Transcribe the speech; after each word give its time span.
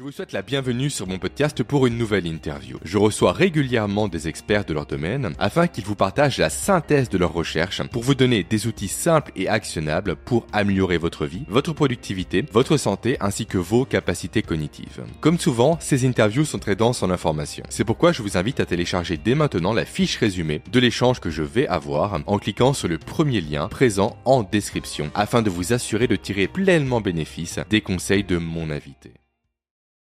Je 0.00 0.04
vous 0.06 0.12
souhaite 0.12 0.32
la 0.32 0.40
bienvenue 0.40 0.88
sur 0.88 1.06
mon 1.06 1.18
podcast 1.18 1.62
pour 1.62 1.86
une 1.86 1.98
nouvelle 1.98 2.26
interview. 2.26 2.78
Je 2.84 2.96
reçois 2.96 3.34
régulièrement 3.34 4.08
des 4.08 4.28
experts 4.28 4.64
de 4.64 4.72
leur 4.72 4.86
domaine 4.86 5.34
afin 5.38 5.66
qu'ils 5.66 5.84
vous 5.84 5.94
partagent 5.94 6.38
la 6.38 6.48
synthèse 6.48 7.10
de 7.10 7.18
leurs 7.18 7.34
recherches 7.34 7.86
pour 7.88 8.02
vous 8.02 8.14
donner 8.14 8.42
des 8.42 8.66
outils 8.66 8.88
simples 8.88 9.30
et 9.36 9.46
actionnables 9.46 10.16
pour 10.16 10.46
améliorer 10.54 10.96
votre 10.96 11.26
vie, 11.26 11.44
votre 11.48 11.74
productivité, 11.74 12.46
votre 12.50 12.78
santé 12.78 13.18
ainsi 13.20 13.44
que 13.44 13.58
vos 13.58 13.84
capacités 13.84 14.40
cognitives. 14.40 15.04
Comme 15.20 15.38
souvent, 15.38 15.76
ces 15.82 16.06
interviews 16.06 16.46
sont 16.46 16.58
très 16.58 16.76
denses 16.76 17.02
en 17.02 17.10
informations. 17.10 17.66
C'est 17.68 17.84
pourquoi 17.84 18.12
je 18.12 18.22
vous 18.22 18.38
invite 18.38 18.60
à 18.60 18.64
télécharger 18.64 19.18
dès 19.18 19.34
maintenant 19.34 19.74
la 19.74 19.84
fiche 19.84 20.16
résumée 20.16 20.62
de 20.72 20.80
l'échange 20.80 21.20
que 21.20 21.28
je 21.28 21.42
vais 21.42 21.68
avoir 21.68 22.18
en 22.26 22.38
cliquant 22.38 22.72
sur 22.72 22.88
le 22.88 22.96
premier 22.96 23.42
lien 23.42 23.68
présent 23.68 24.16
en 24.24 24.44
description 24.44 25.10
afin 25.14 25.42
de 25.42 25.50
vous 25.50 25.74
assurer 25.74 26.06
de 26.06 26.16
tirer 26.16 26.48
pleinement 26.48 27.02
bénéfice 27.02 27.60
des 27.68 27.82
conseils 27.82 28.24
de 28.24 28.38
mon 28.38 28.70
invité. 28.70 29.12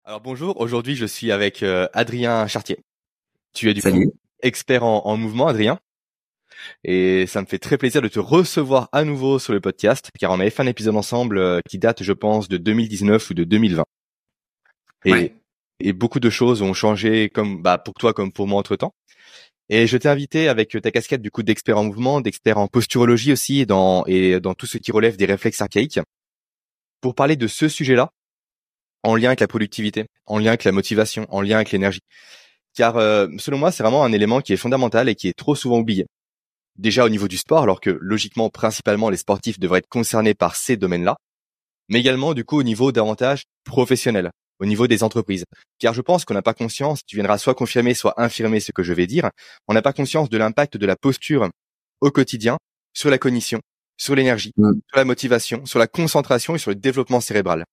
Alors 0.05 0.21
bonjour, 0.21 0.61
aujourd'hui 0.61 0.97
je 0.97 1.07
suis 1.07 1.33
avec 1.33 1.63
euh, 1.63 1.89
Adrien 1.93 2.47
Chartier. 2.47 2.79
Tu 3.55 3.71
es 3.71 3.75
du 3.75 3.81
coup 3.83 4.13
expert 4.43 4.85
en, 4.85 5.07
en 5.07 5.17
mouvement, 5.17 5.47
Adrien. 5.47 5.79
Et 6.85 7.27
ça 7.27 7.41
me 7.41 7.47
fait 7.47 7.59
très 7.59 7.79
plaisir 7.79 8.03
de 8.03 8.09
te 8.09 8.21
recevoir 8.21 8.89
à 8.93 9.05
nouveau 9.05 9.39
sur 9.39 9.53
le 9.53 9.61
podcast, 9.61 10.11
car 10.19 10.31
on 10.31 10.41
avait 10.41 10.51
fait 10.51 10.63
un 10.63 10.67
épisode 10.67 10.97
ensemble 10.97 11.39
euh, 11.39 11.61
qui 11.69 11.79
date, 11.79 12.03
je 12.03 12.13
pense, 12.13 12.49
de 12.49 12.59
2019 12.59 13.31
ou 13.31 13.35
de 13.35 13.45
2020. 13.45 13.85
Et, 15.07 15.13
Ouais. 15.13 15.35
et 15.81 15.93
beaucoup 15.93 16.21
de 16.21 16.31
choses 16.31 16.63
ont 16.63 16.75
changé, 16.75 17.31
comme 17.31 17.63
bah, 17.63 17.79
pour 17.79 17.95
toi 17.95 18.13
comme 18.13 18.33
pour 18.33 18.47
moi 18.47 18.59
entre 18.59 18.77
temps. 18.77 18.95
Et 19.71 19.87
je 19.87 19.97
t'ai 19.97 20.09
invité 20.09 20.49
avec 20.49 20.77
ta 20.83 20.91
casquette 20.91 21.23
du 21.23 21.31
coup 21.31 21.43
d'expert 21.43 21.79
en 21.79 21.85
mouvement, 21.85 22.21
d'expert 22.21 22.59
en 22.59 22.69
posturologie 22.69 23.33
aussi, 23.33 23.61
et 23.61 23.67
dans, 23.67 24.05
et 24.07 24.39
dans 24.41 24.53
tout 24.55 24.67
ce 24.67 24.77
qui 24.77 24.93
relève 24.93 25.17
des 25.17 25.25
réflexes 25.25 25.63
archaïques, 25.63 26.01
pour 27.01 27.15
parler 27.15 27.37
de 27.37 27.47
ce 27.47 27.69
sujet-là, 27.69 28.11
en 29.05 29.15
lien 29.15 29.29
avec 29.29 29.41
la 29.41 29.47
productivité, 29.47 30.07
en 30.27 30.39
lien 30.39 30.49
avec 30.49 30.65
la 30.65 30.73
motivation, 30.73 31.27
en 31.29 31.43
lien 31.43 31.57
avec 31.57 31.71
l'énergie. 31.71 32.01
Car 32.75 32.97
euh, 32.97 33.29
selon 33.39 33.59
moi, 33.59 33.71
c'est 33.71 33.85
vraiment 33.85 34.03
un 34.03 34.13
élément 34.13 34.41
qui 34.41 34.53
est 34.53 34.57
fondamental 34.57 35.09
et 35.09 35.15
qui 35.15 35.29
est 35.29 35.39
trop 35.39 35.55
souvent 35.55 35.79
oublié. 35.79 36.07
Déjà 36.77 37.05
au 37.05 37.09
niveau 37.09 37.29
du 37.29 37.37
sport, 37.37 37.63
alors 37.63 37.81
que 37.81 37.91
logiquement, 38.01 38.51
principalement, 38.51 39.11
les 39.11 39.17
sportifs 39.19 39.61
devraient 39.61 39.79
être 39.79 39.89
concernés 39.89 40.35
par 40.35 40.57
ces 40.57 40.77
domaines-là, 40.77 41.17
mais 41.89 42.01
également 42.01 42.35
du 42.35 42.45
coup 42.45 42.59
au 42.59 42.63
niveau 42.65 42.91
davantage 42.91 43.45
professionnel, 43.65 44.31
au 44.59 44.67
niveau 44.67 44.89
des 44.89 45.05
entreprises. 45.05 45.45
Car 45.79 45.95
je 45.95 46.01
pense 46.01 46.25
qu'on 46.25 46.35
n'a 46.35 46.43
pas 46.43 46.55
conscience, 46.55 47.03
tu 47.07 47.15
viendras 47.17 47.39
soit 47.39 47.55
confirmer, 47.55 47.95
soit 47.95 48.15
infirmer 48.17 48.59
ce 48.59 48.73
que 48.73 48.83
je 48.83 48.93
vais 48.93 49.07
dire, 49.07 49.31
on 49.69 49.75
n'a 49.75 49.83
pas 49.83 49.93
conscience 49.93 50.29
de 50.31 50.39
l'impact 50.39 50.77
de 50.77 50.87
la 50.87 50.97
posture 50.97 51.49
au 52.01 52.11
quotidien 52.11 52.57
sur 52.95 53.11
la 53.11 53.19
cognition, 53.19 53.61
sur 53.97 54.15
l'énergie, 54.17 54.53
Mm. 54.57 54.73
sur 54.89 54.97
la 54.97 55.05
motivation, 55.05 55.67
sur 55.67 55.79
la 55.79 55.87
concentration 55.87 56.57
et 56.57 56.59
sur 56.59 56.71
le 56.71 56.77
développement 56.77 57.21
cérébral. 57.21 57.65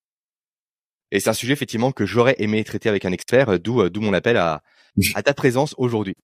Et 1.11 1.19
c'est 1.19 1.29
un 1.29 1.33
sujet 1.33 1.53
effectivement 1.53 1.91
que 1.91 2.05
j'aurais 2.05 2.35
aimé 2.39 2.63
traiter 2.63 2.89
avec 2.89 3.05
un 3.05 3.11
expert, 3.11 3.49
euh, 3.49 3.57
d'où 3.57 3.81
euh, 3.81 3.89
d'où 3.89 4.01
mon 4.01 4.13
appel 4.13 4.37
à, 4.37 4.63
à 5.15 5.23
ta 5.23 5.33
présence 5.33 5.75
aujourd'hui. 5.77 6.15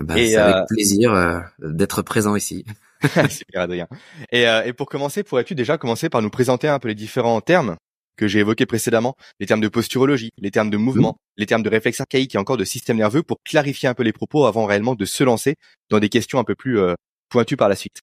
Eh 0.00 0.02
ben, 0.02 0.16
Et, 0.16 0.28
c'est 0.28 0.38
euh, 0.38 0.54
avec 0.54 0.68
plaisir 0.68 1.12
euh, 1.12 1.40
d'être 1.60 2.02
présent 2.02 2.36
ici. 2.36 2.64
Super 3.30 3.62
Adrien. 3.62 3.86
Et, 4.32 4.48
euh, 4.48 4.64
et 4.64 4.72
pour 4.72 4.88
commencer, 4.88 5.22
pourrais-tu 5.22 5.54
déjà 5.54 5.78
commencer 5.78 6.08
par 6.08 6.22
nous 6.22 6.30
présenter 6.30 6.68
un 6.68 6.78
peu 6.78 6.88
les 6.88 6.94
différents 6.94 7.40
termes 7.40 7.76
que 8.16 8.26
j'ai 8.26 8.40
évoqués 8.40 8.66
précédemment, 8.66 9.14
les 9.38 9.46
termes 9.46 9.60
de 9.60 9.68
posturologie, 9.68 10.30
les 10.38 10.50
termes 10.50 10.70
de 10.70 10.76
mouvement, 10.76 11.18
les 11.36 11.46
termes 11.46 11.62
de 11.62 11.70
réflexe 11.70 12.00
archaïque 12.00 12.34
et 12.34 12.38
encore 12.38 12.56
de 12.56 12.64
système 12.64 12.96
nerveux 12.96 13.22
pour 13.22 13.38
clarifier 13.44 13.88
un 13.88 13.94
peu 13.94 14.02
les 14.02 14.12
propos 14.12 14.46
avant 14.46 14.66
réellement 14.66 14.96
de 14.96 15.04
se 15.04 15.22
lancer 15.22 15.54
dans 15.88 16.00
des 16.00 16.08
questions 16.08 16.40
un 16.40 16.44
peu 16.44 16.56
plus 16.56 16.80
euh, 16.80 16.94
pointues 17.28 17.56
par 17.56 17.68
la 17.68 17.76
suite. 17.76 18.00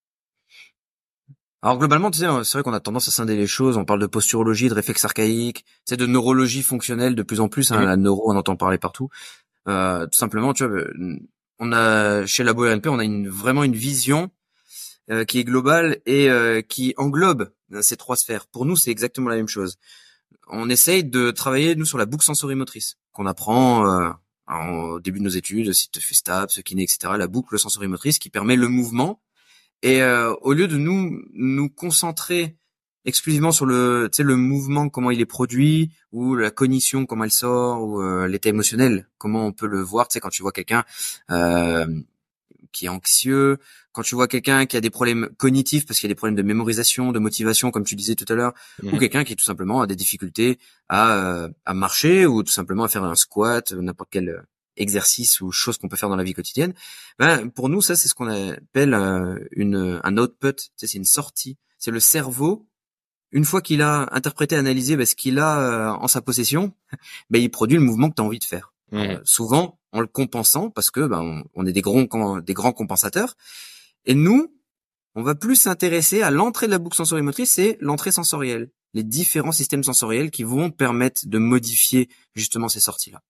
Alors 1.66 1.80
globalement, 1.80 2.12
tu 2.12 2.20
sais, 2.20 2.28
euh, 2.28 2.44
c'est 2.44 2.60
vrai 2.60 2.64
qu'on 2.64 2.74
a 2.74 2.80
tendance 2.80 3.08
à 3.08 3.12
scinder 3.12 3.36
les 3.36 3.48
choses. 3.48 3.76
On 3.76 3.86
parle 3.86 4.00
de 4.00 4.06
posturologie, 4.06 4.70
de 4.70 4.76
réflexe 4.76 5.04
archaïque, 5.04 5.66
c'est 5.84 5.98
de 5.98 6.06
neurologie 6.06 6.62
fonctionnelle 6.62 7.16
de 7.16 7.24
plus 7.24 7.40
en 7.40 7.48
plus. 7.50 7.72
Hein. 7.72 7.84
La 7.84 7.98
neuro, 7.98 8.32
on 8.32 8.36
entend 8.36 8.56
parler 8.56 8.78
partout. 8.78 9.10
Euh, 9.68 10.06
tout 10.06 10.16
simplement, 10.16 10.54
tu 10.54 10.64
vois, 10.64 10.78
euh, 10.78 11.18
on 11.58 11.72
a 11.72 12.24
chez 12.28 12.44
Labo 12.44 12.70
RNP, 12.70 12.88
on 12.90 13.00
a 13.00 13.04
une, 13.04 13.28
vraiment 13.30 13.64
une 13.64 13.74
vision 13.74 14.30
euh, 15.10 15.26
qui 15.26 15.40
est 15.40 15.44
globale 15.44 15.98
et 16.06 16.30
euh, 16.30 16.62
qui 16.62 16.94
englobe 16.98 17.52
euh, 17.74 17.82
ces 17.82 17.98
trois 17.98 18.16
sphères. 18.16 18.46
Pour 18.46 18.66
nous, 18.68 18.76
c'est 18.76 18.92
exactement 18.92 19.30
la 19.30 19.36
même 19.38 19.48
chose. 19.48 19.78
On 20.50 20.70
essaye 20.70 21.04
de 21.04 21.32
travailler 21.32 21.76
nous 21.76 21.86
sur 21.86 21.98
la 21.98 22.06
boucle 22.06 22.26
sensorimotrice 22.26 22.98
qu'on 23.12 23.26
apprend 23.26 23.88
euh, 23.88 24.12
en- 24.46 24.70
au 24.70 25.00
début 25.00 25.18
de 25.18 25.24
nos 25.24 25.32
études, 25.32 25.74
si 25.74 25.90
tu 25.90 26.00
fais 26.00 26.14
STAPS, 26.14 26.62
kiné, 26.62 26.84
etc. 26.84 27.14
La 27.18 27.26
boucle 27.28 27.58
sensorimotrice 27.58 28.20
qui 28.20 28.30
permet 28.30 28.56
le 28.56 28.68
mouvement. 28.68 29.20
Et 29.82 30.02
euh, 30.02 30.34
au 30.42 30.54
lieu 30.54 30.68
de 30.68 30.78
nous 30.78 31.22
nous 31.34 31.70
concentrer 31.70 32.58
exclusivement 33.08 33.52
sur 33.52 33.68
le, 33.68 34.10
tu 34.12 34.18
sais, 34.18 34.24
le 34.24 34.36
mouvement, 34.36 34.90
comment 34.90 35.12
il 35.12 35.22
est 35.22 35.26
produit, 35.28 35.92
ou 36.12 36.36
la 36.36 36.50
cognition, 36.50 37.06
comment 37.06 37.24
elle 37.24 37.32
sort, 37.32 37.84
ou 37.84 38.02
euh, 38.02 38.28
l'état 38.28 38.50
émotionnel, 38.50 39.08
comment 39.20 39.46
on 39.46 39.52
peut 39.52 39.68
le 39.68 39.80
voir. 39.82 40.08
Tu 40.08 40.14
sais, 40.14 40.20
quand 40.20 40.30
tu 40.30 40.42
vois 40.42 40.52
quelqu'un 40.52 40.84
euh, 41.30 41.86
qui 42.72 42.86
est 42.88 42.90
anxieux, 42.90 43.60
quand 43.92 44.02
tu 44.02 44.16
vois 44.16 44.28
quelqu'un 44.28 44.66
qui 44.66 44.76
a 44.76 44.82
des 44.82 44.90
problèmes 44.90 45.30
cognitifs 45.38 45.86
parce 45.86 46.00
qu'il 46.00 46.10
y 46.10 46.12
a 46.12 46.14
des 46.14 46.18
problèmes 46.18 46.36
de 46.36 46.42
mémorisation, 46.42 47.12
de 47.12 47.20
motivation, 47.20 47.70
comme 47.70 47.84
tu 47.86 47.96
disais 47.96 48.16
tout 48.16 48.26
à 48.28 48.34
l'heure, 48.36 48.54
ou 48.82 48.88
Mhm. 48.88 49.00
quelqu'un 49.00 49.24
qui 49.24 49.36
tout 49.36 49.46
simplement 49.46 49.82
a 49.82 49.88
des 49.88 49.96
difficultés 49.96 50.58
à, 50.90 51.48
à 51.66 51.74
marcher 51.76 52.26
ou 52.26 52.42
tout 52.44 52.52
simplement 52.52 52.86
à 52.86 52.88
faire 52.88 53.04
un 53.04 53.16
squat, 53.16 53.72
n'importe 53.72 54.10
quel 54.12 54.44
euh, 54.78 54.82
exercice 54.82 55.42
ou 55.42 55.52
chose 55.52 55.78
qu'on 55.78 55.88
peut 55.88 55.98
faire 55.98 56.10
dans 56.10 56.16
la 56.16 56.24
vie 56.24 56.34
quotidienne. 56.34 56.74
Ben, 57.20 57.50
pour 57.50 57.70
nous, 57.70 57.82
ça, 57.82 57.96
c'est 57.96 58.08
ce 58.08 58.14
qu'on 58.14 58.28
appelle 58.28 58.94
euh, 58.94 59.38
une, 59.52 60.00
un 60.04 60.18
output, 60.18 60.56
c'est 60.76 60.94
une 60.94 61.06
sortie. 61.06 61.58
C'est 61.78 61.92
le 61.92 62.00
cerveau, 62.00 62.68
une 63.32 63.46
fois 63.46 63.62
qu'il 63.62 63.82
a 63.82 64.08
interprété, 64.12 64.56
analysé 64.56 64.96
ben, 64.96 65.06
ce 65.06 65.16
qu'il 65.16 65.40
a 65.40 65.60
euh, 65.60 65.90
en 65.90 66.08
sa 66.08 66.22
possession, 66.22 66.74
ben, 67.30 67.42
il 67.42 67.50
produit 67.50 67.78
le 67.78 67.84
mouvement 67.84 68.10
que 68.10 68.16
tu 68.16 68.22
as 68.22 68.26
envie 68.26 68.40
de 68.40 68.46
faire. 68.46 68.72
Euh, 68.94 69.20
souvent 69.24 69.80
en 69.92 70.00
le 70.00 70.08
compensant 70.08 70.70
parce 70.70 70.92
que 70.92 71.06
ben, 71.06 71.20
on, 71.20 71.44
on 71.56 71.66
est 71.66 71.74
des 71.74 71.82
grands, 71.82 72.40
des 72.40 72.54
grands 72.54 72.72
compensateurs. 72.72 73.36
Et 74.06 74.14
nous, 74.14 74.54
on 75.16 75.24
va 75.24 75.36
plus 75.36 75.56
s'intéresser 75.56 76.22
à 76.22 76.32
l'entrée 76.32 76.68
de 76.68 76.72
la 76.72 76.78
boucle 76.78 76.96
sensorimotrice, 76.96 77.54
c'est 77.54 77.78
l'entrée 77.82 78.12
sensorielle, 78.12 78.70
les 78.94 79.04
différents 79.04 79.52
systèmes 79.52 79.84
sensoriels 79.84 80.30
qui 80.30 80.44
vont 80.44 80.72
permettre 80.72 81.28
de 81.28 81.38
modifier 81.40 82.10
justement 82.36 82.70
ces 82.70 82.80
sorties-là. 82.80 83.22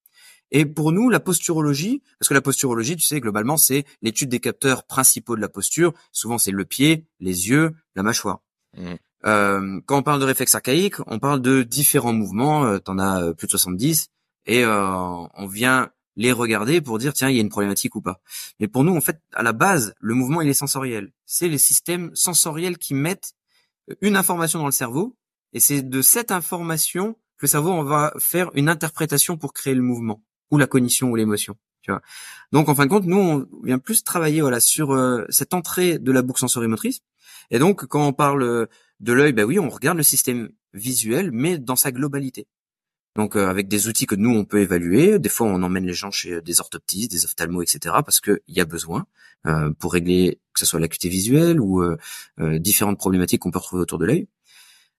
Et 0.52 0.66
pour 0.66 0.92
nous, 0.92 1.10
la 1.10 1.20
posturologie, 1.20 2.02
parce 2.20 2.30
que 2.30 2.34
la 2.34 2.42
posturologie, 2.42 2.96
tu 2.96 3.04
sais, 3.04 3.20
globalement, 3.20 3.58
c'est 3.58 3.86
l'étude 4.02 4.30
des 4.30 4.40
capteurs 4.40 4.84
principaux 4.84 5.36
de 5.36 5.42
la 5.42 5.50
posture. 5.50 5.94
Souvent, 6.12 6.38
c'est 6.38 6.52
le 6.52 6.66
pied, 6.66 7.06
les 7.20 7.50
yeux, 7.50 7.74
la 7.96 8.04
mâchoire. 8.04 8.42
Mhm. 8.78 8.98
Euh, 9.26 9.82
quand 9.86 9.98
on 9.98 10.04
parle 10.04 10.20
de 10.20 10.26
réflexe 10.26 10.54
archaïque, 10.54 10.96
on 11.08 11.20
parle 11.20 11.42
de 11.42 11.64
différents 11.64 12.14
mouvements. 12.14 12.66
Euh, 12.66 12.78
T'en 12.78 13.00
as 13.00 13.24
euh, 13.24 13.34
plus 13.34 13.48
de 13.48 13.52
70, 13.52 14.10
et 14.46 14.64
euh, 14.64 14.86
on 15.34 15.48
vient 15.48 15.90
les 16.16 16.32
regarder 16.32 16.80
pour 16.82 16.98
dire 16.98 17.14
tiens 17.14 17.30
il 17.30 17.36
y 17.36 17.40
a 17.40 17.42
une 17.42 17.50
problématique 17.50 17.96
ou 17.96 18.02
pas. 18.02 18.22
Mais 18.60 18.68
pour 18.68 18.84
nous 18.84 18.96
en 18.96 19.02
fait 19.02 19.20
à 19.34 19.44
la 19.44 19.54
base 19.54 19.94
le 20.00 20.14
mouvement 20.14 20.42
il 20.42 20.50
est 20.50 20.54
sensoriel. 20.54 21.12
C'est 21.26 21.50
les 21.50 21.58
systèmes 21.58 22.12
sensoriels 22.14 22.78
qui 22.78 22.94
mettent 22.94 23.34
une 24.02 24.16
information 24.16 24.60
dans 24.60 24.66
le 24.66 24.72
cerveau 24.72 25.18
et 25.54 25.60
c'est 25.60 25.82
de 25.82 26.02
cette 26.02 26.32
information 26.32 27.14
que 27.38 27.46
le 27.46 27.48
cerveau 27.48 27.72
on 27.72 27.84
va 27.84 28.14
faire 28.18 28.50
une 28.54 28.70
interprétation 28.70 29.38
pour 29.38 29.52
créer 29.52 29.76
le 29.76 29.82
mouvement 29.82 30.24
ou 30.52 30.58
la 30.58 30.68
cognition 30.68 31.10
ou 31.10 31.16
l'émotion. 31.16 31.56
Tu 31.82 31.92
vois. 31.92 32.02
Donc 32.52 32.68
en 32.70 32.76
fin 32.76 32.86
de 32.86 32.90
compte 32.90 33.06
nous 33.06 33.18
on 33.18 33.48
vient 33.64 33.78
plus 33.78 34.04
travailler 34.04 34.42
voilà 34.42 34.60
sur 34.60 34.92
euh, 34.92 35.24
cette 35.30 35.54
entrée 35.54 36.00
de 36.00 36.12
la 36.12 36.24
boucle 36.24 36.40
sensorimotrice 36.40 37.02
et 37.52 37.60
donc 37.60 37.86
quand 37.86 38.08
on 38.08 38.14
parle 38.14 38.42
euh, 38.42 38.66
de 39.02 39.14
l'œil 39.14 39.34
ben 39.34 39.44
oui 39.44 39.60
on 39.60 39.70
regarde 39.70 39.98
le 39.98 40.04
système 40.04 40.50
visuel 40.74 41.32
mais 41.32 41.60
dans 41.60 41.76
sa 41.76 41.92
globalité. 41.92 42.48
Donc 43.16 43.36
euh, 43.36 43.48
avec 43.48 43.68
des 43.68 43.88
outils 43.88 44.08
que 44.08 44.16
nous 44.16 44.32
on 44.32 44.46
peut 44.46 44.62
évaluer, 44.62 45.20
des 45.20 45.30
fois 45.30 45.48
on 45.48 45.62
emmène 45.62 45.86
les 45.86 45.94
gens 45.94 46.12
chez 46.12 46.42
des 46.42 46.60
orthoptistes, 46.60 47.12
des 47.12 47.24
ophtalmos, 47.24 47.62
etc. 47.62 47.96
parce 48.04 48.20
qu'il 48.20 48.40
y 48.48 48.60
a 48.60 48.66
besoin 48.66 49.06
euh, 49.48 49.72
pour 49.78 49.94
régler 49.94 50.40
que 50.54 50.60
ce 50.60 50.66
soit 50.66 50.80
l'acuité 50.80 51.08
visuelle 51.08 51.60
ou 51.60 51.84
euh, 51.84 51.98
euh, 52.40 52.58
différentes 52.58 52.98
problématiques 52.98 53.42
qu'on 53.42 53.52
peut 53.52 53.60
retrouver 53.60 53.84
autour 53.84 54.00
de 54.00 54.06
l'œil. 54.06 54.28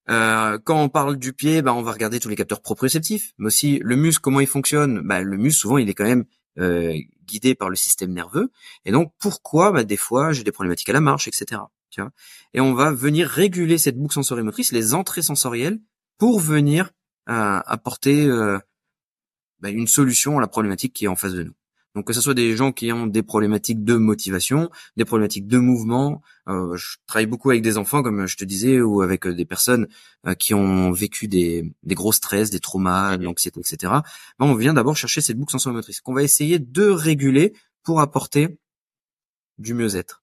Euh, 0.09 0.57
quand 0.63 0.81
on 0.81 0.89
parle 0.89 1.17
du 1.17 1.33
pied, 1.33 1.61
bah, 1.61 1.73
on 1.73 1.81
va 1.81 1.91
regarder 1.91 2.19
tous 2.19 2.29
les 2.29 2.35
capteurs 2.35 2.61
proprioceptifs, 2.61 3.33
mais 3.37 3.47
aussi 3.47 3.79
le 3.83 3.95
muscle, 3.95 4.21
comment 4.21 4.39
il 4.39 4.47
fonctionne. 4.47 5.01
Bah, 5.01 5.21
le 5.21 5.37
muscle 5.37 5.59
souvent 5.59 5.77
il 5.77 5.89
est 5.89 5.93
quand 5.93 6.05
même 6.05 6.25
euh, 6.59 6.97
guidé 7.25 7.55
par 7.55 7.69
le 7.69 7.75
système 7.75 8.13
nerveux, 8.13 8.49
et 8.85 8.91
donc 8.91 9.11
pourquoi 9.19 9.71
bah, 9.71 9.83
des 9.83 9.97
fois 9.97 10.31
j'ai 10.31 10.43
des 10.43 10.51
problématiques 10.51 10.89
à 10.89 10.93
la 10.93 11.01
marche, 11.01 11.27
etc. 11.27 11.61
Tu 11.89 12.01
vois 12.01 12.11
et 12.53 12.61
on 12.61 12.73
va 12.73 12.91
venir 12.91 13.27
réguler 13.27 13.77
cette 13.77 13.97
boucle 13.97 14.13
sensorimotrice, 14.13 14.71
les 14.71 14.93
entrées 14.93 15.21
sensorielles, 15.21 15.79
pour 16.17 16.39
venir 16.39 16.91
à 17.25 17.59
apporter 17.71 18.25
euh, 18.25 18.57
bah, 19.59 19.69
une 19.69 19.87
solution 19.87 20.37
à 20.37 20.41
la 20.41 20.47
problématique 20.47 20.93
qui 20.93 21.05
est 21.05 21.09
en 21.09 21.15
face 21.15 21.33
de 21.33 21.43
nous. 21.43 21.53
Donc 21.95 22.05
que 22.05 22.13
ce 22.13 22.21
soit 22.21 22.35
des 22.35 22.55
gens 22.55 22.71
qui 22.71 22.91
ont 22.91 23.07
des 23.07 23.23
problématiques 23.23 23.83
de 23.83 23.95
motivation, 23.95 24.69
des 24.97 25.05
problématiques 25.05 25.47
de 25.47 25.57
mouvement. 25.57 26.21
euh, 26.47 26.75
je 26.77 26.97
travaille 27.07 27.25
beaucoup 27.25 27.49
avec 27.49 27.63
des 27.63 27.77
enfants, 27.79 28.03
comme 28.03 28.27
je 28.27 28.37
te 28.37 28.45
disais, 28.45 28.81
ou 28.81 29.01
avec 29.01 29.25
euh, 29.25 29.33
des 29.33 29.45
personnes 29.45 29.87
euh, 30.27 30.35
qui 30.35 30.53
ont 30.53 30.91
vécu 30.91 31.27
des, 31.27 31.73
des 31.83 31.95
gros 31.95 32.11
stress, 32.11 32.51
des 32.51 32.59
traumas, 32.59 33.17
de 33.17 33.23
l'anxiété, 33.23 33.59
etc. 33.59 33.77
Ben, 34.37 34.45
on 34.45 34.53
vient 34.55 34.73
d'abord 34.75 34.95
chercher 34.95 35.21
cette 35.21 35.37
boucle 35.37 35.51
sensorimotrice 35.53 36.01
qu'on 36.01 36.13
va 36.13 36.21
essayer 36.23 36.59
de 36.59 36.83
réguler 36.87 37.53
pour 37.83 37.99
apporter 37.99 38.59
du 39.57 39.73
mieux-être. 39.73 40.21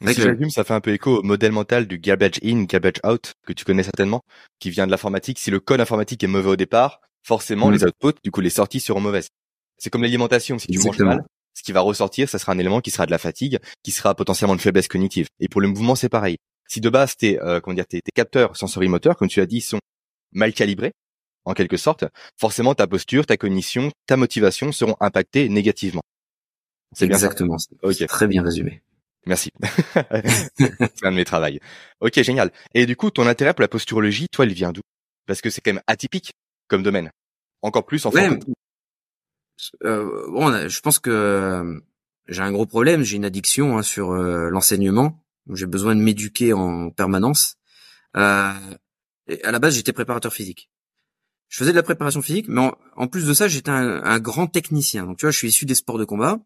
Si 0.00 0.06
le- 0.06 0.12
j'allume, 0.24 0.50
ça 0.50 0.64
fait 0.64 0.74
un 0.74 0.80
peu 0.80 0.92
écho 0.92 1.18
au 1.18 1.22
modèle 1.22 1.52
mental 1.52 1.86
du 1.86 1.98
garbage 1.98 2.40
in, 2.42 2.64
garbage 2.64 3.00
out, 3.06 3.34
que 3.46 3.52
tu 3.52 3.64
connais 3.64 3.84
certainement, 3.84 4.22
qui 4.58 4.70
vient 4.70 4.86
de 4.86 4.90
l'informatique. 4.90 5.38
Si 5.38 5.50
le 5.52 5.60
code 5.60 5.80
informatique 5.80 6.24
est 6.24 6.28
mauvais 6.28 6.48
au 6.50 6.56
départ, 6.56 7.00
forcément 7.22 7.68
Mm. 7.68 7.72
les 7.74 7.84
outputs, 7.84 8.18
du 8.24 8.32
coup 8.32 8.40
les 8.40 8.50
sorties 8.50 8.80
seront 8.80 9.00
mauvaises. 9.00 9.28
C'est 9.82 9.90
comme 9.90 10.02
l'alimentation, 10.02 10.60
si 10.60 10.68
tu 10.68 10.78
manges 10.78 11.00
mal, 11.00 11.24
ce 11.54 11.64
qui 11.64 11.72
va 11.72 11.80
ressortir, 11.80 12.28
ça 12.28 12.38
sera 12.38 12.52
un 12.52 12.58
élément 12.58 12.80
qui 12.80 12.92
sera 12.92 13.04
de 13.04 13.10
la 13.10 13.18
fatigue, 13.18 13.58
qui 13.82 13.90
sera 13.90 14.14
potentiellement 14.14 14.54
de 14.54 14.60
faiblesse 14.60 14.86
cognitive. 14.86 15.26
Et 15.40 15.48
pour 15.48 15.60
le 15.60 15.66
mouvement, 15.66 15.96
c'est 15.96 16.08
pareil. 16.08 16.36
Si 16.68 16.80
de 16.80 16.88
base 16.88 17.16
tes 17.16 17.42
euh, 17.42 17.60
comment 17.60 17.74
dire 17.74 17.88
tes, 17.88 18.00
tes 18.00 18.12
capteurs 18.14 18.56
sensorimoteurs, 18.56 19.16
comme 19.16 19.26
tu 19.26 19.40
as 19.40 19.46
dit, 19.46 19.60
sont 19.60 19.80
mal 20.30 20.52
calibrés, 20.52 20.92
en 21.44 21.52
quelque 21.52 21.76
sorte, 21.76 22.04
forcément 22.38 22.76
ta 22.76 22.86
posture, 22.86 23.26
ta 23.26 23.36
cognition, 23.36 23.90
ta 24.06 24.16
motivation 24.16 24.70
seront 24.70 24.94
impactées 25.00 25.48
négativement. 25.48 26.02
C'est 26.94 27.08
bien. 27.08 27.16
Exactement. 27.16 27.58
C'est 27.58 27.74
Ok. 27.82 28.06
Très 28.06 28.28
bien 28.28 28.44
résumé. 28.44 28.82
Merci. 29.26 29.50
c'est 30.54 31.04
un 31.04 31.10
de 31.10 31.16
mes 31.16 31.24
travails. 31.24 31.58
Ok, 32.00 32.22
génial. 32.22 32.52
Et 32.74 32.86
du 32.86 32.94
coup, 32.94 33.10
ton 33.10 33.26
intérêt 33.26 33.52
pour 33.52 33.62
la 33.62 33.68
posturologie, 33.68 34.28
toi, 34.30 34.46
il 34.46 34.52
vient 34.52 34.70
d'où? 34.70 34.82
Parce 35.26 35.40
que 35.40 35.50
c'est 35.50 35.60
quand 35.60 35.72
même 35.72 35.82
atypique 35.88 36.30
comme 36.68 36.84
domaine. 36.84 37.10
Encore 37.62 37.84
plus 37.84 38.06
en 38.06 38.10
Ouais, 38.10 38.30
bon, 39.82 40.46
on 40.46 40.52
a- 40.52 40.68
je 40.68 40.80
pense 40.80 40.98
que 40.98 41.10
euh, 41.10 41.80
j'ai 42.28 42.42
un 42.42 42.52
gros 42.52 42.66
problème. 42.66 43.02
J'ai 43.02 43.16
une 43.16 43.24
addiction 43.24 43.78
hein, 43.78 43.82
sur 43.82 44.12
euh, 44.12 44.48
l'enseignement. 44.50 45.24
J'ai 45.52 45.66
besoin 45.66 45.94
de 45.96 46.00
m'éduquer 46.00 46.52
en 46.52 46.90
permanence. 46.90 47.56
Euh, 48.16 48.52
à 49.44 49.50
la 49.50 49.58
base, 49.58 49.74
j'étais 49.74 49.92
préparateur 49.92 50.32
physique. 50.32 50.70
Je 51.48 51.58
faisais 51.58 51.70
de 51.72 51.76
la 51.76 51.82
préparation 51.82 52.22
physique, 52.22 52.46
mais 52.48 52.60
en, 52.60 52.76
en 52.96 53.08
plus 53.08 53.26
de 53.26 53.34
ça, 53.34 53.46
j'étais 53.48 53.70
un, 53.70 54.02
un 54.04 54.18
grand 54.20 54.46
technicien. 54.46 55.04
Donc, 55.06 55.18
tu 55.18 55.26
vois, 55.26 55.30
je 55.32 55.38
suis 55.38 55.48
issu 55.48 55.66
des 55.66 55.74
sports 55.74 55.98
de 55.98 56.04
combat. 56.04 56.38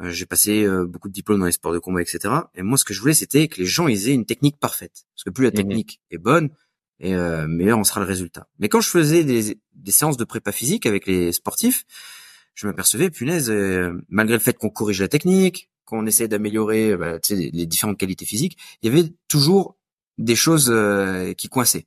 Euh, 0.00 0.10
j'ai 0.10 0.26
passé 0.26 0.64
euh, 0.64 0.86
beaucoup 0.86 1.08
de 1.08 1.12
diplômes 1.12 1.40
dans 1.40 1.46
les 1.46 1.52
sports 1.52 1.72
de 1.72 1.78
combat, 1.78 2.00
etc. 2.02 2.34
Et 2.54 2.62
moi, 2.62 2.76
ce 2.78 2.84
que 2.84 2.94
je 2.94 3.00
voulais, 3.00 3.14
c'était 3.14 3.48
que 3.48 3.60
les 3.60 3.66
gens 3.66 3.86
ils 3.88 4.08
aient 4.08 4.14
une 4.14 4.26
technique 4.26 4.58
parfaite. 4.58 5.04
Parce 5.14 5.24
que 5.24 5.30
plus 5.30 5.44
la 5.44 5.50
Mhm. 5.50 5.56
technique 5.56 6.00
est 6.10 6.18
bonne, 6.18 6.50
et 6.98 7.14
euh, 7.14 7.46
meilleur 7.46 7.78
en 7.78 7.84
sera 7.84 8.00
le 8.00 8.06
résultat. 8.06 8.48
Mais 8.58 8.68
quand 8.68 8.80
je 8.80 8.88
faisais 8.88 9.22
des, 9.24 9.58
des 9.74 9.90
séances 9.92 10.16
de 10.16 10.24
prépa 10.24 10.52
physique 10.52 10.84
avec 10.86 11.06
les 11.06 11.32
sportifs, 11.32 11.84
je 12.54 12.66
m'apercevais, 12.66 13.10
punaise, 13.10 13.50
euh, 13.50 13.92
malgré 14.08 14.36
le 14.36 14.42
fait 14.42 14.56
qu'on 14.56 14.70
corrige 14.70 15.00
la 15.00 15.08
technique, 15.08 15.70
qu'on 15.84 16.06
essaie 16.06 16.28
d'améliorer 16.28 16.96
bah, 16.96 17.18
les, 17.30 17.66
différentes 17.66 17.98
qualités 17.98 18.26
physiques, 18.26 18.58
il 18.82 18.92
y 18.92 18.96
avait 18.96 19.12
toujours 19.28 19.76
des 20.18 20.36
choses 20.36 20.70
euh, 20.70 21.32
qui 21.34 21.48
coinçaient. 21.48 21.86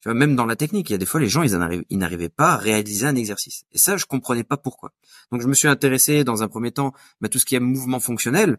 Tu 0.00 0.08
vois, 0.08 0.14
même 0.14 0.36
dans 0.36 0.46
la 0.46 0.56
technique, 0.56 0.90
il 0.90 0.92
y 0.92 0.96
a 0.96 0.98
des 0.98 1.06
fois 1.06 1.18
les 1.18 1.28
gens 1.28 1.42
ils 1.42 1.98
n'arrivaient 1.98 2.28
pas 2.28 2.52
à 2.52 2.56
réaliser 2.56 3.06
un 3.06 3.16
exercice. 3.16 3.64
Et 3.72 3.78
ça, 3.78 3.96
je 3.96 4.04
comprenais 4.04 4.44
pas 4.44 4.58
pourquoi. 4.58 4.92
Donc 5.32 5.40
je 5.40 5.46
me 5.46 5.54
suis 5.54 5.68
intéressé 5.68 6.24
dans 6.24 6.42
un 6.42 6.48
premier 6.48 6.72
temps 6.72 6.92
à 7.22 7.28
tout 7.28 7.38
ce 7.38 7.46
qui 7.46 7.54
est 7.54 7.60
mouvement 7.60 8.00
fonctionnel. 8.00 8.58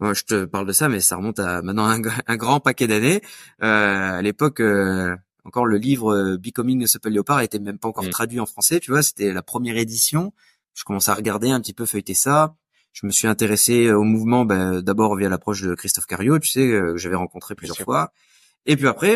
Moi, 0.00 0.14
je 0.14 0.22
te 0.22 0.44
parle 0.44 0.66
de 0.66 0.72
ça, 0.72 0.88
mais 0.88 1.00
ça 1.00 1.16
remonte 1.16 1.40
à 1.40 1.60
maintenant 1.60 1.86
un, 1.86 2.00
un 2.26 2.36
grand 2.36 2.60
paquet 2.60 2.86
d'années. 2.86 3.20
Euh, 3.62 4.18
à 4.18 4.22
l'époque, 4.22 4.60
euh, 4.60 5.16
encore 5.44 5.66
le 5.66 5.76
livre 5.76 6.14
euh, 6.14 6.36
Becoming 6.38 6.86
Supple 6.86 7.10
Leopard 7.10 7.40
était 7.40 7.58
même 7.58 7.78
pas 7.78 7.88
encore 7.88 8.04
Mm. 8.04 8.10
traduit 8.10 8.40
en 8.40 8.46
français. 8.46 8.80
Tu 8.80 8.90
vois, 8.90 9.02
c'était 9.02 9.32
la 9.32 9.42
première 9.42 9.76
édition. 9.76 10.32
Je 10.78 10.84
commençais 10.84 11.10
à 11.10 11.14
regarder 11.14 11.50
un 11.50 11.60
petit 11.60 11.74
peu 11.74 11.86
feuilleter 11.86 12.14
ça. 12.14 12.54
Je 12.92 13.04
me 13.04 13.10
suis 13.10 13.26
intéressé 13.26 13.90
au 13.90 14.04
mouvement 14.04 14.44
ben, 14.44 14.80
d'abord 14.80 15.16
via 15.16 15.28
l'approche 15.28 15.62
de 15.62 15.74
Christophe 15.74 16.06
Cario, 16.06 16.38
tu 16.38 16.48
sais, 16.48 16.70
euh, 16.70 16.92
que 16.92 16.98
j'avais 16.98 17.16
rencontré 17.16 17.56
plusieurs 17.56 17.78
fois. 17.78 18.12
Et 18.64 18.76
puis 18.76 18.86
après, 18.86 19.14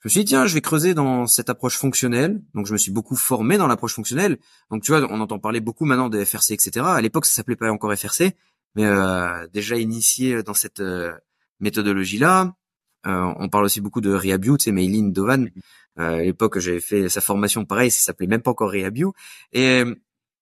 je 0.00 0.08
me 0.08 0.10
suis 0.10 0.20
dit, 0.20 0.26
tiens, 0.26 0.46
je 0.46 0.54
vais 0.54 0.60
creuser 0.60 0.94
dans 0.94 1.26
cette 1.26 1.50
approche 1.50 1.76
fonctionnelle. 1.76 2.40
Donc, 2.54 2.66
je 2.66 2.72
me 2.72 2.78
suis 2.78 2.92
beaucoup 2.92 3.16
formé 3.16 3.58
dans 3.58 3.66
l'approche 3.66 3.94
fonctionnelle. 3.94 4.38
Donc, 4.70 4.84
tu 4.84 4.92
vois, 4.92 5.04
on 5.10 5.20
entend 5.20 5.40
parler 5.40 5.58
beaucoup 5.58 5.86
maintenant 5.86 6.08
de 6.08 6.24
FRC, 6.24 6.52
etc. 6.52 6.86
À 6.86 7.00
l'époque, 7.00 7.26
ça 7.26 7.34
s'appelait 7.34 7.56
pas 7.56 7.68
encore 7.72 7.92
FRC, 7.92 8.36
mais 8.76 8.84
euh, 8.84 9.48
déjà 9.52 9.76
initié 9.76 10.44
dans 10.44 10.54
cette 10.54 10.78
euh, 10.78 11.12
méthodologie-là. 11.58 12.54
Euh, 13.06 13.32
on 13.38 13.48
parle 13.48 13.64
aussi 13.64 13.80
beaucoup 13.80 14.00
de 14.00 14.12
Rehabio, 14.12 14.56
tu 14.56 14.64
sais, 14.64 14.72
Maylin 14.72 15.08
Dovan. 15.08 15.50
Euh, 15.98 16.18
à 16.18 16.22
l'époque, 16.22 16.58
j'avais 16.58 16.80
fait 16.80 17.08
sa 17.08 17.20
formation, 17.20 17.64
pareil, 17.64 17.90
ça 17.90 18.00
s'appelait 18.00 18.26
même 18.26 18.42
pas 18.42 18.50
encore 18.50 18.70
Rehabio. 18.72 19.14
Et, 19.52 19.84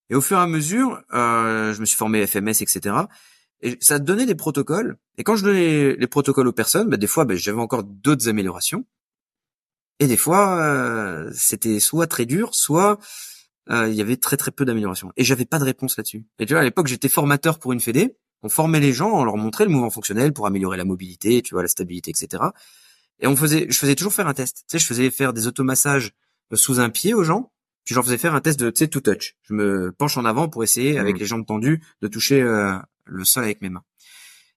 et 0.09 0.15
au 0.15 0.21
fur 0.21 0.37
et 0.37 0.41
à 0.41 0.47
mesure, 0.47 1.01
euh, 1.13 1.73
je 1.73 1.79
me 1.79 1.85
suis 1.85 1.97
formé 1.97 2.25
FMS, 2.25 2.61
etc. 2.61 2.95
Et 3.61 3.77
ça 3.81 3.99
donnait 3.99 4.25
des 4.25 4.35
protocoles. 4.35 4.97
Et 5.17 5.23
quand 5.23 5.35
je 5.35 5.43
donnais 5.43 5.95
les 5.95 6.07
protocoles 6.07 6.47
aux 6.47 6.53
personnes, 6.53 6.89
bah, 6.89 6.97
des 6.97 7.07
fois, 7.07 7.25
bah, 7.25 7.35
j'avais 7.35 7.59
encore 7.59 7.83
d'autres 7.83 8.29
améliorations. 8.29 8.85
Et 9.99 10.07
des 10.07 10.17
fois, 10.17 10.59
euh, 10.59 11.31
c'était 11.33 11.79
soit 11.79 12.07
très 12.07 12.25
dur, 12.25 12.53
soit 12.53 12.99
euh, 13.69 13.87
il 13.89 13.95
y 13.95 14.01
avait 14.01 14.17
très 14.17 14.37
très 14.37 14.51
peu 14.51 14.65
d'améliorations. 14.65 15.11
Et 15.17 15.23
j'avais 15.23 15.45
pas 15.45 15.57
de 15.57 15.63
réponse 15.63 15.97
là-dessus. 15.97 16.25
Et 16.39 16.45
tu 16.45 16.53
vois, 16.53 16.61
à 16.61 16.63
l'époque, 16.63 16.87
j'étais 16.87 17.09
formateur 17.09 17.59
pour 17.59 17.73
une 17.73 17.79
fédé. 17.79 18.17
On 18.43 18.49
formait 18.49 18.79
les 18.81 18.93
gens, 18.93 19.11
on 19.11 19.23
leur 19.23 19.37
montrait 19.37 19.65
le 19.65 19.71
mouvement 19.71 19.89
fonctionnel 19.89 20.33
pour 20.33 20.45
améliorer 20.45 20.77
la 20.77 20.85
mobilité, 20.85 21.41
tu 21.41 21.55
vois, 21.55 21.63
la 21.63 21.67
stabilité, 21.67 22.11
etc. 22.11 22.43
Et 23.19 23.27
on 23.27 23.35
faisait, 23.35 23.65
je 23.69 23.77
faisais 23.77 23.95
toujours 23.95 24.13
faire 24.13 24.27
un 24.27 24.33
test. 24.33 24.57
Tu 24.57 24.63
sais, 24.67 24.79
je 24.79 24.85
faisais 24.85 25.09
faire 25.09 25.33
des 25.33 25.47
automassages 25.47 26.11
sous 26.53 26.79
un 26.79 26.89
pied 26.89 27.13
aux 27.13 27.23
gens. 27.23 27.51
Puis 27.85 27.93
je 27.93 27.95
leur 27.95 28.03
faisais 28.03 28.17
faire 28.17 28.33
un 28.35 28.41
test 28.41 28.59
de, 28.59 28.69
tu 28.71 28.79
sais, 28.79 28.87
to 28.87 28.99
touch. 28.99 29.35
Je 29.43 29.53
me 29.53 29.91
penche 29.91 30.17
en 30.17 30.25
avant 30.25 30.49
pour 30.49 30.63
essayer, 30.63 30.97
avec 30.97 31.15
Mhm. 31.15 31.19
les 31.19 31.25
jambes 31.27 31.45
tendues, 31.45 31.81
de 32.01 32.07
toucher 32.07 32.41
euh, 32.41 32.75
le 33.05 33.23
sol 33.23 33.43
avec 33.43 33.61
mes 33.61 33.69
mains. 33.69 33.83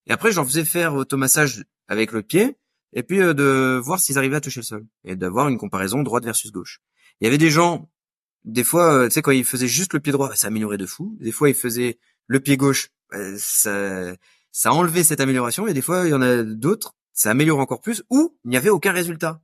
Et 0.07 0.13
après, 0.13 0.31
je 0.31 0.37
leur 0.37 0.47
faisais 0.47 0.65
faire 0.65 0.95
automassage 0.95 1.65
avec 1.89 2.13
le 2.13 2.23
pied, 2.23 2.57
et 2.95 3.03
puis 3.03 3.21
euh, 3.21 3.35
de 3.35 3.79
voir 3.85 4.01
s'ils 4.01 4.17
arrivaient 4.19 4.37
à 4.37 4.41
toucher 4.41 4.61
le 4.61 4.65
sol, 4.65 4.87
et 5.05 5.15
d'avoir 5.15 5.49
une 5.49 5.59
comparaison 5.59 6.03
droite 6.03 6.25
versus 6.25 6.51
gauche. 6.51 6.81
Il 7.21 7.25
y 7.25 7.29
avait 7.29 7.37
des 7.39 7.51
gens, 7.51 7.91
des 8.45 8.65
fois, 8.65 8.95
euh, 8.95 9.09
tu 9.09 9.13
sais, 9.15 9.23
quand 9.23 9.31
ils 9.33 9.45
faisaient 9.45 9.69
juste 9.69 9.93
le 9.93 10.01
pied 10.01 10.13
droit, 10.13 10.35
ça 10.35 10.47
améliorait 10.47 10.79
de 10.79 10.87
fou. 10.87 11.17
Des 11.21 11.33
fois, 11.33 11.51
ils 11.51 11.55
faisaient 11.55 11.99
le 12.27 12.41
pied 12.41 12.57
gauche, 12.57 12.89
bah, 13.11 13.19
ça, 13.37 14.15
ça 14.53 14.73
enlevait 14.73 15.05
cette 15.05 15.21
amélioration, 15.21 15.67
et 15.67 15.75
des 15.75 15.83
fois, 15.83 16.07
il 16.07 16.11
y 16.11 16.15
en 16.15 16.23
a 16.23 16.43
d'autres, 16.43 16.95
ça 17.13 17.31
améliore 17.31 17.59
encore 17.59 17.83
plus, 17.83 18.03
ou 18.09 18.39
il 18.45 18.51
n'y 18.51 18.57
avait 18.57 18.71
aucun 18.71 18.93
résultat. 18.93 19.43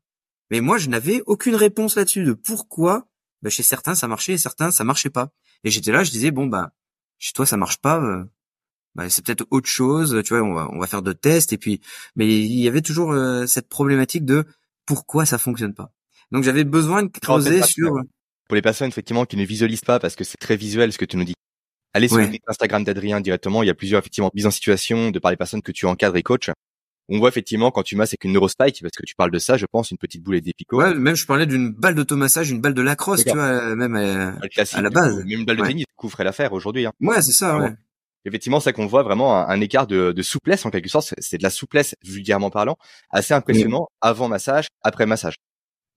Mais 0.50 0.62
moi, 0.62 0.78
je 0.78 0.88
n'avais 0.88 1.22
aucune 1.26 1.54
réponse 1.56 1.96
là-dessus 1.96 2.25
de 2.25 2.32
pourquoi 2.32 3.06
bah, 3.44 3.50
chez 3.50 3.62
certains 3.62 3.94
ça 3.94 4.08
marchait 4.08 4.32
et 4.32 4.38
certains 4.38 4.73
ça 4.73 4.82
marchait 4.85 5.11
pas. 5.11 5.31
Et 5.62 5.70
j'étais 5.70 5.93
là, 5.93 6.02
je 6.02 6.11
disais 6.11 6.32
bon 6.32 6.46
bah 6.49 6.73
chez 7.20 7.32
toi 7.32 7.46
ça 7.46 7.56
marche 7.56 7.79
pas, 7.79 8.00
euh, 8.02 8.25
bah, 8.96 9.08
c'est 9.11 9.25
peut-être 9.25 9.46
autre 9.50 9.69
chose, 9.69 10.20
tu 10.25 10.35
vois, 10.35 10.43
on 10.43 10.55
va 10.55 10.69
on 10.73 10.79
va 10.81 10.87
faire 10.88 11.02
d'autres 11.02 11.20
tests 11.20 11.52
et 11.52 11.58
puis 11.58 11.81
mais 12.17 12.26
il 12.26 12.61
y 12.61 12.67
avait 12.69 12.82
toujours 12.82 13.12
euh, 13.12 13.46
cette 13.46 13.69
problématique 13.69 14.25
de 14.25 14.44
pourquoi 14.87 15.26
ça 15.26 15.38
fonctionne 15.38 15.75
pas. 15.75 15.93
Donc 16.32 16.43
j'avais 16.44 16.64
besoin 16.64 17.05
de 17.05 17.08
creuser 17.08 17.61
pas, 17.61 17.67
sur 17.67 17.93
Pour 18.49 18.56
les 18.56 18.62
personnes 18.62 18.88
effectivement 18.88 19.25
qui 19.26 19.37
ne 19.37 19.44
visualisent 19.44 19.82
pas 19.82 20.00
parce 20.00 20.17
que 20.17 20.25
c'est 20.25 20.38
très 20.38 20.56
visuel 20.56 20.93
ce 20.93 20.99
que 20.99 21.05
tu 21.05 21.17
nous 21.17 21.25
dis. 21.25 21.35
Allez 21.93 22.08
sur 22.08 22.17
Ouais. 22.17 22.26
le 22.26 22.32
site 22.32 22.43
Instagram 22.49 22.82
d'Adrien 22.82 23.20
directement, 23.20 23.62
il 23.62 23.67
y 23.67 23.70
a 23.70 23.75
plusieurs 23.75 24.00
effectivement 24.00 24.31
mises 24.35 24.46
en 24.46 24.50
situation 24.50 25.11
de 25.12 25.19
par 25.20 25.31
les 25.31 25.37
personnes 25.37 25.62
que 25.62 25.70
tu 25.73 25.87
encadres 25.87 26.17
et 26.17 26.23
coaches. 26.25 26.50
On 27.11 27.19
voit 27.19 27.29
effectivement 27.29 27.71
quand 27.71 27.83
tu 27.83 27.97
masses 27.97 28.11
avec 28.11 28.25
une 28.25 28.33
neurospike, 28.33 28.81
parce 28.81 28.93
que 28.97 29.05
tu 29.06 29.15
parles 29.15 29.31
de 29.31 29.39
ça, 29.39 29.56
je 29.59 29.67
pense, 29.71 29.91
une 29.91 29.99
petite 29.99 30.23
boule 30.23 30.41
d'épico. 30.41 30.79
ouais, 30.79 30.95
même 30.95 31.15
je 31.15 31.27
parlais 31.27 31.45
d'une 31.47 31.71
balle 31.71 31.95
d'automassage, 31.95 32.51
une 32.51 32.61
balle 32.62 32.73
de 32.75 32.81
lacrosse, 32.83 33.25
tu 33.25 33.33
vois, 33.33 33.43
euh, 33.45 33.77
même 33.77 33.95
euh, 33.97 34.31
Le 34.43 34.49
classique, 34.49 34.79
à 34.79 34.83
la 34.83 34.91
base. 34.91 35.12
coup, 35.23 35.29
même 35.29 35.41
une 35.41 35.45
balle 35.45 35.56
de 35.56 35.62
Ouais. 35.62 35.69
tennis, 35.69 35.85
coup, 35.97 36.09
ferait 36.09 36.25
l'affaire 36.25 36.53
aujourd'hui. 36.55 36.87
Hein. 36.87 36.93
ouais, 37.01 37.20
c'est 37.20 37.32
ça, 37.32 37.58
ouais. 37.58 37.73
Effectivement, 38.27 38.58
c'est 38.58 38.70
ça 38.70 38.73
qu'on 38.73 38.87
voit 38.87 39.03
vraiment 39.03 39.37
un, 39.37 39.46
un 39.49 39.61
écart 39.61 39.87
de, 39.87 40.13
de 40.13 40.23
souplesse 40.23 40.65
en 40.65 40.70
quelque 40.70 40.89
sorte. 40.89 41.13
C'est- 41.19 41.37
de 41.37 41.43
la 41.43 41.51
souplesse 41.51 41.94
vulgairement 42.03 42.49
parlant, 42.49 42.77
assez 43.11 43.34
impressionnant 43.34 43.87
avant 44.01 44.29
massage, 44.29 44.69
après 44.82 45.05
massage. 45.05 45.34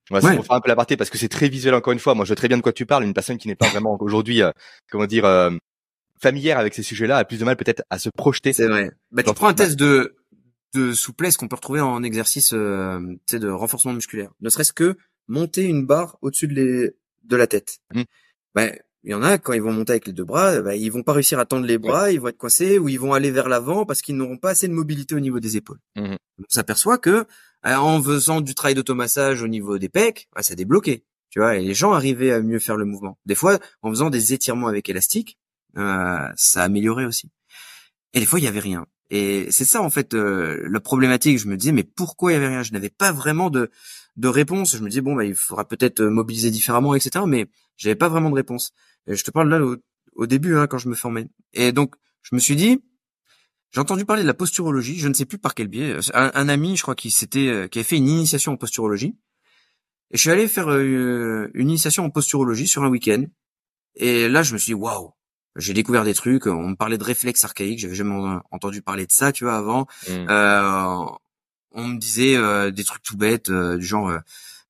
C'est 0.10 0.16
Ouais. 0.16 0.36
pour 0.36 0.46
faire 0.46 0.56
un 0.58 0.62
peu 0.62 0.68
la 0.68 0.76
partie 0.76 0.98
parce 0.98 1.10
que 1.10 1.18
c'est 1.18 1.30
très 1.30 1.48
visuel 1.48 1.74
encore 1.74 1.94
une 1.94 2.00
fois. 2.00 2.16
Moi, 2.16 2.26
je 2.26 2.30
vois 2.30 2.36
très 2.36 2.50
bien 2.50 2.58
de 2.58 2.62
quoi 2.62 2.74
tu 2.74 2.86
parles. 2.86 3.06
Une 3.06 3.14
personne 3.14 3.38
qui 3.38 3.48
n'est 3.48 3.56
pas 3.56 3.70
vraiment 3.70 3.98
aujourd'hui, 4.02 4.42
euh, 4.42 4.52
comment 4.92 5.06
dire, 5.06 5.24
euh, 5.24 5.52
familière 6.22 6.58
avec 6.60 6.74
ces 6.74 6.84
sujets-là 6.84 7.18
a 7.18 7.24
plus 7.26 7.40
de 7.40 7.46
mal 7.46 7.56
peut-être 7.56 7.84
à 7.90 7.98
se 8.00 8.10
projeter. 8.10 8.52
C'est 8.52 8.68
vrai. 8.68 8.90
Bah, 9.12 9.24
tu 9.24 9.34
prends 9.34 9.48
un 9.48 9.54
test 9.54 9.78
de 9.78 10.16
de 10.74 10.94
souplesse 10.94 11.38
qu'on 11.38 11.48
peut 11.48 11.56
retrouver 11.56 11.82
en 11.82 12.04
exercice 12.04 12.52
euh, 12.54 13.00
tu 13.26 13.32
sais, 13.32 13.40
de 13.40 13.50
renforcement 13.50 13.94
musculaire. 13.94 14.32
Ne 14.42 14.50
serait-ce 14.50 14.74
que 14.74 14.98
monter 15.28 15.64
une 15.64 15.86
barre 15.86 16.18
au-dessus 16.22 16.48
de, 16.48 16.54
les, 16.54 16.96
de 17.24 17.36
la 17.36 17.48
tête. 17.48 17.80
Bah, 18.56 18.72
il 19.04 19.12
y 19.12 19.14
en 19.14 19.24
a, 19.24 19.38
quand 19.38 19.54
ils 19.54 19.62
vont 19.62 19.72
monter 19.72 19.92
avec 19.92 20.08
les 20.08 20.14
deux 20.14 20.26
bras, 20.26 20.62
bah, 20.62 20.76
ils 20.76 20.92
vont 20.92 21.04
pas 21.04 21.14
réussir 21.14 21.40
à 21.40 21.46
tendre 21.46 21.66
les 21.66 21.78
bras, 21.78 22.12
ils 22.12 22.20
vont 22.20 22.28
être 22.28 22.38
coincés, 22.38 22.80
ou 22.80 22.90
ils 22.90 23.00
vont 23.00 23.14
aller 23.14 23.32
vers 23.32 23.48
l'avant 23.48 23.86
parce 23.86 24.02
qu'ils 24.02 24.18
n'auront 24.18 24.38
pas 24.38 24.50
assez 24.50 24.68
de 24.68 24.74
mobilité 24.74 25.16
au 25.16 25.20
niveau 25.20 25.40
des 25.40 25.56
épaules. 25.56 25.80
Mhm. 25.96 26.18
On 26.40 26.44
s'aperçoit 26.50 26.98
que 26.98 27.26
euh, 27.66 27.76
en 27.76 28.02
faisant 28.02 28.42
du 28.42 28.54
travail 28.54 28.76
d'automassage 28.76 29.42
au 29.42 29.48
niveau 29.48 29.78
des 29.78 29.90
pecs, 29.90 30.28
bah, 30.36 30.44
ça 30.44 30.56
débloquait. 30.56 31.04
Tu 31.30 31.40
vois, 31.40 31.58
et 31.58 31.64
les 31.64 31.74
gens 31.74 31.94
arrivaient 31.94 32.32
à 32.32 32.42
mieux 32.42 32.60
faire 32.60 32.78
le 32.78 32.86
mouvement. 32.86 33.18
Des 33.26 33.36
fois, 33.36 33.60
en 33.82 33.90
faisant 33.90 34.10
des 34.10 34.34
étirements 34.34 34.68
avec 34.68 34.90
élastique, 34.90 35.38
euh, 35.78 36.28
ça 36.36 36.64
améliorait 36.64 37.06
aussi. 37.06 37.30
Et 38.14 38.20
des 38.20 38.26
fois, 38.26 38.40
il 38.40 38.46
y 38.46 38.48
avait 38.48 38.60
rien. 38.60 38.88
Et 39.10 39.48
c'est 39.52 39.66
ça 39.66 39.82
en 39.82 39.90
fait 39.90 40.14
euh, 40.14 40.68
la 40.70 40.80
problématique. 40.80 41.40
Je 41.40 41.48
me 41.48 41.56
disais 41.58 41.72
mais 41.72 41.84
pourquoi 41.84 42.32
il 42.32 42.36
y 42.36 42.38
avait 42.38 42.48
rien? 42.48 42.64
Je 42.64 42.74
n'avais 42.74 42.90
pas 42.90 43.12
vraiment 43.12 43.50
de 43.50 43.70
de 44.18 44.28
réponse. 44.28 44.76
Je 44.76 44.84
me 44.84 44.90
disais 44.90 45.02
bon 45.02 45.16
bah 45.16 45.26
il 45.26 45.36
faudra 45.36 45.68
peut-être 45.68 46.02
euh, 46.02 46.10
mobiliser 46.10 46.52
différemment, 46.52 46.94
etc. 46.96 47.26
Mais 47.28 47.48
j'avais 47.78 47.96
pas 47.96 48.10
vraiment 48.10 48.30
de 48.30 48.36
réponse. 48.36 48.74
Je 49.08 49.24
te 49.24 49.32
parle 49.32 49.50
là 49.50 49.64
au, 49.64 49.78
au 50.16 50.28
début 50.28 50.58
hein, 50.58 50.68
quand 50.68 50.78
je 50.78 50.90
me 50.90 50.96
formais. 50.96 51.28
Et 51.54 51.72
donc 51.72 51.96
je 52.24 52.36
me 52.36 52.40
suis 52.40 52.56
dit 52.56 52.82
j'ai 53.72 53.82
entendu 53.82 54.06
parler 54.06 54.24
de 54.24 54.28
la 54.28 54.34
posturologie. 54.34 54.98
Je 54.98 55.08
ne 55.08 55.14
sais 55.14 55.26
plus 55.26 55.38
par 55.38 55.54
quel 55.56 55.68
biais. 55.68 55.98
Un, 56.14 56.32
un 56.34 56.50
ami, 56.50 56.78
je 56.78 56.82
crois, 56.82 56.96
qui 56.96 57.12
s'était 57.12 57.48
euh, 57.48 57.68
qui 57.68 57.80
avait 57.80 57.88
fait 57.88 57.98
une 57.98 58.08
initiation 58.08 58.54
en 58.54 58.58
posturologie. 58.58 59.16
Et 60.12 60.18
je 60.18 60.22
suis 60.22 60.32
allé 60.32 60.48
faire 60.48 60.70
euh, 60.70 61.50
une 61.54 61.70
initiation 61.70 62.06
en 62.06 62.10
posturologie 62.10 62.68
sur 62.68 62.84
un 62.84 62.90
week-end. 62.90 63.24
Et 63.96 64.30
là 64.30 64.44
je 64.44 64.54
me 64.54 64.58
suis 64.58 64.72
dit 64.72 64.74
waouh 64.74 65.12
j'ai 65.58 65.74
découvert 65.74 66.04
des 66.04 66.14
trucs. 66.14 66.48
On 66.48 66.70
me 66.70 66.76
parlait 66.76 66.98
de 66.98 67.04
réflexes 67.04 67.44
archaïques. 67.44 67.80
J'avais 67.80 67.96
jamais 67.96 68.16
entendu 68.52 68.82
parler 68.82 69.06
de 69.06 69.12
ça, 69.12 69.32
tu 69.32 69.44
vois, 69.44 69.56
avant. 69.58 69.88
Mm. 70.08 70.12
Euh, 70.30 71.06
on 71.72 71.88
me 71.88 71.98
disait 71.98 72.36
euh, 72.36 72.72
des 72.72 72.84
trucs 72.84 73.04
tout 73.04 73.18
bêtes, 73.18 73.50
euh, 73.50 73.78
du 73.78 73.86
genre, 73.86 74.10
euh, 74.10 74.20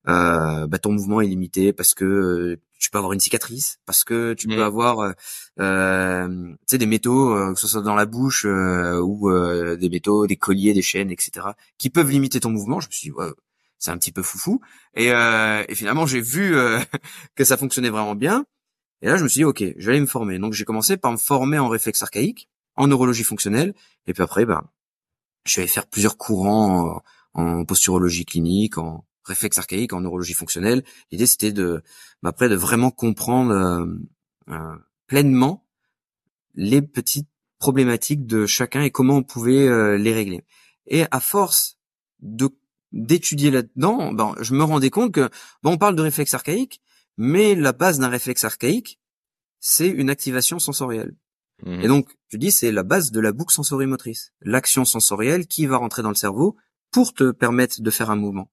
euh, 0.08 0.66
bah, 0.66 0.78
ton 0.78 0.92
mouvement 0.92 1.20
est 1.20 1.26
limité 1.26 1.72
parce 1.72 1.94
que 1.94 2.04
euh, 2.04 2.60
tu 2.78 2.90
peux 2.90 2.98
avoir 2.98 3.12
une 3.12 3.20
cicatrice, 3.20 3.78
parce 3.86 4.04
que 4.04 4.34
tu 4.34 4.46
peux 4.48 4.58
Mm. 4.60 4.62
avoir, 4.62 5.00
euh, 5.00 5.12
euh, 5.60 6.28
tu 6.28 6.56
sais, 6.66 6.78
des 6.78 6.86
métaux, 6.86 7.34
euh, 7.34 7.52
que 7.54 7.60
ce 7.60 7.66
soit 7.66 7.82
dans 7.82 7.94
la 7.94 8.06
bouche 8.06 8.44
euh, 8.46 9.00
ou 9.00 9.30
euh, 9.30 9.76
des 9.76 9.88
métaux, 9.88 10.26
des 10.26 10.36
colliers, 10.36 10.74
des 10.74 10.82
chaînes, 10.82 11.10
etc., 11.10 11.48
qui 11.78 11.90
peuvent 11.90 12.10
limiter 12.10 12.40
ton 12.40 12.50
mouvement. 12.50 12.80
Je 12.80 12.88
me 12.88 12.92
suis 12.92 13.08
dit, 13.10 13.12
ouais, 13.12 13.30
c'est 13.78 13.90
un 13.90 13.98
petit 13.98 14.12
peu 14.12 14.22
foufou. 14.22 14.60
Et, 14.94 15.12
euh, 15.12 15.64
et 15.68 15.74
finalement, 15.74 16.06
j'ai 16.06 16.20
vu 16.20 16.56
euh, 16.56 16.78
que 17.36 17.44
ça 17.44 17.56
fonctionnait 17.56 17.90
vraiment 17.90 18.14
bien. 18.14 18.44
Et 19.02 19.06
là, 19.06 19.16
je 19.16 19.22
me 19.22 19.28
suis 19.28 19.40
dit, 19.40 19.44
ok, 19.44 19.62
je 19.76 19.86
vais 19.86 19.92
aller 19.92 20.00
me 20.00 20.06
former. 20.06 20.38
Donc, 20.38 20.52
j'ai 20.52 20.64
commencé 20.64 20.96
par 20.96 21.12
me 21.12 21.16
former 21.16 21.58
en 21.58 21.68
réflexe 21.68 22.02
archaïque, 22.02 22.48
en 22.76 22.88
neurologie 22.88 23.24
fonctionnelle, 23.24 23.74
et 24.06 24.12
puis 24.12 24.22
après, 24.22 24.44
ben, 24.44 24.68
je 25.44 25.60
allé 25.60 25.68
faire 25.68 25.86
plusieurs 25.86 26.16
courants 26.16 27.02
en, 27.34 27.40
en 27.40 27.64
posturologie 27.64 28.24
clinique, 28.24 28.78
en 28.78 29.04
réflexe 29.24 29.58
archaïque, 29.58 29.92
en 29.92 30.00
neurologie 30.00 30.34
fonctionnelle. 30.34 30.84
L'idée, 31.10 31.26
c'était 31.26 31.52
de, 31.52 31.82
ben, 32.22 32.30
après, 32.30 32.48
de 32.48 32.56
vraiment 32.56 32.90
comprendre 32.90 33.52
euh, 33.52 33.86
euh, 34.50 34.76
pleinement 35.06 35.64
les 36.54 36.82
petites 36.82 37.28
problématiques 37.58 38.26
de 38.26 38.46
chacun 38.46 38.82
et 38.82 38.90
comment 38.90 39.16
on 39.16 39.22
pouvait 39.22 39.68
euh, 39.68 39.96
les 39.96 40.12
régler. 40.12 40.42
Et 40.86 41.04
à 41.10 41.20
force 41.20 41.78
de 42.20 42.48
d'étudier 42.90 43.50
là-dedans, 43.50 44.12
ben, 44.12 44.34
je 44.40 44.54
me 44.54 44.64
rendais 44.64 44.88
compte 44.88 45.12
que 45.12 45.28
bon, 45.62 45.72
on 45.72 45.76
parle 45.76 45.94
de 45.94 46.00
réflexe 46.00 46.32
archaïque, 46.32 46.80
mais 47.18 47.54
la 47.54 47.72
base 47.72 47.98
d'un 47.98 48.08
réflexe 48.08 48.44
archaïque, 48.44 48.98
c'est 49.60 49.88
une 49.88 50.08
activation 50.08 50.58
sensorielle. 50.58 51.14
Mhm. 51.64 51.80
Et 51.80 51.88
donc, 51.88 52.16
je 52.28 52.36
dis, 52.38 52.52
c'est 52.52 52.72
la 52.72 52.84
base 52.84 53.10
de 53.10 53.20
la 53.20 53.32
boucle 53.32 53.52
sensorimotrice. 53.52 54.32
L'action 54.40 54.84
sensorielle 54.84 55.46
qui 55.46 55.66
va 55.66 55.76
rentrer 55.76 56.02
dans 56.02 56.08
le 56.08 56.14
cerveau 56.14 56.56
pour 56.92 57.12
te 57.12 57.32
permettre 57.32 57.82
de 57.82 57.90
faire 57.90 58.10
un 58.10 58.16
mouvement. 58.16 58.50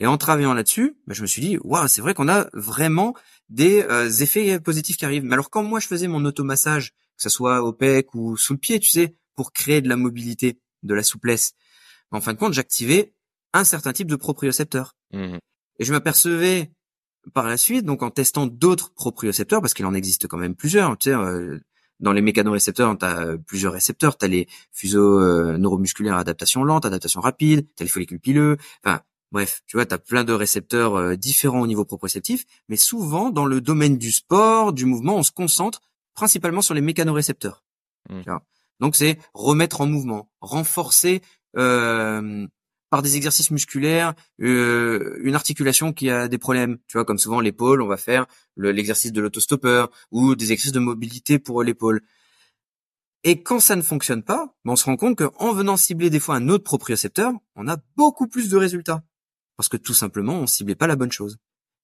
Et 0.00 0.06
en 0.06 0.16
travaillant 0.16 0.54
là-dessus, 0.54 0.96
ben, 1.06 1.14
je 1.14 1.22
me 1.22 1.26
suis 1.26 1.42
dit, 1.42 1.58
waouh, 1.62 1.88
c'est 1.88 2.00
vrai 2.00 2.14
qu'on 2.14 2.28
a 2.28 2.48
vraiment 2.52 3.14
des 3.48 3.82
euh, 3.82 4.08
effets 4.08 4.58
positifs 4.60 4.96
qui 4.96 5.04
arrivent. 5.04 5.24
Mais 5.24 5.34
alors, 5.34 5.50
quand 5.50 5.62
moi, 5.62 5.80
je 5.80 5.86
faisais 5.86 6.08
mon 6.08 6.24
automassage, 6.24 6.90
que 7.16 7.22
ce 7.22 7.28
soit 7.28 7.62
au 7.62 7.72
pec 7.72 8.14
ou 8.14 8.36
sous 8.36 8.54
le 8.54 8.58
pied, 8.58 8.80
tu 8.80 8.90
sais, 8.90 9.16
pour 9.34 9.52
créer 9.52 9.80
de 9.80 9.88
la 9.88 9.96
mobilité, 9.96 10.60
de 10.82 10.94
la 10.94 11.02
souplesse, 11.02 11.52
en 12.10 12.20
fin 12.20 12.32
de 12.32 12.38
compte, 12.38 12.52
j'activais 12.52 13.12
un 13.52 13.64
certain 13.64 13.92
type 13.92 14.08
de 14.08 14.16
propriocepteur. 14.16 14.96
Mhm. 15.12 15.38
Et 15.78 15.84
je 15.84 15.92
m'apercevais 15.92 16.72
par 17.32 17.48
la 17.48 17.56
suite, 17.56 17.84
donc 17.84 18.02
en 18.02 18.10
testant 18.10 18.46
d'autres 18.46 18.92
propriocepteurs, 18.92 19.60
parce 19.60 19.74
qu'il 19.74 19.86
en 19.86 19.94
existe 19.94 20.26
quand 20.26 20.36
même 20.36 20.54
plusieurs, 20.54 20.96
tu 20.98 21.10
sais, 21.10 21.16
euh, 21.16 21.58
dans 22.00 22.12
les 22.12 22.20
mécanorécepteurs, 22.20 22.96
tu 22.98 23.04
as 23.04 23.36
plusieurs 23.46 23.72
récepteurs, 23.72 24.18
tu 24.18 24.24
as 24.24 24.28
les 24.28 24.48
fuseaux 24.72 25.20
euh, 25.20 25.56
neuromusculaires 25.56 26.16
adaptation 26.16 26.64
lente, 26.64 26.84
adaptation 26.84 27.20
rapide, 27.20 27.66
tu 27.76 27.82
as 27.82 27.84
les 27.84 27.90
follicules 27.90 28.20
pileux, 28.20 28.56
enfin 28.84 29.00
bref, 29.32 29.62
tu 29.66 29.76
vois, 29.76 29.86
tu 29.86 29.94
as 29.94 29.98
plein 29.98 30.24
de 30.24 30.32
récepteurs 30.32 30.96
euh, 30.96 31.16
différents 31.16 31.60
au 31.60 31.66
niveau 31.66 31.84
proprioceptif, 31.84 32.44
mais 32.68 32.76
souvent 32.76 33.30
dans 33.30 33.46
le 33.46 33.60
domaine 33.60 33.98
du 33.98 34.12
sport, 34.12 34.72
du 34.72 34.84
mouvement, 34.84 35.16
on 35.16 35.22
se 35.22 35.32
concentre 35.32 35.80
principalement 36.14 36.62
sur 36.62 36.74
les 36.74 36.80
mécanorécepteurs. 36.80 37.62
Mm. 38.10 38.20
Vois? 38.26 38.42
Donc 38.80 38.96
c'est 38.96 39.18
remettre 39.32 39.80
en 39.80 39.86
mouvement, 39.86 40.30
renforcer 40.40 41.22
euh, 41.56 42.46
par 42.94 43.02
des 43.02 43.16
exercices 43.16 43.50
musculaires 43.50 44.14
euh, 44.40 45.18
une 45.24 45.34
articulation 45.34 45.92
qui 45.92 46.10
a 46.10 46.28
des 46.28 46.38
problèmes. 46.38 46.78
Tu 46.86 46.96
vois, 46.96 47.04
comme 47.04 47.18
souvent 47.18 47.40
l'épaule, 47.40 47.82
on 47.82 47.88
va 47.88 47.96
faire 47.96 48.26
le- 48.54 48.70
l'exercice 48.70 49.10
de 49.10 49.20
l'autostoppeur 49.20 49.90
ou 50.12 50.36
des 50.36 50.52
exercices 50.52 50.70
de 50.70 50.78
mobilité 50.78 51.40
pour 51.40 51.64
l'épaule. 51.64 52.02
Et 53.24 53.42
quand 53.42 53.58
ça 53.58 53.74
ne 53.74 53.82
fonctionne 53.82 54.22
pas, 54.22 54.54
ben, 54.64 54.74
on 54.74 54.76
se 54.76 54.84
rend 54.84 54.96
compte 54.96 55.18
qu'en 55.18 55.52
venant 55.52 55.76
cibler 55.76 56.08
des 56.08 56.20
fois 56.20 56.36
un 56.36 56.48
autre 56.48 56.62
propriocepteur, 56.62 57.32
on 57.56 57.66
a 57.66 57.78
beaucoup 57.96 58.28
plus 58.28 58.48
de 58.48 58.56
résultats. 58.56 59.02
Parce 59.56 59.68
que 59.68 59.76
tout 59.76 59.92
simplement, 59.92 60.34
on 60.34 60.46
ciblait 60.46 60.76
pas 60.76 60.86
la 60.86 60.94
bonne 60.94 61.10
chose. 61.10 61.38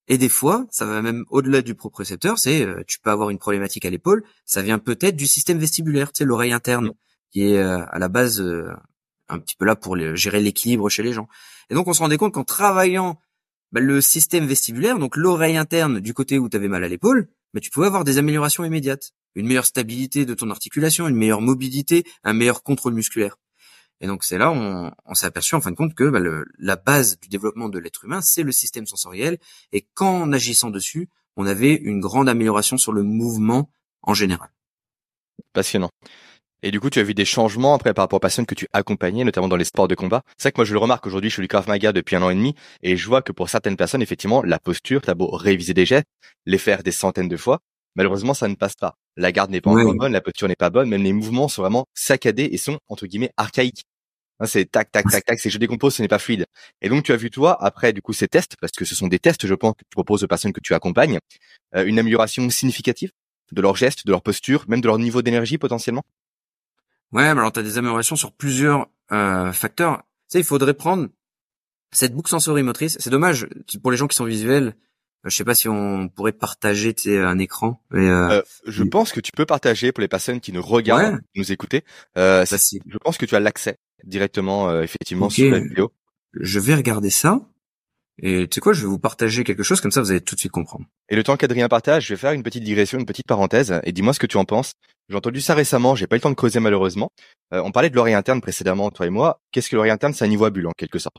Et 0.06 0.16
des 0.16 0.28
fois, 0.28 0.64
ça 0.70 0.86
va 0.86 1.02
même 1.02 1.24
au-delà 1.28 1.60
du 1.60 1.74
propriocepteur, 1.74 2.38
c'est 2.38 2.64
euh, 2.64 2.84
tu 2.86 3.00
peux 3.00 3.10
avoir 3.10 3.30
une 3.30 3.38
problématique 3.38 3.84
à 3.84 3.90
l'épaule, 3.90 4.22
ça 4.44 4.62
vient 4.62 4.78
peut-être 4.78 5.16
du 5.16 5.26
système 5.26 5.58
vestibulaire, 5.58 6.12
tu 6.12 6.18
sais, 6.18 6.24
l'oreille 6.24 6.52
interne, 6.52 6.92
qui 7.32 7.48
est 7.48 7.58
euh, 7.58 7.84
à 7.88 7.98
la 7.98 8.08
base 8.08 8.40
euh, 8.40 8.70
un 9.30 9.38
petit 9.38 9.56
peu 9.56 9.64
là 9.64 9.76
pour 9.76 9.96
gérer 10.16 10.40
l'équilibre 10.40 10.88
chez 10.88 11.02
les 11.02 11.12
gens. 11.12 11.28
Et 11.70 11.74
donc 11.74 11.86
on 11.88 11.92
se 11.92 12.00
rendait 12.00 12.16
compte 12.16 12.34
qu'en 12.34 12.44
travaillant 12.44 13.20
bah, 13.72 13.80
le 13.80 14.00
système 14.00 14.46
vestibulaire, 14.46 14.98
donc 14.98 15.16
l'oreille 15.16 15.56
interne 15.56 16.00
du 16.00 16.12
côté 16.14 16.38
où 16.38 16.48
tu 16.48 16.56
avais 16.56 16.68
mal 16.68 16.82
à 16.84 16.88
l'épaule, 16.88 17.28
bah, 17.54 17.60
tu 17.60 17.70
pouvais 17.70 17.86
avoir 17.86 18.04
des 18.04 18.18
améliorations 18.18 18.64
immédiates. 18.64 19.12
Une 19.36 19.46
meilleure 19.46 19.66
stabilité 19.66 20.26
de 20.26 20.34
ton 20.34 20.50
articulation, 20.50 21.06
une 21.06 21.14
meilleure 21.14 21.40
mobilité, 21.40 22.04
un 22.24 22.32
meilleur 22.32 22.62
contrôle 22.64 22.94
musculaire. 22.94 23.36
Et 24.00 24.06
donc 24.06 24.24
c'est 24.24 24.38
là 24.38 24.50
on, 24.50 24.90
on 25.04 25.14
s'est 25.14 25.26
aperçu 25.26 25.54
en 25.54 25.60
fin 25.60 25.70
de 25.70 25.76
compte 25.76 25.94
que 25.94 26.08
bah, 26.08 26.18
le- 26.18 26.46
la 26.58 26.76
base 26.76 27.18
du 27.20 27.28
développement 27.28 27.68
de 27.68 27.78
l'être 27.78 28.04
humain, 28.04 28.20
c'est 28.22 28.42
le 28.42 28.52
système 28.52 28.86
sensoriel. 28.86 29.38
Et 29.72 29.86
qu'en 29.94 30.32
agissant 30.32 30.70
dessus, 30.70 31.08
on 31.36 31.46
avait 31.46 31.74
une 31.74 32.00
grande 32.00 32.28
amélioration 32.28 32.76
sur 32.76 32.92
le 32.92 33.02
mouvement 33.04 33.70
en 34.02 34.14
général. 34.14 34.50
Passionnant. 35.52 35.90
Et 36.62 36.70
du 36.70 36.80
coup, 36.80 36.90
tu 36.90 36.98
as 36.98 37.02
vu 37.02 37.14
des 37.14 37.24
changements 37.24 37.74
après 37.74 37.94
par 37.94 38.04
rapport 38.04 38.18
aux 38.18 38.20
personnes 38.20 38.46
que 38.46 38.54
tu 38.54 38.66
accompagnais, 38.72 39.24
notamment 39.24 39.48
dans 39.48 39.56
les 39.56 39.64
sports 39.64 39.88
de 39.88 39.94
combat. 39.94 40.22
C'est 40.36 40.44
vrai 40.44 40.52
que 40.52 40.58
moi, 40.58 40.64
je 40.64 40.72
le 40.74 40.78
remarque 40.78 41.06
aujourd'hui, 41.06 41.30
je 41.30 41.36
fais 41.36 41.42
du 41.42 41.48
Krav 41.48 41.68
Maga 41.68 41.92
depuis 41.92 42.16
un 42.16 42.22
an 42.22 42.30
et 42.30 42.34
demi, 42.34 42.54
et 42.82 42.96
je 42.96 43.06
vois 43.06 43.22
que 43.22 43.32
pour 43.32 43.48
certaines 43.48 43.76
personnes, 43.76 44.02
effectivement, 44.02 44.42
la 44.42 44.58
posture, 44.58 45.00
t'as 45.00 45.14
beau 45.14 45.30
réviser 45.30 45.74
des 45.74 45.86
gestes, 45.86 46.06
les 46.46 46.58
faire 46.58 46.82
des 46.82 46.92
centaines 46.92 47.28
de 47.28 47.36
fois, 47.36 47.60
malheureusement, 47.94 48.34
ça 48.34 48.48
ne 48.48 48.54
passe 48.54 48.74
pas. 48.74 48.96
La 49.16 49.32
garde 49.32 49.50
n'est 49.50 49.60
pas 49.60 49.70
encore 49.70 49.94
bonne, 49.94 50.12
la 50.12 50.20
posture 50.20 50.48
n'est 50.48 50.56
pas 50.56 50.70
bonne, 50.70 50.88
même 50.88 51.02
les 51.02 51.12
mouvements 51.12 51.48
sont 51.48 51.62
vraiment 51.62 51.86
saccadés 51.94 52.48
et 52.52 52.58
sont, 52.58 52.78
entre 52.88 53.06
guillemets, 53.06 53.32
archaïques. 53.36 53.84
Hein, 54.38 54.46
C'est 54.46 54.70
tac, 54.70 54.90
tac, 54.90 55.06
tac, 55.10 55.24
tac, 55.24 55.38
c'est 55.38 55.50
je 55.50 55.58
décompose, 55.58 55.94
ce 55.94 56.02
n'est 56.02 56.08
pas 56.08 56.18
fluide. 56.18 56.46
Et 56.82 56.88
donc, 56.88 57.04
tu 57.04 57.12
as 57.12 57.16
vu, 57.16 57.30
toi, 57.30 57.62
après, 57.62 57.92
du 57.92 58.02
coup, 58.02 58.12
ces 58.12 58.28
tests, 58.28 58.56
parce 58.60 58.72
que 58.72 58.84
ce 58.84 58.94
sont 58.94 59.08
des 59.08 59.18
tests, 59.18 59.46
je 59.46 59.54
pense, 59.54 59.72
que 59.72 59.84
tu 59.84 59.90
proposes 59.90 60.24
aux 60.24 60.28
personnes 60.28 60.52
que 60.52 60.60
tu 60.60 60.74
accompagnes, 60.74 61.18
euh, 61.74 61.84
une 61.84 61.98
amélioration 61.98 62.48
significative 62.50 63.10
de 63.52 63.60
leurs 63.62 63.76
gestes, 63.76 64.06
de 64.06 64.12
leur 64.12 64.22
posture, 64.22 64.64
même 64.68 64.80
de 64.80 64.86
leur 64.86 64.98
niveau 64.98 65.22
d'énergie, 65.22 65.58
potentiellement? 65.58 66.02
Ouais, 67.12 67.22
mais 67.34 67.40
alors 67.40 67.52
tu 67.52 67.60
as 67.60 67.62
des 67.62 67.78
améliorations 67.78 68.16
sur 68.16 68.32
plusieurs 68.32 68.86
euh, 69.12 69.52
facteurs. 69.52 69.98
Tu 69.98 70.04
sais, 70.34 70.38
il 70.40 70.44
faudrait 70.44 70.74
prendre 70.74 71.08
cette 71.92 72.14
boucle 72.14 72.30
sensorimotrice. 72.30 72.96
C'est 73.00 73.10
dommage 73.10 73.46
pour 73.82 73.90
les 73.90 73.96
gens 73.96 74.06
qui 74.06 74.16
sont 74.16 74.24
visuels. 74.24 74.74
euh, 75.26 75.28
Je 75.28 75.34
sais 75.36 75.44
pas 75.44 75.54
si 75.56 75.68
on 75.68 76.08
pourrait 76.08 76.32
partager 76.32 76.94
tu 76.94 77.02
sais, 77.10 77.18
un 77.18 77.38
écran. 77.38 77.82
Mais 77.90 78.08
euh, 78.08 78.28
Euh, 78.38 78.42
je 78.66 78.84
pense 78.84 79.12
que 79.12 79.20
tu 79.20 79.32
peux 79.32 79.44
partager 79.46 79.90
pour 79.92 80.00
les 80.02 80.08
personnes 80.08 80.40
qui 80.40 80.52
nous 80.52 80.62
regardent, 80.62 81.14
Ouais. 81.14 81.18
qui 81.34 81.40
nous 81.40 81.52
écouter. 81.52 81.84
Euh, 82.16 82.44
je 82.46 82.98
pense 82.98 83.18
que 83.18 83.26
tu 83.26 83.34
as 83.34 83.40
l'accès 83.40 83.78
directement, 84.04 84.70
euh, 84.70 84.82
effectivement, 84.82 85.28
sur 85.30 85.50
la 85.50 85.58
vidéo. 85.60 85.92
je 86.34 86.60
vais 86.60 86.74
regarder 86.76 87.10
ça. 87.10 87.40
Et 88.22 88.46
tu 88.48 88.56
sais 88.56 88.60
quoi, 88.60 88.72
je 88.72 88.82
vais 88.82 88.86
vous 88.86 88.98
partager 88.98 89.44
quelque 89.44 89.62
chose 89.62 89.80
comme 89.80 89.90
ça, 89.90 90.02
vous 90.02 90.10
allez 90.10 90.20
tout 90.20 90.34
de 90.34 90.40
suite 90.40 90.52
comprendre. 90.52 90.84
Et 91.08 91.16
le 91.16 91.24
temps 91.24 91.36
qu'Adrien 91.36 91.68
partage, 91.68 92.06
je 92.06 92.14
vais 92.14 92.18
faire 92.18 92.32
une 92.32 92.42
petite 92.42 92.62
digression, 92.62 92.98
une 92.98 93.06
petite 93.06 93.26
parenthèse, 93.26 93.80
et 93.84 93.92
dis-moi 93.92 94.12
ce 94.12 94.18
que 94.18 94.26
tu 94.26 94.36
en 94.36 94.44
penses. 94.44 94.74
J'ai 95.08 95.16
entendu 95.16 95.40
ça 95.40 95.54
récemment, 95.54 95.94
j'ai 95.94 96.06
pas 96.06 96.16
eu 96.16 96.18
le 96.18 96.22
temps 96.22 96.30
de 96.30 96.34
creuser 96.34 96.60
malheureusement. 96.60 97.10
Euh, 97.52 97.62
on 97.64 97.72
parlait 97.72 97.90
de 97.90 97.96
l'oreille 97.96 98.14
interne 98.14 98.40
précédemment, 98.40 98.90
toi 98.90 99.06
et 99.06 99.10
moi. 99.10 99.40
Qu'est-ce 99.52 99.70
que 99.70 99.76
l'oreille 99.76 99.90
interne 99.90 100.12
C'est 100.12 100.24
un 100.24 100.28
niveau 100.28 100.44
à 100.44 100.50
bulle 100.50 100.66
en 100.66 100.72
quelque 100.76 100.98
sorte. 100.98 101.16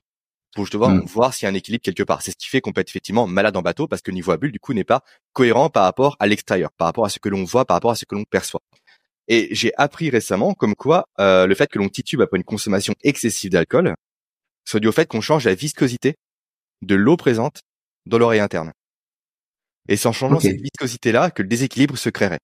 Pour 0.55 0.65
justement 0.65 0.89
Mm. 0.89 1.05
voir 1.05 1.33
s'il 1.33 1.45
y 1.45 1.49
a 1.49 1.51
un 1.51 1.55
équilibre 1.55 1.81
quelque 1.81 2.03
part. 2.03 2.21
C'est 2.21 2.31
ce 2.31 2.37
qui 2.37 2.47
fait 2.47 2.61
qu'on 2.61 2.71
peut 2.71 2.81
être 2.81 2.89
effectivement 2.89 3.25
malade 3.25 3.57
en 3.57 3.61
bateau 3.61 3.87
parce 3.87 4.01
que 4.01 4.11
le 4.11 4.15
niveau 4.15 4.31
à 4.31 4.37
bulle 4.37 4.51
du 4.51 4.59
coup 4.59 4.73
n'est 4.73 4.83
pas 4.83 5.01
cohérent 5.33 5.69
par 5.69 5.83
rapport 5.83 6.17
à 6.19 6.27
l'extérieur, 6.27 6.71
par 6.77 6.87
rapport 6.87 7.05
à 7.05 7.09
ce 7.09 7.19
que 7.19 7.29
l'on 7.29 7.43
voit, 7.43 7.65
par 7.65 7.75
rapport 7.75 7.91
à 7.91 7.95
ce 7.95 8.05
que 8.05 8.15
l'on 8.15 8.25
perçoit. 8.25 8.61
Et 9.27 9.47
j'ai 9.51 9.73
appris 9.77 10.09
récemment 10.09 10.53
comme 10.53 10.75
quoi 10.75 11.05
euh, 11.19 11.47
le 11.47 11.55
fait 11.55 11.67
que 11.67 11.79
l'on 11.79 11.89
titube 11.89 12.21
après 12.21 12.37
une 12.37 12.43
consommation 12.43 12.93
excessive 13.01 13.49
d'alcool 13.51 13.95
soit 14.65 14.79
dû 14.79 14.87
au 14.87 14.91
fait 14.91 15.07
qu'on 15.07 15.21
change 15.21 15.45
la 15.45 15.55
viscosité 15.55 16.15
de 16.81 16.95
l'eau 16.95 17.17
présente 17.17 17.61
dans 18.05 18.17
l'oreille 18.17 18.39
interne. 18.39 18.71
Et 19.87 19.97
c'est 19.97 20.07
en 20.07 20.11
changeant 20.11 20.39
cette 20.39 20.61
viscosité-là 20.61 21.31
que 21.31 21.41
le 21.41 21.47
déséquilibre 21.47 21.97
se 21.97 22.09
créerait. 22.09 22.39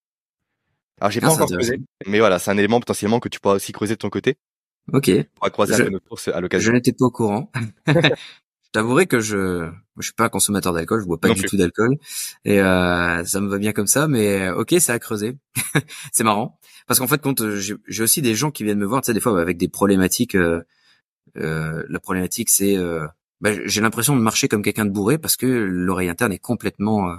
Alors 0.99 1.11
j'ai 1.11 1.19
Ah, 1.21 1.27
pas 1.27 1.29
c'est 1.29 1.41
encore 1.41 1.49
creusé, 1.57 1.79
mais 2.07 2.19
voilà, 2.19 2.39
c'est 2.39 2.49
un 2.51 2.57
élément 2.57 2.79
potentiellement 2.79 3.19
que 3.19 3.29
tu 3.29 3.39
pourras 3.39 3.55
aussi 3.55 3.71
creuser 3.71 3.93
de 3.93 3.99
ton 3.99 4.09
côté. 4.09 4.35
Ok, 4.93 5.09
On 5.13 5.23
pourra 5.35 5.49
croiser 5.51 5.73
Je- 5.75 5.83
à 6.31 6.35
je 6.35 6.39
l'occasion. 6.41 6.71
n'étais 6.73 6.93
pas 6.93 7.05
au 7.05 7.11
courant. 7.11 7.51
je 7.87 8.69
t'avouerai 8.71 9.05
que 9.05 9.19
je 9.19 9.69
je 9.97 10.03
suis 10.03 10.13
pas 10.13 10.25
un 10.25 10.29
consommateur 10.29 10.73
d'alcool, 10.73 11.01
je 11.01 11.05
bois 11.05 11.19
pas 11.19 11.27
Non 11.27 11.33
du 11.35 11.41
plus. 11.41 11.49
tout 11.49 11.57
d'alcool 11.57 11.97
et 12.45 12.59
euh, 12.61 13.23
ça 13.25 13.39
me 13.41 13.47
va 13.49 13.57
bien 13.59 13.73
comme 13.73 13.87
ça. 13.87 14.07
Mais 14.07 14.49
ok, 14.49 14.75
c'est 14.79 14.91
à 14.91 14.99
creuser. 14.99 15.37
c'est 16.11 16.23
marrant 16.23 16.59
parce 16.87 16.99
qu'en 16.99 17.07
fait, 17.07 17.21
quand 17.21 17.41
euh, 17.41 17.57
j'ai 17.57 17.75
j'ai 17.87 18.03
aussi 18.03 18.21
des 18.21 18.33
gens 18.35 18.49
qui 18.51 18.63
viennent 18.63 18.79
me 18.79 18.85
voir, 18.85 19.01
tu 19.01 19.07
sais, 19.07 19.13
des 19.13 19.19
fois 19.19 19.39
avec 19.41 19.57
des 19.57 19.67
problématiques. 19.69 20.35
euh, 20.35 20.61
euh, 21.37 21.83
la 21.89 21.99
problématique, 21.99 22.49
c'est 22.49 22.77
euh, 22.77 23.05
bah, 23.41 23.51
j'ai 23.65 23.81
l'impression 23.81 24.15
de 24.15 24.21
marcher 24.21 24.47
comme 24.47 24.61
quelqu'un 24.61 24.85
de 24.85 24.91
bourré 24.91 25.17
parce 25.17 25.35
que 25.35 25.45
l'oreille 25.45 26.09
interne 26.09 26.31
est 26.31 26.39
complètement 26.39 27.09
euh, 27.09 27.15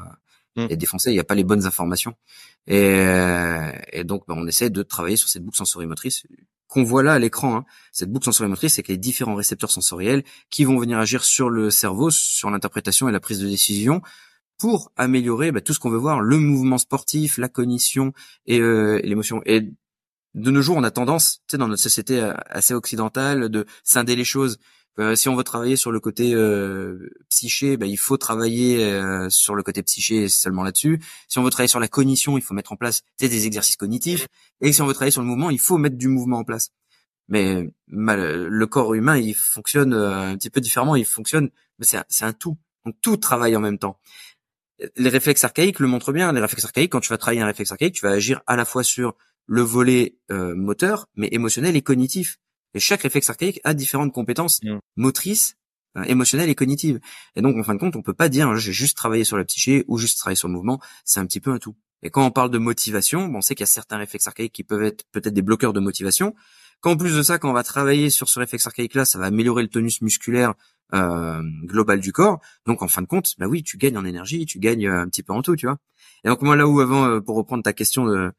Mm. 0.58 0.74
défoncée, 0.76 1.10
il 1.10 1.14
n'y 1.14 1.20
a 1.20 1.24
pas 1.24 1.34
les 1.34 1.44
bonnes 1.44 1.66
informations. 1.66 2.14
Et, 2.66 2.76
euh, 2.76 3.70
et 3.92 4.04
donc, 4.04 4.24
bah, 4.26 4.34
on 4.36 4.46
essaie 4.46 4.70
de 4.70 4.82
travailler 4.82 5.16
sur 5.16 5.28
cette 5.28 5.44
boucle 5.44 5.58
sensorimotrice 5.58 6.24
qu'on 6.66 6.82
voit 6.82 7.02
là 7.02 7.14
à 7.14 7.18
l'écran. 7.18 7.56
Hein. 7.56 7.64
Cette 7.92 8.10
boucle 8.10 8.26
sensorimotrice, 8.26 8.74
c'est 8.74 8.82
que 8.82 8.92
les 8.92 8.98
différents 8.98 9.34
récepteurs 9.34 9.70
sensoriels 9.70 10.24
qui 10.50 10.64
vont 10.64 10.78
venir 10.78 10.98
agir 10.98 11.24
sur 11.24 11.48
le 11.48 11.70
cerveau, 11.70 12.10
sur 12.10 12.50
l'interprétation 12.50 13.08
et 13.08 13.12
la 13.12 13.20
prise 13.20 13.38
de 13.40 13.46
décision 13.46 14.02
pour 14.58 14.90
améliorer 14.96 15.52
bah, 15.52 15.60
tout 15.60 15.72
ce 15.72 15.78
qu'on 15.78 15.90
veut 15.90 15.98
voir, 15.98 16.20
le 16.20 16.38
mouvement 16.38 16.78
sportif, 16.78 17.38
la 17.38 17.48
cognition 17.48 18.12
et, 18.46 18.60
euh, 18.60 19.00
l'émotion. 19.04 19.40
Et 19.46 19.70
de 20.34 20.50
nos 20.50 20.60
jours, 20.60 20.76
on 20.76 20.82
a 20.82 20.90
tendance, 20.90 21.38
tu 21.46 21.52
sais, 21.52 21.58
dans 21.58 21.68
notre 21.68 21.82
société 21.82 22.20
euh, 22.20 22.34
assez 22.46 22.74
occidentale, 22.74 23.48
de 23.48 23.66
scinder 23.84 24.16
les 24.16 24.24
choses. 24.24 24.58
Euh, 24.98 25.14
si 25.14 25.28
on 25.28 25.36
veut 25.36 25.44
travailler 25.44 25.76
sur 25.76 25.92
le 25.92 26.00
côté 26.00 26.34
euh, 26.34 27.10
psyché, 27.28 27.76
ben, 27.76 27.86
il 27.86 27.96
faut 27.96 28.16
travailler 28.16 28.84
euh, 28.84 29.30
sur 29.30 29.54
le 29.54 29.62
côté 29.62 29.82
psyché 29.82 30.28
seulement 30.28 30.64
là-dessus. 30.64 31.00
Si 31.28 31.38
on 31.38 31.44
veut 31.44 31.50
travailler 31.50 31.68
sur 31.68 31.78
la 31.78 31.88
cognition, 31.88 32.36
il 32.36 32.42
faut 32.42 32.54
mettre 32.54 32.72
en 32.72 32.76
place 32.76 33.02
des 33.20 33.46
exercices 33.46 33.76
cognitifs. 33.76 34.26
Et 34.60 34.72
si 34.72 34.82
on 34.82 34.86
veut 34.86 34.94
travailler 34.94 35.12
sur 35.12 35.22
le 35.22 35.28
mouvement, 35.28 35.50
il 35.50 35.60
faut 35.60 35.78
mettre 35.78 35.96
du 35.96 36.08
mouvement 36.08 36.38
en 36.38 36.44
place. 36.44 36.70
Mais 37.28 37.68
le 37.86 38.66
corps 38.66 38.94
humain, 38.94 39.18
il 39.18 39.34
fonctionne 39.34 39.92
un 39.92 40.36
petit 40.36 40.50
peu 40.50 40.60
différemment. 40.60 40.96
Il 40.96 41.04
fonctionne, 41.04 41.50
c'est 41.80 41.98
un, 41.98 42.04
un 42.22 42.32
tout. 42.32 42.56
Donc 42.84 42.96
tout 43.02 43.18
travaille 43.18 43.54
en 43.54 43.60
même 43.60 43.78
temps. 43.78 44.00
Les 44.96 45.10
réflexes 45.10 45.44
archaïques 45.44 45.78
le 45.78 45.88
montrent 45.88 46.12
bien. 46.12 46.32
Les 46.32 46.40
réflexes 46.40 46.64
archaïques, 46.64 46.90
quand 46.90 47.00
tu 47.00 47.10
vas 47.10 47.18
travailler 47.18 47.42
un 47.42 47.46
réflexe 47.46 47.70
archaïque, 47.70 47.94
tu 47.94 48.02
vas 48.02 48.12
agir 48.12 48.40
à 48.46 48.56
la 48.56 48.64
fois 48.64 48.82
sur 48.82 49.14
le 49.46 49.60
volet 49.60 50.16
moteur, 50.30 51.06
mais 51.16 51.28
émotionnel 51.30 51.76
et 51.76 51.82
cognitif. 51.82 52.38
Et 52.74 52.80
chaque 52.80 53.02
réflexe 53.02 53.30
archaïque 53.30 53.60
a 53.64 53.74
différentes 53.74 54.12
compétences 54.12 54.62
mm. 54.62 54.78
motrices, 54.96 55.56
euh, 55.96 56.04
émotionnelles 56.04 56.50
et 56.50 56.54
cognitives. 56.54 57.00
Et 57.36 57.42
donc, 57.42 57.56
en 57.56 57.62
fin 57.62 57.74
de 57.74 57.80
compte, 57.80 57.96
on 57.96 58.02
peut 58.02 58.14
pas 58.14 58.28
dire 58.28 58.56
j'ai 58.56 58.72
juste 58.72 58.96
travaillé 58.96 59.24
sur 59.24 59.36
la 59.36 59.44
psyché 59.44 59.84
ou 59.88 59.98
juste 59.98 60.18
travaillé 60.18 60.36
sur 60.36 60.48
le 60.48 60.54
mouvement. 60.54 60.80
C'est 61.04 61.20
un 61.20 61.26
petit 61.26 61.40
peu 61.40 61.50
un 61.50 61.58
tout. 61.58 61.76
Et 62.02 62.10
quand 62.10 62.24
on 62.24 62.30
parle 62.30 62.50
de 62.50 62.58
motivation, 62.58 63.26
bon, 63.26 63.38
on 63.38 63.40
sait 63.40 63.54
qu'il 63.54 63.62
y 63.62 63.64
a 63.64 63.66
certains 63.66 63.96
réflexes 63.96 64.26
archaïques 64.26 64.52
qui 64.52 64.64
peuvent 64.64 64.84
être 64.84 65.04
peut-être 65.10 65.34
des 65.34 65.42
bloqueurs 65.42 65.72
de 65.72 65.80
motivation. 65.80 66.34
Qu'en 66.80 66.96
plus 66.96 67.16
de 67.16 67.22
ça, 67.22 67.38
quand 67.38 67.50
on 67.50 67.54
va 67.54 67.64
travailler 67.64 68.08
sur 68.08 68.28
ce 68.28 68.38
réflexe 68.38 68.66
archaïque-là, 68.66 69.04
ça 69.04 69.18
va 69.18 69.26
améliorer 69.26 69.62
le 69.62 69.68
tonus 69.68 70.00
musculaire 70.00 70.54
euh, 70.94 71.42
global 71.64 71.98
du 71.98 72.12
corps. 72.12 72.40
Donc, 72.66 72.82
en 72.82 72.88
fin 72.88 73.02
de 73.02 73.08
compte, 73.08 73.34
bah 73.38 73.46
oui, 73.48 73.64
tu 73.64 73.78
gagnes 73.78 73.98
en 73.98 74.04
énergie, 74.04 74.46
tu 74.46 74.60
gagnes 74.60 74.86
euh, 74.86 75.00
un 75.00 75.08
petit 75.08 75.24
peu 75.24 75.32
en 75.32 75.42
tout, 75.42 75.56
tu 75.56 75.66
vois. 75.66 75.78
Et 76.24 76.28
donc 76.28 76.42
moi 76.42 76.56
là 76.56 76.66
où 76.66 76.80
avant, 76.80 77.06
euh, 77.06 77.20
pour 77.20 77.36
reprendre 77.36 77.62
ta 77.62 77.72
question 77.72 78.06
de 78.06 78.32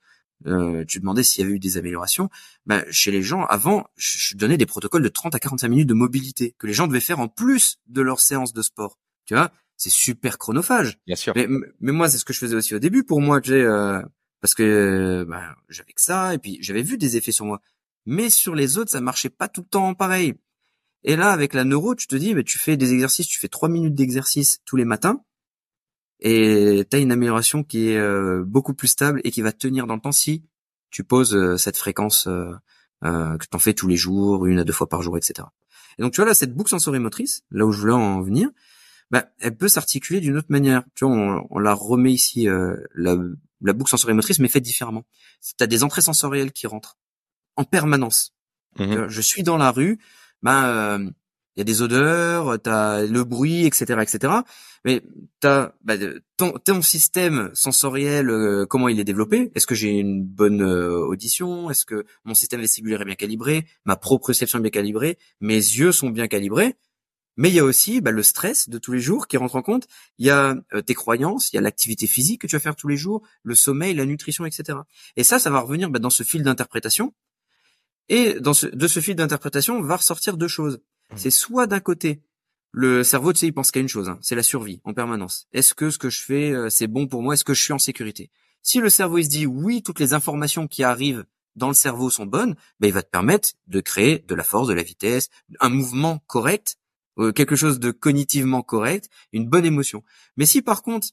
euh, 0.45 0.85
tu 0.87 0.99
demandais 0.99 1.23
s'il 1.23 1.43
y 1.43 1.45
avait 1.45 1.55
eu 1.55 1.59
des 1.59 1.77
améliorations. 1.77 2.29
Ben, 2.65 2.83
chez 2.89 3.11
les 3.11 3.21
gens, 3.21 3.43
avant, 3.45 3.87
je, 3.97 4.35
donnais 4.35 4.57
des 4.57 4.65
protocoles 4.65 5.03
de 5.03 5.09
30 5.09 5.35
à 5.35 5.39
45 5.39 5.67
minutes 5.67 5.89
de 5.89 5.93
mobilité 5.93 6.55
que 6.57 6.67
les 6.67 6.73
gens 6.73 6.87
devaient 6.87 6.99
faire 6.99 7.19
en 7.19 7.27
plus 7.27 7.77
de 7.87 8.01
leur 8.01 8.19
séance 8.19 8.53
de 8.53 8.61
sport. 8.61 8.97
Tu 9.25 9.33
vois, 9.33 9.51
c'est 9.75 9.91
super 9.91 10.37
chronophage. 10.37 10.99
Bien 11.05 11.15
sûr. 11.15 11.33
Mais, 11.35 11.47
moi, 11.91 12.09
c'est 12.09 12.17
ce 12.17 12.25
que 12.25 12.33
je 12.33 12.39
faisais 12.39 12.55
aussi 12.55 12.75
au 12.75 12.79
début 12.79 13.03
pour 13.03 13.21
moi, 13.21 13.41
tu 13.41 13.51
sais, 13.51 13.61
euh, 13.61 14.01
parce 14.41 14.53
que 14.53 15.25
ben, 15.27 15.55
j'avais 15.67 15.93
que 15.93 16.01
ça 16.01 16.33
et 16.33 16.37
puis 16.37 16.57
j'avais 16.61 16.83
vu 16.83 16.97
des 16.97 17.17
effets 17.17 17.31
sur 17.31 17.45
moi. 17.45 17.61
Mais 18.05 18.29
sur 18.29 18.55
les 18.55 18.77
autres, 18.77 18.91
ça 18.91 19.01
marchait 19.01 19.29
pas 19.29 19.47
tout 19.47 19.61
le 19.61 19.67
temps 19.67 19.93
pareil. 19.93 20.35
Et 21.03 21.15
là, 21.15 21.31
avec 21.31 21.53
la 21.53 21.63
neuro, 21.63 21.95
tu 21.95 22.07
te 22.07 22.15
dis, 22.15 22.33
mais 22.33 22.43
tu 22.43 22.57
fais 22.57 22.75
des 22.75 22.93
exercices, 22.93 23.27
tu 23.27 23.39
fais 23.39 23.47
trois 23.47 23.69
minutes 23.69 23.95
d'exercice 23.95 24.59
tous 24.65 24.75
les 24.75 24.85
matins 24.85 25.21
et 26.19 26.85
tu 26.89 26.97
as 26.97 26.99
une 26.99 27.11
amélioration 27.11 27.63
qui 27.63 27.89
est 27.89 27.97
euh, 27.97 28.43
beaucoup 28.45 28.73
plus 28.73 28.89
stable 28.89 29.21
et 29.23 29.31
qui 29.31 29.41
va 29.41 29.51
tenir 29.51 29.87
dans 29.87 29.95
le 29.95 30.01
temps 30.01 30.11
si 30.11 30.43
tu 30.89 31.03
poses 31.03 31.35
euh, 31.35 31.57
cette 31.57 31.77
fréquence 31.77 32.27
euh, 32.27 32.57
que 33.01 33.45
tu 33.45 33.55
en 33.55 33.59
fais 33.59 33.73
tous 33.73 33.87
les 33.87 33.95
jours, 33.95 34.45
une 34.45 34.59
à 34.59 34.63
deux 34.63 34.73
fois 34.73 34.89
par 34.89 35.01
jour, 35.01 35.17
etc. 35.17 35.47
Et 35.97 36.01
donc 36.01 36.11
tu 36.11 36.17
vois 36.17 36.27
là, 36.27 36.33
cette 36.33 36.53
boucle 36.53 36.69
sensorimotrice, 36.69 37.43
là 37.51 37.65
où 37.65 37.71
je 37.71 37.79
voulais 37.79 37.93
en 37.93 38.21
venir, 38.21 38.49
bah, 39.11 39.29
elle 39.39 39.55
peut 39.55 39.69
s'articuler 39.69 40.19
d'une 40.19 40.37
autre 40.37 40.49
manière. 40.49 40.83
Tu 40.95 41.05
vois, 41.05 41.15
on, 41.49 41.59
la 41.59 41.73
remet 41.73 42.11
ici, 42.11 42.47
la, 42.93 43.17
la 43.61 43.73
boucle 43.73 43.89
sensorimotrice, 43.89 44.39
mais 44.39 44.49
faite 44.49 44.63
différemment. 44.63 45.05
Tu 45.41 45.63
as 45.63 45.67
des 45.67 45.83
entrées 45.83 46.01
sensorielles 46.01 46.51
qui 46.51 46.67
rentrent 46.67 46.97
en 47.55 47.63
permanence. 47.63 48.35
Mmh 48.77 49.07
je 49.07 49.21
suis 49.21 49.41
dans 49.41 49.57
la 49.57 49.71
rue, 49.71 49.99
ben 50.43 51.11
il 51.55 51.59
y 51.59 51.61
a 51.61 51.65
des 51.65 51.81
odeurs, 51.81 52.59
t'as 52.61 53.05
le 53.05 53.23
bruit, 53.23 53.65
etc., 53.65 53.99
etc. 54.01 54.33
Mais 54.85 55.01
t'as 55.39 55.73
bah, 55.83 55.95
ton, 56.37 56.53
ton 56.63 56.81
système 56.81 57.51
sensoriel, 57.53 58.29
euh, 58.29 58.65
comment 58.65 58.87
il 58.87 58.99
est 58.99 59.03
développé? 59.03 59.51
Est-ce 59.55 59.67
que 59.67 59.75
j'ai 59.75 59.89
une 59.89 60.23
bonne 60.23 60.61
euh, 60.61 61.05
audition? 61.05 61.69
Est-ce 61.69 61.85
que 61.85 62.05
mon 62.23 62.33
système 62.33 62.61
vestibulaire 62.61 63.01
est 63.01 63.05
bien 63.05 63.15
calibré? 63.15 63.65
Ma 63.85 63.97
proprioception 63.97 64.59
est 64.59 64.61
bien 64.61 64.71
calibrée? 64.71 65.17
Mes 65.41 65.55
yeux 65.55 65.91
sont 65.91 66.09
bien 66.09 66.27
calibrés? 66.27 66.75
Mais 67.35 67.49
il 67.49 67.55
y 67.55 67.59
a 67.59 67.63
aussi 67.63 68.01
bah, 68.01 68.11
le 68.11 68.23
stress 68.23 68.67
de 68.69 68.77
tous 68.77 68.91
les 68.91 68.99
jours 68.99 69.27
qui 69.27 69.37
rentre 69.37 69.55
en 69.55 69.61
compte. 69.61 69.87
Il 70.17 70.25
y 70.25 70.29
a 70.29 70.55
euh, 70.73 70.81
tes 70.81 70.93
croyances, 70.93 71.51
il 71.51 71.55
y 71.55 71.59
a 71.59 71.61
l'activité 71.61 72.05
physique 72.05 72.41
que 72.41 72.47
tu 72.47 72.55
vas 72.55 72.59
faire 72.59 72.75
tous 72.75 72.87
les 72.87 72.97
jours, 72.97 73.21
le 73.43 73.55
sommeil, 73.55 73.93
la 73.93 74.05
nutrition, 74.05 74.45
etc. 74.45 74.79
Et 75.15 75.23
ça, 75.23 75.39
ça 75.39 75.49
va 75.49 75.61
revenir 75.61 75.89
bah, 75.89 75.99
dans 75.99 76.09
ce 76.09 76.23
fil 76.23 76.43
d'interprétation. 76.43 77.13
Et 78.09 78.33
dans 78.39 78.53
ce, 78.53 78.67
de 78.67 78.87
ce 78.87 78.99
fil 78.99 79.15
d'interprétation 79.15 79.81
va 79.81 79.97
ressortir 79.97 80.35
deux 80.35 80.47
choses. 80.47 80.81
C'est 81.15 81.31
soit 81.31 81.67
d'un 81.67 81.79
côté, 81.79 82.21
le 82.71 83.03
cerveau, 83.03 83.33
tu 83.33 83.39
sais, 83.39 83.47
il 83.47 83.53
pense 83.53 83.71
qu'à 83.71 83.79
une 83.79 83.87
chose, 83.87 84.09
hein, 84.09 84.19
c'est 84.21 84.35
la 84.35 84.43
survie 84.43 84.79
en 84.83 84.93
permanence. 84.93 85.47
Est-ce 85.53 85.73
que 85.73 85.89
ce 85.89 85.97
que 85.97 86.09
je 86.09 86.21
fais, 86.21 86.51
euh, 86.51 86.69
c'est 86.69 86.87
bon 86.87 87.07
pour 87.07 87.23
moi? 87.23 87.33
Est-ce 87.33 87.43
que 87.43 87.53
je 87.53 87.61
suis 87.61 87.73
en 87.73 87.79
sécurité? 87.79 88.29
Si 88.61 88.79
le 88.79 88.89
cerveau 88.89 89.17
il 89.17 89.23
se 89.23 89.29
dit 89.29 89.45
oui, 89.45 89.81
toutes 89.81 89.99
les 89.99 90.13
informations 90.13 90.67
qui 90.67 90.83
arrivent 90.83 91.25
dans 91.55 91.67
le 91.67 91.73
cerveau 91.73 92.09
sont 92.09 92.25
bonnes, 92.25 92.55
ben, 92.79 92.87
il 92.87 92.93
va 92.93 93.01
te 93.01 93.09
permettre 93.09 93.49
de 93.67 93.81
créer 93.81 94.19
de 94.27 94.35
la 94.35 94.43
force, 94.43 94.67
de 94.67 94.73
la 94.73 94.83
vitesse, 94.83 95.29
un 95.59 95.69
mouvement 95.69 96.19
correct, 96.27 96.77
euh, 97.17 97.31
quelque 97.31 97.55
chose 97.55 97.79
de 97.79 97.91
cognitivement 97.91 98.61
correct, 98.61 99.09
une 99.33 99.47
bonne 99.47 99.65
émotion. 99.65 100.03
Mais 100.37 100.45
si 100.45 100.61
par 100.61 100.83
contre 100.83 101.07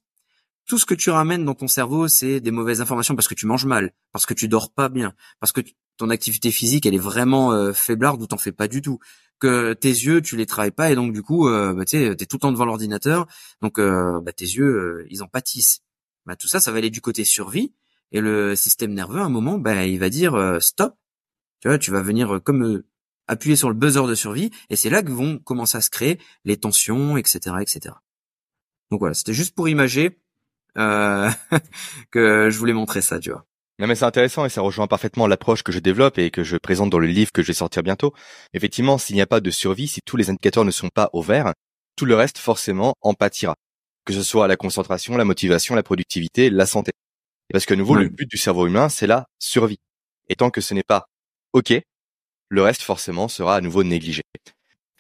tout 0.66 0.78
ce 0.78 0.86
que 0.86 0.94
tu 0.94 1.10
ramènes 1.10 1.44
dans 1.44 1.54
ton 1.54 1.68
cerveau, 1.68 2.08
c'est 2.08 2.40
des 2.40 2.50
mauvaises 2.50 2.80
informations 2.80 3.14
parce 3.14 3.28
que 3.28 3.34
tu 3.34 3.46
manges 3.46 3.66
mal, 3.66 3.92
parce 4.12 4.26
que 4.26 4.34
tu 4.34 4.48
dors 4.48 4.72
pas 4.72 4.88
bien, 4.88 5.14
parce 5.40 5.52
que 5.52 5.60
ton 5.96 6.10
activité 6.10 6.50
physique 6.50 6.86
elle 6.86 6.94
est 6.94 6.98
vraiment 6.98 7.52
euh, 7.52 7.72
faiblarde 7.72 8.20
ou 8.20 8.26
t'en 8.26 8.36
fais 8.36 8.52
pas 8.52 8.68
du 8.68 8.82
tout, 8.82 8.98
que 9.38 9.72
tes 9.74 9.88
yeux 9.88 10.22
tu 10.22 10.36
les 10.36 10.46
travailles 10.46 10.70
pas 10.70 10.90
et 10.90 10.94
donc 10.94 11.12
du 11.12 11.22
coup 11.22 11.48
euh, 11.48 11.74
bah, 11.74 11.84
tu 11.84 11.96
es 11.96 12.16
tout 12.16 12.36
le 12.36 12.40
temps 12.40 12.52
devant 12.52 12.64
l'ordinateur, 12.64 13.26
donc 13.62 13.78
euh, 13.78 14.20
bah, 14.22 14.32
tes 14.32 14.44
yeux 14.44 14.64
euh, 14.64 15.06
ils 15.10 15.22
en 15.22 15.28
pâtissent. 15.28 15.82
Bah, 16.24 16.36
tout 16.36 16.48
ça, 16.48 16.60
ça 16.60 16.72
va 16.72 16.78
aller 16.78 16.90
du 16.90 17.00
côté 17.00 17.24
survie 17.24 17.72
et 18.12 18.20
le 18.20 18.56
système 18.56 18.94
nerveux 18.94 19.20
à 19.20 19.24
un 19.24 19.28
moment, 19.28 19.58
bah, 19.58 19.86
il 19.86 19.98
va 19.98 20.08
dire 20.08 20.58
stop. 20.60 20.94
Tu 21.60 21.68
vois, 21.68 21.78
tu 21.78 21.90
vas 21.90 22.02
venir 22.02 22.40
comme 22.44 22.82
appuyer 23.28 23.56
sur 23.56 23.68
le 23.68 23.74
buzzer 23.74 24.06
de 24.06 24.14
survie 24.14 24.50
et 24.70 24.76
c'est 24.76 24.90
là 24.90 25.02
que 25.02 25.10
vont 25.10 25.38
commencer 25.38 25.78
à 25.78 25.80
se 25.80 25.90
créer 25.90 26.20
les 26.44 26.56
tensions, 26.56 27.16
etc., 27.16 27.56
etc. 27.60 27.94
Donc 28.90 29.00
voilà, 29.00 29.14
c'était 29.14 29.32
juste 29.34 29.54
pour 29.54 29.68
imager 29.68 30.20
euh, 30.78 31.30
que 32.10 32.50
je 32.50 32.58
voulais 32.58 32.72
montrer 32.72 33.00
ça, 33.00 33.18
tu 33.18 33.30
vois. 33.30 33.46
Non 33.78 33.86
mais 33.86 33.94
c'est 33.94 34.04
intéressant 34.04 34.46
et 34.46 34.48
ça 34.48 34.62
rejoint 34.62 34.86
parfaitement 34.86 35.26
l'approche 35.26 35.62
que 35.62 35.70
je 35.70 35.80
développe 35.80 36.18
et 36.18 36.30
que 36.30 36.42
je 36.42 36.56
présente 36.56 36.88
dans 36.88 36.98
le 36.98 37.06
livre 37.06 37.30
que 37.32 37.42
je 37.42 37.48
vais 37.48 37.52
sortir 37.52 37.82
bientôt. 37.82 38.14
Effectivement, 38.54 38.96
s'il 38.96 39.16
n'y 39.16 39.22
a 39.22 39.26
pas 39.26 39.40
de 39.40 39.50
survie, 39.50 39.86
si 39.86 40.00
tous 40.04 40.16
les 40.16 40.30
indicateurs 40.30 40.64
ne 40.64 40.70
sont 40.70 40.88
pas 40.88 41.10
au 41.12 41.20
vert, 41.20 41.52
tout 41.94 42.06
le 42.06 42.14
reste 42.14 42.38
forcément 42.38 42.94
en 43.02 43.12
pâtira. 43.12 43.54
Que 44.06 44.14
ce 44.14 44.22
soit 44.22 44.48
la 44.48 44.56
concentration, 44.56 45.16
la 45.16 45.24
motivation, 45.24 45.74
la 45.74 45.82
productivité, 45.82 46.48
la 46.48 46.64
santé. 46.64 46.92
Parce 47.52 47.66
que 47.66 47.74
à 47.74 47.76
nouveau, 47.76 47.94
le 47.94 48.08
but 48.08 48.28
du 48.28 48.38
cerveau 48.38 48.66
humain, 48.66 48.88
c'est 48.88 49.06
la 49.06 49.26
survie. 49.38 49.78
Et 50.28 50.36
tant 50.36 50.50
que 50.50 50.60
ce 50.60 50.74
n'est 50.74 50.82
pas 50.82 51.06
OK, 51.52 51.72
le 52.48 52.62
reste 52.62 52.82
forcément 52.82 53.28
sera 53.28 53.56
à 53.56 53.60
nouveau 53.60 53.84
négligé. 53.84 54.22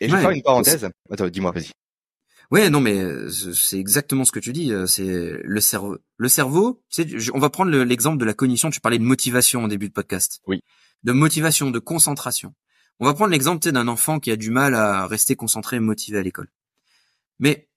Et 0.00 0.08
je 0.08 0.14
vais 0.14 0.20
faire 0.20 0.30
une 0.30 0.42
parenthèse. 0.42 0.88
Attends, 1.10 1.28
dis-moi, 1.28 1.52
vas-y. 1.52 1.70
Ouais, 2.50 2.70
non, 2.70 2.80
mais 2.80 2.98
euh, 2.98 3.28
c'est 3.30 3.78
exactement 3.78 4.24
ce 4.24 4.32
que 4.32 4.38
tu 4.38 4.52
dis. 4.52 4.72
Euh, 4.72 4.86
c'est 4.86 5.40
le 5.42 5.60
cerveau. 5.60 5.98
Le 6.16 6.28
cerveau, 6.28 6.82
on 7.34 7.38
va 7.38 7.50
prendre 7.50 7.70
l'exemple 7.70 8.18
de 8.18 8.24
la 8.24 8.34
cognition. 8.34 8.70
Tu 8.70 8.80
parlais 8.80 8.98
de 8.98 9.04
motivation 9.04 9.64
au 9.64 9.68
début 9.68 9.88
de 9.88 9.92
podcast. 9.92 10.40
Oui. 10.46 10.62
De 11.02 11.12
motivation, 11.12 11.70
de 11.70 11.78
concentration. 11.78 12.54
On 13.00 13.06
va 13.06 13.14
prendre 13.14 13.30
l'exemple 13.30 13.70
d'un 13.70 13.88
enfant 13.88 14.20
qui 14.20 14.30
a 14.30 14.36
du 14.36 14.50
mal 14.50 14.74
à 14.74 15.06
rester 15.06 15.36
concentré 15.36 15.76
et 15.76 15.80
motivé 15.80 16.18
à 16.18 16.22
l'école. 16.22 16.48
Mais 17.38 17.68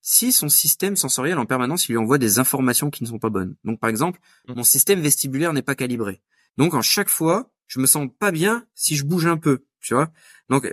si 0.00 0.32
son 0.32 0.48
système 0.48 0.96
sensoriel 0.96 1.38
en 1.38 1.46
permanence, 1.46 1.88
il 1.88 1.92
lui 1.92 1.98
envoie 1.98 2.18
des 2.18 2.38
informations 2.38 2.90
qui 2.90 3.04
ne 3.04 3.08
sont 3.08 3.18
pas 3.18 3.30
bonnes. 3.30 3.56
Donc, 3.64 3.78
par 3.78 3.88
exemple, 3.88 4.20
mmh. 4.48 4.54
mon 4.54 4.64
système 4.64 5.00
vestibulaire 5.00 5.52
n'est 5.52 5.62
pas 5.62 5.74
calibré. 5.74 6.20
Donc, 6.56 6.74
en 6.74 6.82
chaque 6.82 7.08
fois, 7.08 7.50
je 7.66 7.80
me 7.80 7.86
sens 7.86 8.08
pas 8.18 8.30
bien 8.30 8.66
si 8.74 8.96
je 8.96 9.04
bouge 9.04 9.26
un 9.26 9.36
peu, 9.36 9.64
tu 9.80 9.94
vois. 9.94 10.10
Donc, 10.48 10.72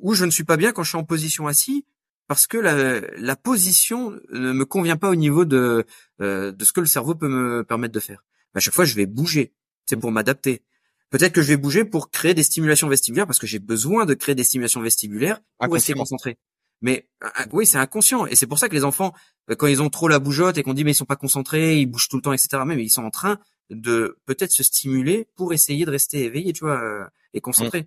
ou 0.00 0.14
je 0.14 0.24
ne 0.24 0.30
suis 0.30 0.44
pas 0.44 0.56
bien 0.56 0.72
quand 0.72 0.82
je 0.82 0.90
suis 0.90 0.98
en 0.98 1.04
position 1.04 1.46
assis, 1.46 1.84
parce 2.28 2.46
que 2.46 2.56
la, 2.58 3.00
la, 3.00 3.36
position 3.36 4.18
ne 4.30 4.52
me 4.52 4.64
convient 4.64 4.96
pas 4.96 5.10
au 5.10 5.14
niveau 5.14 5.44
de, 5.44 5.84
euh, 6.20 6.52
de 6.52 6.64
ce 6.64 6.72
que 6.72 6.80
le 6.80 6.86
cerveau 6.86 7.14
peut 7.14 7.28
me 7.28 7.62
permettre 7.62 7.94
de 7.94 8.00
faire. 8.00 8.24
À 8.54 8.60
chaque 8.60 8.74
fois, 8.74 8.84
je 8.84 8.94
vais 8.94 9.06
bouger. 9.06 9.52
C'est 9.86 9.96
pour 9.96 10.10
m'adapter. 10.10 10.62
Peut-être 11.10 11.32
que 11.32 11.42
je 11.42 11.48
vais 11.48 11.56
bouger 11.56 11.84
pour 11.84 12.10
créer 12.10 12.34
des 12.34 12.42
stimulations 12.42 12.88
vestibulaires 12.88 13.26
parce 13.26 13.38
que 13.38 13.46
j'ai 13.46 13.60
besoin 13.60 14.06
de 14.06 14.14
créer 14.14 14.34
des 14.34 14.42
stimulations 14.42 14.80
vestibulaires 14.80 15.40
pour 15.60 15.72
rester 15.72 15.92
concentré. 15.92 16.38
Mais 16.82 17.08
euh, 17.22 17.28
euh, 17.40 17.44
oui, 17.52 17.64
c'est 17.64 17.78
inconscient 17.78 18.26
et 18.26 18.34
c'est 18.34 18.46
pour 18.46 18.58
ça 18.58 18.68
que 18.68 18.74
les 18.74 18.84
enfants, 18.84 19.14
quand 19.56 19.66
ils 19.66 19.80
ont 19.80 19.88
trop 19.88 20.08
la 20.08 20.18
bougeotte 20.18 20.58
et 20.58 20.62
qu'on 20.62 20.74
dit 20.74 20.84
mais 20.84 20.90
ils 20.90 20.96
sont 20.96 21.04
pas 21.04 21.16
concentrés, 21.16 21.78
ils 21.78 21.86
bougent 21.86 22.08
tout 22.08 22.16
le 22.16 22.22
temps, 22.22 22.32
etc. 22.32 22.62
Mais 22.66 22.82
ils 22.82 22.90
sont 22.90 23.04
en 23.04 23.10
train 23.10 23.38
de 23.70 24.18
peut-être 24.26 24.50
se 24.50 24.62
stimuler 24.62 25.28
pour 25.36 25.52
essayer 25.52 25.84
de 25.84 25.90
rester 25.90 26.24
éveillé, 26.24 26.52
tu 26.52 26.64
vois, 26.64 27.08
et 27.32 27.40
concentré. 27.40 27.82
Mmh. 27.82 27.86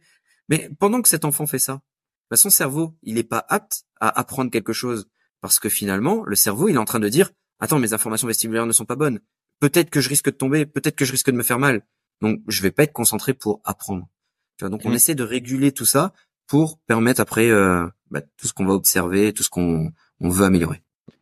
Mais 0.49 0.69
pendant 0.79 1.01
que 1.01 1.09
cet 1.09 1.25
enfant 1.25 1.45
fait 1.45 1.59
ça, 1.59 1.81
bah, 2.29 2.37
son 2.37 2.49
cerveau, 2.49 2.95
il 3.03 3.15
n'est 3.15 3.23
pas 3.23 3.45
apte 3.47 3.83
à 3.99 4.19
apprendre 4.19 4.51
quelque 4.51 4.73
chose 4.73 5.07
parce 5.41 5.59
que 5.59 5.69
finalement, 5.69 6.23
le 6.25 6.35
cerveau, 6.35 6.67
il 6.67 6.75
est 6.75 6.79
en 6.79 6.85
train 6.85 6.99
de 6.99 7.09
dire 7.09 7.31
"Attends, 7.59 7.79
mes 7.79 7.93
informations 7.93 8.27
vestibulaires 8.27 8.65
ne 8.65 8.71
sont 8.71 8.85
pas 8.85 8.95
bonnes. 8.95 9.19
Peut-être 9.59 9.89
que 9.89 10.01
je 10.01 10.09
risque 10.09 10.25
de 10.25 10.31
tomber, 10.31 10.65
peut-être 10.65 10.95
que 10.95 11.05
je 11.05 11.11
risque 11.11 11.29
de 11.29 11.35
me 11.35 11.43
faire 11.43 11.59
mal. 11.59 11.81
Donc, 12.21 12.41
je 12.47 12.61
vais 12.61 12.71
pas 12.71 12.83
être 12.83 12.93
concentré 12.93 13.33
pour 13.33 13.61
apprendre." 13.63 14.07
Tu 14.57 14.65
vois, 14.65 14.69
donc 14.69 14.81
on 14.85 14.89
mmh. 14.89 14.95
essaie 14.95 15.15
de 15.15 15.23
réguler 15.23 15.71
tout 15.71 15.85
ça 15.85 16.13
pour 16.47 16.79
permettre 16.79 17.21
après 17.21 17.49
euh, 17.49 17.87
bah, 18.11 18.21
tout 18.37 18.47
ce 18.47 18.53
qu'on 18.53 18.65
va 18.65 18.73
observer, 18.73 19.33
tout 19.33 19.43
ce 19.43 19.49
qu'on 19.49 19.91
on 20.19 20.29
veut 20.29 20.45
améliorer. 20.45 20.81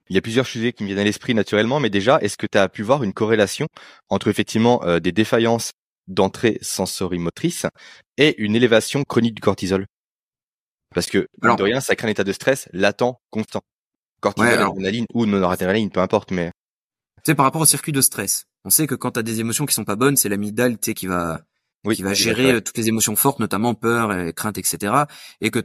Il 0.09 0.15
y 0.15 0.17
a 0.17 0.21
plusieurs 0.21 0.47
sujets 0.47 0.71
qui 0.71 0.83
me 0.83 0.87
viennent 0.87 0.99
à 0.99 1.03
l'esprit 1.03 1.33
naturellement, 1.33 1.79
mais 1.79 1.89
déjà, 1.89 2.17
est-ce 2.21 2.37
que 2.37 2.47
tu 2.47 2.57
as 2.57 2.69
pu 2.69 2.81
voir 2.81 3.03
une 3.03 3.13
corrélation 3.13 3.67
entre 4.09 4.29
effectivement 4.29 4.83
euh, 4.85 4.99
des 4.99 5.11
défaillances 5.11 5.73
d'entrée 6.07 6.57
sensorimotrice 6.61 7.65
et 8.17 8.41
une 8.41 8.55
élévation 8.55 9.03
chronique 9.03 9.35
du 9.35 9.41
cortisol? 9.41 9.85
Parce 10.97 11.05
que, 11.05 11.27
de 11.43 11.61
rien, 11.61 11.79
ça 11.79 11.95
crée 11.95 12.07
un 12.07 12.09
état 12.09 12.23
de 12.23 12.31
stress 12.31 12.67
latent, 12.73 13.21
constant. 13.29 13.61
Cortisol, 14.19 14.49
ouais, 14.49 14.57
adrénaline 14.57 15.05
ou 15.13 15.27
noradrénaline, 15.27 15.91
peu 15.91 15.99
importe, 15.99 16.31
mais. 16.31 16.47
Tu 17.17 17.21
sais, 17.25 17.35
par 17.35 17.45
rapport 17.45 17.61
au 17.61 17.67
circuit 17.67 17.91
de 17.91 18.01
stress, 18.01 18.45
on 18.65 18.71
sait 18.71 18.87
que 18.87 18.95
quand 18.95 19.11
tu 19.11 19.19
as 19.19 19.21
des 19.21 19.39
émotions 19.39 19.67
qui 19.67 19.75
sont 19.75 19.83
pas 19.83 19.95
bonnes, 19.95 20.17
c'est 20.17 20.27
l'amygdale, 20.27 20.79
tu 20.79 20.85
sais, 20.85 20.93
qui 20.95 21.05
va, 21.05 21.41
qui 21.93 22.01
va 22.01 22.15
gérer 22.15 22.53
euh, 22.53 22.61
toutes 22.61 22.79
les 22.79 22.87
émotions 22.87 23.15
fortes, 23.15 23.37
notamment 23.37 23.75
peur, 23.75 24.11
et 24.11 24.33
crainte, 24.33 24.57
etc. 24.57 25.03
Et 25.39 25.51
que 25.51 25.59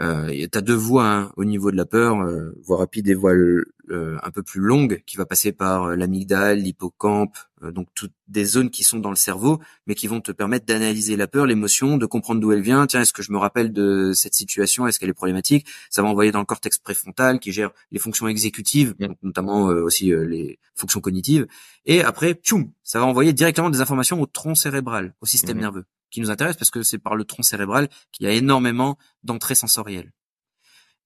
tu 0.00 0.06
as 0.06 0.08
euh, 0.08 0.46
T'as 0.50 0.60
deux 0.62 0.74
voies 0.74 1.06
hein, 1.06 1.32
au 1.36 1.44
niveau 1.44 1.70
de 1.70 1.76
la 1.76 1.84
peur, 1.84 2.20
euh, 2.20 2.56
voie 2.62 2.78
rapide 2.78 3.08
et 3.08 3.14
voie 3.14 3.32
euh, 3.32 4.18
un 4.22 4.30
peu 4.30 4.42
plus 4.42 4.60
longue, 4.60 5.02
qui 5.06 5.16
va 5.16 5.26
passer 5.26 5.52
par 5.52 5.84
euh, 5.84 5.96
l'amygdale, 5.96 6.58
l'hippocampe, 6.58 7.36
donc 7.62 7.88
toutes 7.94 8.14
des 8.26 8.44
zones 8.46 8.70
qui 8.70 8.84
sont 8.84 8.98
dans 8.98 9.10
le 9.10 9.16
cerveau, 9.16 9.60
mais 9.86 9.94
qui 9.94 10.06
vont 10.06 10.22
te 10.22 10.32
permettre 10.32 10.64
d'analyser 10.64 11.16
la 11.16 11.26
peur, 11.26 11.44
l'émotion, 11.44 11.98
de 11.98 12.06
comprendre 12.06 12.40
d'où 12.40 12.52
elle 12.52 12.62
vient. 12.62 12.86
Tiens, 12.86 13.02
est-ce 13.02 13.12
que 13.12 13.22
je 13.22 13.32
me 13.32 13.36
rappelle 13.36 13.70
de 13.70 14.12
cette 14.14 14.32
situation? 14.32 14.86
Est-ce 14.86 14.98
qu'elle 14.98 15.10
est 15.10 15.14
problématique? 15.14 15.66
Ça 15.90 16.00
va 16.00 16.08
envoyer 16.08 16.32
dans 16.32 16.38
le 16.38 16.46
cortex 16.46 16.78
préfrontal 16.78 17.38
qui 17.38 17.52
gère 17.52 17.70
les 17.90 17.98
fonctions 17.98 18.28
exécutives, 18.28 18.94
mm. 18.98 19.08
notamment 19.22 19.64
aussi 19.64 20.06
les 20.06 20.58
fonctions 20.74 21.00
cognitives. 21.00 21.46
Et 21.84 22.02
après, 22.02 22.32
tchoum, 22.32 22.70
ça 22.82 22.98
va 22.98 23.04
envoyer 23.04 23.34
directement 23.34 23.68
des 23.68 23.82
informations 23.82 24.22
au 24.22 24.26
tronc 24.26 24.54
cérébral, 24.54 25.14
au 25.20 25.26
système 25.26 25.58
mm-hmm. 25.58 25.60
nerveux 25.60 25.84
qui 26.10 26.20
nous 26.20 26.30
intéresse 26.30 26.56
parce 26.56 26.70
que 26.70 26.82
c'est 26.82 26.98
par 26.98 27.16
le 27.16 27.24
tronc 27.24 27.42
cérébral 27.42 27.88
qu'il 28.12 28.26
y 28.26 28.28
a 28.28 28.32
énormément 28.32 28.98
d'entrées 29.22 29.54
sensorielles. 29.54 30.12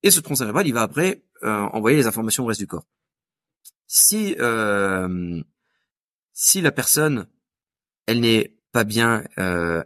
Et 0.03 0.11
ce 0.11 0.21
tronc 0.21 0.37
cérébral, 0.37 0.67
il 0.67 0.75
va 0.75 0.83
après 0.83 1.25
euh, 1.43 1.63
envoyer 1.73 1.97
les 1.97 2.07
informations 2.07 2.45
au 2.45 2.47
reste 2.47 2.61
du 2.61 2.67
corps. 2.67 2.87
Si 3.87 4.37
euh, 4.39 5.43
si 6.33 6.61
la 6.61 6.73
personne, 6.73 7.27
elle 8.07 8.21
n'est 8.21 8.57
pas 8.73 8.85
bien 8.85 9.25
euh, 9.39 9.83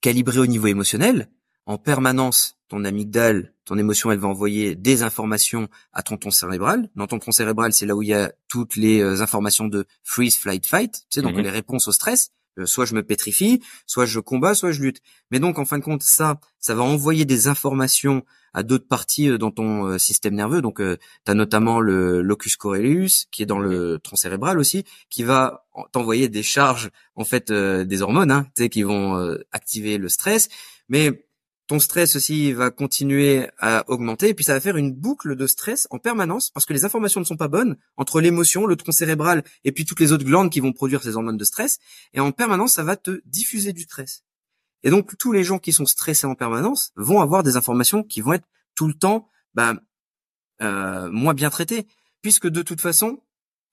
calibrée 0.00 0.38
au 0.38 0.46
niveau 0.46 0.66
émotionnel, 0.66 1.30
en 1.66 1.78
permanence, 1.78 2.56
ton 2.68 2.84
amygdale, 2.84 3.54
ton 3.64 3.78
émotion, 3.78 4.10
elle 4.10 4.18
va 4.18 4.26
envoyer 4.26 4.74
des 4.74 5.04
informations 5.04 5.68
à 5.92 6.02
ton 6.02 6.16
tronc 6.16 6.32
cérébral. 6.32 6.88
Dans 6.96 7.06
ton 7.06 7.20
tronc 7.20 7.32
cérébral, 7.32 7.72
c'est 7.72 7.86
là 7.86 7.94
où 7.94 8.02
il 8.02 8.08
y 8.08 8.14
a 8.14 8.32
toutes 8.48 8.74
les 8.74 9.20
informations 9.20 9.68
de 9.68 9.86
freeze, 10.02 10.36
flight, 10.36 10.66
fight, 10.66 10.92
tu 10.92 11.20
sais, 11.20 11.22
donc 11.22 11.36
mhm. 11.36 11.42
les 11.42 11.50
réponses 11.50 11.86
au 11.86 11.92
stress. 11.92 12.32
Euh, 12.58 12.66
soit 12.66 12.84
je 12.84 12.94
me 12.94 13.02
pétrifie, 13.02 13.62
soit 13.86 14.06
je 14.06 14.20
combats, 14.20 14.54
soit 14.54 14.72
je 14.72 14.82
lutte. 14.82 15.00
Mais 15.30 15.38
donc 15.38 15.58
en 15.58 15.64
fin 15.64 15.78
de 15.78 15.84
compte, 15.84 16.02
ça, 16.02 16.40
ça 16.58 16.74
va 16.74 16.82
envoyer 16.82 17.24
des 17.24 17.48
informations 17.48 18.24
à 18.54 18.62
d'autres 18.62 18.86
parties 18.86 19.30
euh, 19.30 19.38
dans 19.38 19.50
ton 19.50 19.86
euh, 19.86 19.98
système 19.98 20.34
nerveux. 20.34 20.60
Donc 20.60 20.78
tu 20.78 21.30
as 21.30 21.34
notamment 21.34 21.80
le 21.80 22.20
locus 22.22 22.56
coeruleus 22.56 23.26
qui 23.30 23.42
est 23.42 23.46
dans 23.46 23.58
le 23.58 23.98
tronc 24.02 24.16
cérébral 24.16 24.58
aussi, 24.58 24.84
qui 25.08 25.22
va 25.22 25.66
t'envoyer 25.92 26.28
des 26.28 26.42
charges 26.42 26.90
en 27.16 27.24
fait 27.24 27.50
des 27.50 28.02
hormones, 28.02 28.30
hein, 28.30 28.46
qui 28.70 28.82
vont 28.82 29.36
activer 29.52 29.96
le 29.96 30.08
stress. 30.08 30.48
Mais 30.88 31.24
ton 31.66 31.78
stress 31.78 32.16
aussi 32.16 32.52
va 32.52 32.70
continuer 32.70 33.48
à 33.58 33.88
augmenter 33.88 34.28
et 34.28 34.34
puis 34.34 34.44
ça 34.44 34.54
va 34.54 34.60
faire 34.60 34.76
une 34.76 34.92
boucle 34.92 35.36
de 35.36 35.46
stress 35.46 35.86
en 35.90 35.98
permanence 35.98 36.50
parce 36.50 36.66
que 36.66 36.72
les 36.72 36.84
informations 36.84 37.20
ne 37.20 37.24
sont 37.24 37.36
pas 37.36 37.48
bonnes 37.48 37.76
entre 37.96 38.20
l'émotion, 38.20 38.66
le 38.66 38.76
tronc 38.76 38.92
cérébral 38.92 39.44
et 39.64 39.72
puis 39.72 39.84
toutes 39.84 40.00
les 40.00 40.12
autres 40.12 40.24
glandes 40.24 40.50
qui 40.50 40.60
vont 40.60 40.72
produire 40.72 41.02
ces 41.02 41.16
hormones 41.16 41.36
de 41.36 41.44
stress 41.44 41.78
et 42.14 42.20
en 42.20 42.32
permanence 42.32 42.74
ça 42.74 42.82
va 42.82 42.96
te 42.96 43.22
diffuser 43.26 43.72
du 43.72 43.82
stress. 43.82 44.24
Et 44.82 44.90
donc 44.90 45.16
tous 45.18 45.32
les 45.32 45.44
gens 45.44 45.58
qui 45.58 45.72
sont 45.72 45.86
stressés 45.86 46.26
en 46.26 46.34
permanence 46.34 46.92
vont 46.96 47.20
avoir 47.20 47.42
des 47.42 47.56
informations 47.56 48.02
qui 48.02 48.20
vont 48.20 48.32
être 48.32 48.48
tout 48.74 48.88
le 48.88 48.94
temps 48.94 49.28
bah, 49.54 49.74
euh, 50.60 51.10
moins 51.10 51.34
bien 51.34 51.50
traitées 51.50 51.86
puisque 52.22 52.48
de 52.48 52.62
toute 52.62 52.80
façon 52.80 53.22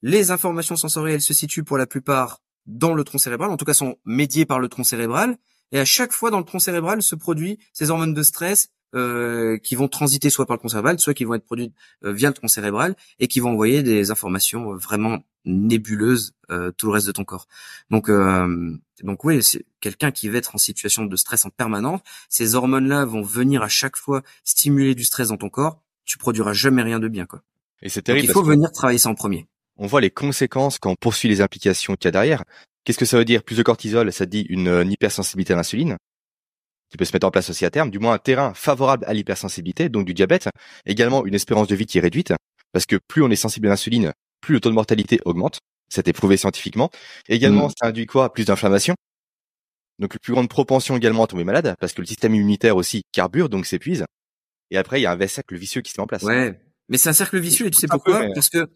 les 0.02 0.32
informations 0.32 0.76
sensorielles 0.76 1.22
se 1.22 1.34
situent 1.34 1.64
pour 1.64 1.78
la 1.78 1.88
plupart 1.88 2.42
dans 2.66 2.94
le 2.94 3.04
tronc 3.04 3.18
cérébral, 3.18 3.50
en 3.50 3.58
tout 3.58 3.66
cas 3.66 3.74
sont 3.74 3.98
médiées 4.06 4.46
par 4.46 4.60
le 4.60 4.70
tronc 4.70 4.84
cérébral 4.84 5.38
et 5.72 5.80
à 5.80 5.86
chaque 5.86 6.12
fois 6.12 6.32
dans 6.32 6.40
le 6.40 6.46
tronc 6.46 6.60
cérébral 6.60 7.02
se 7.02 7.16
produit 7.16 7.60
ces 7.74 7.90
hormones 7.90 8.14
de 8.14 8.24
stress 8.24 8.70
euh, 8.96 9.60
qui 9.60 9.76
vont 9.76 9.88
transiter 9.88 10.32
soit 10.32 10.48
par 10.48 10.56
le 10.56 10.60
tronc 10.60 10.70
cérébral, 10.70 11.00
soit 11.00 11.14
qui 11.14 11.24
vont 11.24 11.36
être 11.36 11.46
produites 11.46 11.76
euh, 12.04 12.12
via 12.12 12.30
le 12.30 12.34
tronc 12.34 12.48
cérébral 12.48 12.96
et 13.20 13.28
qui 13.28 13.40
vont 13.40 13.52
envoyer 13.52 13.84
des 13.84 14.10
informations 14.10 14.72
euh, 14.72 14.78
vraiment 14.78 15.20
nébuleuses 15.46 16.34
tout 16.78 16.88
le 16.88 16.92
reste 16.92 17.06
de 17.06 17.12
ton 17.12 17.24
corps. 17.24 17.48
Donc, 17.92 18.10
donc 19.04 19.24
oui, 19.24 19.42
c'est 19.44 19.66
quelqu'un 19.80 20.12
qui 20.12 20.28
va 20.30 20.40
être 20.40 20.56
en 20.56 20.58
situation 20.58 21.06
de 21.06 21.16
stress 21.16 21.46
en 21.46 21.50
permanence. 21.50 22.02
Ces 22.28 22.56
hormones-là 22.56 23.06
vont 23.06 23.22
venir 23.22 23.62
à 23.62 23.68
chaque 23.68 23.96
fois 23.96 24.24
stimuler 24.44 24.96
du 24.96 25.06
stress 25.06 25.30
dans 25.30 25.38
ton 25.38 25.50
corps. 25.50 25.80
Tu 26.06 26.18
produiras 26.18 26.54
jamais 26.54 26.82
rien 26.82 27.00
de 27.00 27.08
bien, 27.08 27.26
quoi. 27.26 27.42
Et 27.82 27.90
c'est 27.90 28.02
terrible. 28.02 28.26
il 28.26 28.32
faut 28.32 28.44
venir 28.44 28.72
travailler 28.72 28.98
ça 28.98 29.10
en 29.10 29.16
premier. 29.16 29.48
On 29.78 29.88
voit 29.88 30.02
les 30.02 30.10
conséquences 30.10 30.80
quand 30.80 30.92
on 30.92 30.96
poursuit 30.96 31.30
les 31.30 31.40
implications 31.40 31.96
qu'il 31.96 32.06
y 32.06 32.10
a 32.10 32.12
derrière. 32.12 32.44
Qu'est-ce 32.90 32.98
que 32.98 33.06
ça 33.06 33.20
veut 33.20 33.26
dire? 33.26 33.44
Plus 33.44 33.56
de 33.56 33.62
cortisol, 33.62 34.12
ça 34.12 34.26
dit 34.26 34.48
une, 34.50 34.90
hypersensibilité 34.90 35.54
à 35.54 35.56
l'insuline 35.56 35.96
qui 36.90 36.98
peut 36.98 37.06
se 37.06 37.14
mettre 37.14 37.28
en 37.28 37.30
place 37.30 37.52
aussi 37.52 37.64
à 37.64 37.70
terme, 37.70 37.92
du 37.92 38.00
moins 38.00 38.14
un 38.14 38.18
terrain 38.18 38.56
favorable 38.56 39.06
à 39.06 39.14
l'hypersensibilité, 39.14 39.90
donc 39.90 40.08
du 40.08 40.16
diabète, 40.16 40.50
également 40.88 41.24
une 41.24 41.36
espérance 41.36 41.68
de 41.68 41.76
vie 41.76 41.86
qui 41.86 42.00
est 42.00 42.02
réduite, 42.02 42.34
parce 42.72 42.88
que 42.88 42.96
plus 42.96 43.22
on 43.22 43.30
est 43.30 43.36
sensible 43.36 43.68
à 43.68 43.70
l'insuline, 43.70 44.12
plus 44.42 44.56
le 44.56 44.60
taux 44.60 44.70
de 44.70 44.74
mortalité 44.74 45.20
augmente, 45.26 45.60
c'est 45.88 46.08
éprouvé 46.08 46.36
scientifiquement. 46.36 46.90
également, 47.28 47.68
mmh. 47.68 47.74
ça 47.80 47.88
induit 47.90 48.08
quoi? 48.08 48.34
Plus 48.34 48.46
d'inflammation, 48.46 48.96
donc 50.00 50.16
une 50.16 50.20
plus 50.20 50.34
grande 50.34 50.50
propension 50.50 50.98
également 50.98 51.26
à 51.26 51.28
tomber 51.28 51.44
malade, 51.44 51.76
parce 51.80 51.94
que 51.94 52.02
le 52.02 52.08
système 52.08 52.34
immunitaire 52.34 52.76
aussi 52.76 53.04
carbure, 53.12 53.50
donc 53.50 53.68
s'épuise. 53.68 54.04
Et 54.72 54.80
après, 54.80 55.00
il 55.00 55.04
y 55.04 55.06
a 55.06 55.12
un 55.12 55.28
cercle 55.28 55.56
vicieux 55.56 55.82
qui 55.82 55.92
se 55.92 56.02
met 56.02 56.06
en 56.06 56.08
place. 56.08 56.24
Ouais, 56.24 56.60
mais 56.88 56.98
c'est 56.98 57.10
un 57.10 57.14
cercle 57.14 57.38
vicieux, 57.38 57.68
et 57.68 57.70
tu 57.70 57.78
sais 57.78 57.88
pourquoi? 57.88 58.26
Parce 58.34 58.50
que 58.50 58.68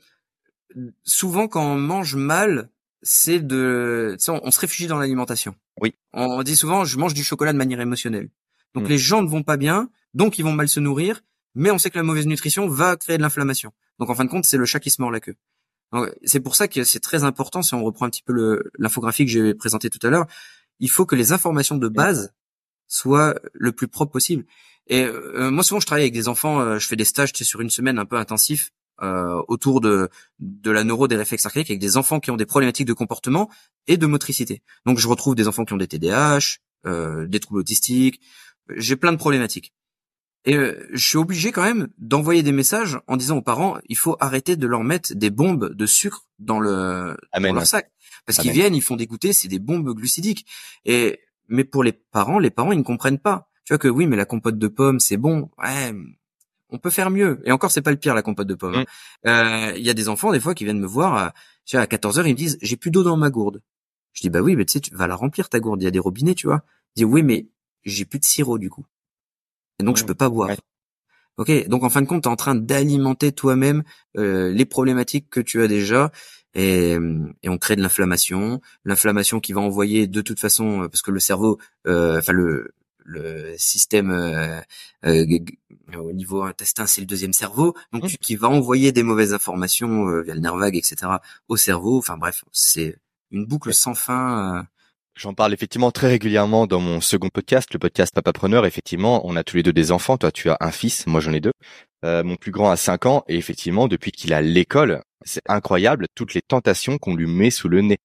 souvent, 1.04 1.48
quand 1.48 1.66
on 1.66 1.78
mange 1.78 2.16
mal, 2.16 2.70
c'est 3.04 3.40
de, 3.40 4.18
on, 4.30 4.40
on, 4.44 4.52
se 4.52 4.60
réfugie 4.60 4.88
dans 4.88 4.98
l'alimentation. 4.98 5.56
Oui. 5.82 5.94
On, 6.14 6.42
dit 6.42 6.56
souvent, 6.56 6.86
je 6.86 6.98
mange 6.98 7.14
du 7.14 7.24
chocolat 7.24 7.54
de 7.54 7.58
manière 7.58 7.82
émotionnelle. 7.82 8.30
Donc 8.74 8.86
mm. 8.86 8.88
les 8.88 8.98
gens 8.98 9.22
ne 9.22 9.28
vont 9.28 9.44
pas 9.44 9.58
bien, 9.58 9.90
donc 10.14 10.40
ils 10.40 10.44
vont 10.44 10.54
mal 10.54 10.70
se 10.70 10.80
nourrir, 10.80 11.22
mais 11.54 11.70
on 11.70 11.78
sait 11.78 11.90
que 11.90 11.98
la 11.98 12.04
mauvaise 12.04 12.26
nutrition 12.26 12.68
va 12.68 12.96
créer 12.96 13.18
de 13.18 13.22
l'inflammation. 13.22 13.74
Donc 14.00 14.10
en 14.10 14.16
fin 14.16 14.26
de 14.26 14.30
compte, 14.30 14.46
c'est 14.46 14.58
le 14.58 14.66
chat 14.66 14.80
qui 14.80 14.90
se 14.90 15.02
mord 15.02 15.12
la 15.12 15.20
queue. 15.20 15.36
C'est 16.24 16.40
pour 16.40 16.56
ça 16.56 16.68
que 16.68 16.84
c'est 16.84 17.00
très 17.00 17.24
important, 17.24 17.62
si 17.62 17.76
on 17.76 17.84
reprend 17.84 18.08
un 18.08 18.10
petit 18.10 18.24
peu 18.24 18.64
l'infographie 18.80 19.26
que 19.26 19.32
j'ai 19.32 19.54
présentée 19.54 19.92
tout 19.92 20.00
à 20.06 20.10
l'heure, 20.10 20.26
il 20.80 20.90
faut 20.90 21.06
que 21.06 21.16
les 21.16 21.34
informations 21.34 21.78
de 21.78 21.88
base 21.88 22.34
soient 22.88 23.36
le 23.54 23.72
plus 23.74 23.88
propre 23.88 24.12
possible. 24.12 24.44
Et 24.88 25.04
euh, 25.04 25.52
moi 25.52 25.64
souvent 25.64 25.80
je 25.80 25.86
travaille 25.86 26.04
avec 26.04 26.14
des 26.14 26.28
enfants, 26.28 26.60
euh, 26.62 26.80
je 26.80 26.88
fais 26.88 26.96
des 26.96 27.06
stages 27.06 27.32
sur 27.34 27.62
une 27.62 27.70
semaine 27.70 28.00
un 28.00 28.06
peu 28.06 28.18
intensif 28.18 28.72
autour 29.48 29.82
de, 29.82 30.10
de 30.40 30.72
la 30.72 30.84
neuro 30.84 31.08
des 31.08 31.16
réflexes 31.16 31.46
archaïques 31.46 31.70
avec 31.70 31.80
des 31.80 31.98
enfants 31.98 32.20
qui 32.20 32.32
ont 32.32 32.38
des 32.38 32.46
problématiques 32.46 32.88
de 32.88 32.94
comportement 32.94 33.50
et 33.88 33.98
de 33.98 34.06
motricité. 34.06 34.62
Donc 34.86 34.98
je 34.98 35.08
retrouve 35.08 35.36
des 35.36 35.48
enfants 35.48 35.66
qui 35.66 35.74
ont 35.74 35.78
des 35.78 35.88
TDAH, 35.88 36.58
euh, 36.86 37.28
des 37.28 37.40
troubles 37.40 37.62
autistiques, 37.62 38.20
j'ai 38.76 38.96
plein 38.96 39.12
de 39.12 39.18
problématiques. 39.18 39.74
Et 40.46 40.56
euh, 40.56 40.86
je 40.92 41.08
suis 41.08 41.18
obligé 41.18 41.54
quand 41.54 41.64
même 41.64 41.88
d'envoyer 41.98 42.44
des 42.44 42.52
messages 42.52 43.00
en 43.08 43.16
disant 43.16 43.38
aux 43.38 43.42
parents, 43.42 43.78
il 43.88 43.96
faut 43.96 44.18
arrêter 44.20 44.58
de 44.58 44.68
leur 44.68 44.84
mettre 44.84 45.14
des 45.14 45.30
bombes 45.30 45.74
de 45.74 45.86
sucre 45.86 46.28
dans 46.40 46.60
le 46.60 47.16
dans 47.34 47.54
leur 47.54 47.66
sac, 47.66 47.92
parce 48.26 48.40
qu'ils 48.40 48.52
viennent, 48.52 48.76
ils 48.76 48.82
font 48.82 48.98
dégoûter, 48.98 49.32
c'est 49.32 49.48
des 49.48 49.60
bombes 49.60 49.94
glucidiques. 49.94 50.46
Et 50.84 51.20
mais 51.48 51.64
pour 51.64 51.84
les 51.84 51.94
parents, 51.94 52.40
les 52.40 52.50
parents 52.50 52.74
ils 52.74 52.80
ne 52.80 52.84
comprennent 52.84 53.20
pas. 53.20 53.50
Tu 53.64 53.72
vois 53.72 53.78
que 53.78 53.88
oui, 53.88 54.06
mais 54.06 54.18
la 54.18 54.26
compote 54.26 54.58
de 54.58 54.68
pommes 54.68 55.00
c'est 55.00 55.16
bon. 55.16 55.50
Ouais, 55.58 55.94
on 56.74 56.80
peut 56.80 56.90
faire 56.90 57.10
mieux. 57.10 57.40
Et 57.46 57.52
encore, 57.52 57.72
c'est 57.72 57.82
pas 57.82 57.92
le 57.92 57.98
pire 57.98 58.16
la 58.16 58.24
compote 58.24 58.48
de 58.48 58.56
pommes. 58.56 58.76
Hein. 58.76 58.86
Mm. 59.24 59.28
Euh, 59.30 59.74
il 59.78 59.84
y 59.84 59.90
a 59.90 59.94
des 59.94 60.10
enfants 60.10 60.32
des 60.32 60.40
fois 60.40 60.54
qui 60.56 60.66
viennent 60.66 60.80
me 60.80 60.88
voir 60.88 61.14
à, 61.16 61.34
à 61.78 61.88
14 61.88 62.20
heures, 62.20 62.28
ils 62.28 62.34
me 62.34 62.38
disent 62.38 62.58
j'ai 62.62 62.76
plus 62.76 62.92
d'eau 62.92 63.04
dans 63.04 63.16
ma 63.16 63.30
gourde. 63.30 63.62
Je 64.12 64.22
dis 64.22 64.30
bah 64.30 64.42
oui, 64.42 64.56
mais 64.56 64.66
tu 64.66 64.74
sais, 64.74 64.80
tu 64.80 64.94
vas 64.94 65.08
la 65.08 65.16
remplir 65.16 65.48
ta 65.50 65.60
gourde. 65.60 65.82
Il 65.82 65.86
y 65.86 65.88
a 65.88 65.92
des 65.92 66.00
robinets, 66.00 66.36
tu 66.36 66.48
vois. 66.48 66.64
Je 66.90 67.02
dis 67.02 67.06
oui, 67.06 67.24
mais 67.24 67.48
j'ai 67.84 68.06
plus 68.06 68.20
de 68.20 68.26
sirop 68.26 68.58
du 68.58 68.70
coup. 68.70 68.86
Et 69.80 69.84
donc 69.84 69.98
je 69.98 70.04
peux 70.04 70.16
pas 70.16 70.30
boire. 70.30 70.50
Ok, 71.38 71.68
donc 71.68 71.84
en 71.84 71.90
fin 71.90 72.02
de 72.02 72.08
compte, 72.08 72.24
tu 72.24 72.30
es 72.30 72.32
en 72.32 72.36
train 72.36 72.54
d'alimenter 72.54 73.32
toi-même 73.32 73.84
euh, 74.18 74.52
les 74.52 74.66
problématiques 74.66 75.32
que 75.32 75.40
tu 75.40 75.64
as 75.64 75.68
déjà, 75.68 76.12
et, 76.54 76.96
et 77.42 77.50
on 77.50 77.58
crée 77.58 77.76
de 77.76 77.82
l'inflammation, 77.82 78.62
l'inflammation 78.86 79.40
qui 79.40 79.52
va 79.52 79.62
envoyer 79.62 80.06
de 80.06 80.22
toute 80.22 80.40
façon, 80.40 80.88
parce 80.92 81.02
que 81.02 81.10
le 81.10 81.20
cerveau, 81.20 81.58
euh, 81.88 82.20
enfin 82.20 82.34
le 82.34 82.76
le 83.04 83.56
système 83.58 84.12
euh, 84.12 84.60
euh, 85.06 85.26
au 85.98 86.12
niveau 86.12 86.44
intestin, 86.44 86.86
c'est 86.86 87.02
le 87.02 87.08
deuxième 87.08 87.34
cerveau, 87.34 87.76
donc 87.92 88.04
mmh. 88.04 88.18
qui 88.22 88.36
va 88.36 88.50
envoyer 88.50 88.92
des 88.92 89.04
mauvaises 89.04 89.34
informations 89.34 90.08
euh, 90.08 90.22
via 90.22 90.34
le 90.34 90.40
nerf 90.40 90.56
vague, 90.56 90.76
etc. 90.76 91.12
au 91.48 91.58
cerveau. 91.58 91.98
Enfin 91.98 92.18
bref, 92.18 92.44
c'est 92.52 92.98
une 93.32 93.46
boucle 93.46 93.74
sans 93.74 93.94
fin. 93.94 94.66
J'en 95.16 95.34
parle 95.34 95.54
effectivement 95.54 95.92
très 95.92 96.08
régulièrement 96.08 96.66
dans 96.66 96.80
mon 96.80 97.00
second 97.00 97.30
podcast, 97.30 97.72
le 97.74 97.80
podcast 97.80 98.16
Papapreneur. 98.16 98.66
Effectivement, 98.66 99.22
on 99.28 99.36
a 99.36 99.44
tous 99.44 99.58
les 99.58 99.64
deux 99.64 99.74
des 99.74 99.92
enfants. 99.92 100.18
Toi, 100.18 100.32
tu 100.32 100.50
as 100.50 100.58
un 100.60 100.72
fils, 100.72 101.06
moi 101.06 101.20
j'en 101.20 101.34
ai 101.34 101.40
deux. 101.40 101.54
mon 102.04 102.36
plus 102.36 102.52
grand 102.52 102.72
a 102.72 102.78
5 102.78 103.06
ans 103.06 103.24
et 103.28 103.38
effectivement, 103.38 103.88
depuis 103.88 104.12
qu'il 104.12 104.34
a 104.34 104.42
l'école, 104.42 105.04
c'est 105.24 105.44
incroyable 105.48 106.08
toutes 106.16 106.34
les 106.34 106.42
tentations 106.42 106.98
qu'on 106.98 107.16
lui 107.16 107.28
met 107.28 107.52
sous 107.52 107.70
le 107.70 107.82
nez. 107.82 107.98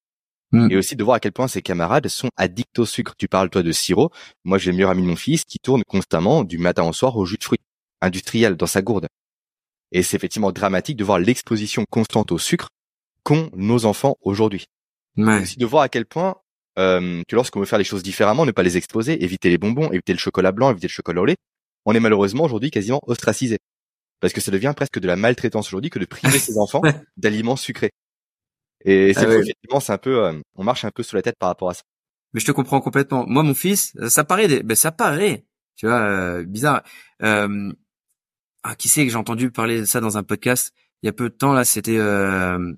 Mm. 0.52 0.70
Et 0.70 0.76
aussi 0.76 0.96
de 0.96 1.04
voir 1.04 1.16
à 1.16 1.20
quel 1.20 1.32
point 1.32 1.48
ses 1.48 1.62
camarades 1.62 2.08
sont 2.08 2.30
addicts 2.37 2.78
au 2.78 2.87
sucre. 2.87 3.14
Tu 3.18 3.28
parles 3.28 3.50
toi 3.50 3.62
de 3.62 3.72
sirop. 3.72 4.11
Moi, 4.44 4.58
j'ai 4.58 4.70
le 4.70 4.76
meilleur 4.76 4.90
ami 4.90 5.02
de 5.02 5.08
mon 5.08 5.16
fils 5.16 5.44
qui 5.44 5.58
tourne 5.58 5.82
constamment 5.84 6.44
du 6.44 6.58
matin 6.58 6.84
au 6.84 6.92
soir 6.92 7.16
au 7.16 7.24
jus 7.26 7.37
de 7.37 7.44
fruits 7.44 7.61
industriel 8.00 8.56
dans 8.56 8.66
sa 8.66 8.82
gourde. 8.82 9.08
Et 9.92 10.02
c'est 10.02 10.16
effectivement 10.16 10.52
dramatique 10.52 10.96
de 10.96 11.04
voir 11.04 11.18
l'exposition 11.18 11.84
constante 11.88 12.32
au 12.32 12.38
sucre 12.38 12.68
qu'ont 13.22 13.50
nos 13.54 13.84
enfants 13.84 14.16
aujourd'hui. 14.22 14.66
Ouais. 15.16 15.42
Aussi 15.42 15.58
de 15.58 15.66
voir 15.66 15.82
à 15.82 15.88
quel 15.88 16.06
point 16.06 16.37
euh, 16.78 17.22
que 17.26 17.34
lorsqu'on 17.34 17.61
veut 17.61 17.66
faire 17.66 17.78
les 17.78 17.84
choses 17.84 18.02
différemment, 18.02 18.46
ne 18.46 18.52
pas 18.52 18.62
les 18.62 18.76
exposer, 18.76 19.22
éviter 19.24 19.50
les 19.50 19.58
bonbons, 19.58 19.90
éviter 19.90 20.12
le 20.12 20.18
chocolat 20.18 20.52
blanc, 20.52 20.70
éviter 20.70 20.87
le 20.87 20.92
chocolat 20.92 21.22
au 21.22 21.24
lait, 21.24 21.37
on 21.84 21.94
est 21.94 22.00
malheureusement 22.00 22.44
aujourd'hui 22.44 22.70
quasiment 22.70 23.00
ostracisé. 23.06 23.58
Parce 24.20 24.32
que 24.32 24.40
ça 24.40 24.50
devient 24.50 24.72
presque 24.76 24.98
de 24.98 25.06
la 25.06 25.16
maltraitance 25.16 25.68
aujourd'hui 25.68 25.90
que 25.90 25.98
de 25.98 26.04
priver 26.04 26.38
ses 26.38 26.58
enfants 26.58 26.82
d'aliments 27.16 27.56
sucrés. 27.56 27.90
Et 28.85 29.12
c'est 29.12 29.27
ah 29.27 29.38
effectivement, 29.38 29.81
c'est 29.81 29.93
un 29.93 29.99
peu, 29.99 30.25
euh, 30.25 30.33
on 30.55 30.64
marche 30.64 30.85
un 30.85 30.91
peu 30.91 31.03
sous 31.03 31.17
la 31.17 31.23
tête 31.23 31.37
par 31.38 31.49
rapport 31.49 31.71
à 31.71 31.75
ça. 31.75 31.83
Mais 32.33 32.41
je 32.41 32.47
te 32.47 32.53
comprends 32.53 32.81
complètement. 32.81 33.27
Moi, 33.27 33.43
mon 33.43 33.55
fils, 33.55 33.97
ça 34.09 34.25
paraît, 34.25 34.62
ben 34.62 34.75
ça 34.75 34.93
paraît, 34.93 35.47
tu 35.77 35.87
vois, 35.87 36.01
euh, 36.01 36.45
bizarre. 36.45 36.83
Euh, 37.23 37.73
ah, 38.62 38.75
qui 38.77 38.88
sait 38.88 39.05
que 39.05 39.11
j'ai 39.11 39.17
entendu 39.17 39.51
parler 39.51 39.81
de 39.81 39.85
ça 39.85 40.01
dans 40.01 40.19
un 40.19 40.23
podcast 40.23 40.73
il 41.03 41.07
y 41.07 41.09
a 41.09 41.12
peu 41.12 41.29
de 41.29 41.35
temps 41.35 41.53
là, 41.53 41.64
c'était 41.64 41.99
euh, 41.99 42.73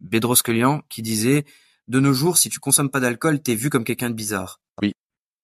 Bedros 0.00 0.36
Kelian 0.36 0.82
qui 0.88 1.02
disait 1.02 1.44
de 1.88 2.00
nos 2.00 2.12
jours, 2.12 2.36
si 2.36 2.48
tu 2.48 2.58
consommes 2.58 2.90
pas 2.90 3.00
d'alcool, 3.00 3.40
t'es 3.40 3.54
vu 3.54 3.70
comme 3.70 3.84
quelqu'un 3.84 4.10
de 4.10 4.14
bizarre. 4.14 4.60
Oui. 4.82 4.92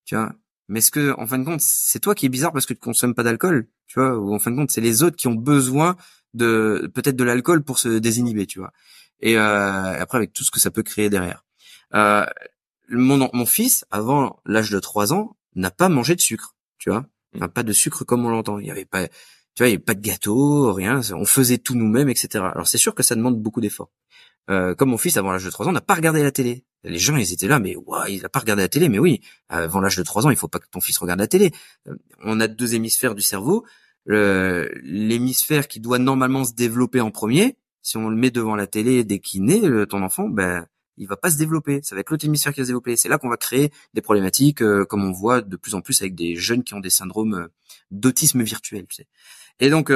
Tu 0.04 0.16
vois. 0.16 0.32
Mais 0.68 0.78
est-ce 0.78 0.90
que, 0.90 1.14
en 1.18 1.26
fin 1.26 1.38
de 1.38 1.44
compte, 1.44 1.60
c'est 1.60 2.00
toi 2.00 2.14
qui 2.14 2.26
es 2.26 2.28
bizarre 2.28 2.52
parce 2.52 2.66
que 2.66 2.74
tu 2.74 2.80
consommes 2.80 3.14
pas 3.14 3.22
d'alcool, 3.22 3.68
tu 3.86 4.00
vois, 4.00 4.16
ou 4.18 4.34
en 4.34 4.38
fin 4.38 4.50
de 4.50 4.56
compte, 4.56 4.70
c'est 4.70 4.80
les 4.80 5.02
autres 5.02 5.16
qui 5.16 5.28
ont 5.28 5.34
besoin 5.34 5.96
de 6.34 6.90
peut-être 6.94 7.16
de 7.16 7.24
l'alcool 7.24 7.62
pour 7.62 7.78
se 7.78 7.88
désinhiber, 7.98 8.46
tu 8.46 8.58
vois. 8.58 8.72
Et 9.22 9.38
euh, 9.38 10.00
après, 10.00 10.18
avec 10.18 10.32
tout 10.32 10.44
ce 10.44 10.50
que 10.50 10.60
ça 10.60 10.70
peut 10.70 10.82
créer 10.82 11.08
derrière. 11.08 11.44
Euh, 11.94 12.26
mon, 12.88 13.30
mon 13.32 13.46
fils, 13.46 13.86
avant 13.90 14.40
l'âge 14.44 14.70
de 14.70 14.78
3 14.78 15.12
ans, 15.14 15.36
n'a 15.54 15.70
pas 15.70 15.88
mangé 15.88 16.14
de 16.16 16.20
sucre, 16.20 16.56
tu 16.78 16.90
vois. 16.90 17.06
Enfin, 17.34 17.48
pas 17.48 17.62
de 17.62 17.72
sucre 17.72 18.04
comme 18.04 18.26
on 18.26 18.30
l'entend. 18.30 18.58
Il 18.58 18.66
y 18.66 18.70
avait 18.70 18.84
pas, 18.84 19.06
tu 19.06 19.14
vois, 19.58 19.68
il 19.68 19.70
y 19.70 19.74
avait 19.74 19.78
pas 19.78 19.94
de 19.94 20.00
gâteau, 20.00 20.72
rien. 20.72 21.00
On 21.12 21.24
faisait 21.24 21.58
tout 21.58 21.74
nous-mêmes, 21.74 22.08
etc. 22.08 22.44
Alors 22.52 22.66
c'est 22.66 22.78
sûr 22.78 22.94
que 22.94 23.02
ça 23.02 23.14
demande 23.14 23.40
beaucoup 23.40 23.60
d'efforts. 23.60 23.90
Euh, 24.50 24.74
comme 24.74 24.90
mon 24.90 24.98
fils 24.98 25.16
avant 25.16 25.30
l'âge 25.30 25.44
de 25.44 25.50
3 25.50 25.68
ans 25.68 25.72
n'a 25.72 25.80
pas 25.80 25.94
regardé 25.94 26.22
la 26.22 26.32
télé. 26.32 26.64
Les 26.82 26.98
gens 26.98 27.16
ils 27.16 27.32
étaient 27.32 27.46
là, 27.46 27.60
mais 27.60 27.76
ouais, 27.76 28.14
il 28.14 28.24
a 28.24 28.28
pas 28.28 28.40
regardé 28.40 28.62
la 28.62 28.68
télé. 28.68 28.88
Mais 28.88 28.98
oui, 28.98 29.20
avant 29.48 29.80
l'âge 29.80 29.96
de 29.96 30.02
3 30.02 30.26
ans, 30.26 30.30
il 30.30 30.36
faut 30.36 30.48
pas 30.48 30.58
que 30.58 30.68
ton 30.70 30.80
fils 30.80 30.98
regarde 30.98 31.20
la 31.20 31.28
télé. 31.28 31.52
Euh, 31.88 31.94
on 32.24 32.40
a 32.40 32.48
deux 32.48 32.74
hémisphères 32.74 33.14
du 33.14 33.22
cerveau. 33.22 33.64
L'hémisphère 34.06 35.68
qui 35.68 35.78
doit 35.78 35.98
normalement 35.98 36.44
se 36.44 36.54
développer 36.54 37.00
en 37.00 37.12
premier, 37.12 37.56
si 37.82 37.96
on 37.96 38.08
le 38.08 38.16
met 38.16 38.30
devant 38.30 38.56
la 38.56 38.66
télé 38.66 39.04
dès 39.04 39.18
qu'il 39.18 39.44
naît, 39.44 39.86
ton 39.86 40.02
enfant, 40.02 40.28
ben 40.28 40.66
il 40.98 41.06
va 41.08 41.16
pas 41.16 41.30
se 41.30 41.38
développer. 41.38 41.80
Ça 41.82 41.94
va 41.94 42.00
être 42.00 42.10
l'autre 42.10 42.24
hémisphère 42.24 42.52
qui 42.52 42.60
va 42.60 42.64
se 42.64 42.68
développer. 42.68 42.96
C'est 42.96 43.08
là 43.08 43.18
qu'on 43.18 43.28
va 43.28 43.36
créer 43.36 43.72
des 43.94 44.02
problématiques, 44.02 44.62
euh, 44.62 44.84
comme 44.84 45.04
on 45.04 45.12
voit 45.12 45.40
de 45.40 45.56
plus 45.56 45.74
en 45.74 45.80
plus 45.80 46.00
avec 46.02 46.14
des 46.14 46.36
jeunes 46.36 46.62
qui 46.64 46.74
ont 46.74 46.80
des 46.80 46.90
syndromes 46.90 47.34
euh, 47.34 47.48
d'autisme 47.90 48.42
virtuel. 48.42 48.86
Tu 48.88 48.96
sais. 48.96 49.06
Et 49.58 49.70
donc, 49.70 49.92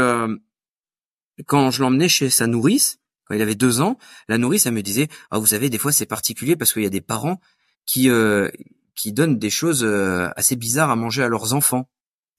quand 1.47 1.71
je 1.71 1.83
l'emmenais 1.83 2.09
chez 2.09 2.31
sa 2.31 2.47
nourrice, 2.47 2.99
quand 3.27 3.35
il 3.35 3.43
avait 3.43 3.55
deux 3.55 3.81
ans, 3.81 3.99
la 4.29 4.39
nourrice, 4.39 4.67
elle 4.67 4.75
me 4.75 4.83
disait, 4.83 5.09
ah, 5.31 5.39
vous 5.39 5.47
savez, 5.47 5.69
des 5.69 5.79
fois 5.79 5.93
c'est 5.93 6.07
particulier 6.07 6.57
parce 6.57 6.73
qu'il 6.73 6.83
y 6.83 6.87
a 6.87 6.91
des 6.91 7.01
parents 7.01 7.41
qui 7.85 8.09
euh, 8.09 8.49
qui 8.95 9.13
donnent 9.13 9.39
des 9.39 9.51
choses 9.51 9.85
euh, 9.85 10.29
assez 10.37 10.57
bizarres 10.57 10.91
à 10.91 10.97
manger 10.97 11.23
à 11.23 11.29
leurs 11.29 11.53
enfants. 11.53 11.91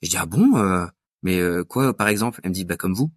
je 0.01 0.09
dis, 0.09 0.17
ah 0.17 0.25
bon, 0.25 0.57
euh, 0.57 0.85
mais 1.23 1.39
quoi, 1.67 1.95
par 1.95 2.07
exemple? 2.07 2.39
Elle 2.43 2.51
me 2.51 2.55
dit, 2.55 2.65
bah 2.65 2.77
comme 2.77 2.93
vous. 2.93 3.11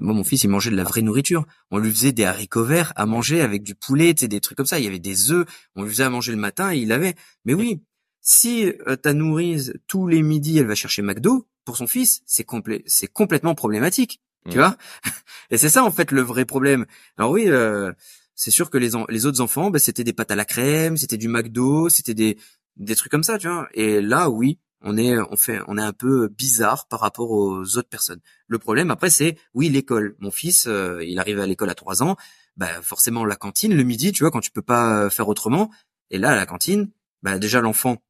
Moi, 0.00 0.14
mon 0.14 0.24
fils, 0.24 0.44
il 0.44 0.48
mangeait 0.48 0.70
de 0.70 0.76
la 0.76 0.84
vraie 0.84 1.02
nourriture. 1.02 1.44
On 1.70 1.78
lui 1.78 1.90
faisait 1.90 2.12
des 2.12 2.24
haricots 2.24 2.64
verts 2.64 2.92
à 2.96 3.06
manger 3.06 3.40
avec 3.40 3.62
du 3.62 3.74
poulet, 3.74 4.14
des 4.14 4.40
trucs 4.40 4.56
comme 4.56 4.66
ça. 4.66 4.78
Il 4.78 4.84
y 4.84 4.88
avait 4.88 4.98
des 4.98 5.30
œufs. 5.30 5.46
On 5.76 5.82
lui 5.82 5.90
faisait 5.90 6.04
à 6.04 6.10
manger 6.10 6.32
le 6.32 6.38
matin 6.38 6.72
et 6.72 6.78
il 6.78 6.92
avait. 6.92 7.14
Mais 7.44 7.54
oui, 7.54 7.82
si 8.20 8.72
ta 9.02 9.12
nourrice 9.12 9.72
tous 9.86 10.06
les 10.06 10.22
midis, 10.22 10.58
elle 10.58 10.66
va 10.66 10.74
chercher 10.74 11.02
McDo 11.02 11.46
pour 11.64 11.76
son 11.76 11.86
fils, 11.86 12.22
c'est 12.26 12.44
complet, 12.44 12.82
c'est 12.86 13.06
complètement 13.06 13.54
problématique. 13.54 14.20
Tu 14.50 14.58
vois 14.58 14.76
Et 15.50 15.56
c'est 15.56 15.68
ça 15.68 15.84
en 15.84 15.92
fait 15.92 16.10
le 16.10 16.20
vrai 16.20 16.44
problème. 16.44 16.86
Alors 17.16 17.30
oui, 17.30 17.44
euh, 17.46 17.92
c'est 18.34 18.50
sûr 18.50 18.70
que 18.70 18.78
les, 18.78 18.90
les 19.08 19.26
autres 19.26 19.40
enfants, 19.40 19.70
ben, 19.70 19.78
c'était 19.78 20.02
des 20.02 20.12
pâtes 20.12 20.32
à 20.32 20.36
la 20.36 20.44
crème, 20.44 20.96
c'était 20.96 21.16
du 21.16 21.28
McDo, 21.28 21.88
c'était 21.88 22.14
des 22.14 22.36
des 22.76 22.96
trucs 22.96 23.12
comme 23.12 23.22
ça, 23.22 23.38
tu 23.38 23.48
vois. 23.48 23.68
Et 23.74 24.00
là, 24.00 24.30
oui, 24.30 24.58
on 24.84 24.96
est 24.96 25.18
on 25.18 25.36
fait 25.36 25.60
on 25.68 25.78
est 25.78 25.82
un 25.82 25.92
peu 25.92 26.28
bizarre 26.28 26.86
par 26.88 27.00
rapport 27.00 27.30
aux 27.30 27.60
autres 27.76 27.88
personnes. 27.88 28.20
Le 28.46 28.58
problème 28.58 28.90
après, 28.90 29.10
c'est 29.10 29.36
oui 29.54 29.68
l'école. 29.68 30.16
Mon 30.18 30.30
fils, 30.30 30.66
euh, 30.66 31.02
il 31.04 31.18
arrive 31.18 31.40
à 31.40 31.46
l'école 31.46 31.70
à 31.70 31.74
trois 31.74 32.02
ans, 32.02 32.16
bah 32.56 32.68
forcément 32.82 33.24
la 33.24 33.36
cantine 33.36 33.74
le 33.74 33.82
midi, 33.82 34.12
tu 34.12 34.22
vois, 34.24 34.30
quand 34.30 34.40
tu 34.40 34.50
peux 34.50 34.62
pas 34.62 35.10
faire 35.10 35.28
autrement. 35.28 35.70
Et 36.10 36.18
là, 36.18 36.30
à 36.30 36.36
la 36.36 36.46
cantine, 36.46 36.90
bah 37.22 37.38
déjà 37.38 37.60
l'enfant, 37.60 38.02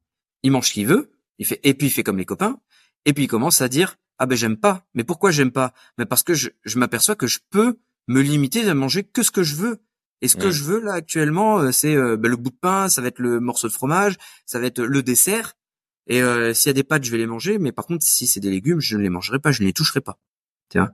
il 0.43 0.51
mange 0.51 0.69
ce 0.69 0.73
qu'il 0.73 0.87
veut, 0.87 1.11
il 1.39 1.45
fait 1.45 1.59
et 1.63 1.73
puis 1.73 1.87
il 1.87 1.91
fait 1.91 2.03
comme 2.03 2.17
les 2.17 2.25
copains, 2.25 2.59
et 3.05 3.13
puis 3.13 3.25
il 3.25 3.27
commence 3.27 3.61
à 3.61 3.69
dire 3.69 3.97
ah 4.19 4.25
ben 4.25 4.35
j'aime 4.35 4.57
pas. 4.57 4.85
Mais 4.93 5.03
pourquoi 5.03 5.31
j'aime 5.31 5.51
pas? 5.51 5.73
Mais 5.97 6.05
parce 6.05 6.23
que 6.23 6.33
je, 6.33 6.49
je 6.63 6.77
m'aperçois 6.79 7.15
que 7.15 7.27
je 7.27 7.39
peux 7.49 7.77
me 8.07 8.21
limiter 8.21 8.67
à 8.67 8.73
manger 8.73 9.03
que 9.03 9.23
ce 9.23 9.31
que 9.31 9.43
je 9.43 9.55
veux. 9.55 9.79
Et 10.21 10.29
ce 10.29 10.37
que 10.37 10.51
je 10.51 10.63
veux 10.63 10.79
là 10.79 10.93
actuellement, 10.93 11.59
euh, 11.59 11.73
c'est 11.73 11.97
euh, 11.97 12.15
ben, 12.15 12.29
le 12.29 12.37
bout 12.37 12.49
de 12.49 12.55
pain, 12.55 12.87
ça 12.87 13.01
va 13.01 13.09
être 13.09 13.19
le 13.19 13.41
morceau 13.41 13.67
de 13.67 13.73
fromage, 13.73 14.15
ça 14.45 14.57
va 14.57 14.67
être 14.67 14.81
le 14.81 15.03
dessert. 15.03 15.53
Et 16.07 16.21
euh, 16.21 16.53
s'il 16.53 16.69
y 16.69 16.71
a 16.71 16.73
des 16.73 16.83
pâtes, 16.83 17.03
je 17.03 17.11
vais 17.11 17.17
les 17.17 17.25
manger. 17.25 17.59
Mais 17.59 17.71
par 17.71 17.85
contre, 17.85 18.03
si 18.03 18.27
c'est 18.27 18.39
des 18.39 18.49
légumes, 18.49 18.79
je 18.79 18.97
ne 18.97 19.03
les 19.03 19.09
mangerai 19.09 19.39
pas, 19.39 19.51
je 19.51 19.61
ne 19.61 19.67
les 19.67 19.73
toucherai 19.73 20.01
pas. 20.01 20.17
Tu 20.69 20.77
vois? 20.77 20.91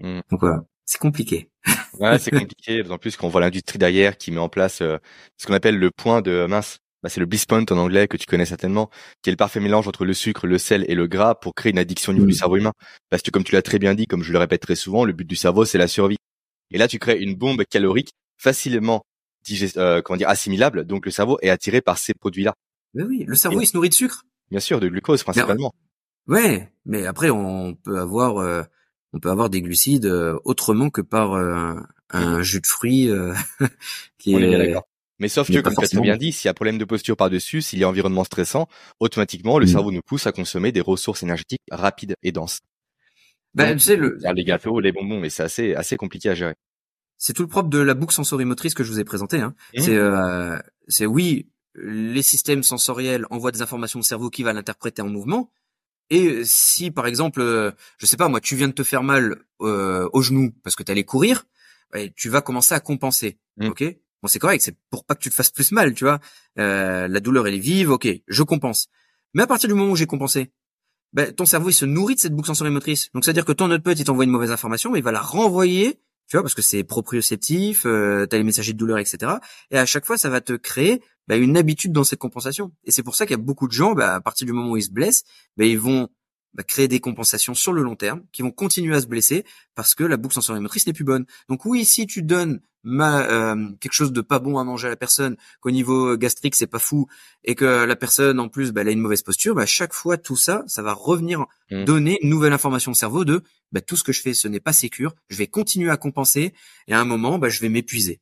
Mmh. 0.00 0.20
Donc 0.30 0.40
voilà, 0.40 0.64
c'est 0.84 0.98
compliqué. 0.98 1.50
ouais, 1.98 2.18
c'est 2.18 2.30
compliqué. 2.38 2.82
En 2.88 2.98
plus 2.98 3.16
qu'on 3.16 3.28
voit 3.28 3.40
l'industrie 3.40 3.78
derrière 3.78 4.18
qui 4.18 4.30
met 4.30 4.38
en 4.38 4.48
place 4.48 4.78
ce 4.78 5.46
qu'on 5.46 5.54
appelle 5.54 5.78
le 5.78 5.90
point 5.90 6.22
de 6.22 6.46
mince 6.48 6.78
bah, 7.02 7.08
c'est 7.08 7.20
le 7.20 7.26
bliss 7.26 7.46
point 7.46 7.64
en 7.70 7.78
anglais 7.78 8.08
que 8.08 8.16
tu 8.18 8.26
connais 8.26 8.44
certainement, 8.44 8.90
qui 9.22 9.30
est 9.30 9.32
le 9.32 9.36
parfait 9.36 9.60
mélange 9.60 9.88
entre 9.88 10.04
le 10.04 10.12
sucre, 10.12 10.46
le 10.46 10.58
sel 10.58 10.84
et 10.88 10.94
le 10.94 11.06
gras 11.06 11.34
pour 11.34 11.54
créer 11.54 11.72
une 11.72 11.78
addiction 11.78 12.10
au 12.10 12.14
niveau 12.14 12.26
du 12.26 12.34
cerveau 12.34 12.56
humain. 12.56 12.72
Parce 13.08 13.22
que 13.22 13.30
comme 13.30 13.44
tu 13.44 13.54
l'as 13.54 13.62
très 13.62 13.78
bien 13.78 13.94
dit, 13.94 14.06
comme 14.06 14.22
je 14.22 14.32
le 14.32 14.38
répète 14.38 14.60
très 14.60 14.74
souvent, 14.74 15.04
le 15.04 15.12
but 15.12 15.26
du 15.26 15.36
cerveau 15.36 15.64
c'est 15.64 15.78
la 15.78 15.88
survie. 15.88 16.18
Et 16.70 16.78
là 16.78 16.88
tu 16.88 16.98
crées 16.98 17.18
une 17.18 17.36
bombe 17.36 17.64
calorique 17.64 18.10
facilement 18.36 19.02
euh, 19.76 20.02
comment 20.02 20.18
dire 20.18 20.28
assimilable, 20.28 20.84
donc 20.84 21.06
le 21.06 21.10
cerveau 21.10 21.38
est 21.40 21.48
attiré 21.48 21.80
par 21.80 21.96
ces 21.96 22.12
produits-là. 22.12 22.52
Mais 22.92 23.04
oui, 23.04 23.24
le 23.26 23.34
cerveau 23.34 23.62
il 23.62 23.66
se 23.66 23.74
nourrit 23.74 23.88
de 23.88 23.94
sucre. 23.94 24.24
Bien 24.50 24.60
sûr, 24.60 24.80
de 24.80 24.88
glucose 24.88 25.22
principalement. 25.22 25.72
ouais, 26.26 26.72
mais 26.84 27.06
après 27.06 27.30
on 27.30 27.74
peut 27.74 27.98
avoir 27.98 28.38
euh, 28.38 28.62
on 29.12 29.20
peut 29.20 29.30
avoir 29.30 29.50
des 29.50 29.62
glucides 29.62 30.06
euh, 30.06 30.38
autrement 30.44 30.90
que 30.90 31.00
par 31.00 31.34
un 31.34 32.42
jus 32.42 32.60
de 32.60 32.66
fruits 32.66 33.10
qui 34.18 34.34
est, 34.34 34.74
mais 35.20 35.28
sauf 35.28 35.48
que, 35.48 35.60
comme 35.60 35.74
tu 35.74 35.84
as 35.84 35.88
très 35.88 36.00
bien 36.00 36.16
dit, 36.16 36.32
s'il 36.32 36.48
y 36.48 36.50
a 36.50 36.54
problème 36.54 36.78
de 36.78 36.84
posture 36.86 37.16
par-dessus, 37.16 37.60
s'il 37.60 37.78
y 37.78 37.84
a 37.84 37.88
environnement 37.88 38.24
stressant, 38.24 38.68
automatiquement, 39.00 39.58
le 39.58 39.66
mmh. 39.66 39.68
cerveau 39.68 39.92
nous 39.92 40.00
pousse 40.00 40.26
à 40.26 40.32
consommer 40.32 40.72
des 40.72 40.80
ressources 40.80 41.22
énergétiques 41.22 41.60
rapides 41.70 42.14
et 42.22 42.32
denses. 42.32 42.60
Ben, 43.52 43.74
tu 43.74 43.80
sais, 43.80 43.96
le... 43.96 44.18
Les 44.34 44.44
gâteaux, 44.44 44.80
les 44.80 44.92
bonbons, 44.92 45.20
mais 45.20 45.28
c'est 45.28 45.42
assez, 45.42 45.74
assez 45.74 45.96
compliqué 45.96 46.30
à 46.30 46.34
gérer. 46.34 46.54
C'est 47.18 47.34
tout 47.34 47.42
le 47.42 47.48
propre 47.48 47.68
de 47.68 47.78
la 47.78 47.92
boucle 47.92 48.14
sensorimotrice 48.14 48.72
que 48.72 48.82
je 48.82 48.90
vous 48.90 48.98
ai 48.98 49.04
présenté. 49.04 49.40
Hein. 49.40 49.54
Mmh. 49.76 49.80
C'est, 49.82 49.96
euh, 49.96 50.58
c'est 50.88 51.06
oui, 51.06 51.50
les 51.74 52.22
systèmes 52.22 52.62
sensoriels 52.62 53.26
envoient 53.30 53.52
des 53.52 53.62
informations 53.62 54.00
au 54.00 54.02
cerveau 54.04 54.30
qui 54.30 54.42
va 54.42 54.52
l'interpréter 54.52 55.02
en 55.02 55.08
mouvement. 55.08 55.50
Et 56.10 56.42
si, 56.44 56.90
par 56.90 57.06
exemple, 57.06 57.40
euh, 57.40 57.70
je 57.98 58.06
sais 58.06 58.16
pas, 58.16 58.28
moi, 58.28 58.40
tu 58.40 58.56
viens 58.56 58.68
de 58.68 58.72
te 58.72 58.82
faire 58.82 59.04
mal 59.04 59.44
euh, 59.60 60.08
au 60.12 60.22
genou 60.22 60.52
parce 60.64 60.74
que 60.74 60.82
tu 60.82 60.90
allais 60.90 61.04
courir, 61.04 61.46
tu 62.16 62.28
vas 62.28 62.40
commencer 62.40 62.74
à 62.74 62.80
compenser, 62.80 63.38
mmh. 63.56 63.66
ok? 63.68 63.84
Bon, 64.22 64.28
c'est 64.28 64.38
correct, 64.38 64.60
c'est 64.60 64.76
pour 64.90 65.04
pas 65.04 65.14
que 65.14 65.20
tu 65.20 65.30
te 65.30 65.34
fasses 65.34 65.50
plus 65.50 65.72
mal, 65.72 65.94
tu 65.94 66.04
vois. 66.04 66.20
Euh, 66.58 67.08
la 67.08 67.20
douleur, 67.20 67.46
elle 67.46 67.54
est 67.54 67.58
vive, 67.58 67.90
ok, 67.90 68.08
je 68.26 68.42
compense. 68.42 68.88
Mais 69.32 69.42
à 69.42 69.46
partir 69.46 69.68
du 69.68 69.74
moment 69.74 69.92
où 69.92 69.96
j'ai 69.96 70.06
compensé, 70.06 70.52
ben, 71.12 71.32
ton 71.32 71.46
cerveau, 71.46 71.70
il 71.70 71.74
se 71.74 71.86
nourrit 71.86 72.16
de 72.16 72.20
cette 72.20 72.34
boucle 72.34 72.48
sensorimotrice. 72.48 73.10
Donc, 73.14 73.24
c'est-à-dire 73.24 73.44
que 73.44 73.52
ton 73.52 73.70
autre 73.70 73.82
pote, 73.82 73.98
il 73.98 74.04
t'envoie 74.04 74.24
une 74.24 74.30
mauvaise 74.30 74.50
information, 74.50 74.90
mais 74.90 74.98
il 74.98 75.04
va 75.04 75.12
la 75.12 75.20
renvoyer, 75.20 76.00
tu 76.30 76.36
vois, 76.36 76.42
parce 76.42 76.54
que 76.54 76.62
c'est 76.62 76.84
proprioceptif, 76.84 77.84
euh, 77.86 78.24
t'as 78.24 78.36
les 78.36 78.44
messagers 78.44 78.72
de 78.72 78.78
douleur, 78.78 78.98
etc. 78.98 79.32
Et 79.72 79.78
à 79.78 79.84
chaque 79.84 80.06
fois, 80.06 80.16
ça 80.16 80.30
va 80.30 80.40
te 80.40 80.52
créer 80.52 81.02
ben, 81.26 81.42
une 81.42 81.56
habitude 81.56 81.90
dans 81.90 82.04
cette 82.04 82.20
compensation. 82.20 82.70
Et 82.84 82.92
c'est 82.92 83.02
pour 83.02 83.16
ça 83.16 83.26
qu'il 83.26 83.36
y 83.36 83.40
a 83.40 83.42
beaucoup 83.42 83.66
de 83.66 83.72
gens, 83.72 83.94
ben, 83.94 84.08
à 84.08 84.20
partir 84.20 84.46
du 84.46 84.52
moment 84.52 84.70
où 84.70 84.76
ils 84.76 84.84
se 84.84 84.92
blessent, 84.92 85.24
ben, 85.56 85.68
ils 85.68 85.78
vont 85.78 86.08
bah, 86.54 86.62
créer 86.62 86.88
des 86.88 87.00
compensations 87.00 87.54
sur 87.54 87.72
le 87.72 87.82
long 87.82 87.96
terme 87.96 88.22
qui 88.32 88.42
vont 88.42 88.50
continuer 88.50 88.94
à 88.94 89.00
se 89.00 89.06
blesser 89.06 89.44
parce 89.74 89.94
que 89.94 90.04
la 90.04 90.16
boucle 90.16 90.34
sensorimotrice 90.34 90.86
n'est 90.86 90.92
plus 90.92 91.04
bonne. 91.04 91.26
Donc 91.48 91.64
oui, 91.64 91.84
si 91.84 92.06
tu 92.06 92.22
donnes 92.22 92.60
ma, 92.82 93.22
euh, 93.22 93.68
quelque 93.80 93.92
chose 93.92 94.12
de 94.12 94.20
pas 94.20 94.38
bon 94.38 94.58
à 94.58 94.64
manger 94.64 94.86
à 94.86 94.90
la 94.90 94.96
personne, 94.96 95.36
qu'au 95.60 95.70
niveau 95.70 96.16
gastrique 96.16 96.56
c'est 96.56 96.66
pas 96.66 96.78
fou 96.78 97.06
et 97.44 97.54
que 97.54 97.84
la 97.84 97.96
personne 97.96 98.40
en 98.40 98.48
plus 98.48 98.72
bah, 98.72 98.80
elle 98.80 98.88
a 98.88 98.92
une 98.92 99.00
mauvaise 99.00 99.22
posture, 99.22 99.54
bah, 99.54 99.66
chaque 99.66 99.92
fois 99.92 100.16
tout 100.16 100.36
ça, 100.36 100.64
ça 100.66 100.82
va 100.82 100.92
revenir 100.92 101.46
mmh. 101.70 101.84
donner 101.84 102.18
une 102.22 102.30
nouvelle 102.30 102.52
information 102.52 102.92
au 102.92 102.94
cerveau 102.94 103.24
de 103.24 103.42
bah, 103.72 103.80
tout 103.80 103.96
ce 103.96 104.04
que 104.04 104.12
je 104.12 104.20
fais 104.20 104.34
ce 104.34 104.48
n'est 104.48 104.60
pas 104.60 104.72
sécure, 104.72 105.14
je 105.28 105.36
vais 105.36 105.46
continuer 105.46 105.90
à 105.90 105.96
compenser 105.96 106.54
et 106.88 106.94
à 106.94 107.00
un 107.00 107.04
moment 107.04 107.38
bah, 107.38 107.48
je 107.48 107.60
vais 107.60 107.68
m'épuiser 107.68 108.20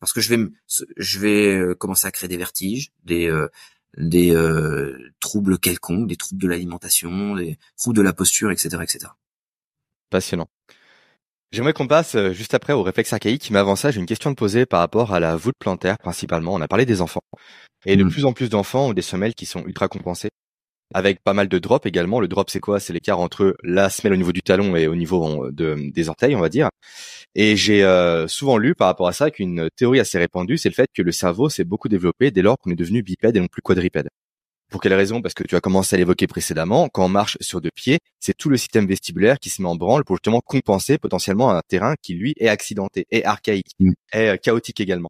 parce 0.00 0.12
que 0.12 0.20
je 0.20 0.34
vais 0.34 0.48
je 0.96 1.18
vais 1.18 1.54
euh, 1.54 1.74
commencer 1.74 2.06
à 2.06 2.10
créer 2.10 2.28
des 2.28 2.36
vertiges, 2.36 2.92
des 3.04 3.28
euh, 3.28 3.48
des 3.96 4.34
euh, 4.34 5.12
troubles 5.20 5.58
quelconques, 5.58 6.08
des 6.08 6.16
troubles 6.16 6.40
de 6.40 6.48
l'alimentation, 6.48 7.36
des 7.36 7.58
troubles 7.76 7.96
de 7.96 8.02
la 8.02 8.12
posture, 8.12 8.50
etc., 8.50 8.78
etc. 8.82 9.12
Passionnant. 10.10 10.48
J'aimerais 11.52 11.72
qu'on 11.72 11.86
passe 11.86 12.16
euh, 12.16 12.32
juste 12.32 12.54
après 12.54 12.72
au 12.72 12.82
réflexe 12.82 13.12
archaïque, 13.12 13.50
mais 13.50 13.58
avant 13.58 13.76
ça, 13.76 13.90
j'ai 13.90 14.00
une 14.00 14.06
question 14.06 14.30
à 14.30 14.34
te 14.34 14.38
poser 14.38 14.66
par 14.66 14.80
rapport 14.80 15.14
à 15.14 15.20
la 15.20 15.36
voûte 15.36 15.54
plantaire 15.58 15.98
principalement. 15.98 16.54
On 16.54 16.60
a 16.60 16.68
parlé 16.68 16.84
des 16.86 17.00
enfants. 17.00 17.22
Et 17.84 17.96
de 17.96 18.04
mmh. 18.04 18.10
plus 18.10 18.24
en 18.24 18.32
plus 18.32 18.48
d'enfants 18.50 18.88
ont 18.88 18.92
des 18.92 19.02
semelles 19.02 19.34
qui 19.34 19.46
sont 19.46 19.64
ultra 19.64 19.88
compensées 19.88 20.30
avec 20.94 21.22
pas 21.22 21.34
mal 21.34 21.48
de 21.48 21.58
drops 21.58 21.86
également. 21.86 22.20
Le 22.20 22.28
drop, 22.28 22.50
c'est 22.50 22.60
quoi? 22.60 22.80
C'est 22.80 22.92
l'écart 22.92 23.20
entre 23.20 23.56
la 23.62 23.90
semelle 23.90 24.14
au 24.14 24.16
niveau 24.16 24.32
du 24.32 24.42
talon 24.42 24.76
et 24.76 24.86
au 24.86 24.94
niveau 24.94 25.50
de, 25.50 25.90
des 25.92 26.08
orteils, 26.08 26.36
on 26.36 26.40
va 26.40 26.48
dire. 26.48 26.68
Et 27.34 27.56
j'ai 27.56 27.84
euh, 27.84 28.28
souvent 28.28 28.58
lu 28.58 28.74
par 28.74 28.88
rapport 28.88 29.08
à 29.08 29.12
ça 29.12 29.30
qu'une 29.30 29.68
théorie 29.76 30.00
assez 30.00 30.18
répandue, 30.18 30.58
c'est 30.58 30.68
le 30.68 30.74
fait 30.74 30.88
que 30.94 31.02
le 31.02 31.12
cerveau 31.12 31.48
s'est 31.48 31.64
beaucoup 31.64 31.88
développé 31.88 32.30
dès 32.30 32.42
lors 32.42 32.56
qu'on 32.58 32.70
est 32.70 32.76
devenu 32.76 33.02
bipède 33.02 33.36
et 33.36 33.40
non 33.40 33.48
plus 33.48 33.62
quadripède. 33.62 34.08
Pour 34.70 34.80
quelle 34.80 34.94
raison? 34.94 35.22
Parce 35.22 35.34
que 35.34 35.44
tu 35.44 35.54
as 35.54 35.60
commencé 35.60 35.94
à 35.94 35.98
l'évoquer 35.98 36.26
précédemment, 36.26 36.88
quand 36.88 37.04
on 37.04 37.08
marche 37.08 37.36
sur 37.40 37.60
deux 37.60 37.70
pieds, 37.74 37.98
c'est 38.18 38.36
tout 38.36 38.48
le 38.48 38.56
système 38.56 38.86
vestibulaire 38.86 39.38
qui 39.38 39.48
se 39.48 39.62
met 39.62 39.68
en 39.68 39.76
branle 39.76 40.04
pour 40.04 40.16
justement 40.16 40.40
compenser 40.40 40.98
potentiellement 40.98 41.50
un 41.50 41.60
terrain 41.68 41.94
qui 42.02 42.14
lui 42.14 42.34
est 42.38 42.48
accidenté, 42.48 43.06
est 43.12 43.24
archaïque, 43.24 43.70
mmh. 43.78 43.92
est 44.12 44.28
euh, 44.28 44.36
chaotique 44.36 44.80
également. 44.80 45.08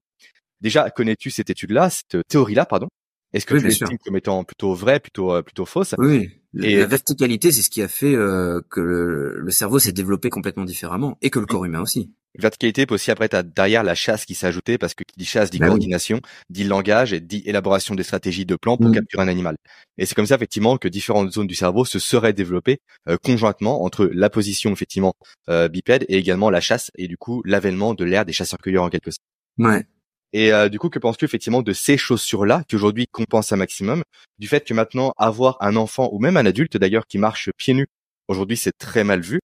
Déjà, 0.61 0.91
connais-tu 0.91 1.31
cette 1.31 1.49
étude-là, 1.49 1.91
cette 1.91 2.19
théorie-là, 2.29 2.67
pardon? 2.67 2.89
Est-ce 3.37 3.47
que 3.47 3.55
tu 3.57 3.65
l'estimes 3.65 3.99
comme 4.05 4.17
étant 4.17 4.45
plutôt 4.45 4.75
vrai, 4.75 4.99
plutôt 4.99 5.33
euh, 5.33 5.43
plutôt 5.43 5.67
fausse? 5.67 5.95
Oui. 5.99 6.31
Et 6.63 6.77
la 6.77 6.87
verticalité, 6.87 7.53
c'est 7.53 7.61
ce 7.61 7.69
qui 7.69 7.83
a 7.83 7.89
fait 7.89 8.15
euh, 8.15 8.63
que 8.71 8.81
le, 8.81 9.51
cerveau 9.51 9.79
s'est 9.79 9.93
développé 9.93 10.31
complètement 10.31 10.65
différemment 10.65 11.19
et 11.21 11.29
que 11.29 11.39
le 11.39 11.45
corps 11.45 11.67
humain 11.67 11.83
aussi. 11.83 12.13
Verticalité, 12.39 12.87
puis 12.87 12.95
aussi 12.95 13.11
après, 13.11 13.29
tu 13.29 13.37
as 13.37 13.43
derrière 13.43 13.83
la 13.83 13.95
chasse 13.95 14.25
qui 14.25 14.35
s'est 14.35 14.47
ajoutée 14.47 14.79
parce 14.79 14.95
que 14.95 15.05
qui 15.05 15.19
dit 15.19 15.25
chasse 15.27 15.51
dit 15.51 15.59
bah 15.59 15.67
coordination, 15.67 16.21
dit 16.51 16.65
langage 16.65 17.13
et 17.13 17.21
dit 17.21 17.43
élaboration 17.47 17.95
des 17.95 18.03
stratégies 18.03 18.47
de 18.47 18.57
plan 18.57 18.77
pour 18.77 18.89
mmh. 18.89 18.95
capturer 18.95 19.23
un 19.23 19.29
animal. 19.29 19.57
Et 19.99 20.07
c'est 20.07 20.15
comme 20.15 20.27
ça 20.27 20.35
effectivement 20.35 20.77
que 20.77 20.89
différentes 20.89 21.33
zones 21.33 21.47
du 21.47 21.55
cerveau 21.55 21.85
se 21.85 21.99
seraient 21.99 22.35
développées 22.35 22.79
euh, 23.09 23.17
conjointement 23.23 23.85
entre 23.85 24.07
la 24.13 24.29
position 24.29 24.71
effectivement 24.73 25.15
euh, 25.49 25.69
bipède 25.69 26.05
et 26.09 26.17
également 26.17 26.51
la 26.51 26.61
chasse 26.61 26.91
et 26.97 27.09
du 27.09 27.17
coup 27.17 27.43
l'avènement 27.45 27.95
de 27.95 28.05
l'ère 28.05 28.25
des 28.25 28.33
chasseurs-cueilleurs 28.33 28.85
en 28.85 28.91
quelque 28.91 29.11
sorte. 29.11 29.23
Ouais. 29.59 29.87
Et 30.33 30.53
euh, 30.53 30.69
du 30.69 30.79
coup, 30.79 30.91
que 30.91 30.99
penses-tu 30.99 31.25
effectivement 31.25 31.63
de 31.63 31.73
ces 31.73 31.97
chaussures-là 31.97 32.65
qui 32.69 32.77
aujourd'hui 32.77 33.07
compensent 33.11 33.55
un 33.55 33.59
maximum, 33.59 34.03
du 34.39 34.49
fait 34.49 34.67
que 34.67 34.75
maintenant 34.75 35.13
avoir 35.17 35.57
un 35.61 35.77
enfant 35.77 36.09
ou 36.13 36.19
même 36.19 36.37
un 36.37 36.47
adulte 36.47 36.77
d'ailleurs 36.77 37.07
qui 37.07 37.19
marche 37.19 37.51
pieds 37.57 37.75
nus, 37.75 37.87
aujourd'hui 38.29 38.57
c'est 38.57 38.77
très 38.77 39.05
mal 39.05 39.21
vu, 39.21 39.41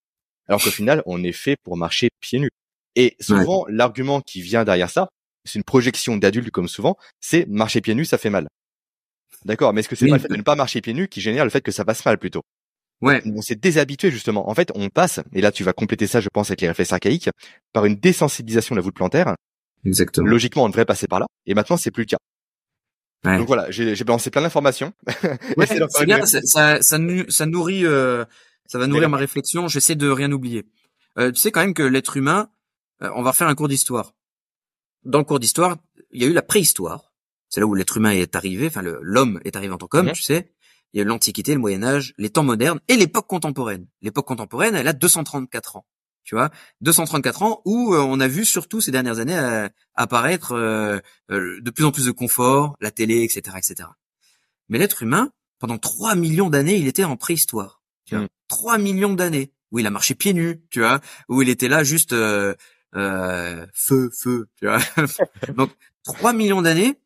alors 0.47 0.61
qu'au 0.61 0.71
final 0.71 1.01
on 1.05 1.23
est 1.23 1.31
fait 1.31 1.55
pour 1.63 1.77
marcher 1.77 2.09
pieds 2.19 2.39
nus. 2.39 2.51
Et 2.95 3.15
souvent, 3.19 3.65
l'argument 3.69 4.21
qui 4.21 4.41
vient 4.41 4.63
derrière 4.63 4.89
ça, 4.89 5.09
c'est 5.45 5.57
une 5.57 5.63
projection 5.63 6.15
d'adulte 6.17 6.51
comme 6.51 6.67
souvent, 6.67 6.95
c'est 7.19 7.47
marcher 7.47 7.81
pieds 7.81 7.95
nus, 7.95 8.05
ça 8.05 8.17
fait 8.17 8.29
mal. 8.29 8.47
D'accord, 9.45 9.73
mais 9.73 9.81
est-ce 9.81 9.89
que 9.89 9.95
c'est 9.95 10.07
pas 10.07 10.15
le 10.15 10.21
fait 10.21 10.27
de 10.27 10.37
ne 10.37 10.41
pas 10.41 10.55
marcher 10.55 10.79
pieds 10.81 10.93
nus 10.93 11.07
qui 11.07 11.21
génère 11.21 11.43
le 11.43 11.49
fait 11.49 11.61
que 11.61 11.71
ça 11.71 11.85
passe 11.85 12.05
mal 12.05 12.17
plutôt? 12.17 12.43
Ouais. 13.01 13.21
On 13.25 13.41
s'est 13.41 13.55
déshabitué 13.55 14.11
justement. 14.11 14.49
En 14.49 14.53
fait, 14.53 14.71
on 14.75 14.89
passe, 14.89 15.19
et 15.33 15.41
là 15.41 15.51
tu 15.51 15.63
vas 15.63 15.73
compléter 15.73 16.07
ça, 16.07 16.21
je 16.21 16.29
pense, 16.31 16.49
avec 16.49 16.61
les 16.61 16.67
réflexes 16.67 16.93
archaïques, 16.93 17.29
par 17.73 17.85
une 17.85 17.95
désensibilisation 17.95 18.75
de 18.75 18.79
la 18.79 18.83
voûte 18.83 18.95
plantaire. 18.95 19.35
Exactement. 19.85 20.27
Logiquement, 20.27 20.63
on 20.63 20.69
devrait 20.69 20.85
passer 20.85 21.07
par 21.07 21.19
là, 21.19 21.27
et 21.45 21.53
maintenant 21.53 21.77
c'est 21.77 21.91
plus 21.91 22.03
le 22.03 22.07
cas. 22.07 22.17
Ouais. 23.25 23.37
Donc 23.37 23.47
voilà, 23.47 23.71
j'ai 23.71 23.95
balancé 24.03 24.29
plein 24.29 24.41
d'informations. 24.41 24.93
Ouais, 25.57 25.65
c'est 25.65 26.05
bien, 26.05 26.25
ça, 26.25 26.41
ça, 26.43 26.81
ça, 26.81 27.45
nourrit, 27.45 27.85
euh, 27.85 28.25
ça 28.65 28.77
va 28.79 28.87
nourrir 28.87 29.09
ma 29.09 29.17
réflexion. 29.17 29.67
J'essaie 29.67 29.95
de 29.95 30.09
rien 30.09 30.31
oublier. 30.31 30.65
Euh, 31.17 31.31
tu 31.31 31.39
sais 31.39 31.51
quand 31.51 31.61
même 31.61 31.73
que 31.73 31.83
l'être 31.83 32.17
humain, 32.17 32.49
euh, 33.01 33.09
on 33.15 33.21
va 33.21 33.33
faire 33.33 33.47
un 33.47 33.55
cours 33.55 33.67
d'histoire. 33.67 34.13
Dans 35.05 35.19
le 35.19 35.25
cours 35.25 35.39
d'histoire, 35.39 35.77
il 36.11 36.21
y 36.21 36.25
a 36.25 36.27
eu 36.27 36.33
la 36.33 36.41
préhistoire. 36.41 37.13
C'est 37.49 37.59
là 37.59 37.67
où 37.67 37.75
l'être 37.75 37.97
humain 37.97 38.11
est 38.11 38.35
arrivé, 38.35 38.67
enfin 38.67 38.81
l'homme 38.81 39.39
est 39.45 39.55
arrivé 39.55 39.73
en 39.73 39.77
tant 39.77 39.87
qu'homme, 39.87 40.11
tu 40.11 40.23
sais. 40.23 40.51
Il 40.93 40.99
y 40.99 41.01
a 41.01 41.03
l'Antiquité, 41.03 41.53
le 41.53 41.59
Moyen 41.59 41.83
Âge, 41.83 42.13
les 42.17 42.29
temps 42.29 42.43
modernes 42.43 42.79
et 42.87 42.95
l'époque 42.95 43.27
contemporaine. 43.27 43.87
L'époque 44.01 44.27
contemporaine, 44.27 44.75
elle 44.75 44.87
a 44.87 44.93
234 44.93 45.77
ans. 45.77 45.85
Tu 46.23 46.35
vois, 46.35 46.51
234 46.81 47.43
ans 47.43 47.61
où 47.65 47.93
euh, 47.93 47.99
on 47.99 48.19
a 48.19 48.27
vu 48.27 48.45
surtout 48.45 48.79
ces 48.79 48.91
dernières 48.91 49.19
années 49.19 49.37
euh, 49.37 49.67
apparaître 49.93 50.53
de 51.29 51.69
plus 51.69 51.83
en 51.83 51.91
plus 51.91 52.05
de 52.05 52.11
confort, 52.11 52.77
la 52.79 52.91
télé, 52.91 53.23
etc., 53.23 53.57
etc. 53.57 53.89
Mais 54.69 54.77
l'être 54.77 55.03
humain, 55.03 55.31
pendant 55.59 55.77
3 55.77 56.15
millions 56.15 56.49
d'années, 56.49 56.77
il 56.77 56.87
était 56.87 57.03
en 57.03 57.17
préhistoire. 57.17 57.81
Tu 58.05 58.15
vois, 58.15 58.27
3 58.47 58.77
mm. 58.77 58.81
millions 58.81 59.13
d'années 59.13 59.51
où 59.71 59.79
il 59.79 59.87
a 59.87 59.89
marché 59.89 60.15
pieds 60.15 60.33
nus, 60.33 60.61
tu 60.69 60.79
vois, 60.79 61.01
où 61.27 61.41
il 61.41 61.49
était 61.49 61.67
là 61.67 61.83
juste 61.83 62.13
euh, 62.95 63.65
feu, 63.73 64.09
feu, 64.11 64.47
tu 64.57 64.67
vois. 64.67 64.79
Donc, 65.55 65.71
3 66.03 66.33
millions 66.33 66.61
d'années 66.61 66.99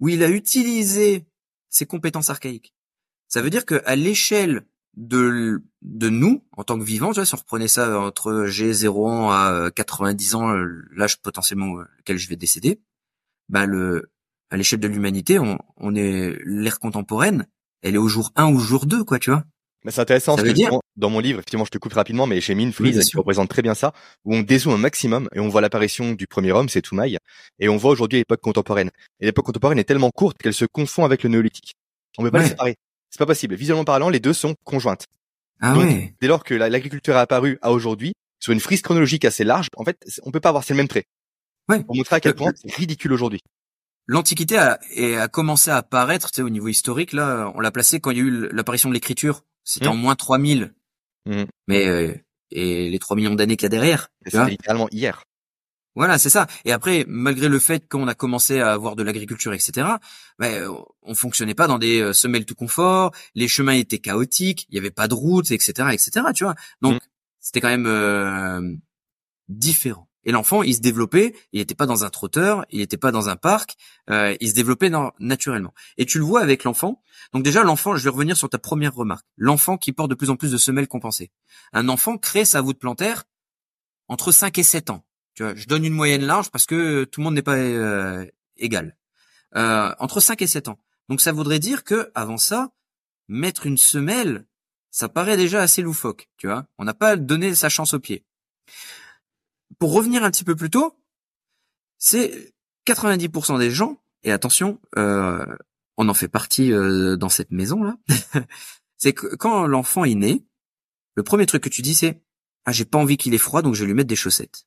où 0.00 0.08
il 0.08 0.22
a 0.22 0.28
utilisé 0.28 1.26
ses 1.68 1.86
compétences 1.86 2.30
archaïques. 2.30 2.74
Ça 3.28 3.42
veut 3.42 3.50
dire 3.50 3.64
qu'à 3.64 3.94
l'échelle 3.96 4.66
de, 4.96 5.62
de 5.82 6.08
nous, 6.08 6.44
en 6.56 6.64
tant 6.64 6.78
que 6.78 6.84
vivants, 6.84 7.08
tu 7.08 7.16
vois, 7.16 7.24
si 7.24 7.34
on 7.34 7.38
reprenait 7.38 7.68
ça 7.68 7.98
entre 8.00 8.46
j'ai 8.46 8.72
0 8.72 9.08
ans 9.08 9.30
à 9.30 9.70
90 9.74 10.34
ans, 10.34 10.52
l'âge 10.92 11.20
potentiellement 11.22 11.82
auquel 12.00 12.18
je 12.18 12.28
vais 12.28 12.36
décéder, 12.36 12.80
bah 13.48 13.66
le, 13.66 14.10
à 14.50 14.56
l'échelle 14.56 14.80
de 14.80 14.88
l'humanité, 14.88 15.38
on, 15.38 15.58
on 15.76 15.94
est 15.94 16.36
l'ère 16.44 16.78
contemporaine, 16.80 17.46
elle 17.82 17.94
est 17.94 17.98
au 17.98 18.08
jour 18.08 18.32
1 18.36 18.52
ou 18.52 18.56
au 18.56 18.60
jour 18.60 18.86
2, 18.86 19.04
quoi, 19.04 19.18
tu 19.18 19.30
vois. 19.30 19.44
Mais 19.84 19.90
c'est 19.90 20.02
intéressant 20.02 20.36
parce 20.36 20.46
que 20.46 20.54
dans 20.96 21.08
mon 21.08 21.20
livre, 21.20 21.38
effectivement, 21.38 21.64
je 21.64 21.70
te 21.70 21.78
coupe 21.78 21.94
rapidement, 21.94 22.26
mais 22.26 22.42
j'ai 22.42 22.54
mis 22.54 22.64
une 22.64 22.72
frise 22.72 23.02
qui 23.02 23.16
représente 23.16 23.48
très 23.48 23.62
bien 23.62 23.74
ça, 23.74 23.94
où 24.26 24.34
on 24.34 24.42
dézoome 24.42 24.74
un 24.74 24.78
maximum 24.78 25.28
et 25.34 25.40
on 25.40 25.48
voit 25.48 25.62
l'apparition 25.62 26.12
du 26.12 26.26
premier 26.26 26.52
homme, 26.52 26.68
c'est 26.68 26.82
Toumaï, 26.82 27.16
et 27.58 27.68
on 27.70 27.78
voit 27.78 27.90
aujourd'hui 27.90 28.18
l'époque 28.18 28.42
contemporaine. 28.42 28.90
Et 29.20 29.26
l'époque 29.26 29.46
contemporaine 29.46 29.78
est 29.78 29.84
tellement 29.84 30.10
courte 30.10 30.36
qu'elle 30.36 30.52
se 30.52 30.66
confond 30.66 31.06
avec 31.06 31.22
le 31.22 31.30
néolithique. 31.30 31.76
On 32.18 32.22
peut 32.22 32.30
pas 32.30 32.42
les 32.42 32.48
séparer. 32.48 32.76
C'est 33.10 33.18
pas 33.18 33.26
possible. 33.26 33.54
Visuellement 33.54 33.84
parlant, 33.84 34.08
les 34.08 34.20
deux 34.20 34.32
sont 34.32 34.54
conjointes. 34.64 35.06
Ah 35.60 35.76
ouais. 35.76 36.14
Dès 36.20 36.28
lors 36.28 36.44
que 36.44 36.54
l'agriculture 36.54 37.14
est 37.14 37.20
apparue 37.20 37.58
à 37.60 37.72
aujourd'hui, 37.72 38.12
sur 38.38 38.52
une 38.52 38.60
frise 38.60 38.82
chronologique 38.82 39.24
assez 39.24 39.44
large, 39.44 39.68
en 39.76 39.84
fait, 39.84 39.98
on 40.22 40.30
peut 40.30 40.40
pas 40.40 40.48
avoir, 40.48 40.64
c'est 40.64 40.72
le 40.72 40.78
même 40.78 40.88
trait. 40.88 41.04
Ouais. 41.68 41.82
Pour 41.84 41.96
montrer 41.96 42.16
à 42.16 42.20
quel 42.20 42.34
point 42.34 42.52
c'est 42.54 42.74
ridicule 42.74 43.12
aujourd'hui. 43.12 43.40
L'Antiquité 44.06 44.56
a, 44.56 44.78
a, 45.18 45.28
commencé 45.28 45.70
à 45.70 45.76
apparaître, 45.76 46.30
tu 46.30 46.36
sais, 46.36 46.42
au 46.42 46.50
niveau 46.50 46.68
historique, 46.68 47.12
là, 47.12 47.52
on 47.54 47.60
l'a 47.60 47.70
placé 47.70 48.00
quand 48.00 48.10
il 48.10 48.16
y 48.16 48.20
a 48.20 48.24
eu 48.24 48.48
l'apparition 48.52 48.88
de 48.88 48.94
l'écriture. 48.94 49.42
C'était 49.62 49.86
en 49.86 49.94
mmh. 49.94 50.00
moins 50.00 50.16
3000. 50.16 50.72
Mmh. 51.26 51.42
Mais 51.68 51.86
euh, 51.86 52.14
et 52.50 52.90
les 52.90 52.98
3 52.98 53.16
millions 53.16 53.34
d'années 53.34 53.56
qu'il 53.56 53.64
y 53.64 53.66
a 53.66 53.70
derrière. 53.70 54.08
C'est 54.26 54.44
littéralement 54.46 54.88
hier. 54.90 55.22
Voilà, 55.96 56.18
c'est 56.18 56.30
ça. 56.30 56.46
Et 56.64 56.72
après, 56.72 57.04
malgré 57.08 57.48
le 57.48 57.58
fait 57.58 57.88
qu'on 57.88 58.06
a 58.06 58.14
commencé 58.14 58.60
à 58.60 58.72
avoir 58.72 58.94
de 58.94 59.02
l'agriculture, 59.02 59.52
etc., 59.52 59.88
ben, 60.38 60.70
on 61.02 61.14
fonctionnait 61.14 61.54
pas 61.54 61.66
dans 61.66 61.78
des 61.78 62.00
euh, 62.00 62.12
semelles 62.12 62.46
tout 62.46 62.54
confort. 62.54 63.12
Les 63.34 63.48
chemins 63.48 63.72
étaient 63.72 63.98
chaotiques. 63.98 64.66
Il 64.68 64.76
y 64.76 64.78
avait 64.78 64.92
pas 64.92 65.08
de 65.08 65.14
route, 65.14 65.50
etc., 65.50 65.88
etc. 65.92 66.26
Tu 66.34 66.44
vois. 66.44 66.54
Donc, 66.80 66.94
mmh. 66.94 67.06
c'était 67.40 67.60
quand 67.60 67.68
même 67.68 67.86
euh, 67.86 68.74
différent. 69.48 70.10
Et 70.24 70.32
l'enfant, 70.32 70.62
il 70.62 70.74
se 70.74 70.80
développait, 70.80 71.34
il 71.52 71.60
n'était 71.60 71.74
pas 71.74 71.86
dans 71.86 72.04
un 72.04 72.10
trotteur, 72.10 72.66
il 72.70 72.80
n'était 72.80 72.98
pas 72.98 73.10
dans 73.10 73.30
un 73.30 73.36
parc, 73.36 73.76
euh, 74.10 74.36
il 74.40 74.50
se 74.50 74.54
développait 74.54 74.90
naturellement. 75.18 75.72
Et 75.96 76.04
tu 76.04 76.18
le 76.18 76.24
vois 76.24 76.42
avec 76.42 76.64
l'enfant. 76.64 77.02
Donc 77.32 77.42
déjà, 77.42 77.62
l'enfant, 77.62 77.96
je 77.96 78.04
vais 78.04 78.10
revenir 78.10 78.36
sur 78.36 78.50
ta 78.50 78.58
première 78.58 78.94
remarque. 78.94 79.26
L'enfant 79.36 79.78
qui 79.78 79.92
porte 79.92 80.10
de 80.10 80.14
plus 80.14 80.28
en 80.28 80.36
plus 80.36 80.52
de 80.52 80.58
semelles 80.58 80.88
compensées. 80.88 81.30
Un 81.72 81.88
enfant 81.88 82.18
crée 82.18 82.44
sa 82.44 82.60
voûte 82.60 82.78
plantaire 82.78 83.24
entre 84.08 84.30
5 84.30 84.58
et 84.58 84.62
7 84.62 84.90
ans. 84.90 85.04
Je 85.54 85.66
donne 85.66 85.84
une 85.84 85.94
moyenne 85.94 86.24
large 86.24 86.50
parce 86.50 86.66
que 86.66 87.04
tout 87.04 87.20
le 87.20 87.24
monde 87.24 87.34
n'est 87.34 87.42
pas 87.42 87.56
euh, 87.56 88.26
égal. 88.56 88.96
Euh, 89.56 89.92
entre 89.98 90.20
5 90.20 90.40
et 90.42 90.46
7 90.46 90.68
ans. 90.68 90.78
Donc 91.08 91.20
ça 91.20 91.32
voudrait 91.32 91.58
dire 91.58 91.82
que 91.84 92.10
avant 92.14 92.36
ça, 92.36 92.70
mettre 93.28 93.66
une 93.66 93.78
semelle, 93.78 94.46
ça 94.90 95.08
paraît 95.08 95.36
déjà 95.36 95.60
assez 95.60 95.82
loufoque. 95.82 96.28
Tu 96.36 96.46
vois, 96.46 96.66
on 96.78 96.84
n'a 96.84 96.94
pas 96.94 97.16
donné 97.16 97.54
sa 97.54 97.68
chance 97.68 97.94
au 97.94 98.00
pied 98.00 98.24
pour 99.78 99.92
revenir 99.92 100.24
un 100.24 100.30
petit 100.30 100.44
peu 100.44 100.56
plus 100.56 100.70
tôt, 100.70 100.96
c'est 101.98 102.54
90% 102.86 103.58
des 103.58 103.70
gens, 103.70 104.00
et 104.22 104.32
attention, 104.32 104.80
euh, 104.96 105.44
on 105.96 106.08
en 106.08 106.14
fait 106.14 106.28
partie 106.28 106.70
dans 106.70 107.28
cette 107.28 107.50
maison 107.50 107.82
là, 107.82 107.96
c'est 108.96 109.12
que 109.12 109.34
quand 109.36 109.66
l'enfant 109.66 110.04
est 110.04 110.14
né, 110.14 110.44
le 111.14 111.22
premier 111.22 111.46
truc 111.46 111.62
que 111.62 111.68
tu 111.68 111.82
dis 111.82 111.94
c'est 111.94 112.22
ah 112.66 112.72
j'ai 112.72 112.84
pas 112.84 112.98
envie 112.98 113.16
qu'il 113.16 113.34
ait 113.34 113.38
froid 113.38 113.62
donc 113.62 113.74
je 113.74 113.80
vais 113.80 113.86
lui 113.86 113.94
mettre 113.94 114.08
des 114.08 114.16
chaussettes. 114.16 114.66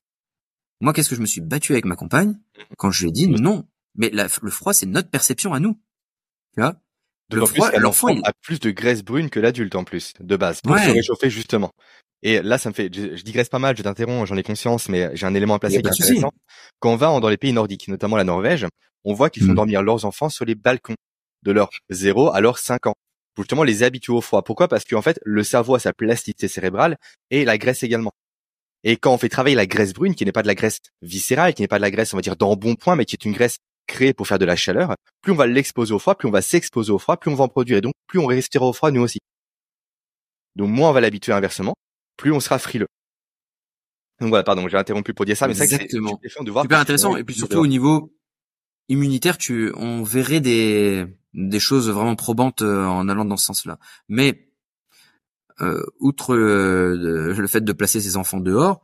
Moi 0.80 0.92
qu'est-ce 0.92 1.10
que 1.10 1.16
je 1.16 1.20
me 1.20 1.26
suis 1.26 1.40
battu 1.40 1.72
avec 1.72 1.84
ma 1.84 1.96
compagne 1.96 2.38
quand 2.76 2.90
je 2.90 3.02
lui 3.02 3.08
ai 3.10 3.12
dit 3.12 3.28
non, 3.28 3.66
mais 3.94 4.10
le 4.10 4.50
froid 4.50 4.72
c'est 4.72 4.86
notre 4.86 5.10
perception 5.10 5.54
à 5.54 5.60
nous. 5.60 5.78
Tu 6.54 6.60
vois? 6.60 6.76
Le 7.32 7.46
froid, 7.46 7.70
l'enfant 7.78 8.08
a 8.24 8.32
plus 8.42 8.60
de 8.60 8.70
graisse 8.70 9.02
brune 9.02 9.30
que 9.30 9.40
l'adulte 9.40 9.74
en 9.74 9.84
plus 9.84 10.12
de 10.20 10.36
base 10.36 10.60
pour 10.60 10.78
se 10.78 10.90
réchauffer 10.90 11.30
justement. 11.30 11.72
Et 12.22 12.40
là, 12.40 12.56
ça 12.56 12.70
me 12.70 12.74
fait, 12.74 12.90
je, 12.92 13.22
digresse 13.22 13.50
pas 13.50 13.58
mal, 13.58 13.76
je 13.76 13.82
t'interromps, 13.82 14.26
j'en 14.26 14.36
ai 14.36 14.42
conscience, 14.42 14.88
mais 14.88 15.10
j'ai 15.14 15.26
un 15.26 15.34
élément 15.34 15.54
à 15.54 15.58
placer 15.58 15.82
qui 15.82 15.86
est 15.86 15.90
intéressant. 15.90 16.32
Quand 16.80 16.90
on 16.90 16.96
va 16.96 17.20
dans 17.20 17.28
les 17.28 17.36
pays 17.36 17.52
nordiques, 17.52 17.86
notamment 17.88 18.16
la 18.16 18.24
Norvège, 18.24 18.66
on 19.04 19.12
voit 19.12 19.28
qu'ils 19.28 19.44
font 19.44 19.52
mmh. 19.52 19.56
dormir 19.56 19.82
leurs 19.82 20.06
enfants 20.06 20.30
sur 20.30 20.46
les 20.46 20.54
balcons 20.54 20.94
de 21.42 21.52
leurs 21.52 21.68
0 21.90 22.32
à 22.32 22.40
leurs 22.40 22.58
5 22.58 22.86
ans. 22.86 22.94
Pour 23.34 23.44
justement 23.44 23.64
les 23.64 23.82
habituer 23.82 24.14
au 24.14 24.22
froid. 24.22 24.42
Pourquoi? 24.42 24.68
Parce 24.68 24.84
qu'en 24.84 25.02
fait, 25.02 25.20
le 25.24 25.42
cerveau 25.42 25.74
a 25.74 25.78
sa 25.78 25.92
plasticité 25.92 26.48
cérébrale 26.48 26.96
et 27.30 27.44
la 27.44 27.58
graisse 27.58 27.82
également. 27.82 28.12
Et 28.84 28.96
quand 28.96 29.12
on 29.12 29.18
fait 29.18 29.28
travailler 29.28 29.56
la 29.56 29.66
graisse 29.66 29.92
brune, 29.92 30.14
qui 30.14 30.24
n'est 30.24 30.32
pas 30.32 30.42
de 30.42 30.46
la 30.46 30.54
graisse 30.54 30.80
viscérale, 31.02 31.54
qui 31.54 31.62
n'est 31.62 31.68
pas 31.68 31.78
de 31.78 31.82
la 31.82 31.90
graisse, 31.90 32.12
on 32.14 32.16
va 32.16 32.22
dire, 32.22 32.36
dans 32.36 32.54
bon 32.54 32.76
point, 32.76 32.96
mais 32.96 33.04
qui 33.04 33.16
est 33.16 33.24
une 33.24 33.32
graisse 33.32 33.58
créée 33.86 34.14
pour 34.14 34.26
faire 34.26 34.38
de 34.38 34.44
la 34.44 34.56
chaleur, 34.56 34.94
plus 35.22 35.32
on 35.32 35.36
va 35.36 35.46
l'exposer 35.46 35.92
au 35.92 35.98
froid, 35.98 36.14
plus 36.14 36.28
on 36.28 36.30
va 36.30 36.42
s'exposer 36.42 36.92
au 36.92 36.98
froid, 36.98 37.16
plus 37.16 37.30
on 37.30 37.34
va 37.34 37.44
en 37.44 37.48
produire. 37.48 37.78
Et 37.78 37.80
donc, 37.80 37.94
plus 38.06 38.18
on 38.18 38.26
respirera 38.26 38.66
au 38.66 38.72
froid, 38.72 38.90
nous 38.90 39.02
aussi. 39.02 39.18
Donc, 40.54 40.68
moins 40.70 40.90
on 40.90 40.92
va 40.92 41.00
l'habituer 41.00 41.32
inversement 41.32 41.74
plus 42.16 42.32
on 42.32 42.40
sera 42.40 42.58
frileux. 42.58 42.88
Donc 44.20 44.28
voilà, 44.28 44.44
pardon, 44.44 44.68
j'ai 44.68 44.76
interrompu 44.76 45.12
pour 45.12 45.26
dire 45.26 45.36
ça, 45.36 45.48
mais 45.48 45.54
c'est 45.54 45.68
de 45.68 46.50
voir 46.50 46.64
super 46.64 46.78
intéressant. 46.78 47.16
Et 47.16 47.24
puis 47.24 47.34
surtout 47.34 47.58
au 47.58 47.66
niveau 47.66 48.14
immunitaire, 48.88 49.38
tu, 49.38 49.72
on 49.76 50.02
verrait 50.02 50.40
des 50.40 51.06
des 51.32 51.58
choses 51.58 51.90
vraiment 51.90 52.14
probantes 52.14 52.62
euh, 52.62 52.84
en 52.84 53.08
allant 53.08 53.24
dans 53.24 53.36
ce 53.36 53.46
sens-là. 53.46 53.78
Mais 54.08 54.48
outre 56.00 56.34
euh, 56.34 57.34
le 57.36 57.46
fait 57.46 57.62
de 57.62 57.72
placer 57.72 58.00
ses 58.00 58.16
enfants 58.16 58.40
dehors, 58.40 58.80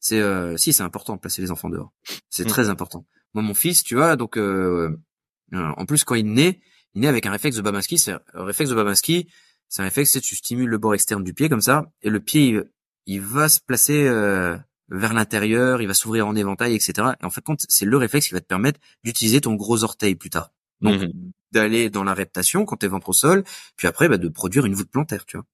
c'est 0.00 0.22
si 0.56 0.72
c'est 0.72 0.82
important 0.82 1.14
de 1.14 1.20
placer 1.20 1.42
les 1.42 1.50
enfants 1.50 1.70
dehors. 1.70 1.92
C'est 2.30 2.44
mmh. 2.44 2.48
très 2.48 2.68
important. 2.68 3.06
Moi, 3.34 3.42
mon 3.42 3.54
fils, 3.54 3.82
tu 3.82 3.96
vois, 3.96 4.16
donc 4.16 4.38
en 4.38 5.86
plus 5.86 6.04
quand 6.04 6.14
il 6.14 6.32
naît, 6.32 6.60
il 6.94 7.00
naît 7.00 7.08
avec 7.08 7.26
un 7.26 7.32
réflexe 7.32 7.56
de 7.56 7.62
Babanski. 7.62 7.98
C'est 7.98 8.12
un 8.12 8.44
réflexe 8.44 8.70
de 8.70 8.74
Babanski, 8.76 9.28
c'est 9.68 9.82
un 9.82 9.86
réflexe, 9.86 10.12
c'est 10.12 10.20
tu 10.20 10.36
stimules 10.36 10.68
le 10.68 10.78
bord 10.78 10.94
externe 10.94 11.24
du 11.24 11.34
pied 11.34 11.48
comme 11.48 11.60
ça, 11.60 11.90
et 12.02 12.10
le 12.10 12.20
pied 12.20 12.60
il, 13.06 13.20
va 13.20 13.48
se 13.48 13.60
placer 13.60 14.06
euh, 14.06 14.56
vers 14.88 15.14
l'intérieur, 15.14 15.82
il 15.82 15.88
va 15.88 15.94
s'ouvrir 15.94 16.26
en 16.26 16.36
éventail, 16.36 16.74
etc. 16.74 17.08
Et 17.20 17.24
en 17.24 17.30
fait, 17.30 17.44
c'est 17.68 17.84
le 17.84 17.96
réflexe 17.96 18.28
qui 18.28 18.34
va 18.34 18.40
te 18.40 18.46
permettre 18.46 18.80
d'utiliser 19.02 19.40
ton 19.40 19.54
gros 19.54 19.82
orteil 19.84 20.14
plus 20.14 20.30
tard. 20.30 20.52
Donc 20.80 21.00
mhm. 21.00 21.32
d'aller 21.52 21.90
dans 21.90 22.04
la 22.04 22.14
reptation 22.14 22.64
quand 22.64 22.76
t'es 22.76 22.88
ventre 22.88 23.08
au 23.08 23.12
sol, 23.12 23.44
puis 23.76 23.88
après 23.88 24.08
bah, 24.08 24.18
de 24.18 24.28
produire 24.28 24.66
une 24.66 24.74
voûte 24.74 24.90
plantaire, 24.90 25.24
tu 25.24 25.36
vois. 25.36 25.46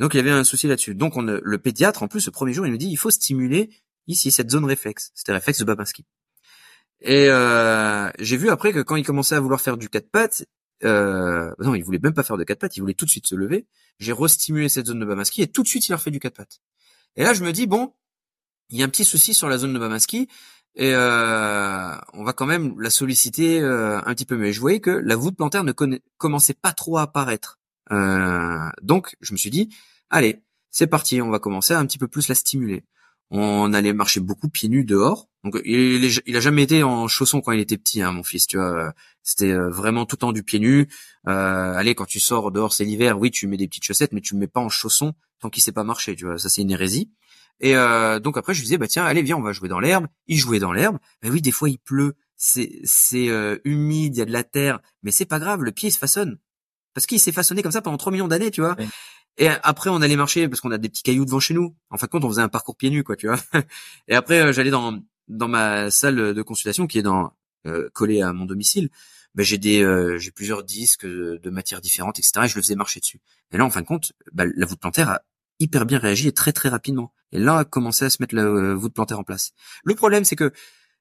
Donc 0.00 0.14
il 0.14 0.16
y 0.16 0.20
avait 0.20 0.30
un 0.30 0.44
souci 0.44 0.66
là-dessus. 0.66 0.94
Donc 0.94 1.16
on, 1.16 1.22
le 1.22 1.58
pédiatre, 1.58 2.02
en 2.02 2.08
plus, 2.08 2.26
le 2.26 2.32
premier 2.32 2.52
jour, 2.54 2.66
il 2.66 2.72
nous 2.72 2.78
dit 2.78 2.88
il 2.88 2.96
faut 2.96 3.10
stimuler 3.10 3.70
ici 4.08 4.32
cette 4.32 4.50
zone 4.50 4.64
réflexe. 4.64 5.12
C'était 5.14 5.32
réflexe 5.32 5.60
de 5.60 5.64
Babinski. 5.64 6.06
Et 7.02 7.28
euh, 7.28 8.10
j'ai 8.18 8.36
vu 8.36 8.50
après 8.50 8.72
que 8.72 8.80
quand 8.80 8.96
il 8.96 9.04
commençait 9.04 9.34
à 9.34 9.40
vouloir 9.40 9.60
faire 9.60 9.76
du 9.76 9.88
quatre 9.88 10.10
pattes, 10.10 10.44
euh, 10.84 11.52
non, 11.58 11.74
il 11.74 11.84
voulait 11.84 12.00
même 12.02 12.14
pas 12.14 12.22
faire 12.22 12.38
de 12.38 12.44
quatre 12.44 12.58
pattes, 12.58 12.76
il 12.76 12.80
voulait 12.80 12.94
tout 12.94 13.04
de 13.04 13.10
suite 13.10 13.26
se 13.26 13.34
lever. 13.34 13.66
J'ai 13.98 14.12
restimulé 14.12 14.70
cette 14.70 14.86
zone 14.86 15.00
de 15.00 15.04
Bamaski 15.04 15.42
et 15.42 15.46
tout 15.46 15.62
de 15.62 15.68
suite 15.68 15.86
il 15.88 15.92
a 15.92 15.96
refait 15.96 16.10
du 16.10 16.18
quatre 16.18 16.36
pattes. 16.36 16.60
Et 17.16 17.22
là 17.22 17.34
je 17.34 17.44
me 17.44 17.52
dis 17.52 17.66
bon, 17.66 17.92
il 18.70 18.78
y 18.78 18.82
a 18.82 18.86
un 18.86 18.88
petit 18.88 19.04
souci 19.04 19.34
sur 19.34 19.48
la 19.48 19.58
zone 19.58 19.74
de 19.74 19.78
Bamaski 19.78 20.28
et 20.76 20.92
euh, 20.94 21.94
on 22.14 22.24
va 22.24 22.32
quand 22.32 22.46
même 22.46 22.80
la 22.80 22.90
solliciter 22.90 23.60
euh, 23.60 23.98
un 23.98 24.14
petit 24.14 24.24
peu. 24.24 24.36
Mais 24.36 24.52
je 24.52 24.60
voyais 24.60 24.80
que 24.80 24.90
la 24.90 25.16
voûte 25.16 25.36
plantaire 25.36 25.64
ne 25.64 25.72
commençait 26.16 26.54
pas 26.54 26.72
trop 26.72 26.96
à 26.96 27.02
apparaître. 27.02 27.58
Euh, 27.92 28.68
donc 28.82 29.16
je 29.20 29.32
me 29.32 29.38
suis 29.38 29.50
dit 29.50 29.74
allez, 30.10 30.42
c'est 30.70 30.86
parti, 30.86 31.20
on 31.22 31.30
va 31.30 31.38
commencer 31.38 31.74
à 31.74 31.78
un 31.78 31.86
petit 31.86 31.98
peu 31.98 32.08
plus 32.08 32.28
la 32.28 32.34
stimuler. 32.34 32.84
On 33.30 33.72
allait 33.72 33.92
marcher 33.92 34.20
beaucoup 34.20 34.48
pieds 34.48 34.68
nus 34.68 34.84
dehors. 34.84 35.28
Donc 35.44 35.60
il, 35.64 36.36
a 36.36 36.40
jamais 36.40 36.64
été 36.64 36.82
en 36.82 37.06
chaussons 37.08 37.40
quand 37.40 37.52
il 37.52 37.60
était 37.60 37.78
petit, 37.78 38.02
hein, 38.02 38.12
mon 38.12 38.24
fils. 38.24 38.46
Tu 38.46 38.56
vois, 38.56 38.92
c'était 39.22 39.52
euh, 39.52 39.70
vraiment 39.70 40.04
tout 40.04 40.16
le 40.16 40.20
temps 40.20 40.32
du 40.32 40.42
pied 40.42 40.58
nu. 40.58 40.88
Euh, 41.28 41.74
allez, 41.74 41.94
quand 41.94 42.06
tu 42.06 42.18
sors 42.20 42.50
dehors, 42.50 42.72
c'est 42.72 42.84
l'hiver. 42.84 43.18
Oui, 43.18 43.30
tu 43.30 43.46
mets 43.46 43.56
des 43.56 43.68
petites 43.68 43.84
chaussettes, 43.84 44.12
mais 44.12 44.20
tu 44.20 44.34
me 44.34 44.40
mets 44.40 44.48
pas 44.48 44.60
en 44.60 44.68
chaussons 44.68 45.14
tant 45.40 45.48
qu'il 45.48 45.62
sait 45.62 45.72
pas 45.72 45.84
marcher. 45.84 46.16
Tu 46.16 46.26
vois, 46.26 46.38
ça 46.38 46.48
c'est 46.48 46.62
une 46.62 46.72
hérésie. 46.72 47.10
Et 47.60 47.76
euh, 47.76 48.18
donc 48.18 48.36
après, 48.36 48.52
je 48.52 48.60
lui 48.60 48.64
disais 48.64 48.78
bah 48.78 48.88
tiens, 48.88 49.04
allez 49.04 49.22
viens, 49.22 49.36
on 49.36 49.42
va 49.42 49.52
jouer 49.52 49.68
dans 49.68 49.80
l'herbe. 49.80 50.06
Il 50.26 50.36
jouait 50.36 50.58
dans 50.58 50.72
l'herbe. 50.72 50.98
Bah 51.22 51.28
oui, 51.30 51.40
des 51.40 51.52
fois 51.52 51.70
il 51.70 51.78
pleut, 51.78 52.16
c'est 52.36 52.80
c'est 52.84 53.28
euh, 53.28 53.58
humide, 53.64 54.16
il 54.16 54.18
y 54.18 54.22
a 54.22 54.26
de 54.26 54.32
la 54.32 54.44
terre, 54.44 54.80
mais 55.02 55.12
c'est 55.12 55.24
pas 55.24 55.38
grave, 55.38 55.62
le 55.62 55.72
pied 55.72 55.88
il 55.88 55.92
se 55.92 55.98
façonne 55.98 56.38
parce 56.94 57.06
qu'il 57.06 57.20
s'est 57.20 57.32
façonné 57.32 57.62
comme 57.62 57.72
ça 57.72 57.82
pendant 57.82 57.96
3 57.96 58.12
millions 58.12 58.28
d'années, 58.28 58.50
tu 58.50 58.60
vois. 58.60 58.76
Et 59.40 59.48
après, 59.48 59.88
on 59.88 60.02
allait 60.02 60.16
marcher 60.16 60.48
parce 60.48 60.60
qu'on 60.60 60.70
a 60.70 60.76
des 60.76 60.90
petits 60.90 61.02
cailloux 61.02 61.24
devant 61.24 61.40
chez 61.40 61.54
nous. 61.54 61.74
En 61.88 61.96
fin 61.96 62.06
de 62.06 62.10
compte, 62.10 62.24
on 62.24 62.28
faisait 62.28 62.42
un 62.42 62.50
parcours 62.50 62.76
pieds 62.76 62.90
nus, 62.90 63.02
quoi, 63.02 63.16
tu 63.16 63.26
vois. 63.26 63.38
Et 64.08 64.14
après, 64.14 64.40
euh, 64.40 64.52
j'allais 64.52 64.70
dans 64.70 65.00
dans 65.28 65.48
ma 65.48 65.90
salle 65.90 66.34
de 66.34 66.42
consultation 66.42 66.86
qui 66.86 66.98
est 66.98 67.02
dans 67.02 67.32
euh, 67.66 67.88
collée 67.94 68.20
à 68.20 68.34
mon 68.34 68.44
domicile. 68.44 68.90
Ben, 69.34 69.42
j'ai 69.42 69.56
des 69.56 69.82
euh, 69.82 70.18
j'ai 70.18 70.30
plusieurs 70.30 70.62
disques 70.62 71.06
de, 71.06 71.50
matières 71.50 71.80
différentes, 71.80 72.18
etc. 72.18 72.32
Et 72.44 72.48
je 72.48 72.56
le 72.56 72.62
faisais 72.62 72.74
marcher 72.74 73.00
dessus. 73.00 73.22
Et 73.50 73.56
là, 73.56 73.64
en 73.64 73.70
fin 73.70 73.80
de 73.80 73.86
compte, 73.86 74.12
ben, 74.32 74.52
la 74.56 74.66
voûte 74.66 74.78
plantaire 74.78 75.08
a 75.08 75.22
hyper 75.58 75.86
bien 75.86 75.98
réagi 75.98 76.28
et 76.28 76.32
très 76.32 76.52
très 76.52 76.68
rapidement. 76.68 77.14
Et 77.32 77.38
là, 77.38 77.58
a 77.58 77.64
commencé 77.64 78.04
à 78.04 78.10
se 78.10 78.18
mettre 78.20 78.34
la 78.34 78.74
voûte 78.74 78.92
plantaire 78.92 79.20
en 79.20 79.24
place. 79.24 79.52
Le 79.84 79.94
problème, 79.94 80.24
c'est 80.24 80.36
que 80.36 80.52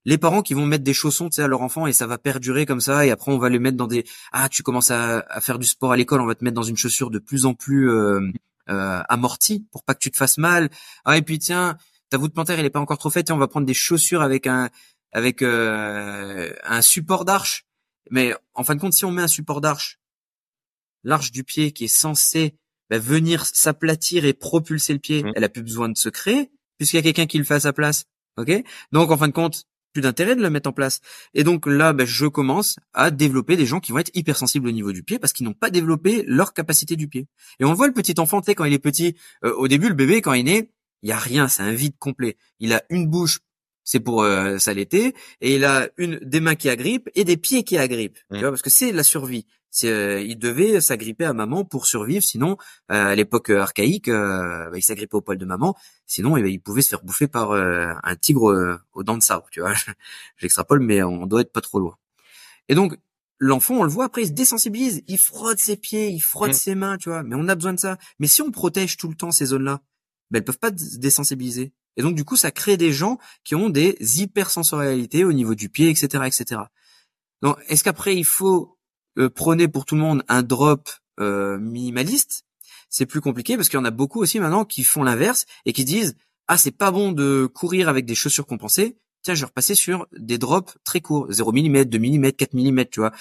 les 0.06 0.18
parents 0.18 0.42
qui 0.42 0.54
vont 0.54 0.66
mettre 0.66 0.84
des 0.84 0.94
chaussons 0.94 1.30
à 1.38 1.48
leur 1.48 1.62
enfant 1.62 1.88
et 1.88 1.94
ça 1.94 2.08
va 2.08 2.18
perdurer 2.18 2.66
comme 2.66 2.82
ça 2.82 3.06
et 3.06 3.12
après 3.12 3.32
on 3.32 3.38
va 3.38 3.50
les 3.50 3.60
mettre 3.60 3.78
dans 3.78 3.88
des 3.88 4.06
ah 4.32 4.50
tu 4.50 4.64
commences 4.64 4.92
à, 4.92 5.24
faire 5.42 5.60
du 5.60 5.68
sport 5.68 5.92
à 5.92 5.98
l'école 5.98 6.22
on 6.22 6.26
va 6.26 6.36
te 6.36 6.44
mettre 6.44 6.56
dans 6.56 6.64
une 6.64 6.78
chaussure 6.78 7.10
de 7.10 7.20
plus 7.20 7.46
en 7.46 7.54
plus 7.54 7.90
euh, 7.90 8.32
euh, 8.70 9.02
amortie 9.10 9.66
pour 9.72 9.84
pas 9.84 9.96
que 9.96 10.00
tu 10.00 10.12
te 10.12 10.18
fasses 10.18 10.38
mal. 10.38 10.70
Ah 11.04 11.18
et 11.18 11.22
puis 11.22 11.40
tiens 11.40 11.78
ta 12.10 12.18
voûte 12.18 12.34
plantaire 12.34 12.60
elle 12.60 12.66
est 12.66 12.72
pas 12.72 12.80
encore 12.80 12.98
trop 12.98 13.10
faite 13.10 13.30
et 13.30 13.34
on 13.34 13.38
va 13.38 13.48
prendre 13.48 13.66
des 13.66 13.74
chaussures 13.74 14.22
avec 14.22 14.48
un 14.48 14.70
avec 15.12 15.42
euh, 15.42 16.54
un 16.64 16.82
support 16.82 17.26
d'arche. 17.26 17.66
Mais 18.12 18.34
en 18.54 18.64
fin 18.64 18.76
de 18.76 18.82
compte 18.82 18.94
si 18.94 19.06
on 19.06 19.12
met 19.12 19.22
un 19.22 19.28
support 19.28 19.60
d'arche 19.60 20.00
l'arche 21.04 21.32
du 21.32 21.44
pied 21.44 21.72
qui 21.72 21.86
est 21.86 21.88
censée 21.88 22.56
bah, 22.90 23.00
venir 23.00 23.46
s'aplatir 23.46 24.26
et 24.26 24.34
propulser 24.34 24.94
le 24.94 25.00
pied 25.00 25.24
mmh. 25.24 25.32
elle 25.36 25.44
a 25.44 25.50
plus 25.50 25.64
besoin 25.64 25.90
de 25.90 25.98
se 25.98 26.10
créer 26.10 26.52
puisqu'il 26.78 26.98
y 26.98 27.00
a 27.00 27.04
quelqu'un 27.04 27.26
qui 27.26 27.38
le 27.38 27.44
fait 27.44 27.56
à 27.56 27.60
sa 27.60 27.74
place 27.74 28.06
ok? 28.38 28.64
Donc 28.92 29.12
en 29.12 29.18
fin 29.18 29.28
de 29.28 29.34
compte 29.34 29.66
plus 29.94 30.02
d'intérêt 30.02 30.36
de 30.36 30.42
le 30.42 30.50
mettre 30.50 30.70
en 30.70 30.74
place. 30.74 31.00
Et 31.34 31.44
donc 31.44 31.66
là, 31.66 31.94
ben, 31.94 32.06
je 32.06 32.26
commence 32.26 32.78
à 32.94 33.12
développer 33.12 33.58
des 33.58 33.66
gens 33.66 33.80
qui 33.80 33.92
vont 33.92 34.00
être 34.00 34.12
hypersensibles 34.14 34.68
au 34.68 34.72
niveau 34.72 34.92
du 34.92 35.04
pied 35.04 35.20
parce 35.20 35.34
qu'ils 35.34 35.46
n'ont 35.46 35.54
pas 35.54 35.70
développé 35.70 36.24
leur 36.28 36.54
capacité 36.54 36.96
du 36.96 37.08
pied. 37.08 37.28
Et 37.60 37.66
on 37.66 37.74
voit 37.74 37.88
le 37.88 37.94
petit 37.94 38.20
enfant, 38.20 38.42
tu 38.42 38.46
sais, 38.46 38.56
quand 38.56 38.66
il 38.66 38.74
est 38.74 38.80
petit, 38.80 39.16
euh, 39.44 39.54
au 39.56 39.68
début, 39.68 39.90
le 39.90 39.96
bébé, 39.96 40.22
quand 40.22 40.34
il 40.34 40.42
est 40.42 40.44
né, 40.44 40.72
il 41.02 41.10
y 41.10 41.12
a 41.12 41.18
rien, 41.18 41.48
c'est 41.48 41.64
un 41.64 41.72
vide 41.72 41.98
complet. 41.98 42.38
Il 42.60 42.74
a 42.74 42.84
une 42.90 43.08
bouche, 43.08 43.40
c'est 43.84 44.00
pour 44.00 44.24
euh, 44.24 44.58
s'allaiter, 44.58 45.14
et 45.42 45.56
il 45.56 45.66
a 45.66 45.90
une 45.98 46.20
des 46.22 46.42
mains 46.42 46.56
qui 46.56 46.70
agrippent 46.70 47.10
et 47.16 47.24
des 47.24 47.38
pieds 47.38 47.64
qui 47.64 47.78
agrippent. 47.78 48.20
Tu 48.34 48.40
vois, 48.40 48.50
parce 48.50 48.62
que 48.62 48.70
c'est 48.70 48.92
la 48.92 49.04
survie. 49.04 49.46
Euh, 49.84 50.22
il 50.22 50.38
devait 50.38 50.82
s'agripper 50.82 51.26
à 51.26 51.34
maman 51.34 51.64
pour 51.64 51.86
survivre, 51.86 52.24
sinon 52.24 52.58
euh, 52.92 53.08
à 53.08 53.16
l'époque 53.16 53.50
euh, 53.52 53.62
archaïque, 53.62 54.10
bah, 54.10 54.72
il 54.76 54.82
s'agrippait 54.82 55.16
au 55.16 55.22
poil 55.22 55.38
de 55.38 55.46
maman, 55.46 55.76
sinon 56.06 56.38
eh 56.38 56.42
ben, 56.42 56.52
il 56.52 56.60
pouvait 56.60 56.82
se 56.82 56.90
faire 56.90 57.04
bouffer 57.04 57.28
par 57.28 57.52
un 57.52 58.16
tigre 58.16 58.80
aux 58.94 59.04
dents 59.04 59.18
de 59.18 59.24
sabre, 59.24 59.48
tu 59.52 59.62
vois. 59.62 59.74
J'extrapole, 60.38 60.80
mais 60.80 61.04
on 61.04 61.26
doit 61.26 61.42
être 61.42 61.54
pas 61.54 61.62
trop 61.62 61.80
loin. 61.80 61.98
Et 62.68 62.76
donc 62.76 62.98
l'enfant, 63.40 63.76
on 63.76 63.84
le 63.84 63.90
voit 63.90 64.06
après, 64.06 64.24
il 64.24 64.28
se 64.28 64.34
désensibilise, 64.34 65.04
il 65.08 65.18
frotte 65.18 65.60
ses 65.60 65.78
pieds, 65.78 66.10
il 66.10 66.20
frotte 66.20 66.52
mmh. 66.52 66.54
ses 66.54 66.76
mains, 66.76 66.98
tu 66.98 67.10
vois. 67.10 67.24
Mais 67.24 67.36
on 67.38 67.48
a 67.48 67.56
besoin 67.56 67.74
de 67.74 67.80
ça. 67.80 67.98
Mais 68.20 68.28
si 68.28 68.42
on 68.42 68.52
protège 68.52 68.98
tout 68.98 69.08
le 69.08 69.16
temps 69.16 69.32
ces 69.32 69.46
zones-là, 69.46 69.82
ben, 70.32 70.40
elles 70.40 70.46
peuvent 70.46 70.60
pas 70.60 70.76
se 70.76 70.98
désensibiliser. 70.98 71.74
Et 71.98 72.02
donc 72.02 72.16
du 72.16 72.24
coup, 72.24 72.38
ça 72.38 72.52
crée 72.52 72.78
des 72.78 72.92
gens 72.92 73.18
qui 73.44 73.56
ont 73.56 73.70
des 73.70 73.98
hypersensorialités 74.22 75.26
au 75.26 75.34
niveau 75.34 75.56
du 75.56 75.70
pied, 75.70 75.90
etc., 75.90 76.24
etc. 76.26 76.62
Donc, 77.42 77.58
est-ce 77.68 77.84
qu'après 77.84 78.16
il 78.16 78.26
faut 78.26 78.79
euh, 79.20 79.30
prenez 79.30 79.68
pour 79.68 79.86
tout 79.86 79.96
le 79.96 80.02
monde 80.02 80.24
un 80.28 80.44
drop 80.44 80.90
euh, 81.20 81.58
minimaliste, 81.60 82.44
c'est 82.90 83.06
plus 83.06 83.22
compliqué 83.22 83.56
parce 83.56 83.70
qu'il 83.70 83.78
y 83.78 83.82
en 83.82 83.86
a 83.86 83.92
beaucoup 83.92 84.22
aussi 84.22 84.40
maintenant 84.40 84.66
qui 84.66 84.84
font 84.84 85.04
l'inverse 85.04 85.46
et 85.66 85.74
qui 85.74 85.86
disent 85.86 86.16
ah 86.48 86.58
c'est 86.58 86.72
pas 86.72 86.92
bon 86.92 87.12
de 87.12 87.46
courir 87.46 87.90
avec 87.90 88.06
des 88.06 88.16
chaussures 88.16 88.48
compensées, 88.48 88.98
tiens 89.22 89.36
je 89.36 89.42
vais 89.42 89.48
repasser 89.48 89.76
sur 89.76 90.08
des 90.18 90.38
drops 90.38 90.78
très 90.84 91.02
courts, 91.02 91.28
0 91.30 91.52
mm, 91.52 91.86
2 91.86 92.00
mm, 92.00 92.32
4 92.32 92.54
mm, 92.54 92.86
tu 92.86 93.00
vois. 93.02 93.12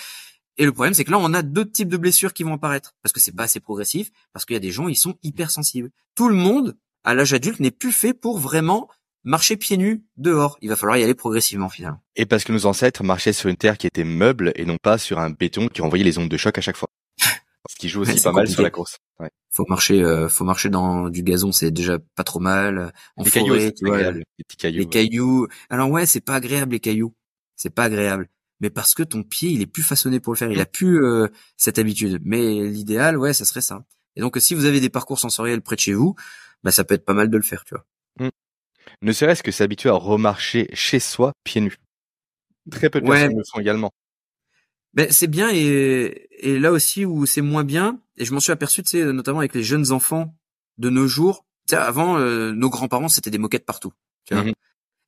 Et 0.57 0.65
le 0.65 0.73
problème 0.73 0.95
c'est 0.95 1.05
que 1.05 1.11
là 1.11 1.19
on 1.19 1.35
a 1.35 1.43
d'autres 1.43 1.73
types 1.73 1.89
de 1.89 1.97
blessures 1.97 2.33
qui 2.33 2.43
vont 2.43 2.55
apparaître 2.55 2.95
parce 3.03 3.13
que 3.13 3.21
c'est 3.21 3.33
pas 3.33 3.45
assez 3.45 3.61
progressif, 3.61 4.11
parce 4.33 4.45
qu'il 4.45 4.55
y 4.55 4.57
a 4.57 4.61
des 4.61 4.73
gens 4.73 4.89
ils 4.89 4.97
sont 4.97 5.17
hypersensibles. 5.23 5.91
Tout 6.15 6.29
le 6.29 6.35
monde 6.35 6.77
à 7.05 7.15
l'âge 7.15 7.33
adulte 7.33 7.61
n'est 7.61 7.71
plus 7.71 7.93
fait 7.93 8.15
pour 8.15 8.39
vraiment 8.39 8.89
marcher 9.25 9.57
pieds 9.57 9.77
nus 9.77 10.05
dehors. 10.17 10.59
Il 10.61 10.69
va 10.69 10.77
falloir 10.77 10.97
y 10.99 11.03
aller 11.03 11.15
progressivement 11.15 11.69
finalement. 11.69 12.03
Et 12.17 12.27
parce 12.27 12.45
que 12.45 12.53
nos 12.53 12.67
ancêtres 12.67 13.05
marchaient 13.05 13.33
sur 13.33 13.49
une 13.49 13.57
terre 13.57 13.79
qui 13.79 13.87
était 13.87 14.05
meuble 14.05 14.53
et 14.57 14.65
non 14.65 14.77
pas 14.81 14.99
sur 14.99 15.19
un 15.19 15.31
béton 15.31 15.69
qui 15.69 15.83
envoyait 15.83 16.05
les 16.05 16.19
ondes 16.19 16.29
de 16.29 16.37
choc 16.37 16.57
à 16.59 16.61
chaque 16.61 16.77
fois. 16.77 16.89
Ce 17.69 17.77
qui 17.77 17.89
joue 17.89 18.03
aussi 18.03 18.21
pas 18.23 18.33
mal 18.33 18.49
sur 18.49 18.63
la 18.63 18.71
course. 18.71 18.99
Ouais. 19.19 19.31
Faut 19.51 19.67
marcher, 19.69 20.03
euh, 20.03 20.29
faut 20.29 20.45
marcher 20.45 20.71
dans 20.71 21.11
du 21.11 21.23
gazon, 21.23 21.53
c'est 21.53 21.71
déjà 21.71 21.99
pas 22.15 22.25
trop 22.25 22.41
mal. 22.41 22.93
En 23.17 23.25
les 23.25 23.31
forêt, 23.31 23.73
tu 23.73 23.87
vois, 23.87 24.13
les 24.13 24.25
petits 24.47 24.57
cailloux. 24.57 24.79
Les 24.79 24.89
cailloux. 24.89 25.49
Alors 25.69 25.91
ouais, 25.91 26.07
c'est 26.07 26.21
pas 26.21 26.35
agréable 26.35 26.73
les 26.73 26.81
cailloux. 26.81 27.15
C'est 27.57 27.75
pas 27.75 27.85
agréable. 27.85 28.29
Mais 28.61 28.71
parce 28.71 28.95
que 28.95 29.03
ton 29.03 29.23
pied, 29.23 29.51
il 29.51 29.61
est 29.61 29.67
plus 29.67 29.83
façonné 29.83 30.21
pour 30.21 30.33
le 30.33 30.39
faire. 30.39 30.51
Il 30.51 30.61
a 30.61 30.67
plus 30.67 31.05
euh, 31.05 31.29
cette 31.57 31.79
habitude. 31.79 32.21
Mais 32.25 32.65
l'idéal, 32.65 33.17
ouais, 33.17 33.33
ça 33.33 33.45
serait 33.45 33.61
ça. 33.61 33.85
Et 34.17 34.21
donc, 34.21 34.37
si 34.41 34.55
vous 34.55 34.65
avez 34.65 34.81
des 34.81 34.89
parcours 34.89 35.19
sensoriels 35.19 35.61
près 35.61 35.77
de 35.77 35.81
chez 35.81 35.93
vous, 35.93 36.17
bah, 36.65 36.73
ça 36.73 36.83
peut 36.83 36.95
être 36.95 37.05
pas 37.05 37.15
mal 37.15 37.31
de 37.31 37.37
le 37.37 37.43
faire, 37.43 37.65
tu 37.65 37.75
vois. 37.75 37.85
Mm 38.19 38.31
ne 39.03 39.13
serait-ce 39.13 39.43
que 39.43 39.51
s'habituer 39.51 39.91
à 39.91 39.95
remarcher 39.95 40.69
chez 40.73 41.01
soi 41.01 41.33
pieds 41.45 41.61
nus. 41.61 41.77
Très 42.71 42.91
peu 42.91 43.01
de 43.01 43.07
personnes 43.07 43.37
le 43.37 43.45
font 43.45 43.61
également. 43.61 43.91
Ben, 44.95 45.09
c'est 45.11 45.27
bien 45.27 45.51
et, 45.53 46.29
et 46.39 46.59
là 46.59 46.73
aussi 46.73 47.05
où 47.05 47.27
c'est 47.27 47.43
moins 47.43 47.65
bien, 47.65 48.01
et 48.17 48.25
je 48.25 48.33
m'en 48.33 48.41
suis 48.41 48.53
aperçu, 48.53 48.83
tu 48.83 48.91
sais, 48.91 49.13
notamment 49.13 49.39
avec 49.39 49.55
les 49.55 49.63
jeunes 49.63 49.93
enfants 49.93 50.35
de 50.79 50.91
nos 50.91 51.07
jours. 51.07 51.47
Tu 51.69 51.75
sais, 51.75 51.81
avant, 51.81 52.19
euh, 52.19 52.53
nos 52.53 52.71
grands-parents, 52.71 53.09
c'était 53.09 53.31
des 53.31 53.39
moquettes 53.39 53.67
partout. 53.67 53.93
Tu 54.25 54.35
vois 54.35 54.45
mmh 54.45 54.53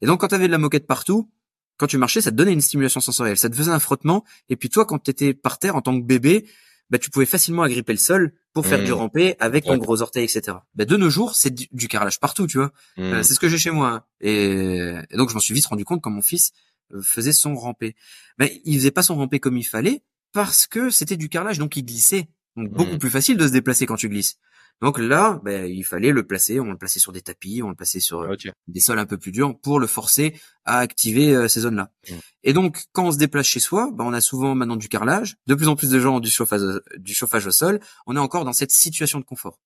Et 0.02 0.06
donc, 0.06 0.20
quand 0.20 0.28
tu 0.28 0.34
avais 0.34 0.46
de 0.46 0.52
la 0.52 0.58
moquette 0.58 0.86
partout, 0.86 1.30
quand 1.76 1.86
tu 1.86 1.96
marchais, 1.96 2.20
ça 2.20 2.30
te 2.30 2.36
donnait 2.36 2.52
une 2.52 2.60
stimulation 2.60 3.00
sensorielle, 3.00 3.38
ça 3.38 3.48
te 3.48 3.56
faisait 3.56 3.70
un 3.70 3.78
frottement. 3.78 4.24
Et 4.48 4.56
puis 4.56 4.68
toi, 4.68 4.84
quand 4.84 4.98
tu 4.98 5.10
étais 5.10 5.32
par 5.32 5.58
terre 5.58 5.76
en 5.76 5.82
tant 5.82 5.98
que 5.98 6.04
bébé, 6.04 6.46
bah, 6.90 6.98
tu 6.98 7.10
pouvais 7.10 7.26
facilement 7.26 7.62
agripper 7.62 7.92
le 7.92 7.98
sol 7.98 8.32
pour 8.52 8.66
faire 8.66 8.82
du 8.82 8.90
mmh. 8.90 8.94
rampé 8.94 9.36
avec 9.38 9.64
ton 9.64 9.78
gros 9.78 10.02
orteil, 10.02 10.24
etc. 10.24 10.56
Bah, 10.74 10.84
de 10.84 10.96
nos 10.96 11.08
jours, 11.08 11.36
c'est 11.36 11.54
du, 11.54 11.88
carrelage 11.88 12.18
partout, 12.18 12.46
tu 12.46 12.58
vois. 12.58 12.72
Euh, 12.98 13.20
mmh. 13.20 13.22
c'est 13.22 13.34
ce 13.34 13.40
que 13.40 13.48
j'ai 13.48 13.58
chez 13.58 13.70
moi. 13.70 13.88
Hein. 13.88 14.04
Et, 14.20 14.96
donc, 15.14 15.30
je 15.30 15.34
m'en 15.34 15.40
suis 15.40 15.54
vite 15.54 15.66
rendu 15.66 15.84
compte 15.84 16.02
quand 16.02 16.10
mon 16.10 16.22
fils 16.22 16.52
euh, 16.92 17.00
faisait 17.00 17.32
son 17.32 17.54
rampé. 17.54 17.94
Mais 18.38 18.60
il 18.64 18.76
faisait 18.76 18.90
pas 18.90 19.02
son 19.02 19.14
rampé 19.14 19.38
comme 19.38 19.56
il 19.56 19.64
fallait 19.64 20.02
parce 20.32 20.66
que 20.66 20.90
c'était 20.90 21.16
du 21.16 21.28
carrelage, 21.28 21.58
donc 21.58 21.76
il 21.76 21.84
glissait. 21.84 22.28
Donc, 22.56 22.70
beaucoup 22.70 22.96
mmh. 22.96 22.98
plus 22.98 23.10
facile 23.10 23.36
de 23.36 23.46
se 23.46 23.52
déplacer 23.52 23.86
quand 23.86 23.96
tu 23.96 24.08
glisses. 24.08 24.38
Donc 24.80 24.98
là, 24.98 25.40
ben, 25.44 25.66
il 25.66 25.84
fallait 25.84 26.10
le 26.10 26.26
placer, 26.26 26.58
on 26.58 26.70
le 26.70 26.78
plaçait 26.78 27.00
sur 27.00 27.12
des 27.12 27.20
tapis, 27.20 27.60
on 27.62 27.68
le 27.68 27.74
plaçait 27.74 28.00
sur 28.00 28.20
euh, 28.20 28.34
des 28.66 28.80
sols 28.80 28.98
un 28.98 29.04
peu 29.04 29.18
plus 29.18 29.30
durs 29.30 29.58
pour 29.60 29.78
le 29.78 29.86
forcer 29.86 30.40
à 30.64 30.78
activer 30.78 31.34
euh, 31.34 31.48
ces 31.48 31.60
zones-là. 31.60 31.90
Mmh. 32.08 32.14
Et 32.44 32.52
donc, 32.54 32.84
quand 32.92 33.04
on 33.04 33.12
se 33.12 33.18
déplace 33.18 33.46
chez 33.46 33.60
soi, 33.60 33.90
ben, 33.92 34.04
on 34.04 34.12
a 34.14 34.22
souvent 34.22 34.54
maintenant 34.54 34.76
du 34.76 34.88
carrelage, 34.88 35.36
de 35.46 35.54
plus 35.54 35.68
en 35.68 35.76
plus 35.76 35.90
de 35.90 36.00
gens 36.00 36.16
ont 36.16 36.20
du 36.20 36.30
chauffage, 36.30 36.62
du 36.96 37.12
chauffage 37.12 37.46
au 37.46 37.50
sol, 37.50 37.80
on 38.06 38.16
est 38.16 38.20
encore 38.20 38.46
dans 38.46 38.54
cette 38.54 38.72
situation 38.72 39.20
de 39.20 39.24
confort. 39.24 39.60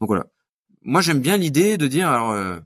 Donc 0.00 0.08
voilà. 0.08 0.26
Moi, 0.82 1.02
j'aime 1.02 1.20
bien 1.20 1.36
l'idée 1.36 1.76
de 1.76 1.86
dire, 1.86 2.08
alors, 2.08 2.32
euh, 2.32 2.58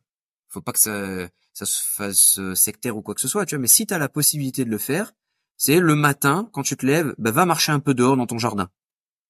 faut 0.48 0.62
pas 0.62 0.72
que 0.72 0.78
ça, 0.78 1.28
ça 1.52 1.66
se 1.66 1.82
fasse 1.82 2.40
sectaire 2.54 2.96
ou 2.96 3.02
quoi 3.02 3.14
que 3.14 3.20
ce 3.20 3.28
soit, 3.28 3.44
tu 3.44 3.54
vois, 3.54 3.60
mais 3.60 3.68
si 3.68 3.86
tu 3.86 3.92
as 3.92 3.98
la 3.98 4.08
possibilité 4.08 4.64
de 4.64 4.70
le 4.70 4.78
faire, 4.78 5.12
c'est 5.58 5.78
le 5.78 5.94
matin 5.94 6.48
quand 6.52 6.62
tu 6.62 6.76
te 6.76 6.86
lèves, 6.86 7.14
bah, 7.18 7.30
va 7.30 7.44
marcher 7.44 7.72
un 7.72 7.80
peu 7.80 7.92
dehors 7.92 8.16
dans 8.16 8.26
ton 8.26 8.38
jardin. 8.38 8.70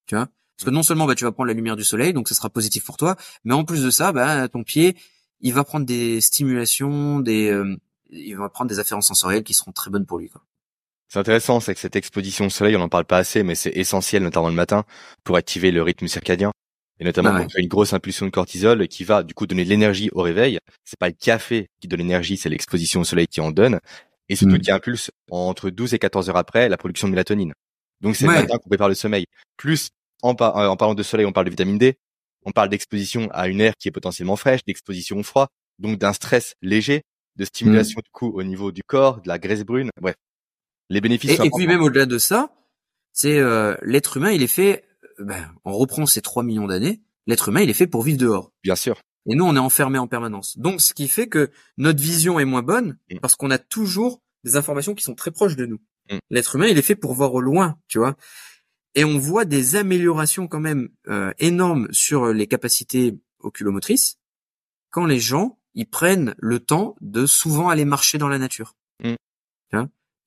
Tu 0.06 0.14
vois? 0.14 0.28
Parce 0.56 0.66
que 0.66 0.70
non 0.70 0.82
seulement 0.82 1.06
bah, 1.06 1.14
tu 1.14 1.24
vas 1.24 1.32
prendre 1.32 1.48
la 1.48 1.54
lumière 1.54 1.76
du 1.76 1.84
soleil, 1.84 2.12
donc 2.12 2.28
ça 2.28 2.34
sera 2.34 2.50
positif 2.50 2.84
pour 2.84 2.96
toi, 2.96 3.16
mais 3.44 3.54
en 3.54 3.64
plus 3.64 3.82
de 3.82 3.90
ça, 3.90 4.12
bah, 4.12 4.48
ton 4.48 4.62
pied, 4.62 4.96
il 5.40 5.52
va 5.54 5.64
prendre 5.64 5.86
des 5.86 6.20
stimulations, 6.20 7.20
des, 7.20 7.48
euh, 7.50 7.76
il 8.10 8.36
va 8.36 8.48
prendre 8.48 8.68
des 8.68 8.78
afférences 8.78 9.06
sensorielles 9.08 9.42
qui 9.44 9.54
seront 9.54 9.72
très 9.72 9.90
bonnes 9.90 10.06
pour 10.06 10.18
lui. 10.18 10.28
Quoi. 10.28 10.42
C'est 11.08 11.18
intéressant, 11.18 11.60
c'est 11.60 11.74
que 11.74 11.80
cette 11.80 11.96
exposition 11.96 12.46
au 12.46 12.50
soleil, 12.50 12.76
on 12.76 12.78
n'en 12.78 12.88
parle 12.88 13.04
pas 13.04 13.18
assez, 13.18 13.42
mais 13.42 13.54
c'est 13.54 13.70
essentiel, 13.76 14.22
notamment 14.22 14.48
le 14.48 14.54
matin, 14.54 14.84
pour 15.24 15.36
activer 15.36 15.70
le 15.70 15.82
rythme 15.82 16.06
circadien. 16.06 16.52
Et 17.00 17.04
notamment 17.04 17.30
Ah 17.32 17.38
ouais. 17.40 17.44
on 17.46 17.48
fait 17.48 17.60
une 17.60 17.68
grosse 17.68 17.92
impulsion 17.94 18.26
de 18.26 18.30
cortisol 18.30 18.86
qui 18.86 19.02
va 19.02 19.22
du 19.24 19.34
coup 19.34 19.46
donner 19.46 19.64
de 19.64 19.70
l'énergie 19.70 20.10
au 20.12 20.22
réveil. 20.22 20.58
C'est 20.84 20.98
pas 20.98 21.08
le 21.08 21.14
café 21.18 21.68
qui 21.80 21.88
donne 21.88 21.98
l'énergie, 21.98 22.36
c'est 22.36 22.48
l'exposition 22.48 23.00
au 23.00 23.04
soleil 23.04 23.26
qui 23.26 23.40
en 23.40 23.50
donne. 23.50 23.80
Et 24.28 24.36
surtout 24.36 24.54
Mm. 24.54 24.60
qui 24.60 24.70
impulse 24.70 25.10
entre 25.30 25.68
12 25.70 25.94
et 25.94 25.98
14 25.98 26.28
heures 26.30 26.36
après 26.36 26.68
la 26.68 26.76
production 26.76 27.08
de 27.08 27.12
mélatonine. 27.12 27.52
Donc 28.02 28.14
c'est 28.14 28.26
Ouais. 28.28 28.36
le 28.36 28.40
matin 28.42 28.56
qu'on 28.58 28.68
prépare 28.68 28.88
le 28.88 28.94
sommeil. 28.94 29.24
Plus 29.56 29.88
en, 30.22 30.34
par- 30.34 30.56
euh, 30.56 30.68
en 30.68 30.76
parlant 30.76 30.94
de 30.94 31.02
soleil, 31.02 31.26
on 31.26 31.32
parle 31.32 31.46
de 31.46 31.50
vitamine 31.50 31.78
D. 31.78 31.98
On 32.44 32.50
parle 32.52 32.68
d'exposition 32.70 33.28
à 33.32 33.48
une 33.48 33.60
air 33.60 33.74
qui 33.78 33.88
est 33.88 33.92
potentiellement 33.92 34.36
fraîche, 34.36 34.64
d'exposition 34.64 35.18
au 35.18 35.22
froid, 35.22 35.48
donc 35.78 35.98
d'un 35.98 36.12
stress 36.12 36.54
léger, 36.62 37.02
de 37.36 37.44
stimulation 37.44 37.98
Mm. 38.00 38.02
du 38.02 38.10
coup 38.12 38.30
au 38.34 38.42
niveau 38.42 38.72
du 38.72 38.82
corps, 38.82 39.20
de 39.20 39.28
la 39.28 39.38
graisse 39.38 39.62
brune. 39.64 39.90
Bref, 40.00 40.16
les 40.90 41.00
bénéfices. 41.00 41.30
Et, 41.32 41.36
sont 41.36 41.44
et 41.44 41.50
puis 41.54 41.66
même 41.66 41.82
au-delà 41.82 42.06
de 42.06 42.18
ça, 42.18 42.52
c'est 43.12 43.38
euh, 43.38 43.76
l'être 43.82 44.16
humain, 44.16 44.30
il 44.32 44.42
est 44.42 44.46
fait. 44.48 44.84
euh, 45.20 45.24
Ben, 45.24 45.52
on 45.64 45.72
reprend 45.72 46.06
ces 46.06 46.20
3 46.22 46.42
millions 46.42 46.66
d'années. 46.66 47.00
L'être 47.26 47.48
humain, 47.50 47.60
il 47.60 47.70
est 47.70 47.74
fait 47.74 47.86
pour 47.86 48.02
vivre 48.02 48.18
dehors. 48.18 48.50
bien 48.64 48.74
sûr. 48.76 48.98
Et 49.30 49.36
nous, 49.36 49.44
on 49.44 49.54
est 49.54 49.58
enfermés 49.60 49.98
en 49.98 50.08
permanence. 50.08 50.58
Donc, 50.58 50.80
ce 50.80 50.92
qui 50.94 51.06
fait 51.06 51.28
que 51.28 51.52
notre 51.76 52.02
vision 52.02 52.40
est 52.40 52.44
moins 52.44 52.62
bonne 52.62 52.98
Mm. 53.10 53.18
parce 53.20 53.36
qu'on 53.36 53.50
a 53.52 53.58
toujours 53.58 54.20
des 54.42 54.56
informations 54.56 54.94
qui 54.96 55.04
sont 55.04 55.14
très 55.14 55.30
proches 55.30 55.54
de 55.54 55.66
nous. 55.66 55.78
Mm. 56.10 56.18
L'être 56.30 56.56
humain, 56.56 56.66
il 56.66 56.76
est 56.76 56.82
fait 56.82 56.96
pour 56.96 57.12
voir 57.14 57.32
au 57.34 57.40
loin, 57.40 57.78
tu 57.86 57.98
vois. 57.98 58.16
Et 58.94 59.04
on 59.04 59.18
voit 59.18 59.44
des 59.44 59.76
améliorations 59.76 60.46
quand 60.48 60.60
même 60.60 60.88
euh, 61.08 61.32
énormes 61.38 61.88
sur 61.92 62.26
les 62.32 62.46
capacités 62.46 63.18
oculomotrices 63.40 64.16
quand 64.90 65.06
les 65.06 65.18
gens 65.20 65.58
ils 65.74 65.86
prennent 65.88 66.34
le 66.38 66.58
temps 66.58 66.96
de 67.00 67.24
souvent 67.24 67.70
aller 67.70 67.86
marcher 67.86 68.18
dans 68.18 68.28
la 68.28 68.38
nature. 68.38 68.74
Mm. 69.02 69.14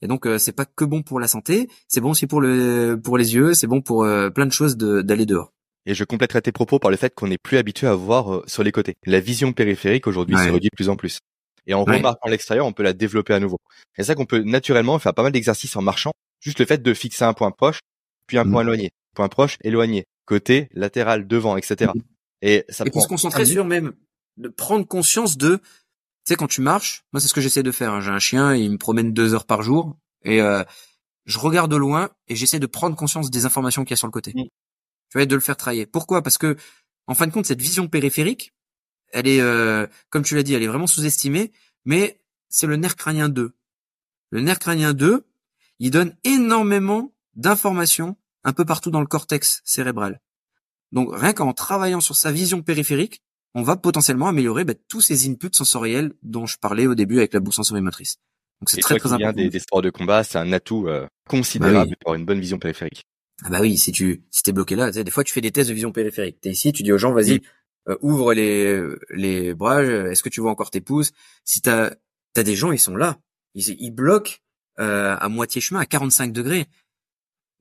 Et 0.01 0.07
donc 0.07 0.27
euh, 0.27 0.37
c'est 0.37 0.51
pas 0.51 0.65
que 0.65 0.83
bon 0.83 1.01
pour 1.03 1.19
la 1.19 1.27
santé, 1.27 1.69
c'est 1.87 2.01
bon 2.01 2.11
aussi 2.11 2.27
pour 2.27 2.41
le 2.41 2.99
pour 3.01 3.17
les 3.17 3.33
yeux, 3.33 3.53
c'est 3.53 3.65
bon 3.65 3.81
pour 3.81 4.03
euh, 4.03 4.29
plein 4.29 4.45
de 4.45 4.51
choses 4.51 4.75
de- 4.77 5.01
d'aller 5.01 5.25
dehors. 5.25 5.51
Et 5.85 5.93
je 5.95 6.03
compléterai 6.03 6.41
tes 6.41 6.51
propos 6.51 6.79
par 6.79 6.91
le 6.91 6.97
fait 6.97 7.13
qu'on 7.15 7.27
n'est 7.27 7.37
plus 7.37 7.57
habitué 7.57 7.87
à 7.87 7.95
voir 7.95 8.33
euh, 8.35 8.43
sur 8.45 8.61
les 8.63 8.71
côtés. 8.73 8.95
La 9.05 9.19
vision 9.21 9.53
périphérique 9.53 10.05
aujourd'hui 10.05 10.35
Ouais. 10.35 10.45
se 10.47 10.49
réduit 10.51 10.69
de 10.69 10.75
plus 10.75 10.89
en 10.89 10.95
plus. 10.97 11.19
Et 11.65 11.73
en 11.73 11.85
Ouais. 11.85 11.97
remarquant 11.97 12.27
l'extérieur, 12.29 12.65
on 12.65 12.73
peut 12.73 12.83
la 12.83 12.93
développer 12.93 13.33
à 13.33 13.39
nouveau. 13.39 13.57
Et 13.97 14.03
c'est 14.03 14.07
ça 14.07 14.15
qu'on 14.15 14.25
peut 14.25 14.39
naturellement 14.43 14.99
faire 14.99 15.13
pas 15.13 15.23
mal 15.23 15.31
d'exercices 15.31 15.75
en 15.75 15.81
marchant. 15.81 16.11
Juste 16.41 16.59
le 16.59 16.65
fait 16.65 16.81
de 16.83 16.93
fixer 16.93 17.23
un 17.23 17.33
point 17.33 17.51
proche, 17.51 17.79
puis 18.27 18.37
un 18.37 18.45
Mm. 18.45 18.51
point 18.51 18.61
éloigné, 18.61 18.91
point 19.15 19.29
proche, 19.29 19.57
éloigné, 19.61 20.05
côté, 20.25 20.69
latéral, 20.73 21.27
devant, 21.27 21.57
etc. 21.57 21.91
Et 22.41 22.65
ça 22.69 22.83
et 22.85 22.89
prend 22.89 22.99
pour 22.99 23.03
se 23.03 23.07
concentrer 23.07 23.45
sur 23.45 23.65
même 23.65 23.93
de 24.37 24.49
prendre 24.49 24.85
conscience 24.85 25.37
de 25.37 25.57
tu 25.57 25.63
sais 26.33 26.35
quand 26.35 26.47
tu 26.47 26.59
marches 26.61 27.03
moi 27.13 27.21
c'est 27.21 27.27
ce 27.29 27.33
que 27.33 27.39
j'essaie 27.41 27.63
de 27.63 27.71
faire 27.71 27.93
hein. 27.93 28.01
j'ai 28.01 28.11
un 28.11 28.19
chien 28.19 28.53
il 28.53 28.71
me 28.71 28.77
promène 28.77 29.13
deux 29.13 29.33
heures 29.33 29.45
par 29.45 29.61
jour 29.61 29.95
et 30.23 30.41
euh, 30.41 30.63
je 31.25 31.39
regarde 31.39 31.71
de 31.71 31.77
loin 31.77 32.09
et 32.27 32.35
j'essaie 32.35 32.59
de 32.59 32.65
prendre 32.67 32.95
conscience 32.97 33.31
des 33.31 33.45
informations 33.45 33.83
qu'il 33.85 33.91
y 33.91 33.93
a 33.93 33.97
sur 33.97 34.07
le 34.07 34.11
côté 34.11 34.31
Mm. 34.35 34.43
tu 34.43 34.49
vois 35.13 35.21
et 35.23 35.25
de 35.25 35.35
le 35.35 35.39
faire 35.41 35.55
travailler 35.55 35.85
pourquoi? 35.85 36.21
Parce 36.21 36.37
que 36.37 36.57
en 37.07 37.15
fin 37.15 37.27
de 37.27 37.31
compte 37.31 37.45
cette 37.45 37.61
vision 37.61 37.87
périphérique 37.87 38.53
elle 39.13 39.27
est 39.27 39.39
euh, 39.39 39.87
comme 40.09 40.23
tu 40.23 40.35
l'as 40.35 40.43
dit 40.43 40.53
elle 40.53 40.63
est 40.63 40.67
vraiment 40.67 40.87
sous-estimée 40.87 41.53
mais 41.85 42.19
c'est 42.49 42.67
le 42.67 42.75
nerf 42.75 42.97
crânien 42.97 43.29
2 43.29 43.53
le 44.31 44.41
nerf 44.41 44.59
crânien 44.59 44.93
2 44.93 45.25
il 45.79 45.91
donne 45.91 46.13
énormément 46.25 47.13
d'informations 47.35 48.15
un 48.43 48.53
peu 48.53 48.65
partout 48.65 48.91
dans 48.91 49.01
le 49.01 49.07
cortex 49.07 49.61
cérébral 49.65 50.21
donc 50.91 51.09
rien 51.13 51.33
qu'en 51.33 51.51
travaillant 51.53 51.99
sur 51.99 52.15
sa 52.15 52.31
vision 52.31 52.61
périphérique, 52.61 53.21
on 53.53 53.63
va 53.63 53.75
potentiellement 53.75 54.27
améliorer 54.27 54.63
bah, 54.63 54.73
tous 54.87 55.01
ces 55.01 55.27
inputs 55.29 55.49
sensoriels 55.53 56.13
dont 56.23 56.45
je 56.45 56.57
parlais 56.57 56.87
au 56.87 56.95
début 56.95 57.17
avec 57.17 57.33
la 57.33 57.39
boucle 57.39 57.55
sensorimotrice. 57.55 58.17
Donc 58.61 58.69
c'est 58.69 58.79
très 58.81 58.97
très 58.97 59.11
important. 59.11 59.33
des, 59.33 59.49
des 59.49 59.59
sports 59.59 59.81
de 59.81 59.89
combat, 59.89 60.23
c'est 60.23 60.37
un 60.37 60.53
atout 60.53 60.87
euh, 60.87 61.05
considérable 61.27 61.89
Bah 61.91 61.95
pour 61.99 62.09
avoir 62.11 62.19
une 62.19 62.25
bonne 62.25 62.39
vision 62.39 62.59
périphérique. 62.59 63.03
Ah 63.43 63.49
bah 63.49 63.59
oui, 63.61 63.77
si 63.77 63.91
tu 63.91 64.23
si 64.31 64.43
t'es 64.43 64.53
bloqué 64.53 64.75
là, 64.77 64.91
des 64.91 65.11
fois 65.11 65.25
tu 65.25 65.33
fais 65.33 65.41
des 65.41 65.51
tests 65.51 65.67
de 65.69 65.73
vision 65.73 65.91
périphérique. 65.91 66.39
T'es 66.39 66.51
ici, 66.51 66.71
tu 66.71 66.83
dis 66.83 66.93
aux 66.93 66.97
gens, 66.97 67.11
vas-y, 67.11 67.41
euh, 67.89 67.97
ouvre 68.01 68.33
les 68.33 68.81
les 69.09 69.53
bras. 69.53 69.81
euh, 69.81 70.11
Est-ce 70.11 70.23
que 70.23 70.29
tu 70.29 70.39
vois 70.39 70.51
encore 70.51 70.71
tes 70.71 70.79
pouces? 70.81 71.11
Si 71.43 71.59
t'as 71.61 71.91
t'as 72.33 72.43
des 72.43 72.55
gens, 72.55 72.71
ils 72.71 72.79
sont 72.79 72.95
là, 72.95 73.17
ils 73.53 73.67
ils 73.81 73.91
bloquent 73.91 74.37
euh, 74.79 75.17
à 75.19 75.27
moitié 75.27 75.59
chemin, 75.59 75.81
à 75.81 75.85
45 75.85 76.31
degrés. 76.31 76.67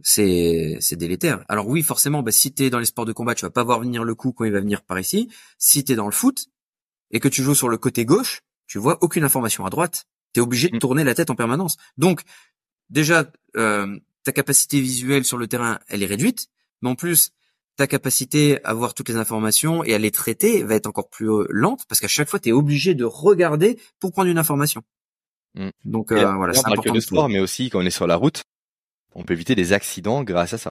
C'est 0.00 0.76
c'est 0.80 0.96
délétère. 0.96 1.44
Alors 1.48 1.68
oui, 1.68 1.82
forcément, 1.82 2.22
bah, 2.22 2.32
si 2.32 2.52
t'es 2.52 2.68
dans 2.70 2.78
les 2.78 2.86
sports 2.86 3.04
de 3.06 3.12
combat, 3.12 3.34
tu 3.34 3.44
vas 3.44 3.50
pas 3.50 3.62
voir 3.64 3.80
venir 3.80 4.04
le 4.04 4.14
coup 4.14 4.32
quand 4.32 4.44
il 4.44 4.52
va 4.52 4.60
venir 4.60 4.82
par 4.82 4.98
ici. 4.98 5.28
Si 5.58 5.84
t'es 5.84 5.94
dans 5.94 6.06
le 6.06 6.12
foot 6.12 6.46
et 7.10 7.20
que 7.20 7.28
tu 7.28 7.42
joues 7.42 7.54
sur 7.54 7.68
le 7.68 7.78
côté 7.78 8.04
gauche, 8.04 8.42
tu 8.66 8.78
vois 8.78 8.98
aucune 9.02 9.24
information 9.24 9.64
à 9.66 9.70
droite. 9.70 10.04
T'es 10.32 10.40
obligé 10.40 10.68
de 10.68 10.76
Mm. 10.76 10.80
tourner 10.80 11.04
la 11.04 11.14
tête 11.14 11.30
en 11.30 11.36
permanence. 11.36 11.76
Donc 11.96 12.22
déjà, 12.90 13.30
euh, 13.56 13.98
ta 14.24 14.32
capacité 14.32 14.80
visuelle 14.80 15.24
sur 15.24 15.38
le 15.38 15.46
terrain, 15.46 15.78
elle 15.88 16.02
est 16.02 16.06
réduite, 16.06 16.48
mais 16.82 16.88
en 16.90 16.96
plus, 16.96 17.30
ta 17.76 17.86
capacité 17.86 18.62
à 18.64 18.74
voir 18.74 18.94
toutes 18.94 19.08
les 19.08 19.16
informations 19.16 19.84
et 19.84 19.94
à 19.94 19.98
les 19.98 20.10
traiter 20.10 20.62
va 20.64 20.74
être 20.74 20.86
encore 20.86 21.08
plus 21.08 21.30
euh, 21.30 21.46
lente 21.50 21.84
parce 21.88 22.00
qu'à 22.00 22.08
chaque 22.08 22.28
fois, 22.28 22.40
tu 22.40 22.48
es 22.48 22.52
obligé 22.52 22.94
de 22.94 23.04
regarder 23.04 23.78
pour 24.00 24.12
prendre 24.12 24.28
une 24.28 24.38
information. 24.38 24.82
Mm. 25.54 25.68
Donc 25.84 26.10
euh, 26.10 26.16
là, 26.16 26.34
voilà, 26.36 26.52
c'est 26.54 26.62
que 26.64 26.72
important. 26.72 26.90
de 26.90 26.96
de 26.96 27.00
sport, 27.00 27.28
mais 27.28 27.38
aussi 27.40 27.70
quand 27.70 27.78
on 27.78 27.86
est 27.86 27.90
sur 27.90 28.06
la 28.08 28.16
route, 28.16 28.42
on 29.14 29.22
peut 29.22 29.34
éviter 29.34 29.54
des 29.54 29.72
accidents 29.72 30.22
grâce 30.22 30.52
à 30.54 30.58
ça. 30.58 30.70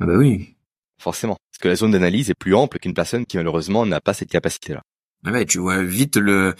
Ah 0.00 0.06
bah 0.06 0.16
oui. 0.16 0.56
Forcément. 1.00 1.36
Parce 1.50 1.58
que 1.60 1.68
la 1.68 1.76
zone 1.76 1.92
d'analyse 1.92 2.30
est 2.30 2.34
plus 2.34 2.54
ample 2.54 2.78
qu'une 2.78 2.94
personne 2.94 3.26
qui 3.26 3.36
malheureusement 3.36 3.86
n'a 3.86 4.00
pas 4.00 4.14
cette 4.14 4.30
capacité-là. 4.30 4.82
Ah 5.24 5.32
ouais, 5.32 5.46
tu 5.46 5.58
vois 5.58 5.82
vite 5.82 6.16
le 6.16 6.54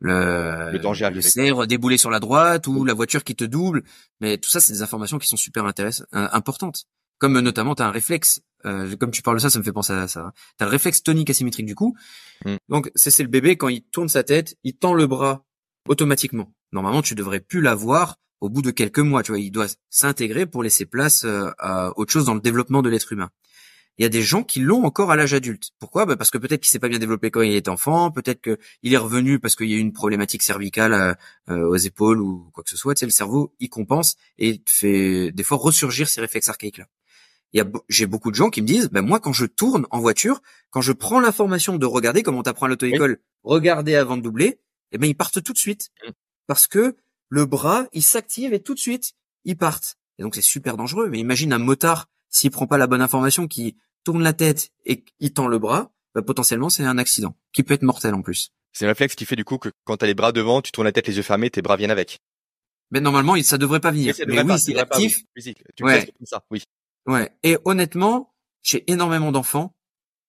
le, 0.00 0.70
Le 0.72 0.78
danger 0.78 1.08
le 1.10 1.20
cerf 1.20 1.66
débouler 1.66 1.96
sur 1.96 2.10
la 2.10 2.20
droite 2.20 2.66
ou 2.66 2.84
la 2.84 2.94
voiture 2.94 3.24
qui 3.24 3.34
te 3.34 3.44
double. 3.44 3.82
Mais 4.20 4.38
tout 4.38 4.50
ça, 4.50 4.60
c'est 4.60 4.72
des 4.72 4.82
informations 4.82 5.18
qui 5.18 5.26
sont 5.26 5.36
super 5.36 5.64
intéressantes, 5.64 6.06
euh, 6.14 6.28
importantes. 6.32 6.84
Comme 7.18 7.38
notamment, 7.40 7.74
tu 7.74 7.82
as 7.82 7.86
un 7.86 7.90
réflexe. 7.90 8.40
euh, 8.66 8.96
comme 8.96 9.10
tu 9.12 9.22
parles 9.22 9.36
de 9.36 9.42
ça, 9.42 9.50
ça 9.50 9.58
me 9.58 9.64
fait 9.64 9.72
penser 9.72 9.92
à 9.92 10.08
ça. 10.08 10.32
Tu 10.58 10.64
as 10.64 10.66
le 10.66 10.70
réflexe 10.70 11.02
tonique 11.02 11.30
asymétrique 11.30 11.66
du 11.66 11.74
cou. 11.74 11.96
Mm. 12.44 12.56
Donc, 12.68 12.90
c'est 12.94 13.10
c'est 13.10 13.22
le 13.22 13.28
bébé, 13.28 13.56
quand 13.56 13.68
il 13.68 13.82
tourne 13.82 14.08
sa 14.08 14.22
tête, 14.24 14.56
il 14.64 14.76
tend 14.76 14.94
le 14.94 15.06
bras 15.06 15.44
automatiquement. 15.88 16.52
Normalement, 16.72 17.02
tu 17.02 17.14
devrais 17.14 17.40
plus 17.40 17.60
l'avoir 17.60 18.16
au 18.44 18.50
bout 18.50 18.62
de 18.62 18.70
quelques 18.70 18.98
mois. 18.98 19.22
Tu 19.22 19.32
vois, 19.32 19.40
il 19.40 19.50
doit 19.50 19.68
s'intégrer 19.90 20.46
pour 20.46 20.62
laisser 20.62 20.84
place 20.86 21.24
euh, 21.24 21.50
à 21.58 21.96
autre 21.98 22.12
chose 22.12 22.26
dans 22.26 22.34
le 22.34 22.40
développement 22.40 22.82
de 22.82 22.90
l'être 22.90 23.12
humain. 23.12 23.30
Il 23.96 24.02
y 24.02 24.06
a 24.06 24.08
des 24.08 24.22
gens 24.22 24.42
qui 24.42 24.58
l'ont 24.60 24.84
encore 24.84 25.12
à 25.12 25.16
l'âge 25.16 25.34
adulte. 25.34 25.70
Pourquoi? 25.78 26.04
Bah 26.04 26.16
Parce 26.16 26.30
que 26.30 26.38
peut-être 26.38 26.60
qu'il 26.60 26.70
s'est 26.70 26.80
pas 26.80 26.88
bien 26.88 26.98
développé 26.98 27.30
quand 27.30 27.42
il 27.42 27.54
était 27.54 27.68
enfant, 27.68 28.10
peut-être 28.10 28.42
qu'il 28.42 28.92
est 28.92 28.96
revenu 28.96 29.38
parce 29.38 29.54
qu'il 29.54 29.68
y 29.70 29.74
a 29.74 29.76
eu 29.76 29.80
une 29.80 29.92
problématique 29.92 30.42
cervicale 30.42 30.92
euh, 30.92 31.14
euh, 31.50 31.68
aux 31.68 31.76
épaules 31.76 32.20
ou 32.20 32.50
quoi 32.52 32.64
que 32.64 32.70
ce 32.70 32.76
soit. 32.76 32.94
Tu 32.94 33.00
sais, 33.00 33.06
le 33.06 33.12
cerveau, 33.12 33.54
il 33.60 33.68
compense 33.68 34.16
et 34.36 34.60
fait 34.66 35.30
des 35.30 35.44
fois 35.44 35.58
ressurgir 35.58 36.08
ces 36.08 36.20
réflexes 36.20 36.48
archaïques-là. 36.48 36.86
J'ai 37.88 38.06
beaucoup 38.06 38.32
de 38.32 38.36
gens 38.36 38.50
qui 38.50 38.62
me 38.62 38.66
disent, 38.66 38.90
ben 38.90 39.02
moi, 39.02 39.20
quand 39.20 39.32
je 39.32 39.46
tourne 39.46 39.86
en 39.92 40.00
voiture, 40.00 40.42
quand 40.70 40.80
je 40.80 40.90
prends 40.90 41.20
l'information 41.20 41.76
de 41.76 41.86
regarder, 41.86 42.24
comme 42.24 42.34
on 42.34 42.42
t'apprend 42.42 42.66
à 42.66 42.68
l'auto-école, 42.68 43.18
regarder 43.44 43.94
avant 43.94 44.16
de 44.16 44.22
doubler, 44.22 44.58
eh 44.90 44.98
ben 44.98 45.06
ils 45.06 45.14
partent 45.14 45.40
tout 45.40 45.52
de 45.52 45.58
suite 45.58 45.92
Mm. 46.06 46.12
parce 46.46 46.66
que 46.66 46.96
le 47.34 47.46
bras, 47.46 47.86
il 47.92 48.02
s'active 48.02 48.54
et 48.54 48.62
tout 48.62 48.74
de 48.74 48.78
suite, 48.78 49.12
ils 49.44 49.56
partent. 49.56 49.96
Et 50.18 50.22
donc 50.22 50.36
c'est 50.36 50.40
super 50.40 50.76
dangereux. 50.76 51.08
Mais 51.08 51.18
imagine 51.18 51.52
un 51.52 51.58
motard 51.58 52.06
s'il 52.28 52.50
prend 52.52 52.66
pas 52.68 52.78
la 52.78 52.86
bonne 52.86 53.02
information, 53.02 53.48
qui 53.48 53.76
tourne 54.04 54.22
la 54.22 54.32
tête 54.32 54.70
et 54.84 55.02
qui 55.02 55.32
tend 55.32 55.48
le 55.48 55.58
bras, 55.58 55.92
bah, 56.14 56.22
potentiellement 56.22 56.70
c'est 56.70 56.84
un 56.84 56.98
accident 56.98 57.36
qui 57.52 57.62
peut 57.64 57.74
être 57.74 57.82
mortel 57.82 58.14
en 58.14 58.22
plus. 58.22 58.50
C'est 58.72 58.84
un 58.84 58.88
réflexe 58.88 59.14
qui 59.16 59.24
fait 59.24 59.34
du 59.36 59.44
coup 59.44 59.58
que 59.58 59.70
quand 59.84 59.96
t'as 59.96 60.06
les 60.06 60.14
bras 60.14 60.30
devant, 60.32 60.62
tu 60.62 60.70
tournes 60.70 60.86
la 60.86 60.92
tête, 60.92 61.06
les 61.08 61.16
yeux 61.16 61.22
fermés, 61.22 61.50
tes 61.50 61.62
bras 61.62 61.76
viennent 61.76 61.90
avec. 61.90 62.20
Mais 62.92 63.00
normalement, 63.00 63.34
il- 63.34 63.44
ça 63.44 63.58
devrait 63.58 63.80
pas 63.80 63.90
venir. 63.90 64.14
Mais 64.28 64.42
oui, 64.42 64.58
c'est 64.58 64.74
pas, 64.74 64.80
actif. 64.82 65.22
oui. 65.36 65.54
Tu 65.76 65.84
Ouais. 65.84 66.06
comme 66.18 66.26
ça, 66.26 66.44
oui. 66.50 66.62
Ouais. 67.06 67.32
Et 67.42 67.56
honnêtement, 67.64 68.32
j'ai 68.62 68.88
énormément 68.90 69.32
d'enfants 69.32 69.74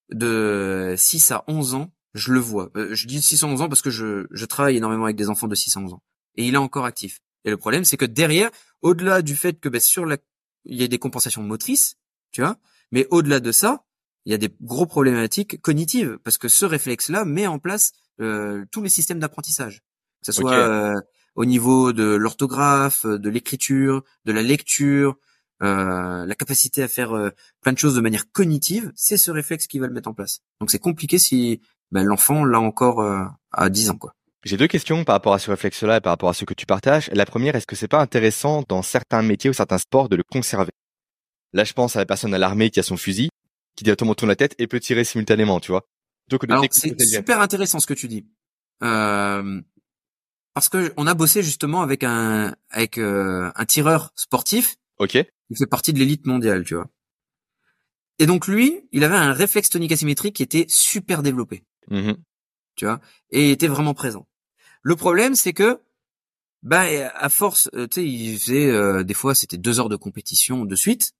de 0.09 0.95
6 0.97 1.31
à 1.31 1.43
11 1.47 1.73
ans. 1.75 1.91
Je 2.13 2.31
le 2.31 2.39
vois. 2.39 2.69
Euh, 2.77 2.93
je 2.95 3.07
dis 3.07 3.21
6 3.21 3.43
à 3.43 3.47
11 3.47 3.61
ans 3.61 3.67
parce 3.69 3.81
que 3.81 3.89
je, 3.89 4.25
je 4.31 4.45
travaille 4.45 4.77
énormément 4.77 5.03
avec 5.05 5.15
des 5.17 5.29
enfants 5.29 5.47
de 5.47 5.55
6 5.55 5.75
à 5.75 5.79
11 5.81 5.93
ans. 5.93 6.03
Et 6.35 6.45
il 6.47 6.53
est 6.53 6.57
encore 6.57 6.85
actif. 6.85 7.19
Et 7.43 7.49
le 7.49 7.57
problème, 7.57 7.85
c'est 7.85 7.97
que 7.97 8.05
derrière, 8.05 8.49
au-delà 8.81 9.21
du 9.21 9.35
fait 9.35 9.59
que 9.59 9.69
ben, 9.69 9.79
sur 9.79 10.05
la, 10.05 10.17
il 10.65 10.79
y 10.79 10.83
a 10.83 10.87
des 10.87 10.99
compensations 10.99 11.43
motrices, 11.43 11.95
tu 12.31 12.41
vois, 12.41 12.57
mais 12.91 13.07
au-delà 13.11 13.39
de 13.39 13.51
ça, 13.51 13.85
il 14.25 14.31
y 14.31 14.35
a 14.35 14.37
des 14.37 14.49
gros 14.61 14.87
problématiques 14.87 15.61
cognitives 15.61 16.17
parce 16.23 16.37
que 16.37 16.47
ce 16.47 16.65
réflexe-là 16.65 17.25
met 17.25 17.47
en 17.47 17.59
place 17.59 17.91
euh, 18.19 18.65
tous 18.71 18.81
les 18.81 18.89
systèmes 18.89 19.19
d'apprentissage, 19.19 19.81
que 20.21 20.25
ce 20.25 20.31
soit 20.31 20.55
euh, 20.55 20.99
au 21.35 21.45
niveau 21.45 21.93
de 21.93 22.03
l'orthographe, 22.03 23.05
de 23.05 23.29
l'écriture, 23.29 24.03
de 24.25 24.31
la 24.31 24.41
lecture, 24.41 25.17
euh, 25.63 26.25
la 26.25 26.35
capacité 26.35 26.83
à 26.83 26.87
faire 26.87 27.13
euh, 27.13 27.29
plein 27.61 27.71
de 27.71 27.77
choses 27.77 27.95
de 27.95 28.01
manière 28.01 28.29
cognitive, 28.31 28.91
c'est 28.95 29.17
ce 29.17 29.31
réflexe 29.31 29.67
qui 29.67 29.79
va 29.79 29.87
le 29.87 29.93
mettre 29.93 30.09
en 30.09 30.13
place. 30.13 30.41
Donc 30.59 30.69
c'est 30.69 30.79
compliqué 30.79 31.17
si 31.17 31.61
ben, 31.91 32.03
l'enfant 32.03 32.43
l'a 32.43 32.59
encore 32.59 32.99
euh, 32.99 33.23
à 33.51 33.69
10 33.69 33.91
ans 33.91 33.97
quoi. 33.97 34.14
J'ai 34.45 34.57
deux 34.57 34.67
questions 34.67 35.03
par 35.03 35.15
rapport 35.15 35.33
à 35.33 35.39
ce 35.39 35.49
réflexe-là 35.49 35.97
et 35.97 36.01
par 36.01 36.13
rapport 36.13 36.29
à 36.29 36.33
ce 36.33 36.45
que 36.45 36.53
tu 36.53 36.67
partages. 36.67 37.09
La 37.11 37.25
première, 37.25 37.55
est-ce 37.55 37.65
que 37.65 37.75
c'est 37.75 37.87
pas 37.87 37.99
intéressant 37.99 38.63
dans 38.69 38.83
certains 38.83 39.23
métiers 39.23 39.49
ou 39.49 39.53
certains 39.53 39.79
sports 39.79 40.07
de 40.07 40.15
le 40.15 40.23
conserver? 40.23 40.71
Là, 41.53 41.63
je 41.63 41.73
pense 41.73 41.95
à 41.95 41.99
la 41.99 42.05
personne 42.05 42.31
à 42.31 42.37
l'armée 42.37 42.69
qui 42.69 42.79
a 42.79 42.83
son 42.83 42.95
fusil, 42.95 43.29
qui 43.75 43.83
directement 43.83 44.13
tourne 44.13 44.29
la 44.29 44.35
tête 44.35 44.53
et 44.59 44.67
peut 44.67 44.79
tirer 44.79 45.03
simultanément, 45.03 45.59
tu 45.59 45.71
vois. 45.71 45.87
Donc, 46.27 46.45
c'est 46.69 46.95
super 47.01 47.41
intéressant 47.41 47.79
ce 47.79 47.87
que 47.87 47.95
tu 47.95 48.07
dis. 48.07 48.27
Euh, 48.83 49.61
parce 50.53 50.69
que 50.69 50.93
on 50.95 51.07
a 51.07 51.15
bossé 51.15 51.41
justement 51.41 51.81
avec 51.81 52.03
un 52.03 52.55
avec 52.69 52.99
euh, 52.99 53.51
un 53.55 53.65
tireur 53.65 54.11
sportif. 54.15 54.75
Ok. 54.99 55.15
Il 55.15 55.57
fait 55.57 55.65
partie 55.65 55.91
de 55.91 55.99
l'élite 55.99 56.27
mondiale, 56.27 56.63
tu 56.63 56.75
vois. 56.75 56.87
Et 58.19 58.25
donc 58.25 58.47
lui, 58.47 58.87
il 58.91 59.03
avait 59.03 59.15
un 59.15 59.33
réflexe 59.33 59.69
tonique 59.69 59.91
asymétrique 59.91 60.35
qui 60.35 60.43
était 60.43 60.65
super 60.69 61.23
développé. 61.23 61.63
Mm-hmm. 61.89 62.15
Tu 62.75 62.85
vois, 62.85 62.99
et 63.31 63.47
il 63.47 63.51
était 63.51 63.67
vraiment 63.67 63.93
présent. 63.93 64.27
Le 64.85 64.95
problème, 64.95 65.33
c'est 65.33 65.53
que 65.53 65.81
bah 66.61 66.83
à 67.15 67.29
force, 67.29 67.71
euh, 67.73 67.87
tu 67.87 68.01
sais, 68.01 68.07
il 68.07 68.37
faisait 68.37 68.69
euh, 68.69 69.03
des 69.03 69.15
fois 69.15 69.33
c'était 69.33 69.57
deux 69.57 69.79
heures 69.79 69.89
de 69.89 69.95
compétition 69.95 70.63
de 70.63 70.75
suite, 70.75 71.13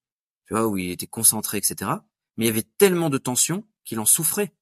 tu 0.46 0.54
vois, 0.54 0.68
où 0.68 0.78
il 0.78 0.92
était 0.92 1.08
concentré, 1.08 1.58
etc. 1.58 1.90
Mais 2.38 2.46
il 2.46 2.48
y 2.48 2.52
avait 2.52 2.68
tellement 2.78 3.10
de 3.10 3.18
tension 3.18 3.64
qu'il 3.84 4.00
en 4.00 4.06
souffrait. 4.06 4.54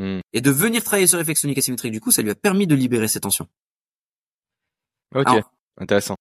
Mm. 0.00 0.18
Et 0.32 0.40
de 0.40 0.50
venir 0.50 0.82
travailler 0.82 1.06
sur 1.06 1.18
réflexe 1.18 1.42
tonique 1.42 1.58
asymétrique, 1.58 1.92
du 1.92 2.00
coup, 2.00 2.10
ça 2.10 2.20
lui 2.22 2.30
a 2.30 2.34
permis 2.34 2.66
de 2.66 2.74
libérer 2.74 3.06
ces 3.06 3.20
tensions. 3.20 3.46
Ok, 5.14 5.28
intéressant. 5.76 6.16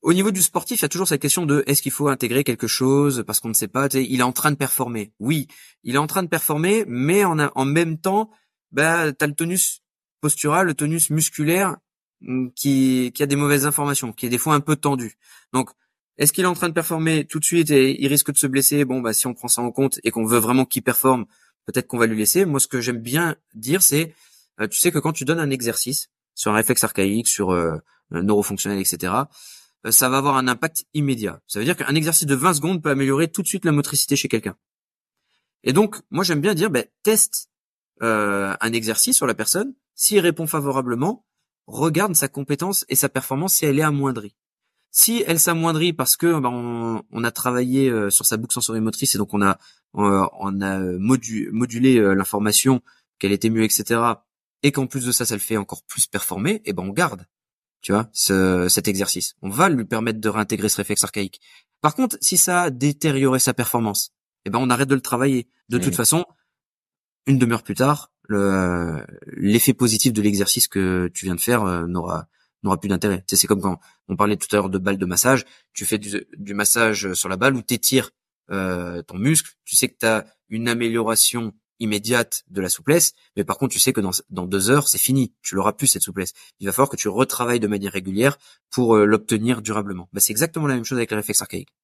Au 0.00 0.14
niveau 0.14 0.30
du 0.30 0.40
sportif, 0.40 0.80
il 0.80 0.82
y 0.82 0.86
a 0.86 0.88
toujours 0.88 1.08
cette 1.08 1.20
question 1.20 1.44
de 1.44 1.62
est-ce 1.66 1.82
qu'il 1.82 1.92
faut 1.92 2.08
intégrer 2.08 2.42
quelque 2.42 2.68
chose 2.68 3.22
parce 3.26 3.38
qu'on 3.40 3.48
ne 3.48 3.54
sait 3.54 3.68
pas. 3.68 3.88
Il 3.88 4.20
est 4.20 4.22
en 4.22 4.32
train 4.32 4.50
de 4.50 4.56
performer. 4.56 5.12
Oui, 5.18 5.46
il 5.82 5.94
est 5.94 5.98
en 5.98 6.06
train 6.06 6.22
de 6.22 6.28
performer, 6.28 6.86
mais 6.88 7.22
en, 7.26 7.38
en 7.38 7.64
même 7.66 7.98
temps, 7.98 8.30
bah, 8.72 9.12
as 9.20 9.26
le 9.26 9.34
tonus 9.34 9.82
postural, 10.26 10.66
le 10.66 10.74
tonus 10.74 11.10
musculaire 11.10 11.76
mm, 12.20 12.48
qui, 12.56 13.12
qui 13.14 13.22
a 13.22 13.26
des 13.26 13.36
mauvaises 13.36 13.64
informations, 13.64 14.12
qui 14.12 14.26
est 14.26 14.28
des 14.28 14.38
fois 14.38 14.54
un 14.54 14.60
peu 14.60 14.74
tendu. 14.74 15.16
Donc, 15.52 15.70
est-ce 16.18 16.32
qu'il 16.32 16.42
est 16.42 16.48
en 16.48 16.54
train 16.54 16.68
de 16.68 16.74
performer 16.74 17.24
tout 17.26 17.38
de 17.38 17.44
suite 17.44 17.70
et 17.70 18.02
il 18.02 18.08
risque 18.08 18.32
de 18.32 18.36
se 18.36 18.48
blesser? 18.48 18.84
Bon, 18.84 19.00
bah 19.00 19.12
si 19.12 19.28
on 19.28 19.34
prend 19.34 19.46
ça 19.46 19.62
en 19.62 19.70
compte 19.70 20.00
et 20.02 20.10
qu'on 20.10 20.24
veut 20.24 20.40
vraiment 20.40 20.64
qu'il 20.64 20.82
performe, 20.82 21.26
peut-être 21.66 21.86
qu'on 21.86 21.98
va 21.98 22.06
lui 22.06 22.18
laisser. 22.18 22.44
Moi, 22.44 22.58
ce 22.58 22.66
que 22.66 22.80
j'aime 22.80 22.98
bien 22.98 23.36
dire, 23.54 23.82
c'est, 23.82 24.14
euh, 24.60 24.66
tu 24.66 24.78
sais 24.80 24.90
que 24.90 24.98
quand 24.98 25.12
tu 25.12 25.24
donnes 25.24 25.38
un 25.38 25.50
exercice 25.50 26.08
sur 26.34 26.50
un 26.50 26.54
réflexe 26.54 26.82
archaïque, 26.82 27.28
sur 27.28 27.52
euh, 27.52 27.76
neurofonctionnel, 28.10 28.80
etc., 28.80 29.12
euh, 29.84 29.92
ça 29.92 30.08
va 30.08 30.18
avoir 30.18 30.36
un 30.36 30.48
impact 30.48 30.86
immédiat. 30.92 31.40
Ça 31.46 31.60
veut 31.60 31.64
dire 31.64 31.76
qu'un 31.76 31.94
exercice 31.94 32.26
de 32.26 32.34
20 32.34 32.54
secondes 32.54 32.82
peut 32.82 32.90
améliorer 32.90 33.28
tout 33.28 33.42
de 33.42 33.46
suite 33.46 33.64
la 33.64 33.72
motricité 33.72 34.16
chez 34.16 34.28
quelqu'un. 34.28 34.56
Et 35.62 35.72
donc, 35.72 35.96
moi 36.10 36.24
j'aime 36.24 36.40
bien 36.40 36.54
dire, 36.54 36.70
ben, 36.70 36.84
teste 37.04 37.50
euh, 38.02 38.54
un 38.60 38.72
exercice 38.72 39.16
sur 39.16 39.26
la 39.26 39.34
personne. 39.34 39.74
S'il 39.94 40.20
répond 40.20 40.46
favorablement, 40.46 41.24
regarde 41.66 42.14
sa 42.14 42.28
compétence 42.28 42.84
et 42.88 42.96
sa 42.96 43.08
performance 43.08 43.54
si 43.54 43.66
elle 43.66 43.78
est 43.78 43.82
amoindrie. 43.82 44.34
Si 44.90 45.22
elle 45.26 45.40
s'amoindrit 45.40 45.92
parce 45.92 46.16
que 46.16 46.38
ben, 46.38 47.02
on, 47.10 47.24
a 47.24 47.30
travaillé 47.30 47.90
euh, 47.90 48.08
sur 48.10 48.24
sa 48.24 48.36
boucle 48.36 48.54
sensorimotrice 48.54 49.14
et 49.14 49.18
donc 49.18 49.34
on 49.34 49.42
a 49.42 49.58
on 49.92 50.60
a 50.60 50.78
modulé 50.78 51.98
l'information 52.14 52.82
qu'elle 53.18 53.32
était 53.32 53.48
mieux, 53.48 53.64
etc. 53.64 54.00
Et 54.62 54.70
qu'en 54.70 54.86
plus 54.86 55.06
de 55.06 55.12
ça, 55.12 55.24
ça 55.24 55.34
le 55.34 55.40
fait 55.40 55.56
encore 55.56 55.82
plus 55.84 56.06
performer, 56.06 56.56
et 56.56 56.62
eh 56.66 56.72
ben 56.74 56.82
on 56.82 56.90
garde 56.90 57.26
tu 57.86 57.92
vois, 57.92 58.08
ce, 58.12 58.66
cet 58.68 58.88
exercice. 58.88 59.36
On 59.42 59.48
va 59.48 59.68
lui 59.68 59.84
permettre 59.84 60.20
de 60.20 60.28
réintégrer 60.28 60.68
ce 60.68 60.76
réflexe 60.78 61.04
archaïque. 61.04 61.40
Par 61.80 61.94
contre, 61.94 62.18
si 62.20 62.36
ça 62.36 62.62
a 62.62 62.70
détérioré 62.70 63.38
sa 63.38 63.54
performance, 63.54 64.10
eh 64.44 64.50
ben 64.50 64.58
on 64.60 64.70
arrête 64.70 64.88
de 64.88 64.96
le 64.96 65.00
travailler. 65.00 65.48
De 65.68 65.78
toute 65.78 65.94
façon, 65.94 66.24
une 67.26 67.38
demi-heure 67.38 67.62
plus 67.62 67.74
tard, 67.74 68.10
le 68.28 69.04
l'effet 69.36 69.74
positif 69.74 70.12
de 70.12 70.22
l'exercice 70.22 70.68
que 70.68 71.08
tu 71.14 71.24
viens 71.24 71.34
de 71.34 71.40
faire 71.40 71.64
euh, 71.64 71.86
n'aura 71.86 72.28
n'aura 72.62 72.78
plus 72.78 72.88
d'intérêt. 72.88 73.24
Tu 73.26 73.36
c'est 73.36 73.46
comme 73.46 73.60
quand 73.60 73.80
on 74.08 74.16
parlait 74.16 74.36
tout 74.36 74.48
à 74.52 74.56
l'heure 74.56 74.70
de 74.70 74.78
balles 74.78 74.98
de 74.98 75.06
massage. 75.06 75.44
Tu 75.72 75.84
fais 75.84 75.98
du, 75.98 76.54
massage 76.54 77.12
sur 77.14 77.28
la 77.28 77.36
balle 77.36 77.54
ou 77.54 77.62
t'étires 77.62 78.10
euh, 78.50 79.02
ton 79.02 79.18
muscle. 79.18 79.52
Tu 79.64 79.76
sais 79.76 79.88
que 79.88 79.96
tu 79.98 80.06
as 80.06 80.26
une 80.48 80.68
amélioration 80.68 81.52
immédiate 81.78 82.42
de 82.48 82.62
la 82.62 82.70
souplesse, 82.70 83.12
mais 83.36 83.44
par 83.44 83.58
contre, 83.58 83.74
tu 83.74 83.78
sais 83.78 83.92
que 83.92 84.00
dans, 84.00 84.12
dans 84.30 84.46
deux 84.46 84.70
heures, 84.70 84.88
c'est 84.88 84.98
fini. 84.98 85.34
Tu 85.42 85.54
l'auras 85.54 85.74
plus 85.74 85.86
cette 85.86 86.02
souplesse. 86.02 86.32
Il 86.58 86.66
va 86.66 86.72
falloir 86.72 86.88
que 86.88 86.96
tu 86.96 87.08
retravailles 87.08 87.60
de 87.60 87.66
manière 87.66 87.92
régulière 87.92 88.38
pour 88.70 88.96
euh, 88.96 89.04
l'obtenir 89.04 89.60
durablement. 89.60 90.08
Bah, 90.12 90.20
c'est 90.20 90.32
exactement 90.32 90.66
la 90.66 90.74
même 90.74 90.84
chose 90.84 90.98
avec 90.98 91.10
les 91.10 91.18
réflexes 91.18 91.42
archaïques. 91.42 91.74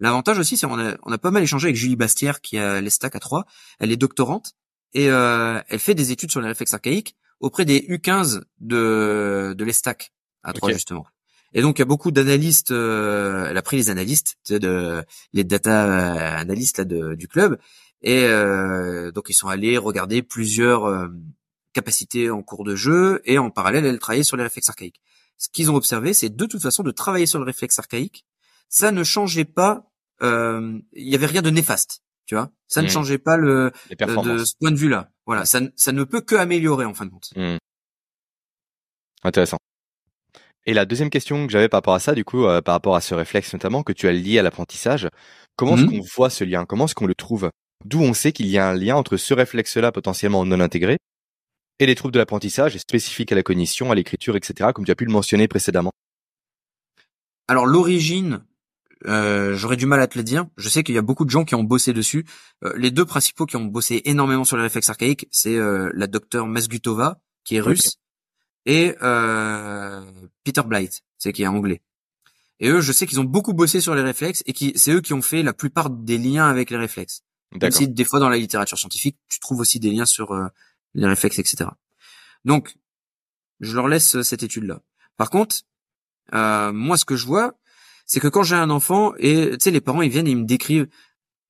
L'avantage 0.00 0.38
aussi, 0.38 0.56
c'est 0.56 0.66
on 0.66 0.78
a, 0.78 0.96
on 1.02 1.12
a 1.12 1.18
pas 1.18 1.30
mal 1.30 1.42
échangé 1.42 1.66
avec 1.66 1.76
Julie 1.76 1.96
Bastière 1.96 2.40
qui 2.40 2.58
a 2.58 2.80
l'ESTAC 2.80 3.16
à 3.16 3.20
3. 3.20 3.44
Elle 3.78 3.92
est 3.92 3.96
doctorante 3.96 4.54
et 4.94 5.10
euh, 5.10 5.60
elle 5.68 5.78
fait 5.78 5.94
des 5.94 6.12
études 6.12 6.30
sur 6.30 6.40
les 6.40 6.48
réflexes 6.48 6.74
archaïques 6.74 7.16
auprès 7.40 7.64
des 7.64 7.80
U15 7.80 8.42
de, 8.60 9.54
de 9.56 9.64
l'ESTAC 9.64 10.12
à 10.42 10.52
3 10.52 10.72
justement. 10.72 11.06
Et 11.52 11.62
donc 11.62 11.78
il 11.78 11.80
y 11.80 11.82
a 11.82 11.86
beaucoup 11.86 12.10
d'analystes. 12.10 12.72
Euh, 12.72 13.46
elle 13.48 13.56
a 13.56 13.62
pris 13.62 13.76
les 13.76 13.90
analystes, 13.90 14.36
de, 14.50 15.04
les 15.32 15.44
data 15.44 16.36
analystes 16.36 16.78
là, 16.78 16.84
de, 16.84 17.14
du 17.14 17.28
club, 17.28 17.58
et 18.04 18.26
euh, 18.26 19.10
donc 19.12 19.30
ils 19.30 19.34
sont 19.34 19.48
allés 19.48 19.78
regarder 19.78 20.22
plusieurs 20.22 20.84
euh, 20.84 21.08
capacités 21.72 22.30
en 22.30 22.42
cours 22.42 22.62
de 22.62 22.76
jeu 22.76 23.22
et 23.24 23.38
en 23.38 23.50
parallèle, 23.50 23.86
elle 23.86 23.98
travaillait 23.98 24.24
sur 24.24 24.36
les 24.36 24.42
réflexes 24.42 24.68
archaïques. 24.68 25.00
Ce 25.38 25.48
qu'ils 25.48 25.70
ont 25.70 25.74
observé, 25.74 26.12
c'est 26.12 26.28
de 26.28 26.46
toute 26.46 26.62
façon 26.62 26.82
de 26.82 26.90
travailler 26.90 27.24
sur 27.24 27.38
le 27.38 27.46
réflexe 27.46 27.78
archaïque. 27.78 28.26
Ça 28.68 28.92
ne 28.92 29.02
changeait 29.04 29.46
pas. 29.46 29.90
Euh, 30.22 30.78
il 30.92 31.08
y 31.08 31.14
avait 31.14 31.26
rien 31.26 31.40
de 31.40 31.50
néfaste, 31.50 32.02
tu 32.26 32.34
vois. 32.34 32.50
Ça 32.68 32.82
ne 32.82 32.86
mmh. 32.86 32.90
changeait 32.90 33.18
pas 33.18 33.36
le 33.36 33.72
de 33.90 34.44
ce 34.44 34.54
point 34.58 34.70
de 34.70 34.76
vue-là. 34.76 35.10
Voilà, 35.26 35.44
ça, 35.44 35.60
ça 35.76 35.92
ne 35.92 36.04
peut 36.04 36.20
que 36.20 36.34
améliorer 36.34 36.84
en 36.84 36.94
fin 36.94 37.06
de 37.06 37.10
compte. 37.10 37.30
Mmh. 37.36 37.56
Intéressant. 39.22 39.58
Et 40.66 40.74
la 40.74 40.86
deuxième 40.86 41.10
question 41.10 41.46
que 41.46 41.52
j'avais 41.52 41.68
par 41.68 41.78
rapport 41.78 41.94
à 41.94 42.00
ça, 42.00 42.14
du 42.14 42.24
coup, 42.24 42.44
par 42.64 42.74
rapport 42.74 42.96
à 42.96 43.00
ce 43.00 43.14
réflexe 43.14 43.52
notamment 43.52 43.82
que 43.82 43.92
tu 43.92 44.08
as 44.08 44.12
lié 44.12 44.38
à 44.38 44.42
l'apprentissage, 44.42 45.08
comment 45.56 45.76
est-ce 45.76 45.84
mmh. 45.84 45.90
qu'on 45.90 46.06
voit 46.14 46.30
ce 46.30 46.44
lien? 46.44 46.64
Comment 46.64 46.86
est-ce 46.86 46.94
qu'on 46.94 47.06
le 47.06 47.14
trouve? 47.14 47.50
D'où 47.84 48.00
on 48.00 48.14
sait 48.14 48.32
qu'il 48.32 48.46
y 48.46 48.56
a 48.56 48.66
un 48.66 48.74
lien 48.74 48.96
entre 48.96 49.18
ce 49.18 49.34
réflexe-là 49.34 49.92
potentiellement 49.92 50.46
non 50.46 50.60
intégré 50.60 50.96
et 51.80 51.86
les 51.86 51.94
troubles 51.94 52.14
de 52.14 52.18
l'apprentissage 52.18 52.78
spécifiques 52.78 53.32
à 53.32 53.34
la 53.34 53.42
cognition, 53.42 53.90
à 53.90 53.94
l'écriture, 53.94 54.36
etc., 54.36 54.70
comme 54.74 54.86
tu 54.86 54.90
as 54.90 54.94
pu 54.94 55.04
le 55.04 55.12
mentionner 55.12 55.48
précédemment? 55.48 55.90
Alors 57.46 57.66
l'origine, 57.66 58.42
euh, 59.06 59.54
j'aurais 59.54 59.76
du 59.76 59.86
mal 59.86 60.00
à 60.00 60.06
te 60.06 60.18
le 60.18 60.24
dire. 60.24 60.46
Je 60.56 60.68
sais 60.68 60.82
qu'il 60.82 60.94
y 60.94 60.98
a 60.98 61.02
beaucoup 61.02 61.24
de 61.24 61.30
gens 61.30 61.44
qui 61.44 61.54
ont 61.54 61.64
bossé 61.64 61.92
dessus. 61.92 62.26
Euh, 62.64 62.72
les 62.76 62.90
deux 62.90 63.04
principaux 63.04 63.46
qui 63.46 63.56
ont 63.56 63.64
bossé 63.64 64.02
énormément 64.04 64.44
sur 64.44 64.56
les 64.56 64.62
réflexes 64.62 64.88
archaïques, 64.88 65.28
c'est 65.30 65.56
euh, 65.56 65.90
la 65.94 66.06
docteure 66.06 66.46
Masgutova, 66.46 67.20
qui 67.44 67.56
est 67.56 67.60
russe, 67.60 67.98
et 68.66 68.94
Peter 70.44 70.62
Blight, 70.64 71.02
c'est 71.18 71.32
qui 71.32 71.42
est 71.42 71.46
anglais. 71.46 71.82
Et 72.60 72.68
eux, 72.68 72.80
je 72.80 72.92
sais 72.92 73.06
qu'ils 73.06 73.20
ont 73.20 73.24
beaucoup 73.24 73.52
bossé 73.52 73.80
sur 73.80 73.94
les 73.94 74.02
réflexes 74.02 74.42
et 74.46 74.52
qui, 74.52 74.72
c'est 74.76 74.92
eux 74.92 75.00
qui 75.00 75.12
ont 75.12 75.22
fait 75.22 75.42
la 75.42 75.52
plupart 75.52 75.90
des 75.90 76.18
liens 76.18 76.48
avec 76.48 76.70
les 76.70 76.76
réflexes. 76.76 77.22
Même 77.60 77.70
si 77.70 77.88
des 77.88 78.04
fois 78.04 78.20
dans 78.20 78.28
la 78.28 78.36
littérature 78.36 78.78
scientifique, 78.78 79.18
tu 79.28 79.38
trouves 79.38 79.60
aussi 79.60 79.78
des 79.78 79.90
liens 79.90 80.06
sur 80.06 80.32
euh, 80.32 80.48
les 80.94 81.06
réflexes, 81.06 81.38
etc. 81.38 81.70
Donc, 82.44 82.74
je 83.60 83.74
leur 83.74 83.88
laisse 83.88 84.16
euh, 84.16 84.22
cette 84.22 84.42
étude-là. 84.42 84.80
Par 85.16 85.30
contre, 85.30 85.56
euh, 86.32 86.72
moi, 86.72 86.96
ce 86.96 87.04
que 87.04 87.16
je 87.16 87.26
vois, 87.26 87.54
c'est 88.06 88.20
que 88.20 88.28
quand 88.28 88.42
j'ai 88.42 88.56
un 88.56 88.70
enfant 88.70 89.14
et 89.18 89.50
tu 89.52 89.56
sais, 89.60 89.70
les 89.70 89.80
parents 89.80 90.02
ils 90.02 90.10
viennent 90.10 90.26
et 90.26 90.32
ils 90.32 90.38
me 90.38 90.46
décrivent. 90.46 90.88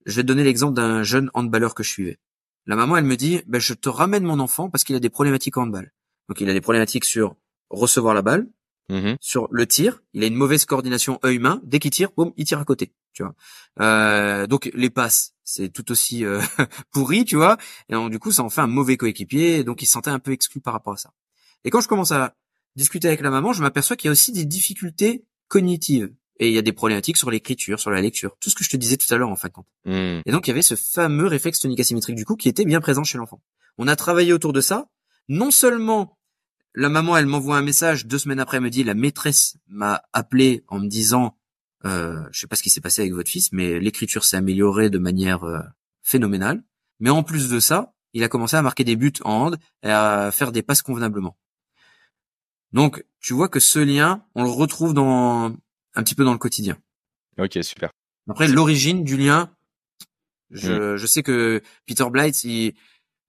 Je 0.06 0.16
vais 0.16 0.22
te 0.22 0.28
donner 0.28 0.44
l'exemple 0.44 0.74
d'un 0.74 1.02
jeune 1.02 1.30
handballeur 1.32 1.74
que 1.74 1.82
je 1.82 1.88
suivais. 1.88 2.18
La 2.66 2.76
maman, 2.76 2.98
elle 2.98 3.04
me 3.04 3.16
dit, 3.16 3.40
ben, 3.46 3.58
je 3.58 3.72
te 3.72 3.88
ramène 3.88 4.24
mon 4.24 4.38
enfant 4.38 4.68
parce 4.68 4.84
qu'il 4.84 4.94
a 4.96 5.00
des 5.00 5.08
problématiques 5.08 5.56
en 5.56 5.62
handball. 5.62 5.92
Donc, 6.28 6.42
il 6.42 6.48
a 6.50 6.52
des 6.52 6.60
problématiques 6.60 7.06
sur 7.06 7.36
recevoir 7.70 8.14
la 8.14 8.20
balle, 8.20 8.46
Mmh 8.90 9.14
sur 9.20 9.48
le 9.50 9.66
tir, 9.66 10.02
il 10.12 10.22
a 10.24 10.26
une 10.26 10.34
mauvaise 10.34 10.66
coordination 10.66 11.18
œil-main. 11.24 11.60
Dès 11.64 11.78
qu'il 11.78 11.90
tire, 11.90 12.10
boum, 12.16 12.32
il 12.36 12.44
tire 12.44 12.58
à 12.58 12.64
côté. 12.66 12.92
Tu 13.14 13.22
vois. 13.22 13.34
Euh, 13.80 14.46
donc 14.46 14.70
les 14.74 14.90
passes, 14.90 15.34
c'est 15.42 15.70
tout 15.70 15.90
aussi 15.90 16.24
euh, 16.24 16.42
pourri, 16.92 17.24
tu 17.24 17.36
vois. 17.36 17.56
Et 17.88 17.94
donc, 17.94 18.10
du 18.10 18.18
coup, 18.18 18.30
ça 18.30 18.42
en 18.42 18.50
fait 18.50 18.60
un 18.60 18.66
mauvais 18.66 18.98
coéquipier. 18.98 19.64
Donc 19.64 19.80
il 19.80 19.86
se 19.86 19.92
sentait 19.92 20.10
un 20.10 20.18
peu 20.18 20.32
exclu 20.32 20.60
par 20.60 20.74
rapport 20.74 20.92
à 20.92 20.96
ça. 20.98 21.12
Et 21.64 21.70
quand 21.70 21.80
je 21.80 21.88
commence 21.88 22.12
à 22.12 22.34
discuter 22.76 23.08
avec 23.08 23.22
la 23.22 23.30
maman, 23.30 23.54
je 23.54 23.62
m'aperçois 23.62 23.96
qu'il 23.96 24.08
y 24.08 24.10
a 24.10 24.12
aussi 24.12 24.32
des 24.32 24.44
difficultés 24.44 25.24
cognitives. 25.48 26.12
Et 26.40 26.48
il 26.48 26.54
y 26.54 26.58
a 26.58 26.62
des 26.62 26.72
problématiques 26.72 27.16
sur 27.16 27.30
l'écriture, 27.30 27.78
sur 27.78 27.90
la 27.90 28.00
lecture, 28.00 28.36
tout 28.40 28.50
ce 28.50 28.56
que 28.56 28.64
je 28.64 28.70
te 28.70 28.76
disais 28.76 28.96
tout 28.96 29.12
à 29.14 29.16
l'heure 29.16 29.30
en 29.30 29.36
fin 29.36 29.48
de 29.48 29.52
compte. 29.52 29.68
Mmh. 29.84 30.22
Et 30.26 30.32
donc 30.32 30.46
il 30.46 30.50
y 30.50 30.52
avait 30.52 30.62
ce 30.62 30.74
fameux 30.74 31.26
réflexe 31.26 31.60
tonique 31.60 31.80
asymétrique 31.80 32.16
du 32.16 32.24
coup 32.24 32.34
qui 32.34 32.48
était 32.48 32.64
bien 32.64 32.80
présent 32.80 33.04
chez 33.04 33.18
l'enfant. 33.18 33.40
On 33.78 33.86
a 33.86 33.94
travaillé 33.94 34.32
autour 34.32 34.52
de 34.52 34.60
ça, 34.60 34.88
non 35.28 35.50
seulement 35.50 36.18
la 36.74 36.88
maman, 36.88 37.16
elle 37.16 37.26
m'envoie 37.26 37.56
un 37.56 37.62
message 37.62 38.06
deux 38.06 38.18
semaines 38.18 38.40
après, 38.40 38.56
elle 38.56 38.64
me 38.64 38.70
dit 38.70 38.82
la 38.82 38.94
maîtresse 38.94 39.56
m'a 39.68 40.02
appelé 40.12 40.64
en 40.66 40.80
me 40.80 40.88
disant, 40.88 41.36
euh, 41.84 42.20
je 42.32 42.40
sais 42.40 42.46
pas 42.48 42.56
ce 42.56 42.64
qui 42.64 42.70
s'est 42.70 42.80
passé 42.80 43.02
avec 43.02 43.14
votre 43.14 43.30
fils, 43.30 43.52
mais 43.52 43.78
l'écriture 43.78 44.24
s'est 44.24 44.36
améliorée 44.36 44.90
de 44.90 44.98
manière 44.98 45.44
euh, 45.44 45.60
phénoménale. 46.02 46.64
Mais 46.98 47.10
en 47.10 47.22
plus 47.22 47.48
de 47.48 47.60
ça, 47.60 47.94
il 48.12 48.24
a 48.24 48.28
commencé 48.28 48.56
à 48.56 48.62
marquer 48.62 48.82
des 48.82 48.96
buts 48.96 49.12
en 49.22 49.32
hand 49.32 49.58
et 49.84 49.90
à 49.90 50.30
faire 50.32 50.50
des 50.50 50.62
passes 50.62 50.82
convenablement. 50.82 51.36
Donc, 52.72 53.04
tu 53.20 53.34
vois 53.34 53.48
que 53.48 53.60
ce 53.60 53.78
lien, 53.78 54.24
on 54.34 54.42
le 54.42 54.50
retrouve 54.50 54.94
dans 54.94 55.54
un 55.94 56.02
petit 56.02 56.14
peu 56.14 56.24
dans 56.24 56.32
le 56.32 56.38
quotidien. 56.38 56.76
Ok, 57.38 57.58
super. 57.62 57.90
Après, 58.28 58.48
l'origine 58.48 59.04
du 59.04 59.16
lien, 59.16 59.50
je, 60.50 60.94
mm. 60.94 60.96
je 60.96 61.06
sais 61.06 61.22
que 61.22 61.62
Peter 61.86 62.04
Blight, 62.10 62.44
il, 62.44 62.74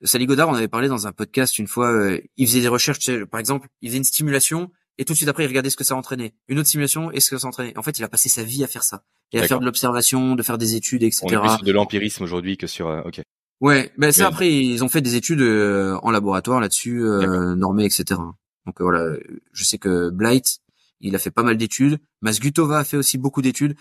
Sally 0.04 0.26
Godard, 0.26 0.50
on 0.50 0.54
avait 0.54 0.68
parlé 0.68 0.88
dans 0.88 1.08
un 1.08 1.12
podcast 1.12 1.58
une 1.60 1.68
fois, 1.68 1.92
euh, 1.92 2.20
il 2.38 2.48
faisait 2.48 2.62
des 2.62 2.68
recherches, 2.68 3.00
tu 3.00 3.06
sais, 3.06 3.26
par 3.26 3.40
exemple, 3.40 3.68
il 3.82 3.90
faisait 3.90 3.98
une 3.98 4.04
stimulation 4.04 4.72
et 4.98 5.06
tout 5.06 5.14
de 5.14 5.18
suite 5.18 5.30
après 5.30 5.44
il 5.44 5.48
regardait 5.48 5.70
ce 5.70 5.76
que 5.76 5.84
ça 5.84 5.96
entraînait. 5.96 6.34
Une 6.48 6.60
autre 6.60 6.70
simulation 6.70 7.12
et 7.12 7.20
ce 7.20 7.30
que 7.30 7.38
ça 7.38 7.48
entraînait. 7.48 7.78
En 7.78 7.84
fait, 7.84 7.98
il 8.00 8.04
a 8.04 8.08
passé 8.08 8.30
sa 8.30 8.44
vie 8.44 8.64
à 8.64 8.68
faire 8.68 8.84
ça 8.84 9.04
et 9.32 9.40
à 9.40 9.44
faire 9.48 9.60
de 9.60 9.66
l'observation, 9.66 10.36
de 10.36 10.44
faire 10.44 10.58
des 10.58 10.76
études, 10.76 11.04
etc. 11.04 11.22
On 11.24 11.30
est 11.30 11.40
plus 11.40 11.50
sur 11.50 11.64
de 11.64 11.72
l'empirisme 11.72 12.24
aujourd'hui 12.24 12.58
que 12.58 12.68
sur. 12.68 12.88
Euh, 12.88 13.02
ok. 13.04 13.22
Ouais, 13.62 13.92
ben 13.98 14.12
ça 14.12 14.28
après 14.28 14.54
ils 14.54 14.84
ont 14.84 14.90
fait 14.90 15.02
des 15.02 15.16
études 15.16 15.42
euh, 15.42 15.98
en 16.04 16.12
laboratoire 16.12 16.60
là-dessus, 16.60 17.04
euh, 17.04 17.56
normées, 17.56 17.86
etc. 17.86 18.20
Donc 18.66 18.82
voilà, 18.82 19.16
je 19.54 19.64
sais 19.64 19.78
que 19.78 20.10
Blight, 20.10 20.60
il 21.00 21.16
a 21.16 21.20
fait 21.20 21.32
pas 21.32 21.44
mal 21.44 21.58
d'études. 21.58 22.00
Masgutova 22.22 22.80
a 22.80 22.84
fait 22.84 22.98
aussi 22.98 23.18
beaucoup 23.18 23.42
d'études. 23.42 23.76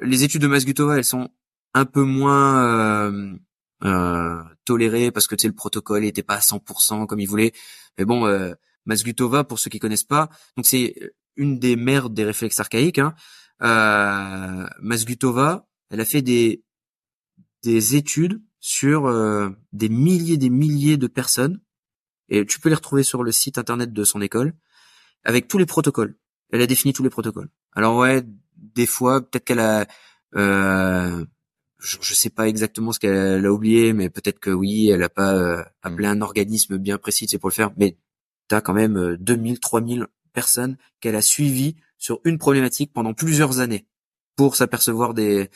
Les 0.00 0.24
études 0.24 0.42
de 0.42 0.46
Masgutova, 0.46 0.96
elles 0.96 1.04
sont 1.04 1.30
un 1.74 1.84
peu 1.84 2.02
moins 2.02 3.10
euh, 3.84 4.42
tolérées 4.64 5.10
parce 5.10 5.26
que 5.26 5.34
tu 5.34 5.46
le 5.46 5.54
protocole 5.54 6.04
était 6.04 6.22
pas 6.22 6.36
à 6.36 6.40
100% 6.40 7.06
comme 7.06 7.20
il 7.20 7.28
voulait. 7.28 7.52
Mais 7.98 8.04
bon, 8.04 8.26
euh, 8.26 8.54
Masgutova, 8.86 9.44
pour 9.44 9.58
ceux 9.58 9.70
qui 9.70 9.78
connaissent 9.78 10.04
pas, 10.04 10.30
donc 10.56 10.66
c'est 10.66 10.94
une 11.36 11.58
des 11.58 11.76
mères 11.76 12.10
des 12.10 12.24
réflexes 12.24 12.60
archaïques. 12.60 12.98
Hein. 12.98 13.14
Euh, 13.62 14.66
Masgutova, 14.80 15.66
elle 15.90 16.00
a 16.00 16.04
fait 16.04 16.22
des 16.22 16.62
des 17.62 17.94
études 17.94 18.42
sur 18.58 19.06
euh, 19.06 19.50
des 19.72 19.88
milliers 19.88 20.38
des 20.38 20.50
milliers 20.50 20.96
de 20.96 21.06
personnes 21.06 21.60
et 22.28 22.46
tu 22.46 22.58
peux 22.60 22.68
les 22.70 22.74
retrouver 22.74 23.02
sur 23.02 23.22
le 23.22 23.32
site 23.32 23.58
internet 23.58 23.92
de 23.92 24.04
son 24.04 24.20
école 24.20 24.54
avec 25.24 25.48
tous 25.48 25.58
les 25.58 25.66
protocoles. 25.66 26.16
Elle 26.52 26.62
a 26.62 26.66
défini 26.66 26.92
tous 26.92 27.02
les 27.02 27.10
protocoles. 27.10 27.48
Alors 27.74 27.96
ouais, 27.96 28.22
des 28.56 28.86
fois 28.86 29.20
peut-être 29.20 29.44
qu'elle 29.44 29.60
a 29.60 29.86
euh, 30.36 31.24
je, 31.78 31.96
je 32.00 32.14
sais 32.14 32.30
pas 32.30 32.48
exactement 32.48 32.92
ce 32.92 33.00
qu'elle 33.00 33.44
a 33.44 33.52
oublié, 33.52 33.92
mais 33.92 34.10
peut-être 34.10 34.38
que 34.38 34.50
oui, 34.50 34.88
elle 34.88 35.02
a 35.02 35.08
pas 35.08 35.34
euh, 35.34 35.62
appelé 35.82 36.06
mm. 36.08 36.10
un 36.10 36.20
organisme 36.20 36.78
bien 36.78 36.98
précis, 36.98 37.26
c'est 37.28 37.38
pour 37.38 37.48
le 37.48 37.54
faire. 37.54 37.72
Mais 37.76 37.96
t'as 38.48 38.60
quand 38.60 38.74
même 38.74 39.16
2000, 39.16 39.54
euh, 39.54 39.58
3000 39.60 40.06
personnes 40.32 40.76
qu'elle 41.00 41.16
a 41.16 41.22
suivies 41.22 41.76
sur 41.98 42.20
une 42.24 42.38
problématique 42.38 42.92
pendant 42.92 43.14
plusieurs 43.14 43.60
années 43.60 43.86
pour 44.36 44.56
s'apercevoir 44.56 45.14
des 45.14 45.50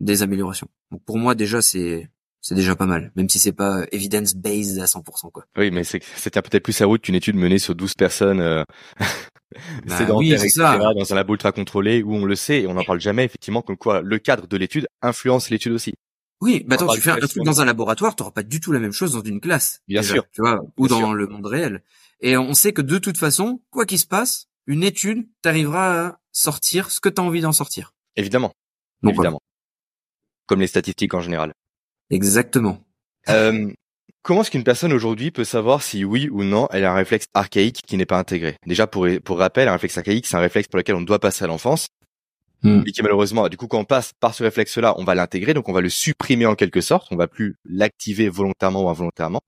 des 0.00 0.22
améliorations. 0.22 0.68
Donc 0.90 1.04
pour 1.04 1.18
moi 1.18 1.34
déjà 1.34 1.60
c'est 1.60 2.08
c'est 2.40 2.54
déjà 2.54 2.74
pas 2.74 2.86
mal, 2.86 3.12
même 3.16 3.28
si 3.28 3.38
c'est 3.38 3.52
pas 3.52 3.84
evidence 3.92 4.34
based 4.34 4.78
à 4.78 4.86
100% 4.86 5.30
quoi. 5.30 5.44
Oui, 5.56 5.70
mais 5.70 5.84
c'était 5.84 6.42
peut-être 6.42 6.62
plus 6.62 6.72
sa 6.72 6.86
route 6.86 7.02
qu'une 7.02 7.14
étude 7.14 7.36
menée 7.36 7.58
sur 7.58 7.74
12 7.74 7.94
personnes 7.94 8.40
euh, 8.40 8.64
bah, 9.86 9.98
oui, 10.14 10.36
ça. 10.50 10.78
dans 10.78 11.12
un 11.12 11.16
labo 11.16 11.34
ultra 11.34 11.52
contrôlé 11.52 12.02
où 12.02 12.14
on 12.14 12.24
le 12.24 12.36
sait 12.36 12.62
et 12.62 12.66
on 12.66 12.74
n'en 12.74 12.84
parle 12.84 13.00
jamais 13.00 13.24
effectivement 13.24 13.62
comme 13.62 13.76
quoi 13.76 14.00
le 14.00 14.18
cadre 14.18 14.46
de 14.46 14.56
l'étude 14.56 14.86
influence 15.02 15.50
l'étude 15.50 15.72
aussi. 15.72 15.94
Oui, 16.40 16.64
bah 16.66 16.76
attends, 16.76 16.88
tu 16.94 17.02
fais 17.02 17.10
un 17.10 17.18
truc 17.18 17.42
dans 17.44 17.60
un 17.60 17.66
laboratoire, 17.66 18.16
tu 18.16 18.24
pas 18.34 18.42
du 18.42 18.60
tout 18.60 18.72
la 18.72 18.78
même 18.78 18.92
chose 18.92 19.12
dans 19.12 19.22
une 19.22 19.40
classe. 19.40 19.82
Bien 19.86 20.02
sûr. 20.02 20.24
Tu 20.32 20.40
vois, 20.40 20.60
ou 20.78 20.88
dans 20.88 21.12
le 21.12 21.26
monde 21.26 21.46
réel. 21.46 21.82
Et 22.22 22.38
on 22.38 22.54
sait 22.54 22.72
que 22.72 22.80
de 22.80 22.96
toute 22.96 23.18
façon, 23.18 23.60
quoi 23.70 23.84
qu'il 23.84 23.98
se 23.98 24.06
passe, 24.06 24.48
une 24.66 24.82
étude 24.82 25.28
t'arrivera 25.42 26.06
à 26.06 26.20
sortir 26.32 26.90
ce 26.90 27.00
que 27.00 27.10
tu 27.10 27.20
as 27.20 27.24
envie 27.24 27.42
d'en 27.42 27.52
sortir. 27.52 27.92
Évidemment. 28.16 28.54
Évidemment. 29.06 29.40
Comme 30.46 30.60
les 30.60 30.66
statistiques 30.66 31.12
en 31.12 31.20
général. 31.20 31.52
Exactement. 32.10 32.78
Euh, 33.28 33.70
comment 34.22 34.42
est-ce 34.42 34.50
qu'une 34.50 34.64
personne 34.64 34.92
aujourd'hui 34.92 35.30
peut 35.30 35.44
savoir 35.44 35.82
si 35.82 36.04
oui 36.04 36.28
ou 36.30 36.42
non 36.44 36.68
elle 36.72 36.84
a 36.84 36.92
un 36.92 36.96
réflexe 36.96 37.26
archaïque 37.34 37.82
qui 37.86 37.96
n'est 37.96 38.06
pas 38.06 38.18
intégré? 38.18 38.56
Déjà 38.66 38.86
pour 38.86 39.06
pour 39.24 39.38
rappel, 39.38 39.68
un 39.68 39.72
réflexe 39.72 39.98
archaïque, 39.98 40.26
c'est 40.26 40.36
un 40.36 40.40
réflexe 40.40 40.68
pour 40.68 40.78
lequel 40.78 40.96
on 40.96 41.02
doit 41.02 41.18
passer 41.18 41.44
à 41.44 41.46
l'enfance. 41.46 41.88
Hmm. 42.62 42.82
Et 42.86 42.92
qui 42.92 43.02
malheureusement, 43.02 43.48
du 43.48 43.56
coup, 43.56 43.68
quand 43.68 43.78
on 43.78 43.84
passe 43.84 44.12
par 44.20 44.34
ce 44.34 44.42
réflexe-là, 44.42 44.94
on 44.98 45.04
va 45.04 45.14
l'intégrer, 45.14 45.54
donc 45.54 45.68
on 45.68 45.72
va 45.72 45.80
le 45.80 45.88
supprimer 45.88 46.44
en 46.44 46.54
quelque 46.54 46.82
sorte, 46.82 47.08
on 47.10 47.16
va 47.16 47.26
plus 47.26 47.56
l'activer 47.64 48.28
volontairement 48.28 48.84
ou 48.84 48.88
involontairement. 48.90 49.40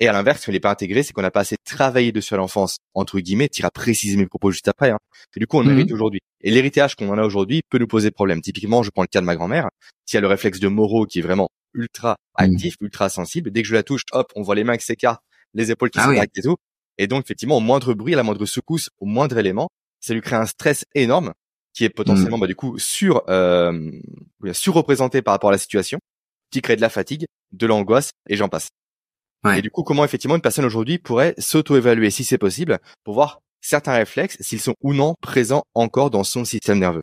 Et 0.00 0.08
à 0.08 0.12
l'inverse, 0.12 0.42
si 0.42 0.48
on 0.48 0.52
n'est 0.52 0.60
pas 0.60 0.70
intégré, 0.70 1.02
c'est 1.02 1.12
qu'on 1.12 1.22
n'a 1.22 1.30
pas 1.30 1.40
assez 1.40 1.56
travaillé 1.64 2.10
dessus 2.10 2.34
à 2.34 2.36
l'enfance, 2.38 2.78
entre 2.94 3.20
guillemets, 3.20 3.48
tu 3.48 3.60
iras 3.60 3.70
préciser 3.70 4.16
mes 4.16 4.26
propos 4.26 4.50
juste 4.50 4.66
après. 4.66 4.90
Hein. 4.90 4.98
Et 5.36 5.40
du 5.40 5.46
coup, 5.46 5.58
on 5.58 5.64
hmm. 5.64 5.70
hérite 5.70 5.92
aujourd'hui. 5.92 6.20
Et 6.40 6.50
l'héritage 6.50 6.94
qu'on 6.96 7.10
en 7.10 7.18
a 7.18 7.22
aujourd'hui 7.22 7.60
peut 7.70 7.78
nous 7.78 7.86
poser 7.86 8.10
problème. 8.10 8.40
Typiquement, 8.40 8.82
je 8.82 8.90
prends 8.90 9.02
le 9.02 9.08
cas 9.08 9.20
de 9.20 9.26
ma 9.26 9.36
grand-mère, 9.36 9.68
qui 10.06 10.16
a 10.16 10.20
le 10.20 10.26
réflexe 10.26 10.58
de 10.58 10.68
Moreau 10.68 11.06
qui 11.06 11.18
est 11.18 11.22
vraiment 11.22 11.48
ultra 11.74 12.12
mmh. 12.12 12.42
actif, 12.42 12.76
ultra 12.80 13.08
sensible. 13.08 13.50
Dès 13.50 13.62
que 13.62 13.68
je 13.68 13.74
la 13.74 13.82
touche, 13.82 14.02
hop, 14.12 14.32
on 14.36 14.42
voit 14.42 14.54
les 14.54 14.64
mains 14.64 14.76
qui 14.76 14.84
s'écartent, 14.84 15.22
les 15.52 15.70
épaules 15.70 15.90
qui 15.90 15.98
ah 16.00 16.12
et 16.14 16.42
tout. 16.42 16.56
Et 16.98 17.06
donc, 17.06 17.24
effectivement, 17.24 17.56
au 17.56 17.60
moindre 17.60 17.94
bruit, 17.94 18.14
à 18.14 18.16
la 18.16 18.22
moindre 18.22 18.46
secousse, 18.46 18.90
au 18.98 19.06
moindre 19.06 19.36
élément, 19.38 19.68
ça 20.00 20.14
lui 20.14 20.20
crée 20.20 20.36
un 20.36 20.46
stress 20.46 20.84
énorme 20.94 21.32
qui 21.72 21.84
est 21.84 21.90
potentiellement, 21.90 22.36
mmh. 22.36 22.40
bah, 22.40 22.46
du 22.46 22.54
coup, 22.54 22.78
sur, 22.78 23.22
euh, 23.28 23.90
surreprésenté 24.52 25.22
par 25.22 25.32
rapport 25.32 25.50
à 25.50 25.52
la 25.52 25.58
situation, 25.58 25.98
qui 26.50 26.62
crée 26.62 26.76
de 26.76 26.80
la 26.80 26.88
fatigue, 26.88 27.26
de 27.52 27.66
l'angoisse, 27.66 28.10
et 28.28 28.36
j'en 28.36 28.48
passe. 28.48 28.68
Et 29.56 29.60
du 29.60 29.70
coup, 29.70 29.82
comment 29.82 30.04
effectivement 30.04 30.36
une 30.36 30.40
personne 30.40 30.64
aujourd'hui 30.64 30.98
pourrait 30.98 31.34
s'auto-évaluer, 31.36 32.10
si 32.10 32.24
c'est 32.24 32.38
possible, 32.38 32.78
pour 33.02 33.12
voir 33.12 33.40
certains 33.60 33.92
réflexes, 33.92 34.38
s'ils 34.40 34.60
sont 34.60 34.74
ou 34.80 34.94
non 34.94 35.16
présents 35.20 35.64
encore 35.74 36.10
dans 36.10 36.24
son 36.24 36.46
système 36.46 36.78
nerveux? 36.78 37.02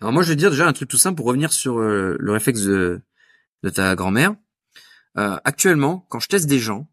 Alors 0.00 0.12
moi, 0.12 0.22
je 0.22 0.30
vais 0.30 0.36
dire 0.36 0.50
déjà 0.50 0.66
un 0.66 0.72
truc 0.72 0.88
tout 0.88 0.98
simple 0.98 1.16
pour 1.16 1.26
revenir 1.26 1.52
sur 1.52 1.78
euh, 1.78 2.16
le 2.18 2.32
réflexe 2.32 2.62
de, 2.62 3.00
de 3.62 3.70
ta 3.70 3.94
grand-mère. 3.94 4.34
Euh, 5.18 5.38
actuellement, 5.44 6.06
quand 6.08 6.20
je 6.20 6.28
teste 6.28 6.46
des 6.46 6.58
gens, 6.58 6.88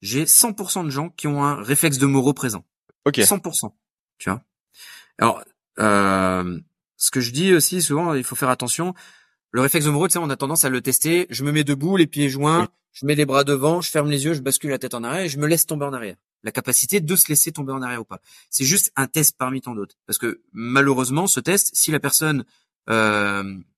j'ai 0.00 0.24
100% 0.24 0.84
de 0.84 0.90
gens 0.90 1.10
qui 1.10 1.28
ont 1.28 1.44
un 1.44 1.62
réflexe 1.62 1.98
de 1.98 2.06
Moreau 2.06 2.32
présent. 2.32 2.64
Ok. 3.04 3.18
100%. 3.18 3.72
Tu 4.18 4.30
vois. 4.30 4.42
Alors, 5.18 5.44
euh, 5.78 6.60
ce 6.96 7.10
que 7.10 7.20
je 7.20 7.30
dis 7.30 7.54
aussi 7.54 7.82
souvent, 7.82 8.14
il 8.14 8.24
faut 8.24 8.36
faire 8.36 8.48
attention. 8.48 8.94
Le 9.50 9.60
réflexe 9.60 9.86
de 9.86 9.90
Moreau, 9.90 10.08
tu 10.08 10.14
sais, 10.14 10.18
on 10.18 10.30
a 10.30 10.36
tendance 10.36 10.64
à 10.64 10.70
le 10.70 10.80
tester. 10.80 11.26
Je 11.30 11.44
me 11.44 11.52
mets 11.52 11.64
debout, 11.64 11.96
les 11.96 12.06
pieds 12.06 12.28
joints, 12.28 12.68
je 12.92 13.06
mets 13.06 13.14
les 13.14 13.26
bras 13.26 13.44
devant, 13.44 13.80
je 13.80 13.90
ferme 13.90 14.10
les 14.10 14.24
yeux, 14.24 14.34
je 14.34 14.40
bascule 14.40 14.70
la 14.70 14.78
tête 14.78 14.94
en 14.94 15.04
arrière 15.04 15.24
et 15.24 15.28
je 15.28 15.38
me 15.38 15.46
laisse 15.46 15.66
tomber 15.66 15.84
en 15.84 15.92
arrière. 15.92 16.16
La 16.42 16.50
capacité 16.50 17.00
de 17.00 17.16
se 17.16 17.28
laisser 17.28 17.52
tomber 17.52 17.72
en 17.72 17.82
arrière 17.82 18.00
ou 18.00 18.04
pas. 18.04 18.20
C'est 18.50 18.64
juste 18.64 18.92
un 18.96 19.06
test 19.06 19.36
parmi 19.38 19.60
tant 19.60 19.74
d'autres. 19.74 19.96
Parce 20.06 20.18
que 20.18 20.42
malheureusement, 20.52 21.26
ce 21.26 21.38
test, 21.38 21.70
si 21.74 21.92
la 21.92 22.00
personne 22.00 22.44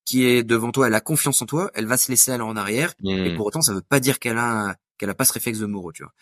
qui 0.04 0.24
est 0.24 0.42
devant 0.42 0.70
toi, 0.70 0.86
elle 0.86 0.94
a 0.94 1.00
confiance 1.00 1.40
en 1.42 1.46
toi, 1.46 1.70
elle 1.74 1.86
va 1.86 1.96
se 1.96 2.10
laisser 2.10 2.30
aller 2.30 2.42
en 2.42 2.56
arrière. 2.56 2.94
Et 3.04 3.32
hmm. 3.32 3.36
pour 3.36 3.46
autant, 3.46 3.62
ça 3.62 3.72
veut 3.72 3.80
pas 3.80 4.00
dire 4.00 4.18
qu'elle 4.18 4.38
a 4.38 4.76
qu'elle 4.98 5.10
a 5.10 5.14
pas 5.14 5.24
ce 5.24 5.32
réflexe 5.32 5.58
de 5.58 5.66
Moreau, 5.66 5.92
tu 5.92 6.02
vois. 6.02 6.12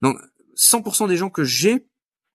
Donc, 0.00 0.16
100% 0.56 1.08
des 1.08 1.16
gens 1.16 1.30
que 1.30 1.44
j'ai 1.44 1.86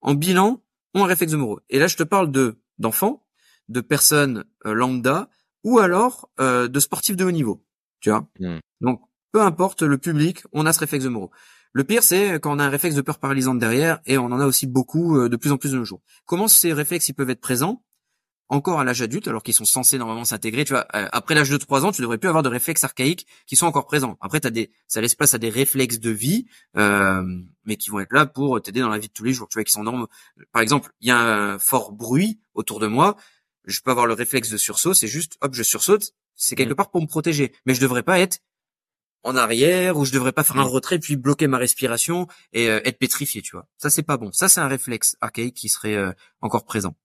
en 0.01 0.15
bilan 0.15 0.61
ont 0.93 1.03
un 1.03 1.07
réflexe 1.07 1.31
de 1.31 1.37
Moreau. 1.37 1.59
Et 1.69 1.79
là, 1.79 1.87
je 1.87 1.95
te 1.95 2.03
parle 2.03 2.31
de 2.31 2.59
d'enfants, 2.77 3.25
de 3.69 3.81
personnes 3.81 4.45
euh, 4.65 4.73
lambda, 4.73 5.29
ou 5.63 5.79
alors 5.79 6.29
euh, 6.39 6.67
de 6.67 6.79
sportifs 6.79 7.15
de 7.15 7.25
haut 7.25 7.31
niveau, 7.31 7.63
tu 7.99 8.09
vois. 8.09 8.27
Hmm. 8.39 8.59
Donc, 8.81 9.01
peu 9.31 9.41
importe 9.41 9.83
le 9.83 9.97
public, 9.97 10.43
on 10.51 10.65
a 10.65 10.73
ce 10.73 10.79
réflexe 10.79 11.03
de 11.03 11.09
Moreau. 11.09 11.31
Le 11.73 11.83
pire, 11.83 12.01
c'est 12.01 12.39
quand 12.39 12.55
on 12.55 12.59
a 12.59 12.65
un 12.65 12.69
réflexe 12.69 12.95
de 12.95 13.01
peur 13.01 13.19
paralysante 13.19 13.59
derrière, 13.59 13.99
et 14.05 14.17
on 14.17 14.25
en 14.25 14.39
a 14.39 14.45
aussi 14.45 14.65
beaucoup 14.65 15.17
euh, 15.17 15.29
de 15.29 15.37
plus 15.37 15.51
en 15.51 15.57
plus 15.57 15.71
de 15.71 15.77
nos 15.77 15.85
jours. 15.85 16.01
Comment 16.25 16.47
ces 16.47 16.73
réflexes 16.73 17.07
ils 17.09 17.13
peuvent 17.13 17.29
être 17.29 17.41
présents? 17.41 17.83
Encore 18.49 18.79
à 18.79 18.83
l'âge 18.83 19.01
adulte, 19.01 19.27
alors 19.27 19.43
qu'ils 19.43 19.53
sont 19.53 19.65
censés 19.65 19.97
normalement 19.97 20.25
s'intégrer. 20.25 20.63
Tu 20.65 20.73
vois, 20.73 20.87
euh, 20.95 21.07
après 21.11 21.35
l'âge 21.35 21.49
de 21.49 21.57
3 21.57 21.85
ans, 21.85 21.91
tu 21.91 22.01
devrais 22.01 22.17
plus 22.17 22.29
avoir 22.29 22.43
de 22.43 22.49
réflexes 22.49 22.83
archaïques 22.83 23.27
qui 23.45 23.55
sont 23.55 23.65
encore 23.65 23.85
présents. 23.85 24.17
Après, 24.21 24.45
as 24.45 24.49
des, 24.49 24.71
ça 24.87 25.01
laisse 25.01 25.15
place 25.15 25.33
à 25.33 25.37
des 25.37 25.49
réflexes 25.49 25.99
de 25.99 26.09
vie, 26.09 26.45
euh, 26.77 27.23
mais 27.65 27.75
qui 27.75 27.89
vont 27.89 27.99
être 27.99 28.13
là 28.13 28.25
pour 28.25 28.61
t'aider 28.61 28.79
dans 28.79 28.89
la 28.89 28.99
vie 28.99 29.07
de 29.07 29.13
tous 29.13 29.23
les 29.23 29.33
jours. 29.33 29.47
Tu 29.49 29.57
vois, 29.57 29.63
qui 29.63 29.71
sont 29.71 29.83
normes. 29.83 30.07
Par 30.51 30.61
exemple, 30.61 30.91
il 31.01 31.07
y 31.09 31.11
a 31.11 31.19
un 31.19 31.59
fort 31.59 31.91
bruit 31.91 32.39
autour 32.53 32.79
de 32.79 32.87
moi. 32.87 33.17
Je 33.65 33.81
peux 33.81 33.91
avoir 33.91 34.05
le 34.05 34.13
réflexe 34.13 34.49
de 34.49 34.57
sursaut. 34.57 34.93
C'est 34.93 35.07
juste, 35.07 35.37
hop, 35.41 35.53
je 35.53 35.63
sursaute. 35.63 36.13
C'est 36.35 36.55
quelque 36.55 36.73
mmh. 36.73 36.75
part 36.75 36.91
pour 36.91 37.01
me 37.01 37.07
protéger. 37.07 37.53
Mais 37.65 37.73
je 37.73 37.81
devrais 37.81 38.03
pas 38.03 38.19
être 38.19 38.39
en 39.23 39.35
arrière 39.35 39.97
ou 39.97 40.05
je 40.05 40.13
devrais 40.13 40.31
pas 40.31 40.43
faire 40.43 40.57
un 40.57 40.63
mmh. 40.63 40.67
retrait 40.67 40.99
puis 40.99 41.17
bloquer 41.17 41.47
ma 41.47 41.57
respiration 41.57 42.27
et 42.53 42.69
euh, 42.69 42.79
être 42.85 42.97
pétrifié. 42.97 43.41
Tu 43.41 43.57
vois, 43.57 43.67
ça 43.77 43.89
c'est 43.89 44.03
pas 44.03 44.15
bon. 44.15 44.31
Ça 44.31 44.47
c'est 44.47 44.61
un 44.61 44.67
réflexe 44.67 45.17
archaïque 45.19 45.55
qui 45.55 45.67
serait 45.67 45.97
encore 46.39 46.63
présent. 46.63 46.95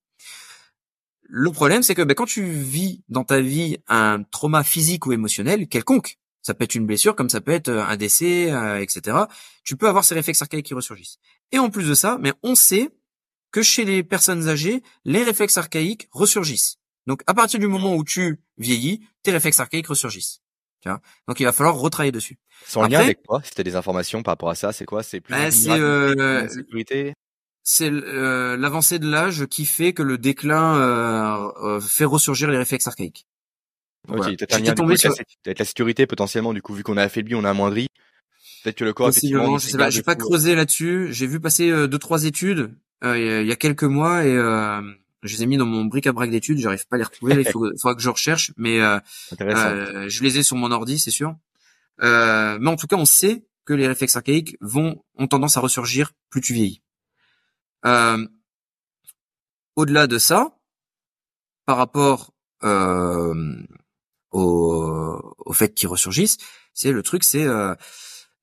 Le 1.35 1.51
problème, 1.51 1.81
c'est 1.81 1.95
que 1.95 2.03
ben, 2.03 2.13
quand 2.13 2.27
tu 2.27 2.43
vis 2.43 3.01
dans 3.09 3.23
ta 3.23 3.41
vie 3.41 3.79
un 3.87 4.21
trauma 4.21 4.63
physique 4.63 5.07
ou 5.07 5.13
émotionnel 5.13 5.67
quelconque, 5.67 6.19
ça 6.43 6.53
peut 6.53 6.63
être 6.63 6.75
une 6.75 6.85
blessure, 6.85 7.15
comme 7.15 7.29
ça 7.29 7.41
peut 7.41 7.53
être 7.53 7.69
euh, 7.69 7.83
un 7.83 7.97
décès, 7.97 8.51
euh, 8.51 8.79
etc. 8.79 9.17
Tu 9.63 9.75
peux 9.75 9.87
avoir 9.87 10.03
ces 10.03 10.13
réflexes 10.13 10.43
archaïques 10.43 10.67
qui 10.67 10.75
ressurgissent. 10.75 11.17
Et 11.51 11.57
en 11.57 11.71
plus 11.71 11.89
de 11.89 11.95
ça, 11.95 12.19
mais 12.21 12.33
on 12.43 12.53
sait 12.53 12.91
que 13.51 13.63
chez 13.63 13.83
les 13.83 14.03
personnes 14.03 14.47
âgées, 14.47 14.83
les 15.05 15.23
réflexes 15.23 15.57
archaïques 15.57 16.07
ressurgissent. 16.11 16.77
Donc 17.07 17.23
à 17.25 17.33
partir 17.33 17.59
du 17.59 17.67
moment 17.67 17.95
où 17.95 18.03
tu 18.03 18.39
vieillis, 18.59 19.03
tes 19.23 19.31
réflexes 19.31 19.59
archaïques 19.59 19.87
ressurgissent. 19.87 20.43
Donc 21.27 21.39
il 21.39 21.45
va 21.45 21.51
falloir 21.51 21.75
retravailler 21.75 22.11
dessus. 22.11 22.37
Sans 22.67 22.83
lien 22.83 22.99
avec 22.99 23.23
quoi? 23.23 23.41
Si 23.43 23.63
des 23.63 23.75
informations 23.75 24.21
par 24.21 24.33
rapport 24.33 24.51
à 24.51 24.55
ça, 24.55 24.71
c'est 24.71 24.85
quoi? 24.85 25.01
C'est 25.01 25.19
plus 25.19 25.33
ben, 25.33 25.49
c'est 25.49 25.71
euh, 25.71 26.47
sécurité? 26.47 27.15
C'est 27.63 27.89
euh, 27.89 28.57
l'avancée 28.57 28.99
de 28.99 29.09
l'âge 29.09 29.45
qui 29.45 29.65
fait 29.65 29.93
que 29.93 30.03
le 30.03 30.17
déclin 30.17 30.75
euh, 30.75 31.51
euh 31.63 31.79
fait 31.79 32.05
ressurgir 32.05 32.49
les 32.51 32.57
réflexes 32.57 32.87
archaïques. 32.87 33.25
Ok, 34.09 34.25
peut-être 34.25 34.55
un 34.55 34.73
tombé 34.73 34.97
sur... 34.97 35.13
la 35.45 35.65
sécurité 35.65 36.05
potentiellement, 36.05 36.53
du 36.53 36.61
coup, 36.61 36.73
vu 36.73 36.83
qu'on 36.83 36.97
a 36.97 37.03
affaibli, 37.03 37.35
on 37.35 37.45
a 37.45 37.49
amoindri. 37.49 37.87
Peut-être 38.63 38.75
que 38.75 38.83
le 38.83 38.93
corps, 38.93 39.09
effectivement, 39.09 39.57
je 39.57 39.69
sais 39.69 39.77
pas, 39.77 39.89
j'ai 39.89 40.03
pas 40.03 40.15
creusé 40.15 40.55
là-dessus. 40.55 41.07
J'ai 41.11 41.25
vu 41.25 41.39
passer 41.39 41.69
euh, 41.69 41.87
deux 41.87 41.97
trois 41.97 42.25
études 42.25 42.75
il 43.05 43.45
y 43.45 43.51
a 43.51 43.55
quelques 43.57 43.83
mois 43.83 44.23
et 44.23 44.31
je 44.31 45.35
les 45.35 45.43
ai 45.43 45.45
mis 45.45 45.57
dans 45.57 45.65
mon 45.65 45.83
bric-à-brac 45.85 46.29
d'études. 46.31 46.57
J'arrive 46.59 46.85
pas 46.87 46.95
à 46.95 46.99
les 46.99 47.03
retrouver. 47.03 47.35
il 47.37 47.49
faut, 47.49 47.69
faudra 47.81 47.95
que 47.95 48.01
je 48.01 48.09
recherche, 48.09 48.51
mais 48.55 48.79
je 49.31 50.23
les 50.23 50.37
ai 50.37 50.43
sur 50.43 50.55
mon 50.55 50.71
ordi, 50.71 50.99
c'est 50.99 51.11
sûr. 51.11 51.35
mais 52.01 52.67
en 52.67 52.75
tout 52.75 52.87
cas, 52.87 52.95
on 52.95 53.05
sait 53.05 53.45
que 53.65 53.73
les 53.73 53.87
réflexes 53.87 54.15
archaïques 54.15 54.57
vont 54.61 55.01
ont 55.17 55.27
tendance 55.27 55.57
à 55.57 55.59
ressurgir 55.59 56.11
plus 56.29 56.41
tu 56.41 56.53
vieillis. 56.53 56.82
Euh, 57.85 58.27
au-delà 59.75 60.07
de 60.07 60.17
ça, 60.17 60.57
par 61.65 61.77
rapport 61.77 62.33
euh, 62.63 63.55
au, 64.31 65.35
au 65.37 65.53
fait 65.53 65.73
qu'ils 65.73 65.89
ressurgissent, 65.89 66.37
c'est 66.73 66.91
le 66.91 67.03
truc, 67.03 67.23
c'est 67.23 67.45
euh, 67.45 67.75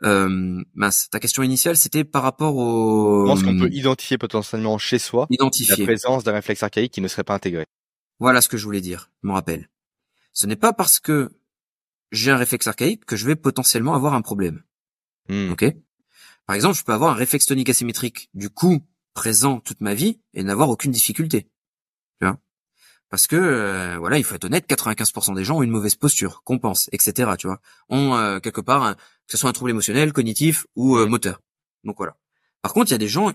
euh, 0.02 0.62
ta 1.10 1.20
question 1.20 1.42
initiale, 1.42 1.76
c'était 1.76 2.04
par 2.04 2.22
rapport 2.22 2.56
au. 2.56 3.26
Je 3.26 3.32
pense 3.32 3.42
qu'on 3.42 3.58
peut 3.58 3.70
identifier 3.72 4.18
potentiellement 4.18 4.78
chez 4.78 4.98
soi 4.98 5.26
identifier. 5.30 5.76
la 5.76 5.84
présence 5.84 6.24
d'un 6.24 6.32
réflexe 6.32 6.62
archaïque 6.62 6.92
qui 6.92 7.00
ne 7.00 7.08
serait 7.08 7.24
pas 7.24 7.34
intégré. 7.34 7.66
Voilà 8.18 8.40
ce 8.40 8.48
que 8.48 8.56
je 8.56 8.64
voulais 8.64 8.80
dire. 8.80 9.10
Je 9.22 9.28
me 9.28 9.32
rappelle. 9.32 9.68
Ce 10.32 10.46
n'est 10.46 10.56
pas 10.56 10.72
parce 10.72 11.00
que 11.00 11.30
j'ai 12.12 12.30
un 12.30 12.36
réflexe 12.36 12.66
archaïque 12.66 13.04
que 13.04 13.16
je 13.16 13.26
vais 13.26 13.36
potentiellement 13.36 13.94
avoir 13.94 14.14
un 14.14 14.22
problème. 14.22 14.62
Hmm. 15.28 15.50
Ok? 15.52 15.64
Par 16.46 16.56
exemple, 16.56 16.76
je 16.76 16.84
peux 16.84 16.92
avoir 16.92 17.12
un 17.12 17.14
réflexe 17.14 17.46
tonique 17.46 17.68
asymétrique 17.68 18.30
du 18.34 18.50
coup 18.50 18.80
présent 19.14 19.60
toute 19.60 19.80
ma 19.80 19.94
vie 19.94 20.20
et 20.34 20.42
n'avoir 20.42 20.70
aucune 20.70 20.92
difficulté. 20.92 21.48
Tu 22.20 22.26
vois? 22.26 22.38
Parce 23.08 23.26
que 23.26 23.36
euh, 23.36 23.98
voilà, 23.98 24.18
il 24.18 24.24
faut 24.24 24.34
être 24.34 24.44
honnête, 24.44 24.68
95% 24.68 25.34
des 25.34 25.44
gens 25.44 25.58
ont 25.58 25.62
une 25.62 25.70
mauvaise 25.70 25.96
posture, 25.96 26.42
qu'on 26.44 26.58
pense, 26.58 26.88
etc. 26.92 27.32
Tu 27.38 27.48
vois, 27.48 27.60
ont 27.88 28.14
euh, 28.14 28.38
quelque 28.38 28.60
part 28.60 28.96
que 28.96 29.32
ce 29.32 29.36
soit 29.36 29.50
un 29.50 29.52
trouble 29.52 29.70
émotionnel, 29.70 30.12
cognitif 30.12 30.66
ou 30.76 30.96
euh, 30.96 31.06
moteur. 31.06 31.40
Donc 31.84 31.96
voilà. 31.98 32.16
Par 32.62 32.72
contre, 32.72 32.90
il 32.90 32.92
y 32.92 32.94
a 32.94 32.98
des 32.98 33.08
gens, 33.08 33.32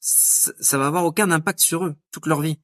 ça 0.00 0.78
va 0.78 0.86
avoir 0.86 1.04
aucun 1.04 1.30
impact 1.30 1.60
sur 1.60 1.86
eux 1.86 1.96
toute 2.10 2.26
leur 2.26 2.40
vie. 2.40 2.58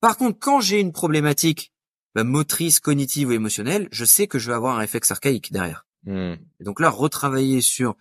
Par 0.00 0.16
contre, 0.16 0.38
quand 0.38 0.60
j'ai 0.60 0.80
une 0.80 0.92
problématique 0.92 1.72
bah, 2.14 2.24
motrice, 2.24 2.80
cognitive 2.80 3.28
ou 3.28 3.32
émotionnelle, 3.32 3.88
je 3.90 4.04
sais 4.04 4.26
que 4.26 4.38
je 4.38 4.48
vais 4.48 4.56
avoir 4.56 4.76
un 4.76 4.78
réflexe 4.78 5.10
archaïque 5.10 5.52
derrière. 5.52 5.86
Hmm. 6.04 6.34
Et 6.60 6.64
donc 6.64 6.80
là, 6.80 6.90
retravailler 6.90 7.60
sur 7.60 7.96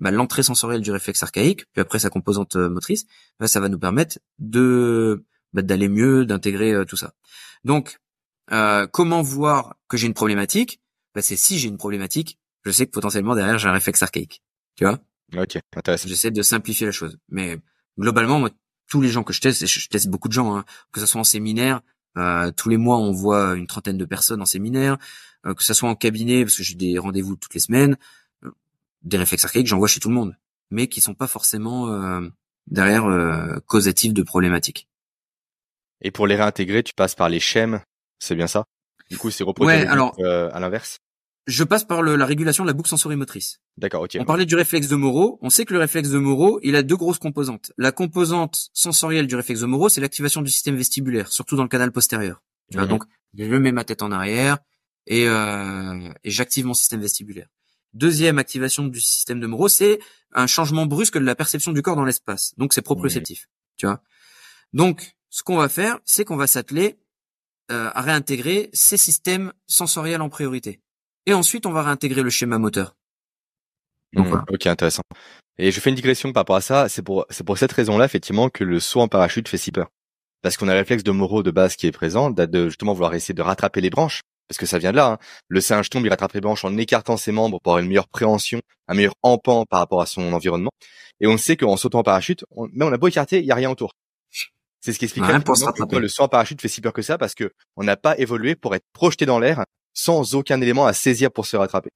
bah, 0.00 0.10
l'entrée 0.10 0.42
sensorielle 0.42 0.80
du 0.80 0.90
réflexe 0.90 1.22
archaïque, 1.22 1.66
puis 1.72 1.80
après 1.80 1.98
sa 1.98 2.10
composante 2.10 2.56
euh, 2.56 2.68
motrice, 2.68 3.06
bah, 3.38 3.46
ça 3.46 3.60
va 3.60 3.68
nous 3.68 3.78
permettre 3.78 4.18
de 4.38 5.24
bah, 5.52 5.62
d'aller 5.62 5.88
mieux, 5.88 6.24
d'intégrer 6.24 6.72
euh, 6.72 6.84
tout 6.84 6.96
ça. 6.96 7.12
Donc, 7.64 7.98
euh, 8.52 8.86
comment 8.86 9.22
voir 9.22 9.76
que 9.88 9.96
j'ai 9.96 10.06
une 10.06 10.14
problématique? 10.14 10.80
Bah, 11.14 11.22
C'est 11.22 11.36
si 11.36 11.58
j'ai 11.58 11.68
une 11.68 11.76
problématique, 11.76 12.38
je 12.64 12.70
sais 12.70 12.86
que 12.86 12.92
potentiellement 12.92 13.34
derrière 13.34 13.58
j'ai 13.58 13.68
un 13.68 13.72
réflexe 13.72 14.02
archaïque. 14.02 14.42
Tu 14.76 14.84
vois? 14.84 14.98
Ok, 15.36 15.58
intéressant. 15.76 16.08
J'essaie 16.08 16.30
de 16.30 16.42
simplifier 16.42 16.86
la 16.86 16.92
chose. 16.92 17.18
Mais 17.28 17.58
globalement, 17.98 18.40
moi, 18.40 18.50
tous 18.88 19.00
les 19.00 19.08
gens 19.08 19.22
que 19.22 19.32
je 19.32 19.40
teste, 19.40 19.62
et 19.62 19.66
je 19.66 19.88
teste 19.88 20.08
beaucoup 20.08 20.28
de 20.28 20.32
gens, 20.32 20.56
hein, 20.56 20.64
que 20.92 21.00
ce 21.00 21.06
soit 21.06 21.20
en 21.20 21.24
séminaire, 21.24 21.80
euh, 22.16 22.50
tous 22.56 22.68
les 22.68 22.76
mois 22.76 22.98
on 22.98 23.12
voit 23.12 23.54
une 23.54 23.66
trentaine 23.66 23.98
de 23.98 24.04
personnes 24.04 24.42
en 24.42 24.46
séminaire, 24.46 24.98
que 25.44 25.64
ce 25.64 25.72
soit 25.72 25.88
en 25.88 25.94
cabinet, 25.94 26.44
parce 26.44 26.56
que 26.56 26.62
j'ai 26.62 26.74
des 26.74 26.98
rendez-vous 26.98 27.34
toutes 27.36 27.54
les 27.54 27.60
semaines, 27.60 27.96
des 29.02 29.16
réflexes 29.16 29.44
archaïques, 29.44 29.66
j'en 29.66 29.78
vois 29.78 29.88
chez 29.88 30.00
tout 30.00 30.08
le 30.08 30.14
monde, 30.14 30.36
mais 30.70 30.88
qui 30.88 31.00
sont 31.00 31.14
pas 31.14 31.26
forcément 31.26 31.88
euh, 31.88 32.28
derrière 32.66 33.06
euh, 33.06 33.58
causatifs 33.66 34.12
de 34.14 34.22
problématiques. 34.22 34.88
Et 36.02 36.10
pour 36.10 36.26
les 36.26 36.36
réintégrer, 36.36 36.82
tu 36.82 36.94
passes 36.94 37.14
par 37.14 37.28
les 37.28 37.40
schèmes, 37.40 37.80
c'est 38.18 38.34
bien 38.34 38.46
ça? 38.46 38.64
Du 39.10 39.18
coup, 39.18 39.30
c'est 39.30 39.44
reproduire 39.44 39.80
ouais, 39.80 39.86
alors, 39.86 40.14
euh, 40.20 40.50
à 40.52 40.60
l'inverse? 40.60 40.98
Je 41.46 41.64
passe 41.64 41.84
par 41.84 42.02
le, 42.02 42.16
la 42.16 42.26
régulation 42.26 42.64
de 42.64 42.68
la 42.68 42.74
boucle 42.74 42.88
sensorimotrice. 42.88 43.60
D'accord, 43.76 44.02
ok. 44.02 44.16
On 44.20 44.24
parlait 44.24 44.46
du 44.46 44.54
réflexe 44.54 44.88
de 44.88 44.94
Moreau. 44.94 45.38
On 45.42 45.50
sait 45.50 45.64
que 45.64 45.72
le 45.72 45.80
réflexe 45.80 46.10
de 46.10 46.18
Moreau, 46.18 46.60
il 46.62 46.76
a 46.76 46.82
deux 46.82 46.96
grosses 46.96 47.18
composantes. 47.18 47.72
La 47.76 47.92
composante 47.92 48.68
sensorielle 48.72 49.26
du 49.26 49.34
réflexe 49.34 49.60
de 49.60 49.66
Moreau, 49.66 49.88
c'est 49.88 50.00
l'activation 50.00 50.42
du 50.42 50.50
système 50.50 50.76
vestibulaire, 50.76 51.32
surtout 51.32 51.56
dans 51.56 51.62
le 51.64 51.68
canal 51.68 51.90
postérieur. 51.92 52.42
Tu 52.70 52.76
vois, 52.76 52.84
Mhm. 52.84 52.90
donc, 52.90 53.04
je 53.36 53.44
mets 53.44 53.72
ma 53.72 53.84
tête 53.84 54.02
en 54.02 54.12
arrière 54.12 54.58
et, 55.06 55.26
euh, 55.26 56.12
et 56.22 56.30
j'active 56.30 56.66
mon 56.66 56.74
système 56.74 57.00
vestibulaire. 57.00 57.48
Deuxième 57.92 58.38
activation 58.38 58.86
du 58.86 59.00
système 59.00 59.40
de 59.40 59.46
Moreau, 59.46 59.68
c'est 59.68 59.98
un 60.32 60.46
changement 60.46 60.86
brusque 60.86 61.18
de 61.18 61.24
la 61.24 61.34
perception 61.34 61.72
du 61.72 61.82
corps 61.82 61.96
dans 61.96 62.04
l'espace. 62.04 62.54
Donc 62.56 62.72
c'est 62.72 62.82
proprioceptif, 62.82 63.48
tu 63.76 63.86
vois. 63.86 64.00
Donc 64.72 65.16
ce 65.28 65.42
qu'on 65.42 65.56
va 65.56 65.68
faire, 65.68 65.98
c'est 66.04 66.24
qu'on 66.24 66.36
va 66.36 66.46
s'atteler 66.46 66.98
euh, 67.70 67.90
à 67.94 68.00
réintégrer 68.02 68.70
ces 68.72 68.96
systèmes 68.96 69.52
sensoriels 69.66 70.22
en 70.22 70.28
priorité. 70.28 70.80
Et 71.26 71.34
ensuite, 71.34 71.66
on 71.66 71.72
va 71.72 71.82
réintégrer 71.82 72.22
le 72.22 72.30
schéma 72.30 72.58
moteur. 72.58 72.96
Donc, 74.12 74.26
voilà. 74.26 74.44
Ok, 74.50 74.66
intéressant. 74.66 75.02
Et 75.58 75.70
je 75.70 75.80
fais 75.80 75.90
une 75.90 75.96
digression 75.96 76.32
par 76.32 76.40
rapport 76.40 76.56
à 76.56 76.60
ça. 76.60 76.88
C'est 76.88 77.02
pour 77.02 77.26
c'est 77.30 77.44
pour 77.44 77.58
cette 77.58 77.70
raison-là 77.70 78.04
effectivement 78.04 78.48
que 78.48 78.64
le 78.64 78.80
saut 78.80 79.00
en 79.00 79.08
parachute 79.08 79.48
fait 79.48 79.58
si 79.58 79.70
peur. 79.70 79.88
Parce 80.42 80.56
qu'on 80.56 80.68
a 80.68 80.72
le 80.72 80.78
réflexe 80.78 81.04
de 81.04 81.10
Moreau 81.10 81.42
de 81.42 81.50
base 81.50 81.76
qui 81.76 81.86
est 81.86 81.92
présent, 81.92 82.30
date 82.30 82.50
de 82.50 82.68
justement 82.68 82.94
vouloir 82.94 83.14
essayer 83.14 83.34
de 83.34 83.42
rattraper 83.42 83.80
les 83.80 83.90
branches, 83.90 84.22
parce 84.50 84.58
que 84.58 84.66
ça 84.66 84.78
vient 84.78 84.90
de 84.90 84.96
là. 84.96 85.12
hein. 85.12 85.18
Le 85.46 85.60
singe 85.60 85.88
tombe, 85.90 86.04
il 86.04 86.08
rattrape 86.08 86.32
les 86.32 86.40
branches 86.40 86.64
en 86.64 86.76
écartant 86.76 87.16
ses 87.16 87.30
membres 87.30 87.60
pour 87.60 87.70
avoir 87.70 87.84
une 87.84 87.88
meilleure 87.88 88.08
préhension, 88.08 88.60
un 88.88 88.94
meilleur 88.94 89.14
empan 89.22 89.64
par 89.64 89.78
rapport 89.78 90.02
à 90.02 90.06
son 90.06 90.32
environnement. 90.32 90.72
Et 91.20 91.28
on 91.28 91.38
sait 91.38 91.56
qu'en 91.56 91.76
sautant 91.76 92.00
en 92.00 92.02
parachute, 92.02 92.44
on, 92.50 92.66
même 92.72 92.88
on 92.88 92.92
a 92.92 92.98
beau 92.98 93.06
écarter, 93.06 93.38
il 93.38 93.44
y 93.44 93.52
a 93.52 93.54
rien 93.54 93.70
autour. 93.70 93.92
C'est 94.80 94.92
ce 94.92 94.98
qui 94.98 95.04
explique 95.04 95.24
pourquoi 95.44 96.00
le 96.00 96.08
saut 96.08 96.24
en 96.24 96.28
parachute 96.28 96.60
fait 96.60 96.66
si 96.66 96.80
peur 96.80 96.92
que 96.92 97.02
ça, 97.02 97.16
parce 97.16 97.36
que 97.36 97.52
on 97.76 97.84
n'a 97.84 97.96
pas 97.96 98.18
évolué 98.18 98.56
pour 98.56 98.74
être 98.74 98.86
projeté 98.92 99.24
dans 99.24 99.38
l'air 99.38 99.62
sans 99.94 100.34
aucun 100.34 100.60
élément 100.60 100.84
à 100.84 100.94
saisir 100.94 101.30
pour 101.30 101.46
se 101.46 101.56
rattraper. 101.56 101.90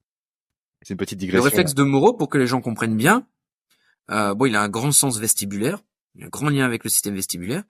C'est 0.82 0.94
une 0.94 0.96
petite 0.98 1.18
Le 1.18 1.26
digression. 1.26 1.44
réflexe 1.44 1.74
de 1.74 1.82
Moreau, 1.82 2.12
pour 2.12 2.28
que 2.28 2.38
les 2.38 2.46
gens 2.46 2.60
comprennent 2.60 2.96
bien, 2.96 3.26
euh, 4.12 4.32
bon, 4.34 4.46
il 4.46 4.54
a 4.54 4.62
un 4.62 4.68
grand 4.68 4.92
sens 4.92 5.18
vestibulaire, 5.18 5.80
il 6.14 6.22
a 6.22 6.26
un 6.26 6.28
grand 6.28 6.50
lien 6.50 6.64
avec 6.64 6.84
le 6.84 6.90
système 6.90 7.16
vestibulaire. 7.16 7.64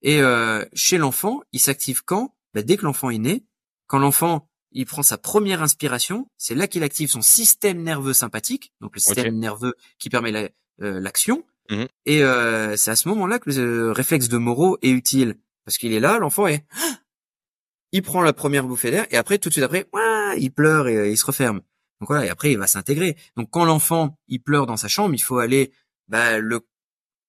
Et 0.00 0.22
euh, 0.22 0.64
chez 0.72 0.96
l'enfant, 0.96 1.42
il 1.52 1.60
s'active 1.60 2.02
quand? 2.04 2.34
Ben, 2.54 2.64
Dès 2.64 2.78
que 2.78 2.84
l'enfant 2.86 3.10
est 3.10 3.18
né, 3.18 3.44
quand 3.90 3.98
l'enfant 3.98 4.48
il 4.70 4.86
prend 4.86 5.02
sa 5.02 5.18
première 5.18 5.62
inspiration, 5.62 6.28
c'est 6.38 6.54
là 6.54 6.68
qu'il 6.68 6.84
active 6.84 7.10
son 7.10 7.22
système 7.22 7.82
nerveux 7.82 8.12
sympathique, 8.12 8.72
donc 8.80 8.94
le 8.94 9.00
système 9.00 9.36
nerveux 9.36 9.74
qui 9.98 10.08
permet 10.10 10.30
la- 10.30 10.48
euh, 10.80 11.00
l'action. 11.00 11.44
Mhm. 11.70 11.88
Et 12.06 12.22
euh, 12.22 12.76
c'est 12.76 12.92
à 12.92 12.96
ce 12.96 13.08
moment-là 13.08 13.40
que 13.40 13.50
le 13.50 13.58
euh, 13.58 13.92
réflexe 13.92 14.28
de 14.28 14.36
Moreau 14.38 14.78
est 14.82 14.90
utile, 14.90 15.36
parce 15.64 15.76
qu'il 15.76 15.92
est 15.92 15.98
là, 15.98 16.18
l'enfant 16.18 16.46
est, 16.46 16.64
il 17.92 18.02
prend 18.02 18.22
la 18.22 18.32
première 18.32 18.64
bouffée 18.64 18.92
d'air, 18.92 19.08
et 19.10 19.16
après 19.16 19.38
tout 19.38 19.48
de 19.48 19.54
suite 19.54 19.64
après, 19.64 19.88
ouah, 19.92 20.36
il 20.36 20.52
pleure 20.52 20.86
et 20.86 20.96
euh, 20.96 21.08
il 21.08 21.18
se 21.18 21.26
referme. 21.26 21.60
Donc 22.00 22.08
voilà, 22.10 22.26
et 22.26 22.28
après 22.28 22.52
il 22.52 22.58
va 22.58 22.68
s'intégrer. 22.68 23.16
Donc 23.36 23.50
quand 23.50 23.64
l'enfant 23.64 24.16
il 24.28 24.40
pleure 24.40 24.66
dans 24.66 24.76
sa 24.76 24.86
chambre, 24.86 25.16
il 25.16 25.22
faut 25.22 25.38
aller 25.38 25.72
bah, 26.06 26.38
le 26.38 26.60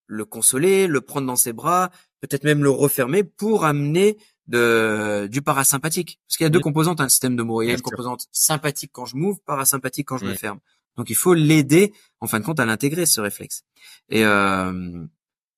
le 0.06 0.26
consoler, 0.26 0.88
le 0.88 1.02
prendre 1.02 1.26
dans 1.26 1.38
ses 1.38 1.54
bras, 1.54 1.90
peut-être 2.20 2.44
même 2.44 2.64
le 2.64 2.70
refermer 2.70 3.24
pour 3.24 3.64
amener 3.64 4.18
de 4.48 5.28
du 5.32 5.42
parasympathique. 5.42 6.20
Parce 6.28 6.38
qu'il 6.38 6.46
y 6.46 6.48
a 6.48 6.50
deux 6.50 6.60
composantes 6.60 7.02
un 7.02 7.10
système 7.10 7.36
de 7.36 7.44
Moreau. 7.44 7.62
Il 7.62 7.68
y 7.68 7.72
a 7.72 7.74
une 7.74 7.82
composante 7.82 8.28
sympathique 8.32 8.92
quand 8.94 9.06
je 9.06 9.16
m'ouvre, 9.16 9.40
parasympathique 9.46 10.08
quand 10.08 10.18
je 10.18 10.26
me 10.26 10.34
ferme. 10.34 10.60
Donc 10.98 11.10
il 11.10 11.16
faut 11.16 11.34
l'aider 11.34 11.94
en 12.20 12.28
fin 12.28 12.40
de 12.40 12.46
compte 12.46 12.60
à 12.60 12.66
l'intégrer 12.66 13.06
ce 13.06 13.22
réflexe. 13.22 13.64
Et 14.10 14.26
euh, 14.26 15.06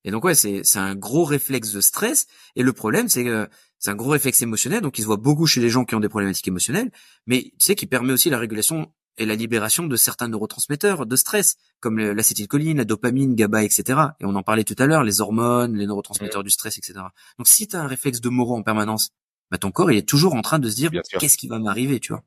et 0.03 0.11
donc 0.11 0.23
ouais, 0.25 0.36
c'est 0.36 0.63
c'est 0.63 0.79
un 0.79 0.95
gros 0.95 1.23
réflexe 1.23 1.71
de 1.71 1.81
stress. 1.81 2.27
Et 2.55 2.63
le 2.63 2.73
problème 2.73 3.09
c'est 3.09 3.23
que 3.23 3.49
c'est 3.79 3.91
un 3.91 3.95
gros 3.95 4.11
réflexe 4.11 4.41
émotionnel, 4.41 4.79
donc 4.81 4.97
il 4.97 5.01
se 5.01 5.07
voit 5.07 5.17
beaucoup 5.17 5.45
chez 5.45 5.59
les 5.59 5.69
gens 5.69 5.84
qui 5.84 5.93
ont 5.93 5.99
des 5.99 6.07
problématiques 6.07 6.47
émotionnelles, 6.47 6.89
mais 7.27 7.43
tu 7.43 7.51
sais 7.59 7.75
qui 7.75 7.86
permet 7.86 8.13
aussi 8.13 8.29
la 8.29 8.38
régulation 8.38 8.93
et 9.18 9.26
la 9.26 9.36
libération 9.36 9.86
de 9.86 9.95
certains 9.95 10.28
neurotransmetteurs 10.28 11.05
de 11.05 11.16
stress, 11.16 11.55
comme 11.80 11.99
l'acétylcholine, 11.99 12.78
la 12.78 12.86
dopamine, 12.86 13.36
GABA, 13.36 13.64
etc. 13.64 13.99
Et 14.20 14.26
on 14.26 14.36
en 14.36 14.43
parlait 14.43 14.64
tout 14.64 14.76
à 14.80 14.86
l'heure, 14.86 15.03
les 15.03 15.22
hormones, 15.22 15.76
les 15.76 15.86
neurotransmetteurs 15.86 16.43
du 16.43 16.49
stress, 16.49 16.78
etc. 16.78 16.99
Donc 17.38 17.47
si 17.47 17.68
tu 17.68 17.76
as 17.76 17.82
un 17.82 17.88
réflexe 17.88 18.22
de 18.22 18.30
Moreau 18.30 18.55
en 18.55 18.64
permanence, 18.64 19.09
bah 19.51 19.57
ton 19.57 19.72
corps 19.72 19.91
il 19.91 19.97
est 19.97 20.07
toujours 20.07 20.34
en 20.36 20.41
train 20.41 20.59
de 20.59 20.70
se 20.70 20.76
dire 20.76 20.91
qu'est-ce 21.20 21.38
qui 21.38 21.47
va 21.47 21.59
m'arriver, 21.59 21.99
tu 21.99 22.14
vois? 22.14 22.24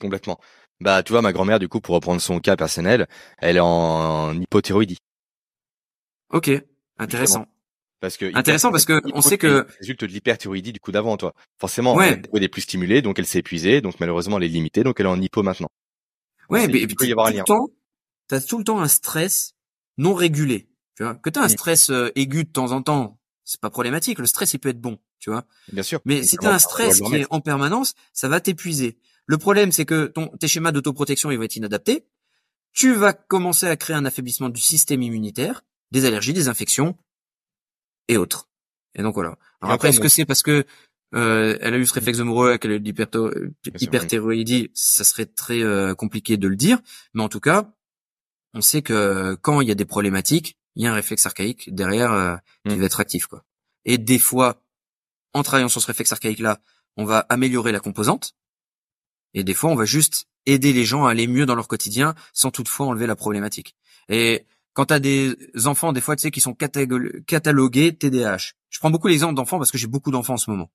Complètement. 0.00 0.40
Bah, 0.80 1.02
tu 1.02 1.12
vois, 1.12 1.20
ma 1.20 1.32
grand-mère, 1.32 1.58
du 1.58 1.68
coup, 1.68 1.80
pour 1.80 1.94
reprendre 1.94 2.22
son 2.22 2.40
cas 2.40 2.56
personnel, 2.56 3.06
elle 3.36 3.58
est 3.58 3.60
en 3.60 4.32
hypothyroïdie. 4.40 4.96
Ok, 6.30 6.50
intéressant. 6.98 7.46
Parce 8.00 8.16
que 8.16 8.34
Intéressant 8.34 8.70
parce 8.70 8.86
que 8.86 9.00
on 9.14 9.20
sait 9.20 9.36
que- 9.38 9.66
résulte 9.78 10.00
de 10.04 10.06
l'hyperthyroïdie 10.06 10.72
du 10.72 10.80
coup 10.80 10.90
d'avant, 10.92 11.16
toi. 11.18 11.34
Forcément, 11.58 11.94
Ouais. 11.94 12.20
elle 12.34 12.42
est 12.42 12.48
plus 12.48 12.62
stimulée, 12.62 13.02
donc 13.02 13.18
elle 13.18 13.26
s'est 13.26 13.40
épuisée, 13.40 13.80
donc 13.82 14.00
malheureusement 14.00 14.38
elle 14.38 14.44
est 14.44 14.48
limitée, 14.48 14.82
donc 14.82 14.98
elle 15.00 15.06
est 15.06 15.10
en 15.10 15.20
hypo 15.20 15.42
maintenant. 15.42 15.68
Ouais, 16.48 16.62
C'est- 16.62 16.68
mais 16.68 16.80
il 16.80 16.94
peut 16.96 17.06
y 17.06 17.12
avoir 17.12 17.26
un 17.26 17.30
tout 17.30 17.36
lien. 17.36 17.42
le 17.42 17.46
temps, 17.46 17.68
t'as 18.28 18.40
tout 18.40 18.58
le 18.58 18.64
temps 18.64 18.80
un 18.80 18.88
stress 18.88 19.52
non 19.98 20.14
régulé. 20.14 20.68
Tu 20.96 21.02
vois, 21.04 21.14
que 21.14 21.30
t'as 21.30 21.42
un 21.42 21.48
stress 21.48 21.90
euh, 21.90 22.10
aigu 22.14 22.44
de 22.44 22.48
temps 22.50 22.72
en 22.72 22.82
temps, 22.82 23.18
c'est 23.44 23.60
pas 23.60 23.70
problématique. 23.70 24.18
Le 24.18 24.26
stress, 24.26 24.52
il 24.54 24.58
peut 24.58 24.68
être 24.70 24.80
bon, 24.80 24.98
tu 25.18 25.30
vois. 25.30 25.44
Bien 25.72 25.82
sûr. 25.82 26.00
Mais 26.04 26.22
si 26.22 26.36
t'as 26.36 26.52
un 26.54 26.58
stress 26.58 27.00
qui 27.00 27.14
est 27.16 27.26
en 27.30 27.40
permanence, 27.40 27.94
ça 28.12 28.28
va 28.28 28.40
t'épuiser. 28.40 28.98
Le 29.26 29.38
problème, 29.38 29.72
c'est 29.72 29.84
que 29.84 30.06
ton, 30.06 30.28
tes 30.38 30.48
schémas 30.48 30.72
d'autoprotection, 30.72 31.30
ils 31.30 31.36
vont 31.38 31.44
être 31.44 31.56
inadaptés. 31.56 32.04
Tu 32.72 32.92
vas 32.94 33.12
commencer 33.12 33.66
à 33.66 33.76
créer 33.76 33.96
un 33.96 34.04
affaiblissement 34.04 34.48
du 34.48 34.60
système 34.60 35.02
immunitaire, 35.02 35.62
des 35.90 36.04
allergies, 36.04 36.32
des 36.32 36.48
infections 36.48 36.96
et 38.10 38.16
autres. 38.16 38.48
Et 38.94 39.02
donc 39.02 39.14
voilà. 39.14 39.38
Alors 39.60 39.72
Et 39.72 39.74
après, 39.74 39.88
est-ce 39.90 40.00
que 40.00 40.08
c'est 40.08 40.24
parce 40.26 40.42
que 40.42 40.64
euh, 41.14 41.56
elle 41.60 41.74
a 41.74 41.78
eu 41.78 41.86
ce 41.86 41.94
réflexe 41.94 42.18
de 42.18 42.22
Moreau, 42.22 42.56
qu'elle 42.58 42.82
sûr, 42.84 43.30
hyperthyroïdie 43.80 44.70
Ça 44.74 45.04
serait 45.04 45.26
très 45.26 45.62
euh, 45.62 45.94
compliqué 45.94 46.36
de 46.36 46.48
le 46.48 46.56
dire. 46.56 46.78
Mais 47.14 47.22
en 47.22 47.28
tout 47.28 47.40
cas, 47.40 47.72
on 48.54 48.60
sait 48.60 48.82
que 48.82 49.36
quand 49.42 49.60
il 49.60 49.68
y 49.68 49.70
a 49.70 49.74
des 49.74 49.84
problématiques, 49.84 50.56
il 50.76 50.84
y 50.84 50.86
a 50.86 50.92
un 50.92 50.94
réflexe 50.94 51.26
archaïque 51.26 51.72
derrière 51.74 52.12
euh, 52.12 52.36
qui 52.68 52.76
Mm. 52.76 52.80
va 52.80 52.86
être 52.86 53.00
actif, 53.00 53.26
quoi. 53.26 53.44
Et 53.84 53.98
des 53.98 54.18
fois, 54.18 54.62
en 55.32 55.42
travaillant 55.42 55.68
sur 55.68 55.80
ce 55.80 55.86
réflexe 55.86 56.12
archaïque-là, 56.12 56.60
on 56.96 57.04
va 57.04 57.26
améliorer 57.28 57.72
la 57.72 57.80
composante. 57.80 58.34
Et 59.34 59.44
des 59.44 59.54
fois, 59.54 59.70
on 59.70 59.76
va 59.76 59.84
juste 59.84 60.26
aider 60.46 60.72
les 60.72 60.84
gens 60.84 61.06
à 61.06 61.12
aller 61.12 61.26
mieux 61.26 61.46
dans 61.46 61.54
leur 61.54 61.68
quotidien 61.68 62.14
sans 62.32 62.50
toutefois 62.50 62.86
enlever 62.86 63.06
la 63.06 63.16
problématique. 63.16 63.76
Et 64.08 64.46
quand 64.72 64.86
tu 64.86 64.94
as 64.94 65.00
des 65.00 65.36
enfants, 65.66 65.92
des 65.92 66.00
fois, 66.00 66.16
tu 66.16 66.22
sais, 66.22 66.30
qui 66.30 66.40
sont 66.40 66.54
catalogués 66.54 67.96
TDAH. 67.96 68.52
Je 68.68 68.78
prends 68.78 68.90
beaucoup 68.90 69.08
l'exemple 69.08 69.34
d'enfants 69.34 69.58
parce 69.58 69.70
que 69.70 69.78
j'ai 69.78 69.86
beaucoup 69.86 70.10
d'enfants 70.10 70.34
en 70.34 70.38
ce 70.38 70.50
moment. 70.50 70.70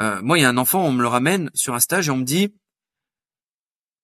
Euh, 0.00 0.20
moi, 0.22 0.38
il 0.38 0.42
y 0.42 0.44
a 0.44 0.48
un 0.48 0.56
enfant, 0.56 0.84
on 0.84 0.92
me 0.92 1.02
le 1.02 1.08
ramène 1.08 1.50
sur 1.54 1.74
un 1.74 1.80
stage 1.80 2.08
et 2.08 2.10
on 2.10 2.18
me 2.18 2.24
dit, 2.24 2.54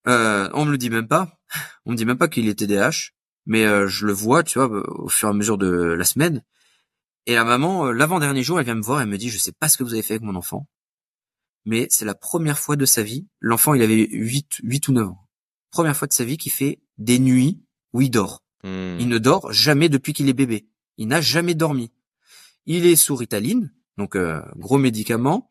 euh, 0.09 0.49
on 0.55 0.65
me 0.65 0.71
le 0.71 0.79
dit 0.79 0.91
même 0.91 1.09
pas, 1.09 1.41
on 1.85 1.93
me 1.93 1.97
dit 1.97 2.05
même 2.05 2.19
pas 2.19 2.29
qu'il 2.29 2.49
est 2.49 2.59
TDAH, 2.59 3.11
mais 3.45 3.65
euh, 3.65 3.89
je 3.89 4.07
le 4.07 4.13
vois, 4.13 4.43
tu 4.43 4.59
vois, 4.59 4.69
au 5.01 5.09
fur 5.09 5.29
et 5.29 5.31
à 5.31 5.35
mesure 5.35 5.59
de 5.59 5.69
la 5.69 6.05
semaine. 6.05 6.43
Et 7.27 7.35
la 7.35 7.45
maman, 7.45 7.87
euh, 7.87 7.93
l'avant-dernier 7.93 8.43
jour, 8.43 8.61
elle 8.61 8.67
vient 8.67 8.77
me 8.77 8.83
voir, 8.83 9.01
elle 9.01 9.09
me 9.09 9.19
dit, 9.19 9.31
je 9.31 9.39
sais 9.39 9.53
pas 9.53 9.69
ce 9.69 9.77
que 9.77 9.83
vous 9.83 9.95
avez 9.95 10.03
fait 10.03 10.15
avec 10.15 10.23
mon 10.23 10.37
enfant, 10.37 10.69
mais 11.65 11.89
c'est 11.91 12.05
la 12.05 12.15
première 12.15 12.59
fois 12.59 12.77
de 12.77 12.85
sa 12.85 13.03
vie, 13.03 13.27
l'enfant, 13.41 13.75
il 13.75 13.83
avait 13.83 14.07
8, 14.09 14.61
8 14.63 14.89
ou 14.89 14.93
9 14.93 15.09
ans, 15.09 15.29
première 15.73 15.97
fois 15.97 16.07
de 16.07 16.13
sa 16.13 16.25
vie 16.25 16.37
qu'il 16.37 16.53
fait 16.53 16.81
des 16.99 17.19
nuits 17.19 17.61
où 17.93 18.01
il 18.01 18.11
dort. 18.11 18.45
Hmm. 18.65 18.97
Il 18.99 19.09
ne 19.09 19.19
dort 19.19 19.53
jamais 19.53 19.89
depuis 19.89 20.13
qu'il 20.13 20.29
est 20.29 20.35
bébé. 20.35 20.67
Il 20.97 21.09
n'a 21.09 21.21
jamais 21.21 21.55
dormi. 21.55 21.93
Il 22.67 22.87
est 22.87 22.97
sous 22.97 23.17
Ritaline, 23.17 23.73
donc 23.97 24.17
euh, 24.17 24.41
gros 24.57 24.79
médicament. 24.79 25.51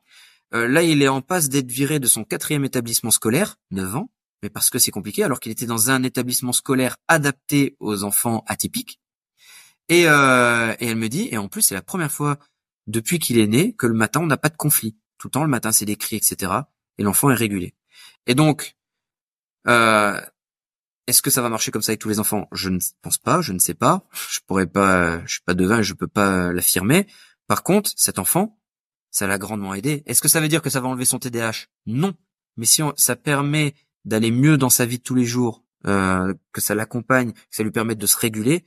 Euh, 0.53 0.67
là, 0.67 0.83
il 0.83 1.01
est 1.01 1.07
en 1.07 1.21
passe 1.21 1.49
d'être 1.49 1.71
viré 1.71 1.99
de 1.99 2.07
son 2.07 2.23
quatrième 2.23 2.65
établissement 2.65 3.11
scolaire, 3.11 3.57
9 3.71 3.95
ans, 3.95 4.09
mais 4.43 4.49
parce 4.49 4.69
que 4.69 4.79
c'est 4.79 4.91
compliqué, 4.91 5.23
alors 5.23 5.39
qu'il 5.39 5.51
était 5.51 5.65
dans 5.65 5.89
un 5.89 6.03
établissement 6.03 6.53
scolaire 6.53 6.97
adapté 7.07 7.75
aux 7.79 8.03
enfants 8.03 8.43
atypiques. 8.47 8.99
Et, 9.89 10.07
euh, 10.07 10.73
et 10.79 10.87
elle 10.87 10.97
me 10.97 11.09
dit, 11.09 11.29
et 11.31 11.37
en 11.37 11.47
plus, 11.47 11.61
c'est 11.61 11.75
la 11.75 11.81
première 11.81 12.11
fois 12.11 12.37
depuis 12.87 13.19
qu'il 13.19 13.37
est 13.37 13.47
né 13.47 13.73
que 13.73 13.87
le 13.87 13.93
matin, 13.93 14.21
on 14.21 14.27
n'a 14.27 14.37
pas 14.37 14.49
de 14.49 14.57
conflit. 14.57 14.97
Tout 15.17 15.27
le 15.27 15.31
temps, 15.31 15.43
le 15.43 15.49
matin, 15.49 15.71
c'est 15.71 15.85
des 15.85 15.95
cris, 15.95 16.15
etc. 16.15 16.51
Et 16.97 17.03
l'enfant 17.03 17.29
est 17.29 17.35
régulé. 17.35 17.73
Et 18.27 18.35
donc, 18.35 18.75
euh, 19.67 20.19
est-ce 21.07 21.21
que 21.21 21.29
ça 21.29 21.41
va 21.41 21.49
marcher 21.49 21.71
comme 21.71 21.81
ça 21.81 21.91
avec 21.91 22.01
tous 22.01 22.09
les 22.09 22.19
enfants? 22.19 22.47
Je 22.51 22.69
ne 22.69 22.79
pense 23.01 23.17
pas, 23.17 23.41
je 23.41 23.53
ne 23.53 23.59
sais 23.59 23.73
pas. 23.73 24.03
Je 24.31 24.39
pourrais 24.47 24.65
pas, 24.65 25.23
je 25.25 25.33
suis 25.33 25.43
pas 25.43 25.53
devin, 25.53 25.81
je 25.81 25.93
peux 25.93 26.07
pas 26.07 26.51
l'affirmer. 26.51 27.07
Par 27.47 27.63
contre, 27.63 27.91
cet 27.95 28.19
enfant, 28.19 28.59
ça 29.11 29.27
l'a 29.27 29.37
grandement 29.37 29.73
aidé. 29.73 30.03
Est-ce 30.07 30.21
que 30.21 30.27
ça 30.27 30.41
veut 30.41 30.47
dire 30.47 30.61
que 30.61 30.69
ça 30.69 30.81
va 30.81 30.87
enlever 30.87 31.05
son 31.05 31.19
TDAH 31.19 31.67
Non. 31.85 32.15
Mais 32.57 32.65
si 32.65 32.81
ça 32.95 33.15
permet 33.15 33.75
d'aller 34.03 34.31
mieux 34.31 34.57
dans 34.57 34.69
sa 34.69 34.85
vie 34.85 34.97
de 34.97 35.03
tous 35.03 35.15
les 35.15 35.25
jours, 35.25 35.63
euh, 35.85 36.33
que 36.51 36.61
ça 36.61 36.73
l'accompagne, 36.73 37.33
que 37.33 37.39
ça 37.51 37.63
lui 37.63 37.71
permette 37.71 37.99
de 37.99 38.07
se 38.07 38.17
réguler, 38.17 38.65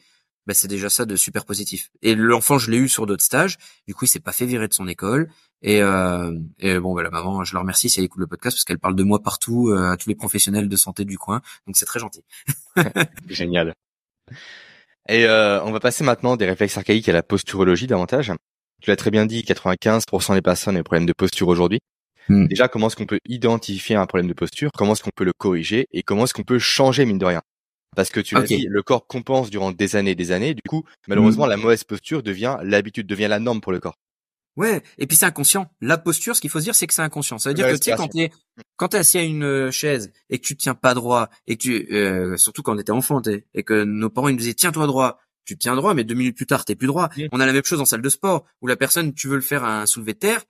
bah 0.48 0.54
c'est 0.54 0.66
déjà 0.66 0.88
ça 0.88 1.04
de 1.04 1.14
super 1.14 1.44
positif. 1.44 1.90
Et 2.00 2.14
l'enfant, 2.14 2.56
je 2.56 2.70
l'ai 2.70 2.78
eu 2.78 2.88
sur 2.88 3.04
d'autres 3.04 3.22
stages. 3.22 3.58
Du 3.86 3.94
coup, 3.94 4.06
il 4.06 4.08
s'est 4.08 4.18
pas 4.18 4.32
fait 4.32 4.46
virer 4.46 4.66
de 4.66 4.72
son 4.72 4.88
école. 4.88 5.28
Et, 5.60 5.82
euh, 5.82 6.34
et 6.58 6.78
bon, 6.78 6.94
bah, 6.94 7.02
la 7.02 7.10
maman, 7.10 7.44
je 7.44 7.52
la 7.52 7.60
remercie 7.60 7.90
si 7.90 8.00
elle 8.00 8.06
écoute 8.06 8.20
le 8.20 8.26
podcast 8.26 8.56
parce 8.56 8.64
qu'elle 8.64 8.78
parle 8.78 8.96
de 8.96 9.02
moi 9.02 9.22
partout 9.22 9.68
euh, 9.68 9.90
à 9.90 9.98
tous 9.98 10.08
les 10.08 10.14
professionnels 10.14 10.70
de 10.70 10.76
santé 10.76 11.04
du 11.04 11.18
coin. 11.18 11.42
Donc 11.66 11.76
c'est 11.76 11.84
très 11.84 12.00
gentil. 12.00 12.24
Génial. 13.28 13.74
Et 15.10 15.26
euh, 15.26 15.62
on 15.64 15.70
va 15.70 15.80
passer 15.80 16.02
maintenant 16.02 16.36
des 16.36 16.46
réflexes 16.46 16.78
archaïques 16.78 17.10
à 17.10 17.12
la 17.12 17.22
posturologie 17.22 17.86
davantage. 17.86 18.32
Tu 18.80 18.88
l'as 18.88 18.96
très 18.96 19.10
bien 19.10 19.26
dit, 19.26 19.42
95% 19.42 20.32
des 20.32 20.40
personnes 20.40 20.76
ont 20.76 20.78
des 20.78 20.82
problèmes 20.82 21.06
de 21.06 21.12
posture 21.12 21.48
aujourd'hui. 21.48 21.80
Hmm. 22.30 22.46
Déjà, 22.46 22.68
comment 22.68 22.86
est-ce 22.86 22.96
qu'on 22.96 23.06
peut 23.06 23.20
identifier 23.26 23.96
un 23.96 24.06
problème 24.06 24.28
de 24.28 24.34
posture? 24.34 24.70
Comment 24.72 24.92
est-ce 24.92 25.02
qu'on 25.02 25.10
peut 25.14 25.24
le 25.24 25.34
corriger? 25.36 25.88
Et 25.92 26.02
comment 26.02 26.24
est-ce 26.24 26.32
qu'on 26.32 26.42
peut 26.42 26.58
changer 26.58 27.04
mine 27.04 27.18
de 27.18 27.26
rien? 27.26 27.42
Parce 27.96 28.10
que 28.10 28.20
tu 28.20 28.34
l'as 28.34 28.42
dit, 28.42 28.66
le 28.68 28.82
corps 28.82 29.06
compense 29.06 29.50
durant 29.50 29.72
des 29.72 29.96
années 29.96 30.12
et 30.12 30.14
des 30.14 30.30
années. 30.30 30.54
Du 30.54 30.62
coup, 30.68 30.84
malheureusement, 31.08 31.46
mmh. 31.46 31.50
la 31.50 31.56
mauvaise 31.56 31.84
posture 31.84 32.22
devient 32.22 32.58
l'habitude, 32.62 33.06
devient 33.06 33.28
la 33.28 33.38
norme 33.38 33.60
pour 33.60 33.72
le 33.72 33.80
corps. 33.80 33.96
Ouais, 34.58 34.82
et 34.98 35.06
puis 35.06 35.16
c'est 35.16 35.24
inconscient. 35.24 35.70
La 35.80 35.98
posture, 35.98 36.34
ce 36.34 36.40
qu'il 36.40 36.50
faut 36.50 36.58
se 36.58 36.64
dire, 36.64 36.74
c'est 36.74 36.88
que 36.88 36.94
c'est 36.94 37.02
inconscient. 37.02 37.38
Ça 37.38 37.50
veut 37.50 37.54
dire 37.54 37.68
que 37.68 37.76
tu 37.76 37.90
sais, 37.90 37.96
quand 37.96 38.08
t'es 38.08 38.32
quand 38.76 38.88
t'es 38.88 38.98
assis 38.98 39.18
à 39.18 39.22
une 39.22 39.44
euh, 39.44 39.70
chaise 39.70 40.12
et 40.30 40.40
que 40.40 40.44
tu 40.44 40.56
tiens 40.56 40.74
pas 40.74 40.94
droit 40.94 41.28
et 41.46 41.56
que 41.56 41.62
tu 41.62 41.94
euh, 41.94 42.36
surtout 42.36 42.62
quand 42.62 42.74
on 42.74 42.78
était 42.78 42.90
enfant 42.90 43.22
et 43.54 43.62
que 43.62 43.84
nos 43.84 44.10
parents 44.10 44.26
ils 44.26 44.32
nous 44.32 44.38
disaient 44.38 44.54
tiens-toi 44.54 44.88
droit, 44.88 45.20
tu 45.44 45.56
tiens 45.56 45.76
droit, 45.76 45.94
mais 45.94 46.02
deux 46.02 46.16
minutes 46.16 46.36
plus 46.36 46.46
tard 46.46 46.64
t'es 46.64 46.74
plus 46.74 46.88
droit. 46.88 47.08
On 47.30 47.38
a 47.38 47.46
la 47.46 47.52
même 47.52 47.64
chose 47.64 47.80
en 47.80 47.84
salle 47.84 48.02
de 48.02 48.08
sport 48.08 48.46
où 48.60 48.66
la 48.66 48.74
personne 48.74 49.14
tu 49.14 49.28
veux 49.28 49.36
le 49.36 49.42
faire 49.42 49.62
à 49.62 49.82
un 49.82 49.86
soulevé 49.86 50.14
de 50.14 50.18
terre 50.18 50.42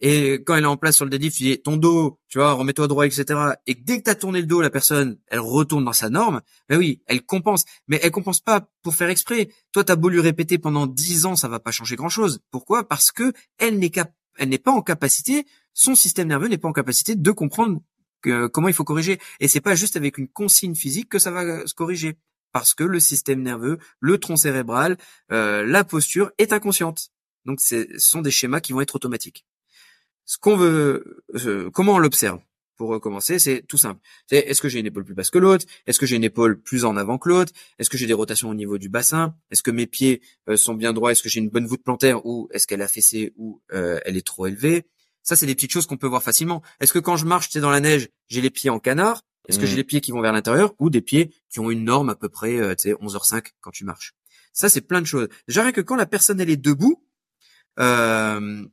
et 0.00 0.34
quand 0.44 0.54
elle 0.54 0.64
est 0.64 0.68
en 0.68 0.76
place 0.76 0.96
sur 0.96 1.04
le 1.04 1.10
deadlift, 1.10 1.36
tu 1.36 1.42
dis 1.42 1.58
ton 1.60 1.76
dos, 1.76 2.20
tu 2.28 2.38
vois, 2.38 2.52
remets-toi 2.52 2.86
droit, 2.86 3.06
etc. 3.06 3.24
Et 3.66 3.74
dès 3.74 3.98
que 3.98 4.04
tu 4.04 4.10
as 4.10 4.14
tourné 4.14 4.40
le 4.40 4.46
dos, 4.46 4.60
la 4.60 4.70
personne, 4.70 5.18
elle 5.26 5.40
retourne 5.40 5.84
dans 5.84 5.92
sa 5.92 6.08
norme. 6.08 6.40
Ben 6.68 6.78
oui, 6.78 7.02
elle 7.06 7.22
compense. 7.22 7.64
Mais 7.88 7.98
elle 8.02 8.12
compense 8.12 8.40
pas 8.40 8.68
pour 8.82 8.94
faire 8.94 9.08
exprès. 9.08 9.48
Toi, 9.72 9.82
t'as 9.82 9.96
beau 9.96 10.08
lui 10.08 10.20
répéter 10.20 10.58
pendant 10.58 10.86
dix 10.86 11.26
ans, 11.26 11.34
ça 11.34 11.48
va 11.48 11.58
pas 11.58 11.72
changer 11.72 11.96
grand-chose. 11.96 12.40
Pourquoi? 12.50 12.86
Parce 12.86 13.10
que 13.10 13.32
elle 13.58 13.78
n'est 13.78 13.90
cap 13.90 14.12
elle 14.40 14.50
n'est 14.50 14.58
pas 14.58 14.70
en 14.70 14.82
capacité, 14.82 15.46
son 15.74 15.96
système 15.96 16.28
nerveux 16.28 16.46
n'est 16.46 16.58
pas 16.58 16.68
en 16.68 16.72
capacité 16.72 17.16
de 17.16 17.30
comprendre 17.32 17.80
comment 18.52 18.68
il 18.68 18.74
faut 18.74 18.84
corriger. 18.84 19.18
Et 19.40 19.48
c'est 19.48 19.60
pas 19.60 19.74
juste 19.74 19.96
avec 19.96 20.16
une 20.16 20.28
consigne 20.28 20.76
physique 20.76 21.08
que 21.08 21.18
ça 21.18 21.32
va 21.32 21.66
se 21.66 21.74
corriger. 21.74 22.16
Parce 22.52 22.72
que 22.72 22.84
le 22.84 23.00
système 23.00 23.42
nerveux, 23.42 23.78
le 24.00 24.18
tronc 24.18 24.36
cérébral, 24.36 24.96
euh, 25.32 25.66
la 25.66 25.82
posture 25.82 26.30
est 26.38 26.52
inconsciente. 26.52 27.10
Donc, 27.44 27.60
ce 27.60 27.86
sont 27.98 28.22
des 28.22 28.30
schémas 28.30 28.60
qui 28.60 28.72
vont 28.72 28.80
être 28.80 28.94
automatiques 28.94 29.44
ce 30.28 30.36
qu'on 30.36 30.56
veut, 30.58 31.24
euh, 31.46 31.70
comment 31.70 31.94
on 31.94 31.98
l'observe 31.98 32.38
pour 32.76 32.90
recommencer, 32.90 33.38
c'est 33.38 33.62
tout 33.66 33.78
simple. 33.78 33.98
C'est 34.26 34.36
est-ce 34.36 34.60
que 34.60 34.68
j'ai 34.68 34.78
une 34.78 34.84
épaule 34.84 35.04
plus 35.04 35.14
basse 35.14 35.30
que 35.30 35.38
l'autre? 35.38 35.64
Est-ce 35.86 35.98
que 35.98 36.04
j'ai 36.04 36.16
une 36.16 36.22
épaule 36.22 36.60
plus 36.60 36.84
en 36.84 36.98
avant 36.98 37.16
que 37.16 37.30
l'autre? 37.30 37.50
Est-ce 37.78 37.88
que 37.88 37.96
j'ai 37.96 38.06
des 38.06 38.12
rotations 38.12 38.50
au 38.50 38.54
niveau 38.54 38.76
du 38.76 38.90
bassin? 38.90 39.34
Est-ce 39.50 39.62
que 39.62 39.70
mes 39.70 39.86
pieds 39.86 40.20
euh, 40.50 40.58
sont 40.58 40.74
bien 40.74 40.92
droits? 40.92 41.12
Est-ce 41.12 41.22
que 41.22 41.30
j'ai 41.30 41.40
une 41.40 41.48
bonne 41.48 41.66
voûte 41.66 41.82
plantaire 41.82 42.26
ou 42.26 42.46
est-ce 42.52 42.66
qu'elle 42.66 42.82
a 42.82 42.88
fessé 42.88 43.32
ou 43.36 43.62
euh, 43.72 44.00
elle 44.04 44.18
est 44.18 44.26
trop 44.26 44.46
élevée? 44.46 44.86
Ça, 45.22 45.34
c'est 45.34 45.46
des 45.46 45.54
petites 45.54 45.72
choses 45.72 45.86
qu'on 45.86 45.96
peut 45.96 46.06
voir 46.06 46.22
facilement. 46.22 46.62
Est-ce 46.78 46.92
que 46.92 46.98
quand 46.98 47.16
je 47.16 47.24
marche, 47.24 47.48
c'est 47.50 47.60
dans 47.60 47.70
la 47.70 47.80
neige, 47.80 48.10
j'ai 48.26 48.42
les 48.42 48.50
pieds 48.50 48.68
en 48.68 48.78
canard? 48.78 49.22
Est-ce 49.48 49.58
que 49.58 49.64
j'ai 49.64 49.74
mmh. 49.74 49.76
les 49.78 49.84
pieds 49.84 50.00
qui 50.02 50.12
vont 50.12 50.20
vers 50.20 50.34
l'intérieur 50.34 50.74
ou 50.78 50.90
des 50.90 51.00
pieds 51.00 51.34
qui 51.48 51.58
ont 51.58 51.70
une 51.70 51.84
norme 51.84 52.10
à 52.10 52.14
peu 52.14 52.28
près, 52.28 52.76
tu 52.76 52.90
sais, 52.90 52.92
11h05 52.92 53.46
quand 53.62 53.70
tu 53.70 53.86
marches? 53.86 54.12
Ça, 54.52 54.68
c'est 54.68 54.82
plein 54.82 55.00
de 55.00 55.06
choses. 55.06 55.28
Déjà 55.46 55.62
rien 55.62 55.72
que 55.72 55.80
quand 55.80 55.96
la 55.96 56.04
personne 56.04 56.38
elle 56.38 56.50
est 56.50 56.58
debout, 56.58 57.02
euh, 57.78 58.66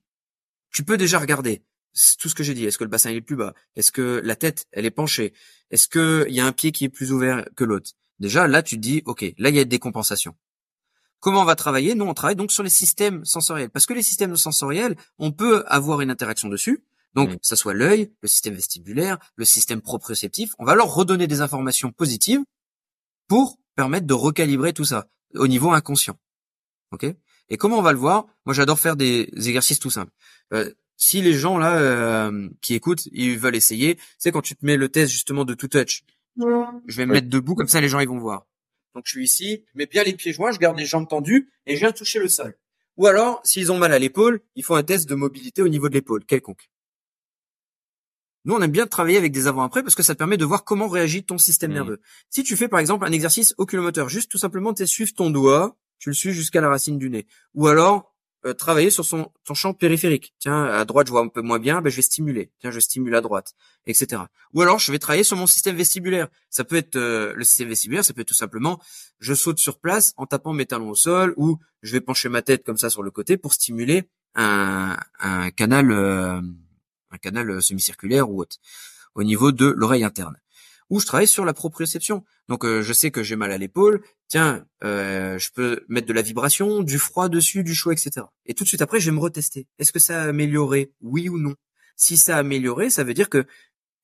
tu 0.75 0.83
peux 0.83 0.97
déjà 0.97 1.19
regarder 1.19 1.63
tout 2.19 2.27
ce 2.27 2.35
que 2.35 2.43
j'ai 2.43 2.53
dit. 2.53 2.65
Est-ce 2.65 2.77
que 2.77 2.83
le 2.83 2.89
bassin 2.89 3.09
est 3.09 3.21
plus 3.21 3.37
bas? 3.37 3.53
Est-ce 3.77 3.93
que 3.93 4.21
la 4.25 4.35
tête 4.35 4.67
elle 4.73 4.85
est 4.85 4.91
penchée? 4.91 5.33
Est-ce 5.71 5.87
que 5.87 6.25
il 6.27 6.35
y 6.35 6.41
a 6.41 6.45
un 6.45 6.51
pied 6.51 6.73
qui 6.73 6.83
est 6.83 6.89
plus 6.89 7.13
ouvert 7.13 7.47
que 7.55 7.63
l'autre? 7.63 7.91
Déjà 8.19 8.45
là 8.45 8.61
tu 8.61 8.75
te 8.75 8.81
dis 8.81 9.01
ok 9.05 9.21
là 9.37 9.49
il 9.49 9.55
y 9.55 9.59
a 9.59 9.63
des 9.63 9.79
compensations. 9.79 10.35
Comment 11.21 11.43
on 11.43 11.45
va 11.45 11.55
travailler? 11.55 11.95
Nous 11.95 12.03
on 12.03 12.13
travaille 12.13 12.35
donc 12.35 12.51
sur 12.51 12.61
les 12.61 12.69
systèmes 12.69 13.23
sensoriels 13.23 13.69
parce 13.69 13.85
que 13.85 13.93
les 13.93 14.03
systèmes 14.03 14.35
sensoriels 14.35 14.97
on 15.17 15.31
peut 15.31 15.63
avoir 15.67 16.01
une 16.01 16.11
interaction 16.11 16.49
dessus. 16.49 16.83
Donc 17.13 17.29
que 17.29 17.37
ça 17.41 17.55
soit 17.55 17.73
l'œil, 17.73 18.11
le 18.19 18.27
système 18.27 18.55
vestibulaire, 18.55 19.17
le 19.37 19.45
système 19.45 19.79
proprioceptif, 19.81 20.55
on 20.59 20.65
va 20.65 20.75
leur 20.75 20.93
redonner 20.93 21.27
des 21.27 21.39
informations 21.39 21.93
positives 21.93 22.43
pour 23.29 23.57
permettre 23.77 24.07
de 24.07 24.13
recalibrer 24.13 24.73
tout 24.73 24.83
ça 24.83 25.07
au 25.35 25.47
niveau 25.47 25.71
inconscient. 25.71 26.19
Ok? 26.91 27.05
Et 27.49 27.57
comment 27.57 27.77
on 27.77 27.81
va 27.81 27.91
le 27.91 27.99
voir? 27.99 28.25
Moi, 28.45 28.53
j'adore 28.53 28.79
faire 28.79 28.95
des 28.95 29.29
exercices 29.35 29.79
tout 29.79 29.89
simples. 29.89 30.11
Euh, 30.53 30.71
si 30.97 31.21
les 31.21 31.33
gens 31.33 31.57
là 31.57 31.77
euh, 31.77 32.49
qui 32.61 32.73
écoutent, 32.73 33.05
ils 33.11 33.37
veulent 33.37 33.55
essayer, 33.55 33.99
c'est 34.17 34.31
quand 34.31 34.41
tu 34.41 34.55
te 34.55 34.65
mets 34.65 34.77
le 34.77 34.89
test 34.89 35.11
justement 35.11 35.45
de 35.45 35.53
tout 35.53 35.67
touch. 35.67 36.03
Je 36.37 36.97
vais 36.97 37.05
me 37.05 37.13
mettre 37.13 37.29
debout 37.29 37.55
comme 37.55 37.67
ça, 37.67 37.81
les 37.81 37.89
gens 37.89 37.99
ils 37.99 38.07
vont 38.07 38.19
voir. 38.19 38.47
Donc 38.93 39.03
je 39.05 39.11
suis 39.11 39.23
ici, 39.23 39.63
je 39.73 39.77
mets 39.77 39.87
bien 39.87 40.03
les 40.03 40.13
pieds 40.13 40.33
joints, 40.33 40.51
je 40.51 40.59
garde 40.59 40.77
les 40.77 40.85
jambes 40.85 41.07
tendues 41.07 41.49
et 41.65 41.75
je 41.75 41.79
viens 41.81 41.91
toucher 41.91 42.19
le 42.19 42.29
sol. 42.29 42.57
Ou 42.97 43.07
alors, 43.07 43.41
s'ils 43.43 43.71
ont 43.73 43.77
mal 43.77 43.91
à 43.91 43.99
l'épaule, 43.99 44.39
il 44.55 44.63
faut 44.63 44.75
un 44.75 44.83
test 44.83 45.09
de 45.09 45.15
mobilité 45.15 45.61
au 45.61 45.67
niveau 45.67 45.89
de 45.89 45.93
l'épaule, 45.93 46.23
quelconque. 46.23 46.69
Nous, 48.45 48.53
on 48.53 48.61
aime 48.61 48.71
bien 48.71 48.87
travailler 48.87 49.17
avec 49.17 49.33
des 49.33 49.47
avant-après 49.47 49.83
parce 49.83 49.95
que 49.95 50.03
ça 50.03 50.15
permet 50.15 50.37
de 50.37 50.45
voir 50.45 50.63
comment 50.63 50.87
réagit 50.87 51.25
ton 51.25 51.37
système 51.37 51.71
mmh. 51.71 51.73
nerveux. 51.73 52.01
Si 52.29 52.43
tu 52.43 52.55
fais 52.55 52.69
par 52.69 52.79
exemple 52.79 53.05
un 53.05 53.11
exercice 53.11 53.53
oculomoteur, 53.57 54.07
juste 54.07 54.31
tout 54.31 54.37
simplement 54.37 54.73
tu 54.73 54.85
suivre 54.87 55.13
ton 55.13 55.29
doigt 55.29 55.75
tu 55.99 56.09
le 56.09 56.15
suis 56.15 56.33
jusqu'à 56.33 56.61
la 56.61 56.69
racine 56.69 56.97
du 56.97 57.09
nez. 57.09 57.25
Ou 57.53 57.67
alors 57.67 58.14
euh, 58.45 58.53
travailler 58.53 58.89
sur 58.89 59.05
son, 59.05 59.31
champ 59.53 59.73
périphérique. 59.73 60.33
Tiens, 60.39 60.65
à 60.65 60.85
droite 60.85 61.07
je 61.07 61.11
vois 61.11 61.21
un 61.21 61.27
peu 61.27 61.41
moins 61.41 61.59
bien, 61.59 61.81
ben 61.81 61.89
je 61.89 61.95
vais 61.95 62.01
stimuler. 62.01 62.51
Tiens, 62.59 62.71
je 62.71 62.79
stimule 62.79 63.15
à 63.15 63.21
droite, 63.21 63.53
etc. 63.87 64.23
Ou 64.53 64.61
alors 64.61 64.77
je 64.79 64.91
vais 64.91 64.99
travailler 64.99 65.23
sur 65.23 65.35
mon 65.37 65.47
système 65.47 65.75
vestibulaire. 65.75 66.27
Ça 66.49 66.63
peut 66.63 66.75
être 66.75 66.95
euh, 66.95 67.33
le 67.35 67.43
système 67.43 67.69
vestibulaire, 67.69 68.05
ça 68.05 68.13
peut 68.13 68.21
être 68.21 68.27
tout 68.27 68.33
simplement 68.33 68.79
je 69.19 69.33
saute 69.33 69.57
sur 69.57 69.79
place 69.79 70.13
en 70.17 70.25
tapant 70.25 70.53
mes 70.53 70.65
talons 70.65 70.89
au 70.89 70.95
sol, 70.95 71.33
ou 71.37 71.57
je 71.81 71.91
vais 71.93 72.01
pencher 72.01 72.29
ma 72.29 72.41
tête 72.41 72.63
comme 72.63 72.77
ça 72.77 72.89
sur 72.89 73.03
le 73.03 73.11
côté 73.11 73.37
pour 73.37 73.53
stimuler 73.53 74.09
un, 74.35 74.97
canal 75.55 75.91
euh, 75.91 76.41
un 77.11 77.17
canal 77.17 77.61
semi-circulaire 77.63 78.29
ou 78.29 78.41
autre 78.41 78.57
au 79.15 79.23
niveau 79.23 79.51
de 79.51 79.65
l'oreille 79.65 80.03
interne 80.03 80.37
ou 80.89 80.99
je 80.99 81.05
travaille 81.05 81.27
sur 81.27 81.45
la 81.45 81.53
proprioception. 81.53 82.23
Donc 82.47 82.65
euh, 82.65 82.81
je 82.81 82.93
sais 82.93 83.11
que 83.11 83.23
j'ai 83.23 83.35
mal 83.35 83.51
à 83.51 83.57
l'épaule, 83.57 84.01
tiens, 84.27 84.65
euh, 84.83 85.37
je 85.39 85.49
peux 85.51 85.85
mettre 85.87 86.07
de 86.07 86.13
la 86.13 86.21
vibration, 86.21 86.83
du 86.83 86.99
froid 86.99 87.29
dessus, 87.29 87.63
du 87.63 87.73
chaud, 87.73 87.91
etc. 87.91 88.27
Et 88.45 88.53
tout 88.53 88.63
de 88.63 88.67
suite 88.67 88.81
après, 88.81 88.99
je 88.99 89.09
vais 89.09 89.15
me 89.15 89.21
retester. 89.21 89.67
Est-ce 89.79 89.91
que 89.91 89.99
ça 89.99 90.23
a 90.23 90.27
amélioré, 90.27 90.91
oui 91.01 91.29
ou 91.29 91.37
non? 91.37 91.55
Si 91.95 92.17
ça 92.17 92.35
a 92.35 92.39
amélioré, 92.39 92.89
ça 92.89 93.03
veut 93.03 93.13
dire 93.13 93.29
que, 93.29 93.45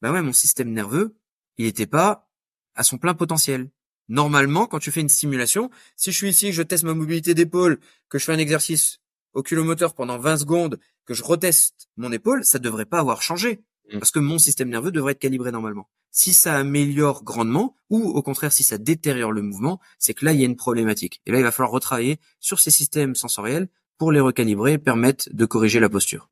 bah 0.02 0.12
ouais, 0.12 0.22
mon 0.22 0.34
système 0.34 0.72
nerveux, 0.72 1.16
il 1.58 1.66
n'était 1.66 1.88
pas 1.88 2.30
à 2.76 2.84
son 2.84 2.98
plein 2.98 3.14
potentiel. 3.14 3.70
Normalement, 4.08 4.66
quand 4.66 4.80
tu 4.80 4.92
fais 4.92 5.02
une 5.02 5.10
stimulation, 5.10 5.70
si 5.96 6.12
je 6.12 6.18
suis 6.18 6.30
ici, 6.30 6.48
que 6.48 6.52
je 6.54 6.64
teste 6.64 6.84
ma 6.84 6.94
mobilité 6.94 7.34
d'épaule, 7.34 7.80
que 8.10 8.18
je 8.18 8.26
fais 8.26 8.34
un 8.34 8.40
exercice 8.40 9.00
oculomoteur 9.34 9.94
pendant 9.94 10.18
20 10.18 10.38
secondes, 10.38 10.80
que 11.06 11.14
je 11.14 11.24
reteste 11.24 11.90
mon 11.98 12.12
épaule, 12.12 12.44
ça 12.44 12.60
devrait 12.60 12.86
pas 12.86 13.00
avoir 13.00 13.22
changé. 13.22 13.64
Mm. 13.92 14.00
Parce 14.00 14.12
que 14.12 14.20
mon 14.20 14.40
système 14.40 14.70
nerveux 14.70 14.92
devrait 14.92 15.14
être 15.14 15.20
calibré 15.20 15.52
normalement. 15.52 15.90
Si 16.12 16.34
ça 16.34 16.58
améliore 16.58 17.24
grandement, 17.24 17.76
ou 17.90 18.04
au 18.04 18.22
contraire 18.22 18.52
si 18.52 18.64
ça 18.64 18.78
détériore 18.78 19.32
le 19.32 19.42
mouvement, 19.42 19.80
c'est 19.98 20.14
que 20.14 20.26
là 20.26 20.34
il 20.34 20.40
y 20.40 20.44
a 20.44 20.46
une 20.46 20.56
problématique. 20.56 21.22
Et 21.26 21.32
là 21.32 21.40
il 21.40 21.44
va 21.44 21.52
falloir 21.52 21.72
retravailler 21.72 22.20
sur 22.40 22.60
ces 22.60 22.72
systèmes 22.72 23.16
sensoriels 23.16 23.70
pour 23.98 24.12
les 24.12 24.20
recalibrer, 24.20 24.78
permettre 24.78 25.30
de 25.32 25.46
corriger 25.46 25.80
la 25.80 25.90
posture. 25.90 26.30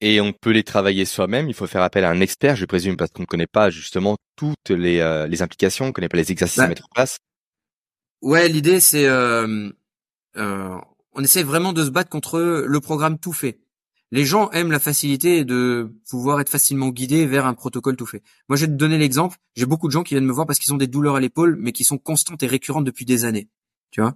Et 0.00 0.20
on 0.20 0.32
peut 0.32 0.50
les 0.50 0.62
travailler 0.62 1.04
soi-même. 1.04 1.48
Il 1.48 1.54
faut 1.54 1.66
faire 1.66 1.82
appel 1.82 2.04
à 2.04 2.10
un 2.10 2.20
expert, 2.20 2.54
je 2.54 2.66
présume, 2.66 2.96
parce 2.96 3.10
qu'on 3.10 3.22
ne 3.22 3.26
connaît 3.26 3.48
pas 3.48 3.70
justement 3.70 4.16
toutes 4.36 4.70
les, 4.70 5.00
euh, 5.00 5.26
les 5.26 5.42
implications, 5.42 5.86
on 5.86 5.88
ne 5.88 5.92
connaît 5.92 6.08
pas 6.08 6.18
les 6.18 6.30
exercices 6.30 6.58
à 6.58 6.62
bah, 6.62 6.68
mettre 6.68 6.84
en 6.84 6.94
place. 6.94 7.18
Ouais, 8.22 8.48
l'idée 8.48 8.80
c'est, 8.80 9.06
euh, 9.06 9.70
euh, 10.36 10.76
on 11.12 11.22
essaie 11.22 11.42
vraiment 11.42 11.72
de 11.72 11.84
se 11.84 11.90
battre 11.90 12.10
contre 12.10 12.38
le 12.40 12.80
programme 12.80 13.18
tout 13.18 13.32
fait. 13.32 13.58
Les 14.10 14.24
gens 14.24 14.50
aiment 14.50 14.70
la 14.70 14.78
facilité 14.78 15.44
de 15.44 15.92
pouvoir 16.08 16.40
être 16.40 16.48
facilement 16.48 16.88
guidés 16.88 17.26
vers 17.26 17.46
un 17.46 17.54
protocole 17.54 17.96
tout 17.96 18.06
fait. 18.06 18.22
Moi, 18.48 18.56
je 18.56 18.64
vais 18.64 18.72
te 18.72 18.76
donner 18.76 18.96
l'exemple. 18.96 19.36
J'ai 19.54 19.66
beaucoup 19.66 19.86
de 19.86 19.92
gens 19.92 20.02
qui 20.02 20.14
viennent 20.14 20.24
me 20.24 20.32
voir 20.32 20.46
parce 20.46 20.58
qu'ils 20.58 20.72
ont 20.72 20.78
des 20.78 20.86
douleurs 20.86 21.16
à 21.16 21.20
l'épaule, 21.20 21.56
mais 21.60 21.72
qui 21.72 21.84
sont 21.84 21.98
constantes 21.98 22.42
et 22.42 22.46
récurrentes 22.46 22.84
depuis 22.84 23.04
des 23.04 23.24
années. 23.24 23.48
Tu 23.90 24.00
vois? 24.00 24.14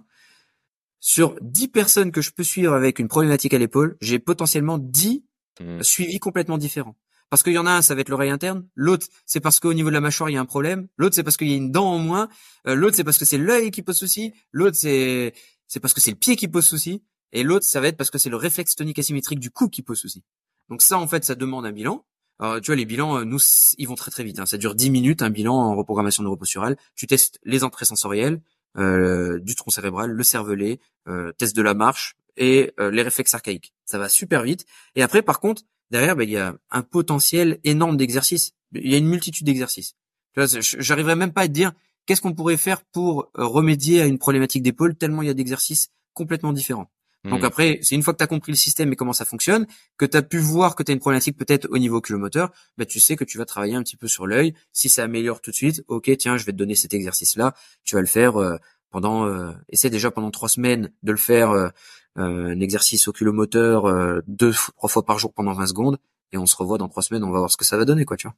Sur 0.99 1.35
10 1.41 1.67
personnes 1.67 2.11
que 2.11 2.21
je 2.21 2.31
peux 2.31 2.43
suivre 2.43 2.73
avec 2.73 2.97
une 2.97 3.07
problématique 3.07 3.53
à 3.53 3.59
l'épaule, 3.59 3.97
j'ai 4.01 4.19
potentiellement 4.19 4.77
10 4.79 5.23
mmh. 5.59 5.83
suivis 5.83 6.19
complètement 6.19 6.57
différents. 6.57 6.95
Parce 7.29 7.41
qu'il 7.43 7.53
y 7.53 7.57
en 7.57 7.65
a 7.65 7.71
un, 7.71 7.81
ça 7.81 7.95
va 7.95 8.01
être 8.01 8.09
l'oreille 8.09 8.29
interne. 8.29 8.67
L'autre, 8.75 9.07
c'est 9.25 9.39
parce 9.39 9.59
qu'au 9.59 9.73
niveau 9.73 9.89
de 9.89 9.93
la 9.95 10.01
mâchoire, 10.01 10.29
il 10.29 10.33
y 10.33 10.37
a 10.37 10.39
un 10.39 10.45
problème. 10.45 10.87
L'autre, 10.97 11.15
c'est 11.15 11.23
parce 11.23 11.35
qu'il 11.35 11.49
y 11.49 11.53
a 11.53 11.55
une 11.55 11.71
dent 11.71 11.91
en 11.91 11.97
moins. 11.97 12.29
Euh, 12.67 12.75
l'autre, 12.75 12.95
c'est 12.95 13.03
parce 13.03 13.17
que 13.17 13.25
c'est 13.25 13.39
l'œil 13.39 13.71
qui 13.71 13.81
pose 13.81 13.97
souci. 13.97 14.33
L'autre, 14.51 14.77
c'est 14.77 15.33
c'est 15.67 15.79
parce 15.79 15.95
que 15.95 16.01
c'est 16.01 16.11
le 16.11 16.17
pied 16.17 16.35
qui 16.35 16.47
pose 16.47 16.63
souci. 16.63 17.01
Et 17.33 17.43
l'autre, 17.43 17.65
ça 17.65 17.81
va 17.81 17.89
être 17.89 17.97
parce 17.97 18.09
que 18.09 18.17
c'est 18.17 18.29
le 18.29 18.37
réflexe 18.37 18.75
tonique 18.75 18.99
asymétrique 18.99 19.39
du 19.39 19.51
cou 19.51 19.67
qui 19.67 19.81
pose 19.81 19.99
souci. 19.99 20.23
Donc 20.69 20.81
ça, 20.81 20.97
en 20.97 21.07
fait, 21.07 21.25
ça 21.25 21.35
demande 21.35 21.65
un 21.65 21.71
bilan. 21.73 22.05
Alors, 22.39 22.61
tu 22.61 22.67
vois, 22.67 22.75
les 22.75 22.85
bilans, 22.85 23.17
euh, 23.17 23.25
nous, 23.25 23.39
ils 23.77 23.87
vont 23.87 23.95
très 23.95 24.11
très 24.11 24.23
vite. 24.23 24.39
Hein. 24.39 24.45
Ça 24.45 24.57
dure 24.57 24.75
10 24.75 24.89
minutes, 24.89 25.21
un 25.21 25.29
bilan 25.29 25.55
en 25.55 25.75
reprogrammation 25.75 26.23
neuroposturale. 26.23 26.77
Tu 26.95 27.05
testes 27.05 27.39
les 27.43 27.63
entrées 27.63 27.85
sensorielles, 27.85 28.41
euh, 28.77 29.39
du 29.39 29.55
tronc 29.55 29.71
cérébral, 29.71 30.11
le 30.11 30.23
cervelet, 30.23 30.79
euh, 31.07 31.31
test 31.33 31.55
de 31.55 31.61
la 31.61 31.73
marche 31.73 32.15
et 32.37 32.71
euh, 32.79 32.91
les 32.91 33.01
réflexes 33.01 33.33
archaïques. 33.33 33.73
Ça 33.85 33.99
va 33.99 34.09
super 34.09 34.43
vite. 34.43 34.65
Et 34.95 35.03
après, 35.03 35.21
par 35.21 35.39
contre, 35.39 35.63
derrière, 35.91 36.15
ben, 36.15 36.23
il 36.23 36.31
y 36.31 36.37
a 36.37 36.55
un 36.71 36.81
potentiel 36.81 37.59
énorme 37.63 37.97
d'exercices. 37.97 38.53
Il 38.73 38.89
y 38.89 38.95
a 38.95 38.97
une 38.97 39.07
multitude 39.07 39.45
d'exercices. 39.45 39.95
J'arriverai 40.35 41.15
même 41.15 41.33
pas 41.33 41.41
à 41.41 41.47
te 41.47 41.53
dire 41.53 41.73
qu'est-ce 42.05 42.21
qu'on 42.21 42.33
pourrait 42.33 42.57
faire 42.57 42.83
pour 42.83 43.29
euh, 43.37 43.45
remédier 43.45 44.01
à 44.01 44.05
une 44.05 44.17
problématique 44.17 44.63
d'épaule 44.63 44.95
tellement 44.95 45.21
il 45.21 45.27
y 45.27 45.31
a 45.31 45.35
d'exercices 45.35 45.89
complètement 46.13 46.53
différents. 46.53 46.91
Donc 47.25 47.41
hmm. 47.41 47.45
après, 47.45 47.79
c'est 47.81 47.95
une 47.95 48.03
fois 48.03 48.13
que 48.13 48.17
tu 48.17 48.23
as 48.23 48.27
compris 48.27 48.51
le 48.51 48.57
système 48.57 48.91
et 48.91 48.95
comment 48.95 49.13
ça 49.13 49.23
fonctionne, 49.23 49.65
que 49.97 50.05
tu 50.05 50.17
as 50.17 50.21
pu 50.21 50.39
voir 50.39 50.75
que 50.75 50.83
tu 50.83 50.91
as 50.91 50.93
une 50.93 50.99
problématique 50.99 51.37
peut-être 51.37 51.67
au 51.69 51.77
niveau 51.77 51.97
oculomoteur, 51.97 52.51
bah 52.77 52.85
tu 52.85 52.99
sais 52.99 53.15
que 53.15 53.23
tu 53.23 53.37
vas 53.37 53.45
travailler 53.45 53.75
un 53.75 53.83
petit 53.83 53.95
peu 53.95 54.07
sur 54.09 54.27
l'œil. 54.27 54.53
Si 54.73 54.89
ça 54.89 55.03
améliore 55.03 55.39
tout 55.39 55.51
de 55.51 55.55
suite, 55.55 55.83
ok, 55.87 56.11
tiens, 56.17 56.37
je 56.37 56.45
vais 56.45 56.51
te 56.51 56.57
donner 56.57 56.75
cet 56.75 56.93
exercice-là. 56.93 57.53
Tu 57.85 57.95
vas 57.95 58.01
le 58.01 58.07
faire 58.07 58.35
euh, 58.41 58.57
pendant, 58.93 59.25
euh, 59.25 59.51
essaie 59.69 59.89
déjà 59.89 60.11
pendant 60.11 60.31
trois 60.31 60.47
semaines 60.47 60.91
de 61.01 61.11
le 61.11 61.17
faire 61.17 61.51
euh, 61.51 61.69
un 62.15 62.59
exercice 62.59 63.07
oculomoteur 63.07 63.85
euh, 63.85 64.21
deux, 64.27 64.53
trois 64.77 64.87
fois 64.87 65.03
par 65.03 65.17
jour 65.17 65.33
pendant 65.33 65.53
20 65.53 65.65
secondes, 65.65 65.97
et 66.31 66.37
on 66.37 66.45
se 66.45 66.55
revoit 66.55 66.77
dans 66.77 66.87
trois 66.87 67.03
semaines, 67.03 67.23
on 67.23 67.31
va 67.31 67.39
voir 67.39 67.51
ce 67.51 67.57
que 67.57 67.65
ça 67.65 67.75
va 67.75 67.85
donner, 67.85 68.05
quoi, 68.05 68.17
tu 68.17 68.27
vois. 68.27 68.35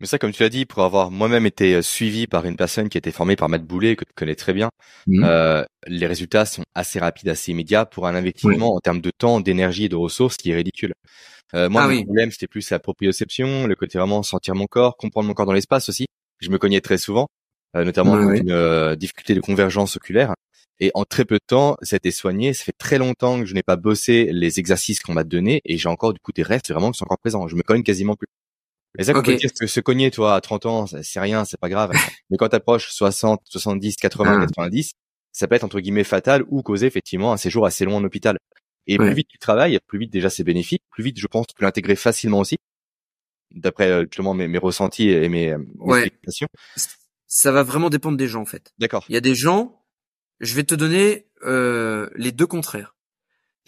Mais 0.00 0.06
ça, 0.06 0.18
comme 0.18 0.32
tu 0.32 0.42
l'as 0.42 0.48
dit, 0.48 0.64
pour 0.64 0.82
avoir 0.82 1.10
moi-même 1.10 1.44
été 1.44 1.74
euh, 1.74 1.82
suivi 1.82 2.26
par 2.26 2.46
une 2.46 2.56
personne 2.56 2.88
qui 2.88 2.96
a 2.96 3.00
été 3.00 3.10
formée 3.10 3.36
par 3.36 3.50
Matt 3.50 3.64
Boulet, 3.64 3.96
que 3.96 4.04
tu 4.04 4.12
connais 4.14 4.34
très 4.34 4.54
bien, 4.54 4.70
mmh. 5.06 5.24
euh, 5.24 5.62
les 5.86 6.06
résultats 6.06 6.46
sont 6.46 6.64
assez 6.74 6.98
rapides, 6.98 7.28
assez 7.28 7.52
immédiats 7.52 7.84
pour 7.84 8.06
un 8.06 8.14
investissement 8.14 8.74
en 8.74 8.80
termes 8.80 9.02
de 9.02 9.10
temps, 9.10 9.40
d'énergie 9.40 9.84
et 9.84 9.88
de 9.90 9.96
ressources 9.96 10.38
qui 10.38 10.50
est 10.50 10.54
ridicule. 10.54 10.94
Euh, 11.54 11.68
moi, 11.68 11.82
ah 11.82 11.88
mon 11.88 12.02
problème, 12.04 12.30
c'était 12.30 12.46
plus 12.46 12.70
la 12.70 12.78
proprioception, 12.78 13.66
le 13.66 13.74
côté 13.74 13.98
vraiment 13.98 14.22
sentir 14.22 14.54
mon 14.54 14.66
corps, 14.66 14.96
comprendre 14.96 15.28
mon 15.28 15.34
corps 15.34 15.46
dans 15.46 15.52
l'espace 15.52 15.90
aussi. 15.90 16.06
Je 16.38 16.48
me 16.48 16.56
cognais 16.56 16.80
très 16.80 16.96
souvent, 16.96 17.26
notamment 17.74 18.32
une 18.32 18.94
difficulté 18.96 19.34
de 19.34 19.40
convergence 19.40 19.96
oculaire. 19.96 20.34
Et 20.82 20.90
en 20.94 21.04
très 21.04 21.26
peu 21.26 21.34
de 21.34 21.44
temps, 21.46 21.76
ça 21.82 21.96
a 21.96 21.98
été 21.98 22.10
soigné. 22.10 22.54
Ça 22.54 22.64
fait 22.64 22.76
très 22.78 22.96
longtemps 22.96 23.38
que 23.40 23.44
je 23.44 23.52
n'ai 23.52 23.62
pas 23.62 23.76
bossé 23.76 24.30
les 24.32 24.58
exercices 24.58 25.00
qu'on 25.00 25.12
m'a 25.12 25.24
donnés 25.24 25.60
et 25.66 25.76
j'ai 25.76 25.90
encore 25.90 26.14
du 26.14 26.20
coup 26.20 26.32
des 26.32 26.42
restes 26.42 26.72
vraiment 26.72 26.90
qui 26.90 26.98
sont 26.98 27.04
encore 27.04 27.18
présents. 27.18 27.46
Je 27.48 27.56
me 27.56 27.62
cogne 27.62 27.82
quasiment 27.82 28.16
plus. 28.16 28.28
Mais 28.98 29.04
ça, 29.04 29.12
okay. 29.16 29.36
dire 29.36 29.50
que 29.52 29.66
se 29.66 29.80
cogner, 29.80 30.10
toi, 30.10 30.34
à 30.34 30.40
30 30.40 30.66
ans, 30.66 30.86
c'est 30.86 31.20
rien, 31.20 31.44
c'est 31.44 31.60
pas 31.60 31.68
grave. 31.68 31.92
Mais 32.30 32.36
quand 32.36 32.48
t'approches 32.48 32.90
60, 32.90 33.42
70, 33.44 33.96
80, 33.96 34.46
90, 34.46 34.92
ça 35.32 35.46
peut 35.46 35.54
être 35.54 35.64
entre 35.64 35.80
guillemets 35.80 36.04
fatal 36.04 36.44
ou 36.48 36.62
causer 36.62 36.86
effectivement 36.86 37.32
un 37.32 37.36
séjour 37.36 37.66
assez 37.66 37.84
long 37.84 37.96
en 37.96 38.04
hôpital. 38.04 38.38
Et 38.86 38.96
plus 38.96 39.14
vite 39.14 39.28
tu 39.28 39.38
travailles, 39.38 39.78
plus 39.86 40.00
vite 40.00 40.12
déjà 40.12 40.30
c'est 40.30 40.42
bénéfique, 40.42 40.82
plus 40.90 41.04
vite 41.04 41.20
je 41.20 41.26
pense 41.28 41.46
tu 41.46 41.54
peux 41.54 41.64
l'intégrer 41.64 41.94
facilement 41.94 42.40
aussi, 42.40 42.56
d'après 43.52 43.90
euh, 43.90 44.02
justement 44.02 44.34
mes, 44.34 44.48
mes, 44.48 44.58
ressentis 44.58 45.10
et 45.10 45.28
mes, 45.28 45.54
mes 45.56 45.98
explications. 45.98 46.48
Ça 47.26 47.52
va 47.52 47.62
vraiment 47.62 47.90
dépendre 47.90 48.16
des 48.16 48.26
gens 48.26 48.42
en 48.42 48.46
fait. 48.46 48.72
D'accord. 48.78 49.04
Il 49.08 49.14
y 49.14 49.18
a 49.18 49.20
des 49.20 49.36
gens, 49.36 49.84
je 50.40 50.54
vais 50.54 50.64
te 50.64 50.74
donner 50.74 51.26
euh, 51.44 52.10
les 52.16 52.32
deux 52.32 52.46
contraires. 52.46 52.96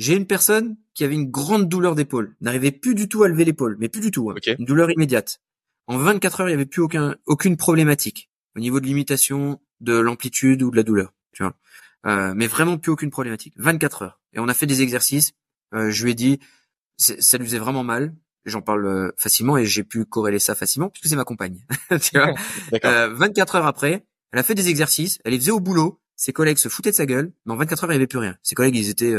J'ai 0.03 0.17
une 0.17 0.27
personne 0.27 0.77
qui 0.95 1.05
avait 1.05 1.15
une 1.15 1.31
grande 1.31 1.69
douleur 1.69 1.95
d'épaule, 1.95 2.35
n'arrivait 2.41 2.73
plus 2.73 2.97
du 2.97 3.09
tout 3.09 3.23
à 3.23 3.29
lever 3.29 3.45
l'épaule, 3.45 3.77
mais 3.79 3.89
plus 3.89 4.01
du 4.01 4.11
tout, 4.11 4.31
hein. 4.31 4.35
une 4.59 4.65
douleur 4.65 4.91
immédiate. 4.91 5.41
En 5.87 5.97
24 5.97 6.41
heures, 6.41 6.49
il 6.49 6.51
n'y 6.51 6.57
avait 6.57 6.67
plus 6.67 6.83
aucun, 6.83 7.15
aucune 7.25 7.57
problématique 7.57 8.29
au 8.57 8.59
niveau 8.59 8.81
de 8.81 8.87
l'imitation, 8.87 9.61
de 9.81 9.97
l'amplitude 9.97 10.65
ou 10.65 10.73
de 10.73 10.77
la 10.77 10.83
douleur, 10.83 11.15
tu 11.31 11.45
vois. 11.45 11.55
Euh, 12.07 12.35
mais 12.35 12.49
vraiment 12.49 12.79
plus 12.79 12.91
aucune 12.91 13.11
problématique. 13.11 13.55
24 13.59 14.03
heures. 14.03 14.21
Et 14.33 14.41
on 14.41 14.49
a 14.49 14.55
fait 14.55 14.67
des 14.67 14.83
exercices. 14.83 15.35
Euh, 15.73 15.93
je 15.93 16.03
lui 16.03 16.11
ai 16.11 16.15
dit, 16.15 16.41
ça 16.97 17.39
lui 17.39 17.47
faisait 17.47 17.61
vraiment 17.61 17.85
mal. 17.85 18.13
J'en 18.45 18.61
parle 18.61 18.87
euh, 18.87 19.13
facilement 19.17 19.57
et 19.57 19.67
j'ai 19.67 19.85
pu 19.85 20.05
corréler 20.05 20.41
ça 20.41 20.57
facilement 20.57 20.89
puisque 20.89 21.07
c'est 21.07 21.17
ma 21.17 21.23
compagne. 21.23 21.65
tu 22.03 22.19
vois. 22.19 22.35
24 23.15 23.55
heures 23.55 23.67
après, 23.67 24.05
elle 24.33 24.41
a 24.41 24.43
fait 24.43 24.57
des 24.57 24.69
exercices, 24.69 25.21
elle 25.25 25.31
les 25.31 25.39
faisait 25.39 25.53
au 25.53 25.61
boulot 25.61 26.01
ses 26.17 26.33
collègues 26.33 26.59
se 26.59 26.69
foutaient 26.69 26.91
de 26.91 26.97
sa 26.97 27.07
gueule, 27.07 27.33
mais 27.47 27.53
en 27.53 27.57
24 27.57 27.85
heures, 27.85 27.91
il 27.91 27.95
n'y 27.95 27.97
avait 27.97 28.07
plus 28.07 28.19
rien. 28.19 28.37
Ses 28.43 28.55
collègues, 28.55 28.77
ils 28.77 28.91
étaient 28.91 29.15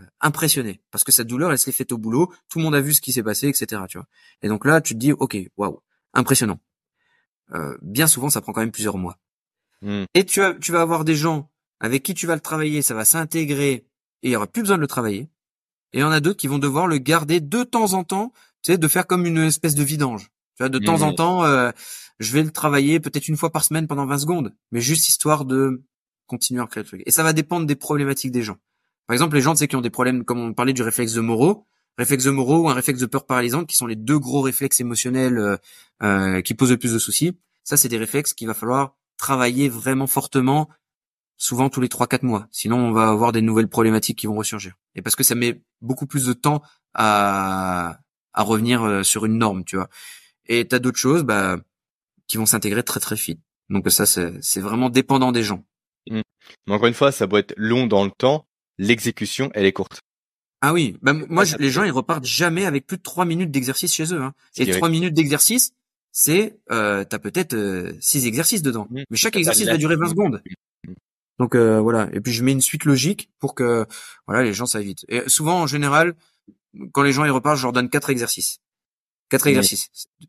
euh, 0.00 0.04
impressionnés 0.20 0.80
parce 0.90 1.04
que 1.04 1.12
cette 1.12 1.26
douleur, 1.26 1.52
elle 1.52 1.58
s'est 1.58 1.72
faite 1.72 1.92
au 1.92 1.98
boulot, 1.98 2.32
tout 2.48 2.58
le 2.58 2.64
monde 2.64 2.74
a 2.74 2.80
vu 2.80 2.94
ce 2.94 3.00
qui 3.00 3.12
s'est 3.12 3.22
passé, 3.22 3.48
etc. 3.48 3.82
Tu 3.88 3.98
vois. 3.98 4.06
Et 4.42 4.48
donc 4.48 4.64
là, 4.64 4.80
tu 4.80 4.94
te 4.94 4.98
dis, 4.98 5.12
ok, 5.12 5.36
waouh, 5.56 5.80
impressionnant. 6.14 6.60
Euh, 7.54 7.76
bien 7.82 8.06
souvent, 8.06 8.30
ça 8.30 8.40
prend 8.40 8.52
quand 8.52 8.60
même 8.60 8.72
plusieurs 8.72 8.98
mois. 8.98 9.18
Hmm. 9.82 10.04
Et 10.14 10.24
tu, 10.24 10.42
as, 10.42 10.54
tu 10.54 10.72
vas 10.72 10.80
avoir 10.80 11.04
des 11.04 11.16
gens 11.16 11.50
avec 11.80 12.02
qui 12.02 12.14
tu 12.14 12.26
vas 12.26 12.34
le 12.34 12.40
travailler, 12.40 12.82
ça 12.82 12.94
va 12.94 13.04
s'intégrer 13.04 13.86
et 14.22 14.28
il 14.28 14.30
y 14.30 14.36
aura 14.36 14.46
plus 14.46 14.62
besoin 14.62 14.76
de 14.76 14.82
le 14.82 14.86
travailler. 14.86 15.28
Et 15.92 15.98
il 15.98 16.00
y 16.00 16.04
en 16.04 16.12
a 16.12 16.20
d'autres 16.20 16.38
qui 16.38 16.46
vont 16.46 16.58
devoir 16.58 16.86
le 16.86 16.98
garder 16.98 17.40
de 17.40 17.64
temps 17.64 17.92
en 17.92 18.04
temps, 18.04 18.32
tu 18.62 18.72
sais, 18.72 18.78
de 18.78 18.88
faire 18.88 19.06
comme 19.06 19.26
une 19.26 19.38
espèce 19.38 19.74
de 19.74 19.82
vidange. 19.82 20.30
Tu 20.56 20.62
vois, 20.62 20.68
de 20.68 20.78
temps 20.78 21.02
en 21.02 21.12
hmm. 21.12 21.16
temps, 21.16 21.44
euh, 21.44 21.70
je 22.18 22.32
vais 22.32 22.42
le 22.42 22.50
travailler 22.50 23.00
peut-être 23.00 23.28
une 23.28 23.36
fois 23.36 23.50
par 23.50 23.64
semaine 23.64 23.86
pendant 23.86 24.06
20 24.06 24.18
secondes, 24.18 24.54
mais 24.70 24.80
juste 24.80 25.08
histoire 25.08 25.44
de 25.44 25.82
continuer 26.26 26.62
à 26.62 26.66
créer 26.66 26.82
le 26.82 26.88
truc. 26.88 27.02
Et 27.04 27.10
ça 27.10 27.22
va 27.22 27.32
dépendre 27.32 27.66
des 27.66 27.76
problématiques 27.76 28.30
des 28.30 28.42
gens. 28.42 28.56
Par 29.06 29.14
exemple, 29.14 29.36
les 29.36 29.42
gens, 29.42 29.54
c'est 29.54 29.68
qui 29.68 29.76
ont 29.76 29.80
des 29.80 29.90
problèmes, 29.90 30.24
comme 30.24 30.40
on 30.40 30.54
parlait 30.54 30.72
du 30.72 30.82
réflexe 30.82 31.12
de 31.12 31.20
Moreau, 31.20 31.66
réflexe 31.98 32.24
de 32.24 32.30
Moreau 32.30 32.62
ou 32.62 32.68
un 32.68 32.74
réflexe 32.74 33.00
de 33.00 33.06
peur 33.06 33.26
paralysante, 33.26 33.66
qui 33.66 33.76
sont 33.76 33.86
les 33.86 33.96
deux 33.96 34.18
gros 34.18 34.40
réflexes 34.40 34.80
émotionnels 34.80 35.38
euh, 35.38 35.56
euh, 36.02 36.40
qui 36.40 36.54
posent 36.54 36.70
le 36.70 36.78
plus 36.78 36.92
de 36.92 36.98
soucis. 36.98 37.36
Ça, 37.64 37.76
c'est 37.76 37.88
des 37.88 37.98
réflexes 37.98 38.34
qu'il 38.34 38.46
va 38.46 38.54
falloir 38.54 38.96
travailler 39.18 39.68
vraiment 39.68 40.06
fortement, 40.06 40.68
souvent 41.36 41.68
tous 41.68 41.80
les 41.80 41.88
trois 41.88 42.06
quatre 42.06 42.22
mois. 42.22 42.48
Sinon, 42.50 42.78
on 42.78 42.92
va 42.92 43.08
avoir 43.08 43.32
des 43.32 43.42
nouvelles 43.42 43.68
problématiques 43.68 44.18
qui 44.18 44.26
vont 44.26 44.34
ressurgir. 44.36 44.74
Et 44.94 45.02
parce 45.02 45.16
que 45.16 45.24
ça 45.24 45.34
met 45.34 45.62
beaucoup 45.80 46.06
plus 46.06 46.26
de 46.26 46.32
temps 46.32 46.62
à, 46.94 47.98
à 48.32 48.42
revenir 48.42 48.82
euh, 48.82 49.02
sur 49.02 49.24
une 49.26 49.38
norme, 49.38 49.64
tu 49.64 49.76
vois. 49.76 49.88
Et 50.46 50.66
t'as 50.66 50.78
d'autres 50.78 50.98
choses, 50.98 51.22
bah, 51.22 51.58
qui 52.26 52.36
vont 52.36 52.46
s'intégrer 52.46 52.82
très 52.82 53.00
très 53.00 53.14
vite. 53.14 53.40
Donc 53.68 53.90
ça, 53.90 54.06
c'est 54.06 54.60
vraiment 54.60 54.90
dépendant 54.90 55.32
des 55.32 55.42
gens. 55.42 55.64
Mmh. 56.10 56.20
Mais 56.66 56.74
encore 56.74 56.88
une 56.88 56.94
fois, 56.94 57.12
ça 57.12 57.26
doit 57.26 57.40
être 57.40 57.54
long 57.56 57.86
dans 57.86 58.04
le 58.04 58.10
temps. 58.10 58.46
L'exécution, 58.78 59.50
elle 59.54 59.66
est 59.66 59.72
courte. 59.72 60.02
Ah 60.60 60.72
oui, 60.72 60.96
bah, 61.02 61.12
moi, 61.12 61.44
les 61.58 61.70
gens, 61.70 61.82
ils 61.82 61.90
repartent 61.90 62.24
jamais 62.24 62.66
avec 62.66 62.86
plus 62.86 62.96
de 62.96 63.02
trois 63.02 63.24
minutes 63.24 63.50
d'exercice 63.50 63.92
chez 63.92 64.14
eux. 64.14 64.22
Hein. 64.22 64.32
Et 64.56 64.70
trois 64.70 64.88
minutes 64.88 65.12
d'exercice, 65.12 65.72
c'est, 66.12 66.58
euh, 66.70 67.04
t'as 67.04 67.18
peut-être 67.18 67.54
euh, 67.54 67.92
six 68.00 68.26
exercices 68.26 68.62
dedans. 68.62 68.86
Mmh. 68.90 69.02
Mais 69.10 69.16
chaque 69.16 69.36
exercice 69.36 69.66
va 69.66 69.76
durer 69.76 69.96
20 69.96 70.08
secondes. 70.10 70.42
Mmh. 70.86 70.92
Donc 71.38 71.54
euh, 71.56 71.80
voilà. 71.80 72.08
Et 72.12 72.20
puis 72.20 72.32
je 72.32 72.44
mets 72.44 72.52
une 72.52 72.60
suite 72.60 72.84
logique 72.84 73.30
pour 73.40 73.54
que 73.54 73.86
voilà 74.26 74.44
les 74.44 74.52
gens 74.52 74.66
ça 74.66 74.80
vite. 74.80 75.04
Et 75.08 75.22
souvent, 75.26 75.62
en 75.62 75.66
général, 75.66 76.14
quand 76.92 77.02
les 77.02 77.12
gens 77.12 77.24
ils 77.24 77.30
repartent, 77.30 77.58
je 77.58 77.62
leur 77.62 77.72
donne 77.72 77.88
quatre 77.88 78.10
exercices. 78.10 78.58
Quatre 79.30 79.46
exercices, 79.46 79.88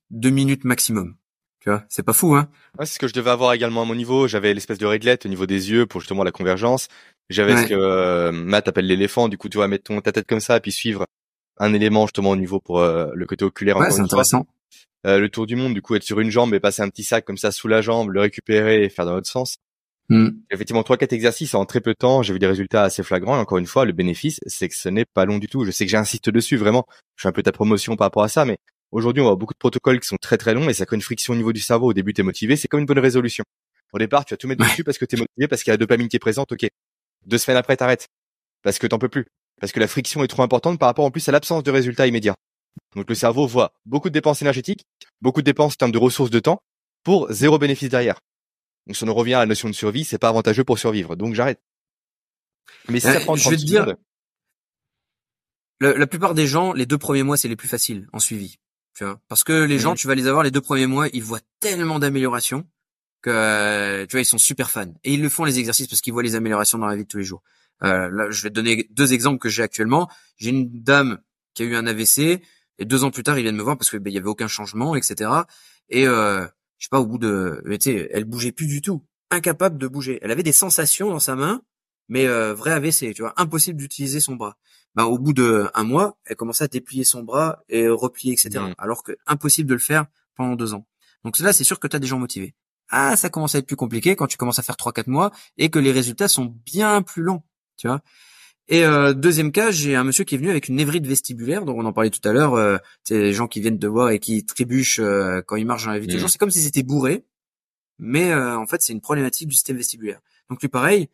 deux 0.10 0.30
minutes 0.30 0.64
maximum. 0.64 1.16
Tu 1.64 1.70
vois, 1.70 1.86
c'est 1.88 2.04
pas 2.04 2.12
fou, 2.12 2.36
hein 2.36 2.50
ouais, 2.78 2.86
C'est 2.86 2.96
ce 2.96 3.00
que 3.00 3.08
je 3.08 3.14
devais 3.14 3.30
avoir 3.30 3.54
également 3.54 3.84
à 3.84 3.86
mon 3.86 3.96
niveau. 3.96 4.28
J'avais 4.28 4.54
l'espèce 4.54 4.80
de 4.80 4.86
réglette 4.86 5.26
au 5.26 5.30
niveau 5.30 5.46
des 5.46 5.72
yeux 5.72 5.86
pour 5.86 6.02
justement 6.02 6.26
la 6.26 6.34
convergence. 6.34 6.90
J'avais 7.30 7.56
ce 7.56 7.70
que 7.70 7.74
euh, 7.74 8.34
Matt 8.34 8.68
appelle 8.68 8.86
l'éléphant. 8.86 9.30
Du 9.30 9.38
coup, 9.38 9.48
tu 9.48 9.60
vois, 9.60 9.70
mettre 9.70 9.86
ton, 9.86 10.02
ta 10.02 10.12
tête 10.12 10.28
comme 10.28 10.42
ça 10.42 10.58
et 10.58 10.60
puis 10.60 10.74
suivre 10.74 11.06
un 11.58 11.74
élément 11.74 12.06
justement 12.06 12.32
au 12.32 12.36
niveau 12.36 12.60
pour 12.60 12.80
euh, 12.80 13.12
le 13.14 13.26
côté 13.26 13.46
oculaire. 13.46 13.78
Ouais, 13.78 13.92
c'est 13.92 14.02
intéressant. 14.02 14.46
Euh, 15.08 15.20
le 15.20 15.30
tour 15.30 15.48
du 15.48 15.56
monde, 15.56 15.74
du 15.74 15.82
coup, 15.82 15.96
être 15.96 16.04
sur 16.04 16.20
une 16.20 16.30
jambe 16.30 16.54
et 16.54 16.60
passer 16.60 16.82
un 16.82 16.90
petit 16.90 17.06
sac 17.06 17.24
comme 17.24 17.38
ça 17.38 17.54
sous 17.54 17.70
la 17.70 17.80
jambe, 17.82 18.10
le 18.10 18.20
récupérer 18.20 18.84
et 18.84 18.90
faire 18.90 19.06
dans 19.06 19.14
l'autre 19.14 19.30
sens. 19.30 19.56
Mm. 20.10 20.32
Effectivement, 20.52 20.84
trois, 20.84 20.98
quatre 20.98 21.14
exercices 21.14 21.56
en 21.56 21.64
très 21.64 21.80
peu 21.80 21.92
de 21.92 21.98
temps. 21.98 22.24
J'ai 22.24 22.34
vu 22.34 22.40
des 22.40 22.48
résultats 22.48 22.84
assez 22.84 23.04
flagrants. 23.04 23.38
Et 23.38 23.40
encore 23.40 23.58
une 23.58 23.68
fois, 23.68 23.86
le 23.86 23.94
bénéfice, 23.94 24.42
c'est 24.48 24.68
que 24.68 24.76
ce 24.76 24.90
n'est 24.90 25.06
pas 25.06 25.24
long 25.24 25.38
du 25.38 25.48
tout. 25.48 25.64
Je 25.64 25.72
sais 25.72 25.86
que 25.86 25.92
j'insiste 25.92 26.30
dessus 26.30 26.58
vraiment. 26.58 26.86
Je 27.16 27.22
suis 27.22 27.30
un 27.30 27.32
peu 27.32 27.42
ta 27.42 27.54
promotion 27.54 27.96
par 27.96 28.08
rapport 28.08 28.24
à 28.24 28.28
ça, 28.28 28.44
mais 28.44 28.58
Aujourd'hui, 28.94 29.22
on 29.22 29.26
voit 29.26 29.36
beaucoup 29.36 29.56
de 29.56 29.58
protocoles 29.58 30.00
qui 30.00 30.08
sont 30.08 30.18
très 30.22 30.38
très 30.38 30.54
longs 30.54 30.70
et 30.70 30.74
ça 30.74 30.86
crée 30.86 30.96
une 30.96 31.02
friction 31.02 31.34
au 31.34 31.36
niveau 31.36 31.52
du 31.52 31.60
cerveau. 31.60 31.88
Au 31.88 31.94
début, 31.94 32.14
t'es 32.14 32.22
motivé, 32.22 32.56
c'est 32.56 32.68
comme 32.68 32.82
une 32.82 32.86
bonne 32.86 33.00
résolution. 33.00 33.44
Au 33.92 33.98
départ, 33.98 34.24
tu 34.24 34.36
vas 34.36 34.38
tout 34.38 34.48
mettre 34.48 34.64
dessus 34.64 34.84
parce 34.84 35.00
que 35.00 35.06
t'es 35.06 35.18
motivé, 35.18 35.48
parce 35.48 35.64
qu'il 35.64 35.72
y 35.72 35.74
a 35.74 35.74
la 35.74 35.78
dopamine 35.78 36.08
qui 36.08 36.18
est 36.18 36.20
présente, 36.20 36.52
ok. 36.52 36.68
Deux 37.26 37.40
semaines 37.40 37.58
après, 37.58 37.76
t'arrêtes. 37.76 38.08
Parce 38.62 38.78
que 38.78 38.86
t'en 38.86 39.00
peux 39.00 39.10
plus. 39.10 39.26
Parce 39.60 39.72
que 39.72 39.80
la 39.80 39.88
friction 39.88 40.24
est 40.24 40.28
trop 40.28 40.44
importante 40.44 40.78
par 40.78 40.90
rapport 40.90 41.06
en 41.06 41.10
plus 41.10 41.28
à 41.28 41.32
l'absence 41.32 41.64
de 41.64 41.72
résultats 41.72 42.06
immédiats. 42.06 42.36
Donc 42.96 43.10
le 43.10 43.16
cerveau 43.16 43.48
voit 43.48 43.74
beaucoup 43.88 44.10
de 44.10 44.14
dépenses 44.14 44.44
énergétiques, 44.44 44.84
beaucoup 45.22 45.42
de 45.42 45.46
dépenses 45.46 45.74
en 45.74 45.78
termes 45.78 45.92
de 45.92 45.98
ressources 45.98 46.30
de 46.30 46.40
temps, 46.40 46.62
pour 47.04 47.32
zéro 47.32 47.58
bénéfice 47.58 47.90
derrière. 47.90 48.20
Donc 48.86 48.96
si 48.96 49.04
on 49.06 49.14
revient 49.14 49.34
à 49.34 49.40
la 49.40 49.48
notion 49.48 49.70
de 49.70 49.74
survie, 49.74 50.04
c'est 50.04 50.20
pas 50.20 50.30
avantageux 50.30 50.64
pour 50.64 50.78
survivre. 50.78 51.16
Donc 51.16 51.34
j'arrête. 51.34 51.60
Mais 52.90 53.00
si 53.00 53.08
ça 53.08 53.20
prend 53.22 53.36
je 53.36 53.50
vais 53.50 53.58
te 53.58 53.64
dire, 53.64 53.96
la 55.80 56.08
plupart 56.08 56.36
des 56.36 56.46
gens, 56.46 56.74
les 56.74 56.86
deux 56.86 57.00
premiers 57.00 57.24
mois, 57.24 57.38
c'est 57.38 57.48
les 57.48 57.56
plus 57.56 57.68
faciles 57.68 58.08
en 58.14 58.20
suivi. 58.20 58.60
Tu 58.96 59.04
vois, 59.04 59.20
parce 59.28 59.44
que 59.44 59.64
les 59.64 59.80
gens, 59.80 59.96
tu 59.96 60.08
vas 60.08 60.16
les 60.16 60.28
avoir 60.28 60.44
les 60.44 60.52
deux 60.52 60.62
premiers 60.62 60.86
mois, 60.86 61.08
ils 61.14 61.24
voient 61.24 61.42
tellement 61.60 61.98
d'améliorations 62.00 62.68
que 63.24 64.06
tu 64.06 64.12
vois, 64.12 64.22
ils 64.22 64.26
sont 64.26 64.38
super 64.38 64.70
fans 64.70 64.94
et 65.04 65.14
ils 65.14 65.22
le 65.22 65.30
font 65.30 65.46
les 65.46 65.58
exercices 65.58 65.88
parce 65.88 66.02
qu'ils 66.02 66.14
voient 66.14 66.24
les 66.24 66.36
améliorations 66.36 66.78
dans 66.78 66.86
la 66.86 66.96
vie 66.96 67.04
de 67.04 67.08
tous 67.08 67.18
les 67.18 67.24
jours. 67.24 67.42
Euh, 67.84 68.10
là, 68.12 68.30
je 68.30 68.44
vais 68.44 68.50
te 68.50 68.54
donner 68.54 68.88
deux 68.92 69.14
exemples 69.14 69.40
que 69.40 69.50
j'ai 69.50 69.64
actuellement. 69.64 70.10
J'ai 70.38 70.52
une 70.52 70.70
dame 70.70 71.20
qui 71.54 71.64
a 71.64 71.66
eu 71.66 71.76
un 71.76 71.88
AVC 71.88 72.42
et 72.80 72.86
deux 72.86 73.04
ans 73.04 73.12
plus 73.12 73.24
tard, 73.24 73.38
il 73.38 73.44
vient 73.44 73.52
de 73.52 73.58
me 73.58 73.64
voir 73.64 73.78
parce 73.78 73.90
que 73.90 73.98
ben, 73.98 74.12
il 74.12 74.16
y 74.16 74.18
avait 74.18 74.28
aucun 74.28 74.48
changement, 74.48 74.96
etc. 74.96 75.30
Et 75.90 76.08
euh, 76.08 76.46
je 76.78 76.86
sais 76.86 76.90
pas, 76.90 77.00
au 77.00 77.06
bout 77.06 77.18
de, 77.18 77.62
tu 77.72 77.78
sais, 77.80 78.10
elle 78.12 78.26
bougeait 78.26 78.52
plus 78.52 78.68
du 78.68 78.82
tout, 78.82 79.04
incapable 79.32 79.78
de 79.78 79.88
bouger. 79.88 80.20
Elle 80.22 80.32
avait 80.32 80.44
des 80.44 80.52
sensations 80.52 81.10
dans 81.10 81.20
sa 81.20 81.36
main, 81.36 81.62
mais 82.10 82.28
euh, 82.28 82.54
vrai 82.54 82.72
AVC, 82.72 83.14
tu 83.14 83.22
vois, 83.22 83.34
impossible 83.38 83.78
d'utiliser 83.78 84.20
son 84.20 84.36
bras. 84.36 84.58
Ben, 84.96 85.06
au 85.06 85.18
bout 85.18 85.34
de 85.34 85.70
un 85.74 85.84
mois, 85.84 86.18
elle 86.26 86.36
commençait 86.36 86.66
à 86.66 86.68
déplier 86.68 87.04
son 87.04 87.24
bras 87.24 87.64
et 87.70 87.88
replier, 87.88 88.34
etc. 88.34 88.60
Mmh. 88.60 88.74
Alors 88.78 89.04
que 89.04 89.14
impossible 89.26 89.68
de 89.68 89.74
le 89.74 89.80
faire 89.80 90.06
pendant 90.36 90.56
deux 90.56 90.74
ans. 90.74 90.86
Donc 91.24 91.40
là, 91.40 91.54
c'est 91.54 91.64
sûr 91.64 91.80
que 91.80 91.88
tu 91.88 91.96
as 91.96 92.00
des 92.00 92.08
gens 92.08 92.20
motivés. 92.20 92.54
Ah, 92.90 93.16
ça 93.16 93.30
commence 93.30 93.56
à 93.56 93.60
être 93.60 93.66
plus 93.66 93.76
compliqué 93.76 94.16
quand 94.16 94.28
tu 94.28 94.38
commences 94.38 94.60
à 94.60 94.64
faire 94.64 94.78
trois, 94.78 94.92
quatre 94.92 95.08
mois 95.08 95.32
et 95.58 95.70
que 95.70 95.80
les 95.80 95.92
résultats 95.92 96.28
sont 96.28 96.54
bien 96.66 97.02
plus 97.02 97.24
longs, 97.24 97.42
tu 97.78 97.88
vois. 97.88 98.02
Et 98.70 98.86
euh, 98.86 99.14
deuxième 99.14 99.52
cas, 99.52 99.72
j'ai 99.72 99.96
un 99.96 100.04
monsieur 100.04 100.24
qui 100.24 100.36
est 100.36 100.38
venu 100.38 100.50
avec 100.50 100.68
une 100.68 100.76
névrite 100.76 101.06
vestibulaire, 101.06 101.66
dont 101.66 101.76
on 101.78 101.86
en 101.86 101.92
parlait 101.92 102.12
tout 102.12 102.28
à 102.28 102.32
l'heure. 102.32 102.54
Euh, 102.54 102.78
c'est 103.04 103.18
les 103.18 103.34
gens 103.34 103.48
qui 103.48 103.62
viennent 103.62 103.78
de 103.78 103.88
voir 103.88 104.12
et 104.12 104.20
qui 104.20 104.46
trébuchent 104.46 105.00
euh, 105.00 105.42
quand 105.42 105.56
ils 105.56 105.66
marchent 105.66 105.86
dans 105.86 105.92
la 105.92 106.00
vie 106.00 106.08
de 106.08 106.16
mmh. 106.16 106.28
C'est 106.28 106.38
comme 106.38 106.52
si 106.52 106.62
c'était 106.62 106.84
bourré, 106.84 107.26
mais 108.00 108.32
euh, 108.32 108.58
en 108.58 108.66
fait, 108.66 108.82
c'est 108.82 108.94
une 108.94 109.02
problématique 109.02 109.48
du 109.48 109.56
système 109.56 109.78
vestibulaire. 109.78 110.20
Donc 110.50 110.62
lui, 110.62 110.70
pareil, 110.70 111.10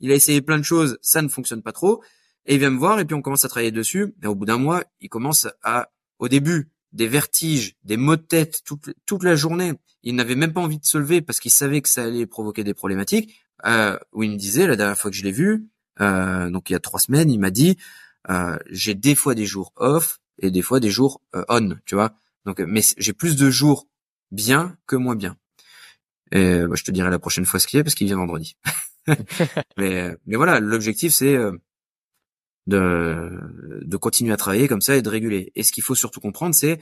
il 0.00 0.10
a 0.12 0.14
essayé 0.14 0.42
plein 0.42 0.58
de 0.58 0.62
choses, 0.62 0.98
ça 1.02 1.22
ne 1.22 1.28
fonctionne 1.28 1.62
pas 1.62 1.72
trop, 1.72 2.02
et 2.46 2.54
il 2.54 2.60
vient 2.60 2.70
me 2.70 2.78
voir 2.78 3.00
et 3.00 3.04
puis 3.04 3.14
on 3.14 3.22
commence 3.22 3.44
à 3.44 3.48
travailler 3.48 3.72
dessus. 3.72 4.14
Et 4.22 4.26
au 4.26 4.34
bout 4.34 4.44
d'un 4.44 4.58
mois, 4.58 4.84
il 5.00 5.08
commence 5.08 5.48
à, 5.62 5.90
au 6.18 6.28
début, 6.28 6.70
des 6.92 7.08
vertiges, 7.08 7.76
des 7.84 7.96
maux 7.96 8.16
de 8.16 8.22
tête 8.22 8.60
toute, 8.64 8.90
toute 9.06 9.24
la 9.24 9.34
journée. 9.34 9.72
Il 10.02 10.14
n'avait 10.14 10.36
même 10.36 10.52
pas 10.52 10.60
envie 10.60 10.78
de 10.78 10.84
se 10.84 10.98
lever 10.98 11.22
parce 11.22 11.40
qu'il 11.40 11.50
savait 11.50 11.80
que 11.80 11.88
ça 11.88 12.04
allait 12.04 12.26
provoquer 12.26 12.64
des 12.64 12.74
problématiques. 12.74 13.40
Euh, 13.66 13.98
où 14.12 14.22
il 14.22 14.32
me 14.32 14.36
disait 14.36 14.66
la 14.66 14.76
dernière 14.76 14.98
fois 14.98 15.10
que 15.10 15.16
je 15.16 15.22
l'ai 15.22 15.32
vu, 15.32 15.68
euh, 16.00 16.50
donc 16.50 16.68
il 16.68 16.74
y 16.74 16.76
a 16.76 16.80
trois 16.80 17.00
semaines, 17.00 17.30
il 17.30 17.38
m'a 17.38 17.50
dit 17.50 17.78
euh, 18.28 18.58
j'ai 18.68 18.94
des 18.94 19.14
fois 19.14 19.34
des 19.34 19.46
jours 19.46 19.72
off 19.76 20.18
et 20.38 20.50
des 20.50 20.60
fois 20.60 20.80
des 20.80 20.90
jours 20.90 21.22
euh, 21.34 21.44
on, 21.48 21.76
tu 21.86 21.94
vois. 21.94 22.14
Donc 22.44 22.60
mais 22.60 22.82
j'ai 22.98 23.12
plus 23.12 23.36
de 23.36 23.48
jours 23.50 23.88
bien 24.32 24.76
que 24.86 24.96
moins 24.96 25.16
bien. 25.16 25.36
Et 26.32 26.60
bah, 26.66 26.74
je 26.74 26.84
te 26.84 26.90
dirai 26.90 27.10
la 27.10 27.18
prochaine 27.18 27.46
fois 27.46 27.60
ce 27.60 27.66
qu'il 27.66 27.78
est 27.80 27.84
parce 27.84 27.94
qu'il 27.94 28.06
vient 28.06 28.16
vendredi. 28.16 28.56
mais 29.78 30.14
mais 30.26 30.36
voilà, 30.36 30.60
l'objectif 30.60 31.14
c'est 31.14 31.38
de 32.66 33.30
de 33.82 33.96
continuer 33.96 34.32
à 34.32 34.36
travailler 34.36 34.68
comme 34.68 34.80
ça 34.80 34.96
et 34.96 35.02
de 35.02 35.08
réguler. 35.08 35.52
Et 35.54 35.62
ce 35.62 35.72
qu'il 35.72 35.82
faut 35.82 35.94
surtout 35.94 36.20
comprendre 36.20 36.54
c'est 36.54 36.80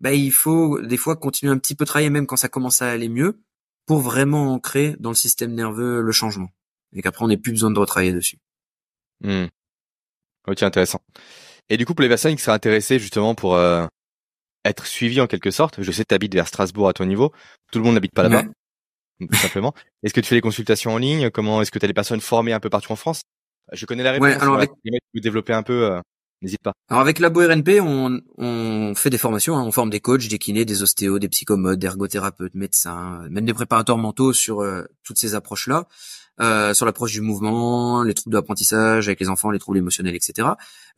bah 0.00 0.12
il 0.12 0.32
faut 0.32 0.80
des 0.80 0.96
fois 0.96 1.16
continuer 1.16 1.52
un 1.52 1.58
petit 1.58 1.74
peu 1.74 1.84
travailler 1.84 2.10
même 2.10 2.26
quand 2.26 2.36
ça 2.36 2.48
commence 2.48 2.82
à 2.82 2.90
aller 2.90 3.08
mieux 3.08 3.40
pour 3.86 4.00
vraiment 4.00 4.52
ancrer 4.52 4.96
dans 4.98 5.10
le 5.10 5.14
système 5.14 5.54
nerveux 5.54 6.00
le 6.00 6.12
changement 6.12 6.48
et 6.94 7.02
qu'après 7.02 7.24
on 7.24 7.28
n'ait 7.28 7.36
plus 7.36 7.52
besoin 7.52 7.70
de 7.70 7.78
retravailler 7.78 8.12
dessus. 8.12 8.38
Hmm. 9.22 9.46
Ok, 10.46 10.62
intéressant. 10.62 11.00
Et 11.68 11.76
du 11.76 11.86
coup, 11.86 11.94
pour 11.94 12.02
les 12.02 12.08
personnes 12.08 12.36
qui 12.36 12.42
seraient 12.42 12.54
intéressées 12.54 12.98
justement 12.98 13.34
pour 13.34 13.54
euh, 13.54 13.86
être 14.64 14.86
suivies 14.86 15.20
en 15.20 15.26
quelque 15.26 15.50
sorte, 15.50 15.82
je 15.82 15.90
sais 15.90 16.02
que 16.02 16.08
tu 16.08 16.14
habites 16.14 16.34
vers 16.34 16.48
Strasbourg 16.48 16.88
à 16.88 16.92
ton 16.92 17.06
niveau, 17.06 17.32
tout 17.72 17.78
le 17.78 17.84
monde 17.84 17.94
n'habite 17.94 18.12
pas 18.12 18.24
là-bas, 18.24 18.44
tout 19.20 19.36
simplement. 19.36 19.74
Est-ce 20.02 20.12
que 20.12 20.20
tu 20.20 20.26
fais 20.26 20.36
des 20.36 20.40
consultations 20.40 20.92
en 20.92 20.98
ligne? 20.98 21.30
Comment 21.30 21.62
est-ce 21.62 21.70
que 21.70 21.78
tu 21.78 21.84
as 21.84 21.88
des 21.88 21.94
personnes 21.94 22.20
formées 22.20 22.52
un 22.52 22.60
peu 22.60 22.70
partout 22.70 22.92
en 22.92 22.96
France? 22.96 23.22
Je 23.72 23.86
connais 23.86 24.02
la 24.02 24.12
réponse. 24.12 24.28
Ouais, 24.28 24.34
alors 24.34 24.56
avec... 24.56 24.70
développer 25.14 25.52
un 25.52 25.62
peu. 25.62 25.92
Euh, 25.92 26.00
n'hésite 26.42 26.62
pas. 26.62 26.72
Alors 26.88 27.00
avec 27.00 27.18
Labo 27.18 27.40
RNP, 27.40 27.80
on, 27.80 28.20
on 28.38 28.94
fait 28.94 29.10
des 29.10 29.18
formations, 29.18 29.56
hein. 29.56 29.64
on 29.64 29.72
forme 29.72 29.90
des 29.90 30.00
coachs, 30.00 30.28
des 30.28 30.38
kinés, 30.38 30.64
des 30.64 30.82
ostéos, 30.82 31.18
des 31.18 31.28
psychomodes, 31.28 31.78
des 31.78 31.86
ergothérapeutes, 31.86 32.54
médecins, 32.54 33.26
même 33.30 33.46
des 33.46 33.54
préparateurs 33.54 33.98
mentaux 33.98 34.32
sur 34.32 34.60
euh, 34.60 34.84
toutes 35.02 35.18
ces 35.18 35.34
approches-là. 35.34 35.88
Euh, 36.40 36.74
sur 36.74 36.84
l'approche 36.84 37.12
du 37.12 37.20
mouvement, 37.20 38.02
les 38.02 38.12
troubles 38.12 38.34
d'apprentissage 38.34 39.06
avec 39.06 39.20
les 39.20 39.28
enfants, 39.28 39.52
les 39.52 39.60
troubles 39.60 39.78
émotionnels, 39.78 40.16
etc. 40.16 40.48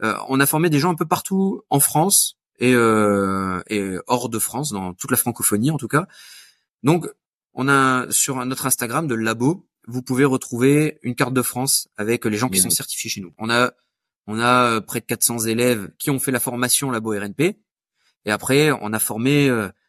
Euh, 0.03 0.15
on 0.29 0.41
a 0.41 0.47
formé 0.47 0.71
des 0.71 0.79
gens 0.79 0.91
un 0.91 0.95
peu 0.95 1.05
partout 1.05 1.63
en 1.69 1.79
France 1.79 2.39
et, 2.59 2.73
euh, 2.75 3.61
et 3.69 3.97
hors 4.07 4.31
de 4.31 4.39
France, 4.39 4.73
dans 4.73 4.95
toute 4.95 5.11
la 5.11 5.19
francophonie 5.19 5.71
en 5.71 5.77
tout 5.77 5.89
cas. 5.89 6.07
Donc, 6.83 7.07
on 7.53 7.69
a 7.69 8.07
sur 8.11 8.43
notre 8.47 8.65
Instagram 8.65 9.07
de 9.07 9.15
Labo, 9.15 9.67
vous 9.87 10.03
pouvez 10.03 10.25
retrouver 10.25 10.99
une 11.03 11.15
carte 11.15 11.35
de 11.35 11.43
France 11.43 11.89
avec 11.97 12.25
les 12.25 12.37
gens 12.37 12.49
qui 12.49 12.59
sont 12.59 12.71
certifiés 12.71 13.11
chez 13.11 13.21
nous. 13.21 13.33
On 13.39 13.51
a 13.51 13.73
on 14.27 14.41
a 14.41 14.81
près 14.81 15.01
de 15.01 15.07
400 15.07 15.47
élèves 15.47 15.91
qui 15.99 16.11
ont 16.11 16.19
fait 16.19 16.33
la 16.33 16.41
formation 16.41 16.91
Labo 16.91 17.11
RNP. 17.13 17.59
Et 18.25 18.31
après, 18.33 18.73
on 18.81 18.93
a 18.93 18.99
formé 18.99 19.49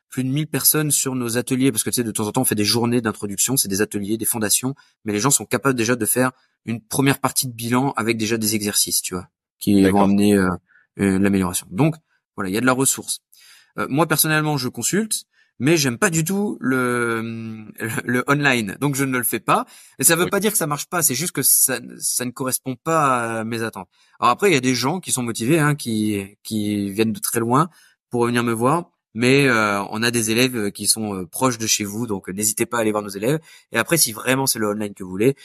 plus 0.09 0.23
de 0.23 0.29
1000 0.29 0.47
personnes 0.47 0.91
sur 0.91 1.15
nos 1.15 1.37
ateliers, 1.37 1.71
parce 1.71 1.83
que 1.83 1.89
tu 1.89 1.95
sais, 1.95 2.03
de 2.03 2.11
temps 2.11 2.27
en 2.27 2.31
temps, 2.31 2.41
on 2.41 2.45
fait 2.45 2.55
des 2.55 2.65
journées 2.65 3.01
d'introduction, 3.01 3.57
c'est 3.57 3.67
des 3.67 3.81
ateliers, 3.81 4.17
des 4.17 4.25
fondations, 4.25 4.73
mais 5.05 5.13
les 5.13 5.19
gens 5.19 5.31
sont 5.31 5.45
capables 5.45 5.75
déjà 5.75 5.95
de 5.95 6.05
faire 6.05 6.31
une 6.65 6.81
première 6.81 7.19
partie 7.19 7.47
de 7.47 7.53
bilan 7.53 7.93
avec 7.97 8.17
déjà 8.17 8.37
des 8.37 8.55
exercices, 8.55 9.01
tu 9.01 9.15
vois, 9.15 9.29
qui 9.59 9.83
vont 9.89 10.03
amener 10.03 10.33
euh, 10.33 10.49
euh, 10.99 11.19
l'amélioration. 11.19 11.67
Donc, 11.71 11.95
voilà, 12.35 12.49
il 12.49 12.53
y 12.53 12.57
a 12.57 12.61
de 12.61 12.65
la 12.65 12.73
ressource. 12.73 13.19
Euh, 13.77 13.87
moi, 13.89 14.07
personnellement, 14.07 14.57
je 14.57 14.69
consulte, 14.69 15.23
mais 15.59 15.77
j'aime 15.77 15.97
pas 15.97 16.09
du 16.09 16.23
tout 16.23 16.57
le, 16.59 17.65
le, 18.03 18.23
online, 18.27 18.77
donc 18.79 18.95
je 18.95 19.03
ne 19.03 19.17
le 19.17 19.23
fais 19.23 19.39
pas. 19.39 19.65
Et 19.99 20.03
ça 20.03 20.15
veut 20.15 20.27
pas 20.27 20.39
dire 20.39 20.51
que 20.51 20.57
ça 20.57 20.67
marche 20.67 20.87
pas, 20.87 21.01
c'est 21.01 21.15
juste 21.15 21.31
que 21.31 21.41
ça, 21.41 21.79
ça 21.97 22.25
ne 22.25 22.31
correspond 22.31 22.75
pas 22.75 23.39
à 23.39 23.43
mes 23.43 23.63
attentes. 23.63 23.89
Alors 24.19 24.31
après, 24.31 24.49
il 24.49 24.53
y 24.53 24.57
a 24.57 24.61
des 24.61 24.75
gens 24.75 24.99
qui 24.99 25.11
sont 25.11 25.23
motivés, 25.23 25.59
hein, 25.59 25.75
qui, 25.75 26.37
qui 26.43 26.91
viennent 26.91 27.13
de 27.13 27.19
très 27.19 27.39
loin 27.39 27.69
pour 28.09 28.25
venir 28.25 28.43
me 28.43 28.53
voir 28.53 28.91
mais 29.17 29.47
euh, 29.47 29.81
on 29.89 30.03
a 30.03 30.11
des 30.11 30.29
élèves 30.29 30.55
euh, 30.55 30.69
qui 30.69 30.85
sont 30.85 31.15
euh, 31.15 31.25
proches 31.25 31.57
de 31.57 31.65
chez 31.65 31.83
vous, 31.83 32.05
donc 32.05 32.29
n'hésitez 32.29 32.67
pas 32.67 32.77
à 32.77 32.81
aller 32.81 32.91
voir 32.91 33.01
nos 33.01 33.09
élèves. 33.09 33.39
Et 33.71 33.77
après, 33.79 33.97
si 33.97 34.13
vraiment 34.13 34.45
c'est 34.45 34.59
le 34.59 34.67
online 34.67 34.93
que 34.93 35.03
vous 35.03 35.09
voulez, 35.09 35.35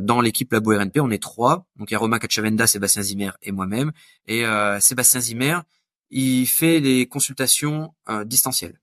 dans 0.00 0.20
l'équipe 0.20 0.52
Labo 0.52 0.76
RNP, 0.76 1.00
on 1.00 1.10
est 1.10 1.22
trois. 1.22 1.66
Donc 1.76 1.90
il 1.90 1.94
y 1.94 1.96
a 1.96 1.98
Romain 1.98 2.18
Cachavenda, 2.18 2.66
Sébastien 2.66 3.02
Zimmer 3.02 3.30
et 3.42 3.50
moi-même. 3.50 3.90
Et 4.28 4.44
Sébastien 4.78 5.18
Zimmer, 5.18 5.58
il 6.10 6.46
fait 6.46 6.80
des 6.80 7.08
consultations 7.08 7.92
distancielles. 8.24 8.78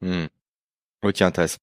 Hmm. 0.00 0.26
Ok, 1.02 1.22
intéressant. 1.22 1.58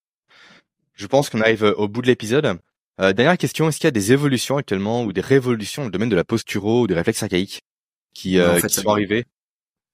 Je 0.94 1.08
pense 1.08 1.30
qu'on 1.30 1.42
arrive 1.42 1.64
au 1.78 1.88
bout 1.88 2.02
de 2.02 2.08
l'épisode. 2.08 2.60
dernière 3.00 3.38
question, 3.38 3.68
est-ce 3.68 3.78
qu'il 3.78 3.86
y 3.86 3.88
a 3.88 3.92
des 3.92 4.14
évolutions 4.14 4.58
actuellement 4.58 5.04
ou 5.04 5.14
des 5.14 5.22
révolutions 5.22 5.84
dans 5.84 5.88
le 5.88 5.92
domaine 5.92 6.10
de 6.10 6.16
la 6.16 6.24
posturo 6.24 6.82
ou 6.82 6.88
des 6.88 6.94
réflexes 6.94 7.24
archaïques 7.24 7.64
qui, 8.14 8.38
qui 8.62 8.70
sont 8.70 8.96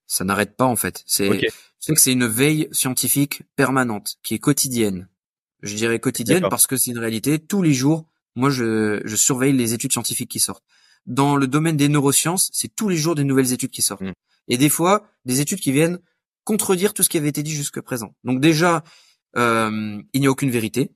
Ça 0.06 0.24
n'arrête 0.24 0.56
pas 0.56 0.66
en 0.66 0.76
fait. 0.76 1.04
C'est 1.08 1.30
sais 1.82 1.94
que 1.94 2.00
c'est 2.00 2.14
une 2.14 2.28
veille 2.28 2.70
scientifique 2.72 3.42
permanente, 3.56 4.18
qui 4.24 4.36
est 4.36 4.40
quotidienne. 4.40 5.10
Je 5.62 5.76
dirais 5.76 6.00
quotidienne 6.00 6.48
parce 6.50 6.68
que 6.68 6.78
c'est 6.78 6.92
une 6.92 7.00
réalité. 7.00 7.40
Tous 7.40 7.62
les 7.62 7.74
jours, 7.74 8.06
moi, 8.36 8.50
je, 8.50 9.02
je, 9.04 9.16
surveille 9.16 9.54
les 9.54 9.74
études 9.74 9.92
scientifiques 9.92 10.30
qui 10.30 10.40
sortent. 10.40 10.64
Dans 11.06 11.36
le 11.36 11.48
domaine 11.48 11.78
des 11.78 11.90
neurosciences, 11.90 12.50
c'est 12.54 12.74
tous 12.74 12.88
les 12.88 12.98
jours 12.98 13.16
des 13.16 13.24
nouvelles 13.24 13.52
études 13.52 13.72
qui 13.72 13.82
sortent. 13.82 14.02
Mm. 14.02 14.14
Et 14.48 14.58
des 14.58 14.70
fois, 14.70 15.08
des 15.26 15.42
études 15.42 15.60
qui 15.60 15.72
viennent 15.72 16.00
contredire 16.44 16.94
tout 16.94 17.04
ce 17.04 17.10
qui 17.10 17.18
avait 17.18 17.30
été 17.30 17.44
dit 17.44 17.54
jusque 17.54 17.82
présent. 17.82 18.16
Donc 18.24 18.40
déjà, 18.40 18.84
euh, 19.38 20.02
il 20.14 20.22
n'y 20.22 20.28
a 20.28 20.32
aucune 20.32 20.52
vérité. 20.52 20.92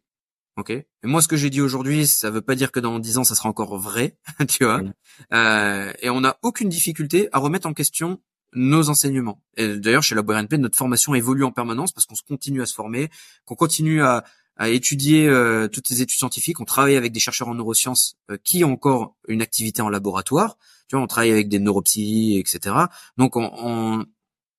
Ok? 0.58 0.70
Et 0.70 0.86
moi, 1.04 1.22
ce 1.22 1.28
que 1.28 1.36
j'ai 1.36 1.50
dit 1.50 1.62
aujourd'hui, 1.62 2.08
ça 2.08 2.30
veut 2.30 2.42
pas 2.42 2.56
dire 2.56 2.72
que 2.72 2.80
dans 2.80 2.98
dix 3.00 3.18
ans, 3.18 3.26
ça 3.26 3.36
sera 3.36 3.50
encore 3.50 3.78
vrai, 3.78 4.18
tu 4.48 4.64
vois? 4.64 4.84
Mm. 4.84 4.94
Euh, 5.34 5.94
et 6.02 6.10
on 6.10 6.22
n'a 6.22 6.38
aucune 6.44 6.70
difficulté 6.70 7.28
à 7.34 7.40
remettre 7.40 7.68
en 7.68 7.74
question 7.74 8.22
nos 8.54 8.90
enseignements. 8.90 9.42
Et 9.58 9.78
d'ailleurs, 9.78 10.04
chez 10.04 10.16
la 10.16 10.22
BNP, 10.22 10.58
notre 10.58 10.78
formation 10.78 11.14
évolue 11.14 11.44
en 11.44 11.52
permanence 11.52 11.92
parce 11.92 12.06
qu'on 12.06 12.16
se 12.16 12.24
continue 12.24 12.62
à 12.62 12.66
se 12.66 12.74
former, 12.74 13.10
qu'on 13.44 13.56
continue 13.56 14.02
à, 14.02 14.24
à 14.58 14.70
étudier 14.70 15.28
euh, 15.28 15.68
toutes 15.68 15.90
les 15.90 16.02
études 16.02 16.18
scientifiques. 16.18 16.60
On 16.62 16.66
travaille 16.66 16.96
avec 16.96 17.12
des 17.12 17.20
chercheurs 17.20 17.50
en 17.50 17.56
neurosciences 17.56 18.18
euh, 18.32 18.38
qui 18.44 18.64
ont 18.64 18.74
encore 18.74 19.16
une 19.28 19.42
activité 19.42 19.82
en 19.82 19.90
laboratoire. 19.90 20.58
Tu 20.88 20.96
vois, 20.96 21.04
on 21.04 21.08
travaille 21.08 21.32
avec 21.32 21.50
des 21.50 21.60
neuropsies, 21.60 22.38
etc. 22.38 22.76
Donc, 23.18 23.36
on, 23.36 23.52
on, 23.58 24.06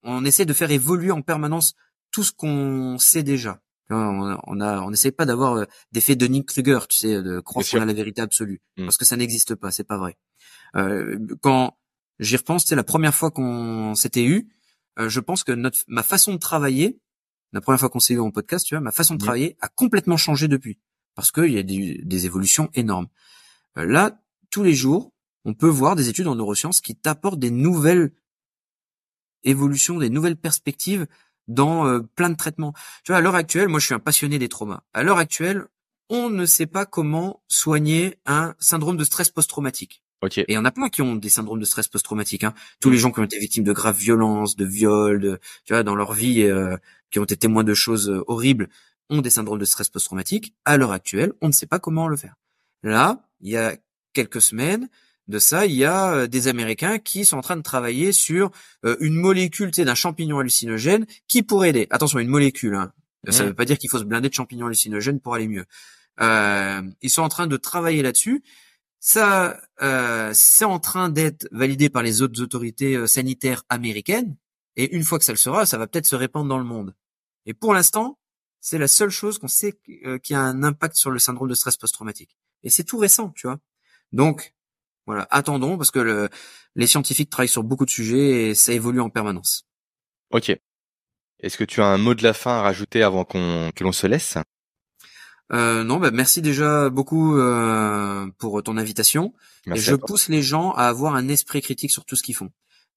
on 0.06 0.24
essaie 0.24 0.46
de 0.46 0.52
faire 0.52 0.70
évoluer 0.70 1.10
en 1.10 1.22
permanence 1.22 1.74
tout 2.10 2.22
ce 2.22 2.32
qu'on 2.32 2.98
sait 2.98 3.22
déjà. 3.22 3.60
On, 3.90 4.36
on 4.46 4.60
a, 4.60 4.80
on 4.80 4.92
essaie 4.92 5.12
pas 5.12 5.26
d'avoir 5.26 5.54
euh, 5.54 5.64
d'effet 5.92 6.16
de 6.16 6.26
Nick 6.26 6.46
Kruger, 6.46 6.80
tu 6.88 6.96
sais, 6.96 7.22
de 7.22 7.40
croire 7.40 7.64
qu'on 7.70 7.80
a 7.80 7.84
la 7.84 7.92
vérité 7.92 8.20
absolue, 8.20 8.60
mm. 8.76 8.84
parce 8.84 8.96
que 8.96 9.04
ça 9.04 9.16
n'existe 9.16 9.54
pas, 9.54 9.70
c'est 9.70 9.84
pas 9.84 9.98
vrai. 9.98 10.16
Euh, 10.74 11.18
quand 11.40 11.76
J'y 12.18 12.36
repense, 12.36 12.64
c'est 12.66 12.76
la 12.76 12.84
première 12.84 13.14
fois 13.14 13.30
qu'on 13.30 13.94
s'était 13.94 14.24
eu. 14.24 14.48
euh, 14.98 15.08
je 15.08 15.20
pense 15.20 15.44
que 15.44 15.52
notre 15.52 15.80
ma 15.88 16.02
façon 16.02 16.32
de 16.32 16.38
travailler, 16.38 16.98
la 17.52 17.60
première 17.60 17.78
fois 17.78 17.90
qu'on 17.90 18.00
s'est 18.00 18.14
vu 18.14 18.20
en 18.20 18.30
podcast, 18.30 18.66
tu 18.66 18.74
vois, 18.74 18.80
ma 18.80 18.92
façon 18.92 19.14
de 19.14 19.20
travailler 19.20 19.56
a 19.60 19.68
complètement 19.68 20.16
changé 20.16 20.48
depuis 20.48 20.78
parce 21.14 21.30
qu'il 21.32 21.52
y 21.52 21.58
a 21.58 21.62
des, 21.62 22.00
des, 22.02 22.26
évolutions 22.26 22.70
énormes. 22.74 23.08
Euh, 23.78 23.84
là, 23.84 24.18
tous 24.50 24.62
les 24.62 24.74
jours, 24.74 25.12
on 25.44 25.54
peut 25.54 25.68
voir 25.68 25.96
des 25.96 26.08
études 26.08 26.26
en 26.26 26.34
neurosciences 26.34 26.80
qui 26.80 26.94
t'apportent 26.96 27.38
des 27.38 27.50
nouvelles 27.50 28.12
évolutions, 29.46 29.98
des 29.98 30.10
nouvelles 30.10 30.36
perspectives 30.36 31.06
dans 31.48 31.86
euh, 31.86 32.00
plein 32.14 32.30
de 32.30 32.36
traitements. 32.36 32.74
Tu 33.04 33.12
vois, 33.12 33.18
à 33.18 33.20
l'heure 33.20 33.34
actuelle, 33.34 33.68
moi 33.68 33.80
je 33.80 33.86
suis 33.86 33.94
un 33.94 33.98
passionné 33.98 34.38
des 34.38 34.48
traumas. 34.48 34.82
À 34.92 35.02
l'heure 35.02 35.18
actuelle, 35.18 35.66
on 36.08 36.30
ne 36.30 36.46
sait 36.46 36.66
pas 36.66 36.86
comment 36.86 37.42
soigner 37.48 38.18
un 38.26 38.54
syndrome 38.58 38.96
de 38.96 39.04
stress 39.04 39.30
post-traumatique. 39.30 40.02
Okay. 40.22 40.42
Et 40.42 40.52
il 40.52 40.54
y 40.54 40.58
en 40.58 40.64
a 40.64 40.70
plein 40.70 40.88
qui 40.88 41.02
ont 41.02 41.14
des 41.14 41.28
syndromes 41.28 41.60
de 41.60 41.64
stress 41.64 41.88
post-traumatique. 41.88 42.44
Hein. 42.44 42.54
Tous 42.80 42.90
les 42.90 42.98
gens 42.98 43.12
qui 43.12 43.20
ont 43.20 43.24
été 43.24 43.38
victimes 43.38 43.64
de 43.64 43.72
graves 43.72 43.98
violences, 43.98 44.56
de 44.56 44.64
viols, 44.64 45.20
de, 45.20 45.38
tu 45.64 45.72
vois, 45.72 45.82
dans 45.82 45.94
leur 45.94 46.14
vie, 46.14 46.42
euh, 46.42 46.76
qui 47.10 47.18
ont 47.18 47.24
été 47.24 47.36
témoins 47.36 47.64
de 47.64 47.74
choses 47.74 48.08
euh, 48.08 48.24
horribles, 48.26 48.68
ont 49.10 49.20
des 49.20 49.30
syndromes 49.30 49.58
de 49.58 49.64
stress 49.64 49.88
post-traumatique. 49.88 50.54
À 50.64 50.76
l'heure 50.76 50.92
actuelle, 50.92 51.32
on 51.42 51.48
ne 51.48 51.52
sait 51.52 51.66
pas 51.66 51.78
comment 51.78 52.08
le 52.08 52.16
faire. 52.16 52.36
Là, 52.82 53.28
il 53.40 53.50
y 53.50 53.56
a 53.56 53.76
quelques 54.14 54.40
semaines 54.40 54.88
de 55.28 55.38
ça, 55.38 55.66
il 55.66 55.74
y 55.74 55.84
a 55.84 56.12
euh, 56.12 56.26
des 56.26 56.48
Américains 56.48 56.98
qui 56.98 57.24
sont 57.24 57.36
en 57.36 57.42
train 57.42 57.56
de 57.56 57.62
travailler 57.62 58.12
sur 58.12 58.50
une 59.00 59.14
molécule, 59.14 59.70
tu 59.70 59.76
sais, 59.76 59.84
d'un 59.84 59.94
champignon 59.94 60.38
hallucinogène 60.38 61.06
qui 61.28 61.42
pourrait 61.42 61.70
aider. 61.70 61.86
Attention, 61.90 62.18
une 62.18 62.28
molécule. 62.28 62.74
Hein. 62.74 62.92
Ça 63.28 63.42
ne 63.42 63.48
veut 63.48 63.54
pas 63.54 63.64
dire 63.64 63.78
qu'il 63.78 63.90
faut 63.90 63.98
se 63.98 64.04
blinder 64.04 64.28
de 64.28 64.34
champignons 64.34 64.66
hallucinogènes 64.66 65.20
pour 65.20 65.34
aller 65.34 65.48
mieux. 65.48 65.64
Euh, 66.20 66.82
ils 67.02 67.10
sont 67.10 67.22
en 67.22 67.28
train 67.28 67.46
de 67.46 67.56
travailler 67.56 68.02
là-dessus. 68.02 68.42
Ça, 69.00 69.60
euh, 69.82 70.32
c'est 70.34 70.64
en 70.64 70.78
train 70.78 71.10
d'être 71.10 71.48
validé 71.52 71.88
par 71.90 72.02
les 72.02 72.22
autres 72.22 72.42
autorités 72.42 72.96
euh, 72.96 73.06
sanitaires 73.06 73.64
américaines. 73.68 74.36
Et 74.76 74.94
une 74.96 75.04
fois 75.04 75.18
que 75.18 75.24
ça 75.24 75.32
le 75.32 75.38
sera, 75.38 75.66
ça 75.66 75.78
va 75.78 75.86
peut-être 75.86 76.06
se 76.06 76.16
répandre 76.16 76.48
dans 76.48 76.58
le 76.58 76.64
monde. 76.64 76.94
Et 77.46 77.54
pour 77.54 77.72
l'instant, 77.72 78.18
c'est 78.60 78.78
la 78.78 78.88
seule 78.88 79.10
chose 79.10 79.38
qu'on 79.38 79.48
sait 79.48 79.78
euh, 80.04 80.18
qui 80.18 80.34
a 80.34 80.40
un 80.40 80.62
impact 80.62 80.96
sur 80.96 81.10
le 81.10 81.18
syndrome 81.18 81.48
de 81.48 81.54
stress 81.54 81.76
post-traumatique. 81.76 82.36
Et 82.62 82.70
c'est 82.70 82.84
tout 82.84 82.98
récent, 82.98 83.30
tu 83.36 83.46
vois. 83.46 83.58
Donc, 84.12 84.54
voilà, 85.06 85.26
attendons 85.30 85.76
parce 85.76 85.90
que 85.90 85.98
le, 85.98 86.28
les 86.74 86.86
scientifiques 86.86 87.30
travaillent 87.30 87.48
sur 87.48 87.62
beaucoup 87.62 87.84
de 87.84 87.90
sujets 87.90 88.48
et 88.48 88.54
ça 88.54 88.72
évolue 88.72 89.00
en 89.00 89.10
permanence. 89.10 89.66
Ok. 90.30 90.56
Est-ce 91.40 91.58
que 91.58 91.64
tu 91.64 91.80
as 91.80 91.86
un 91.86 91.98
mot 91.98 92.14
de 92.14 92.22
la 92.22 92.32
fin 92.32 92.58
à 92.58 92.62
rajouter 92.62 93.02
avant 93.02 93.24
qu'on 93.24 93.70
que 93.74 93.84
l'on 93.84 93.92
se 93.92 94.06
laisse? 94.06 94.38
Euh, 95.52 95.84
non, 95.84 95.98
bah 95.98 96.10
merci 96.10 96.42
déjà 96.42 96.90
beaucoup 96.90 97.36
euh, 97.36 98.26
pour 98.38 98.62
ton 98.62 98.76
invitation. 98.76 99.32
et 99.66 99.76
je 99.76 99.94
pousse 99.94 100.28
les 100.28 100.42
gens 100.42 100.72
à 100.72 100.88
avoir 100.88 101.14
un 101.14 101.28
esprit 101.28 101.62
critique 101.62 101.92
sur 101.92 102.04
tout 102.04 102.16
ce 102.16 102.22
qu'ils 102.22 102.34
font. 102.34 102.50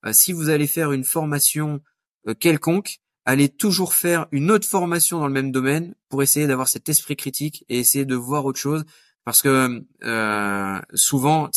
Euh, 0.05 0.13
si 0.13 0.33
vous 0.33 0.49
allez 0.49 0.67
faire 0.67 0.91
une 0.91 1.03
formation 1.03 1.81
euh, 2.27 2.33
quelconque, 2.33 2.99
allez 3.25 3.49
toujours 3.49 3.93
faire 3.93 4.27
une 4.31 4.49
autre 4.51 4.67
formation 4.67 5.19
dans 5.19 5.27
le 5.27 5.33
même 5.33 5.51
domaine 5.51 5.93
pour 6.09 6.23
essayer 6.23 6.47
d'avoir 6.47 6.67
cet 6.67 6.89
esprit 6.89 7.15
critique 7.15 7.65
et 7.69 7.79
essayer 7.79 8.05
de 8.05 8.15
voir 8.15 8.45
autre 8.45 8.59
chose. 8.59 8.85
Parce 9.25 9.41
que 9.41 9.85
euh, 10.03 10.81
souvent, 10.95 11.49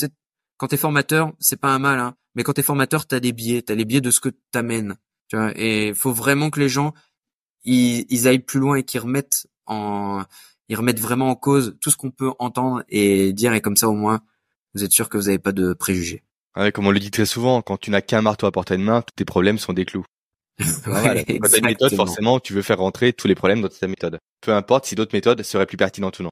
quand 0.63 0.69
t'es 0.69 0.77
formateur, 0.77 1.33
c'est 1.41 1.61
pas 1.61 1.75
un 1.75 1.81
mal, 1.81 1.99
hein, 1.99 2.15
mais 2.37 2.45
quand 2.45 2.53
t'es 2.53 2.63
formateur, 2.63 3.05
t'as 3.05 3.19
des 3.19 3.33
biais, 3.33 3.63
t'as 3.63 3.75
les 3.75 3.85
biais 3.85 4.01
de 4.01 4.13
ce 4.13 4.21
que 4.21 4.29
t'amènes. 4.53 4.95
Tu 5.27 5.35
vois, 5.35 5.51
et 5.57 5.89
il 5.89 5.95
faut 5.97 6.13
vraiment 6.13 6.51
que 6.51 6.61
les 6.61 6.69
gens 6.69 6.95
ils, 7.65 8.07
ils 8.11 8.29
aillent 8.29 8.39
plus 8.39 8.61
loin 8.61 8.77
et 8.77 8.85
qu'ils 8.85 9.01
remettent 9.01 9.49
en 9.67 10.23
ils 10.69 10.77
remettent 10.77 11.01
vraiment 11.01 11.31
en 11.31 11.35
cause 11.35 11.77
tout 11.81 11.91
ce 11.91 11.97
qu'on 11.97 12.13
peut 12.13 12.31
entendre 12.39 12.85
et 12.89 13.33
dire, 13.33 13.53
et 13.55 13.61
comme 13.61 13.75
ça 13.75 13.89
au 13.89 13.95
moins, 13.95 14.21
vous 14.73 14.85
êtes 14.85 14.93
sûr 14.93 15.09
que 15.09 15.19
vous 15.19 15.25
n'avez 15.25 15.41
pas 15.41 15.51
de 15.51 15.73
préjugés. 15.73 16.23
Ouais, 16.57 16.71
comme 16.71 16.87
on 16.87 16.93
le 16.93 17.01
dit 17.01 17.11
très 17.11 17.27
souvent, 17.27 17.61
quand 17.61 17.77
tu 17.77 17.91
n'as 17.91 18.01
qu'un 18.01 18.23
marteau 18.23 18.47
à 18.47 18.53
portée 18.53 18.77
de 18.77 18.85
main, 18.85 19.03
tous 19.03 19.17
tes 19.17 19.25
problèmes 19.25 19.59
sont 19.59 19.73
des 19.73 19.85
clous. 19.85 20.05
ouais, 20.87 21.25
une 21.29 21.67
méthode, 21.67 21.93
forcément, 21.97 22.39
tu 22.39 22.53
veux 22.53 22.63
faire 22.63 22.79
rentrer 22.79 23.13
tous 23.13 23.27
les 23.27 23.35
problèmes 23.35 23.63
dans 23.63 23.69
ta 23.69 23.89
méthode. 23.89 24.21
Peu 24.41 24.55
importe 24.55 24.87
si 24.87 24.95
d'autres 24.95 25.17
méthodes 25.17 25.43
seraient 25.43 25.67
plus 25.67 25.77
pertinentes 25.77 26.21
ou 26.21 26.23
non. 26.23 26.31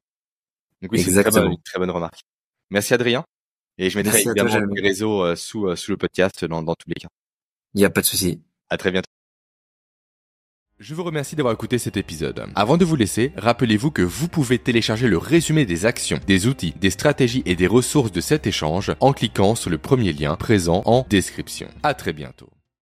Donc 0.82 0.92
oui, 0.92 1.02
c'est 1.02 1.10
une 1.10 1.20
très 1.20 1.32
bonne, 1.32 1.56
très 1.64 1.80
bonne 1.80 1.90
remarque. 1.90 2.20
Merci 2.70 2.94
Adrien. 2.94 3.24
Et 3.80 3.88
je 3.88 3.96
mettrai 3.96 4.20
évidemment 4.20 4.66
les 4.74 4.82
réseaux 4.82 5.24
euh, 5.24 5.34
sous, 5.34 5.66
euh, 5.66 5.74
sous 5.74 5.90
le 5.90 5.96
podcast 5.96 6.44
dans, 6.44 6.62
dans 6.62 6.74
tous 6.74 6.88
les 6.88 7.00
cas. 7.00 7.08
Il 7.72 7.78
n'y 7.78 7.86
a 7.86 7.90
pas 7.90 8.02
de 8.02 8.06
souci. 8.06 8.38
À 8.68 8.76
très 8.76 8.90
bientôt. 8.90 9.08
Je 10.78 10.94
vous 10.94 11.02
remercie 11.02 11.34
d'avoir 11.34 11.54
écouté 11.54 11.78
cet 11.78 11.96
épisode. 11.96 12.44
Avant 12.54 12.76
de 12.76 12.84
vous 12.84 12.96
laisser, 12.96 13.32
rappelez-vous 13.36 13.90
que 13.90 14.02
vous 14.02 14.28
pouvez 14.28 14.58
télécharger 14.58 15.08
le 15.08 15.16
résumé 15.16 15.64
des 15.64 15.86
actions, 15.86 16.20
des 16.26 16.46
outils, 16.46 16.74
des 16.78 16.90
stratégies 16.90 17.42
et 17.46 17.56
des 17.56 17.66
ressources 17.66 18.12
de 18.12 18.20
cet 18.20 18.46
échange 18.46 18.92
en 19.00 19.14
cliquant 19.14 19.54
sur 19.54 19.70
le 19.70 19.78
premier 19.78 20.12
lien 20.12 20.36
présent 20.36 20.82
en 20.84 21.06
description. 21.08 21.68
À 21.82 21.94
très 21.94 22.12
bientôt. 22.12 22.50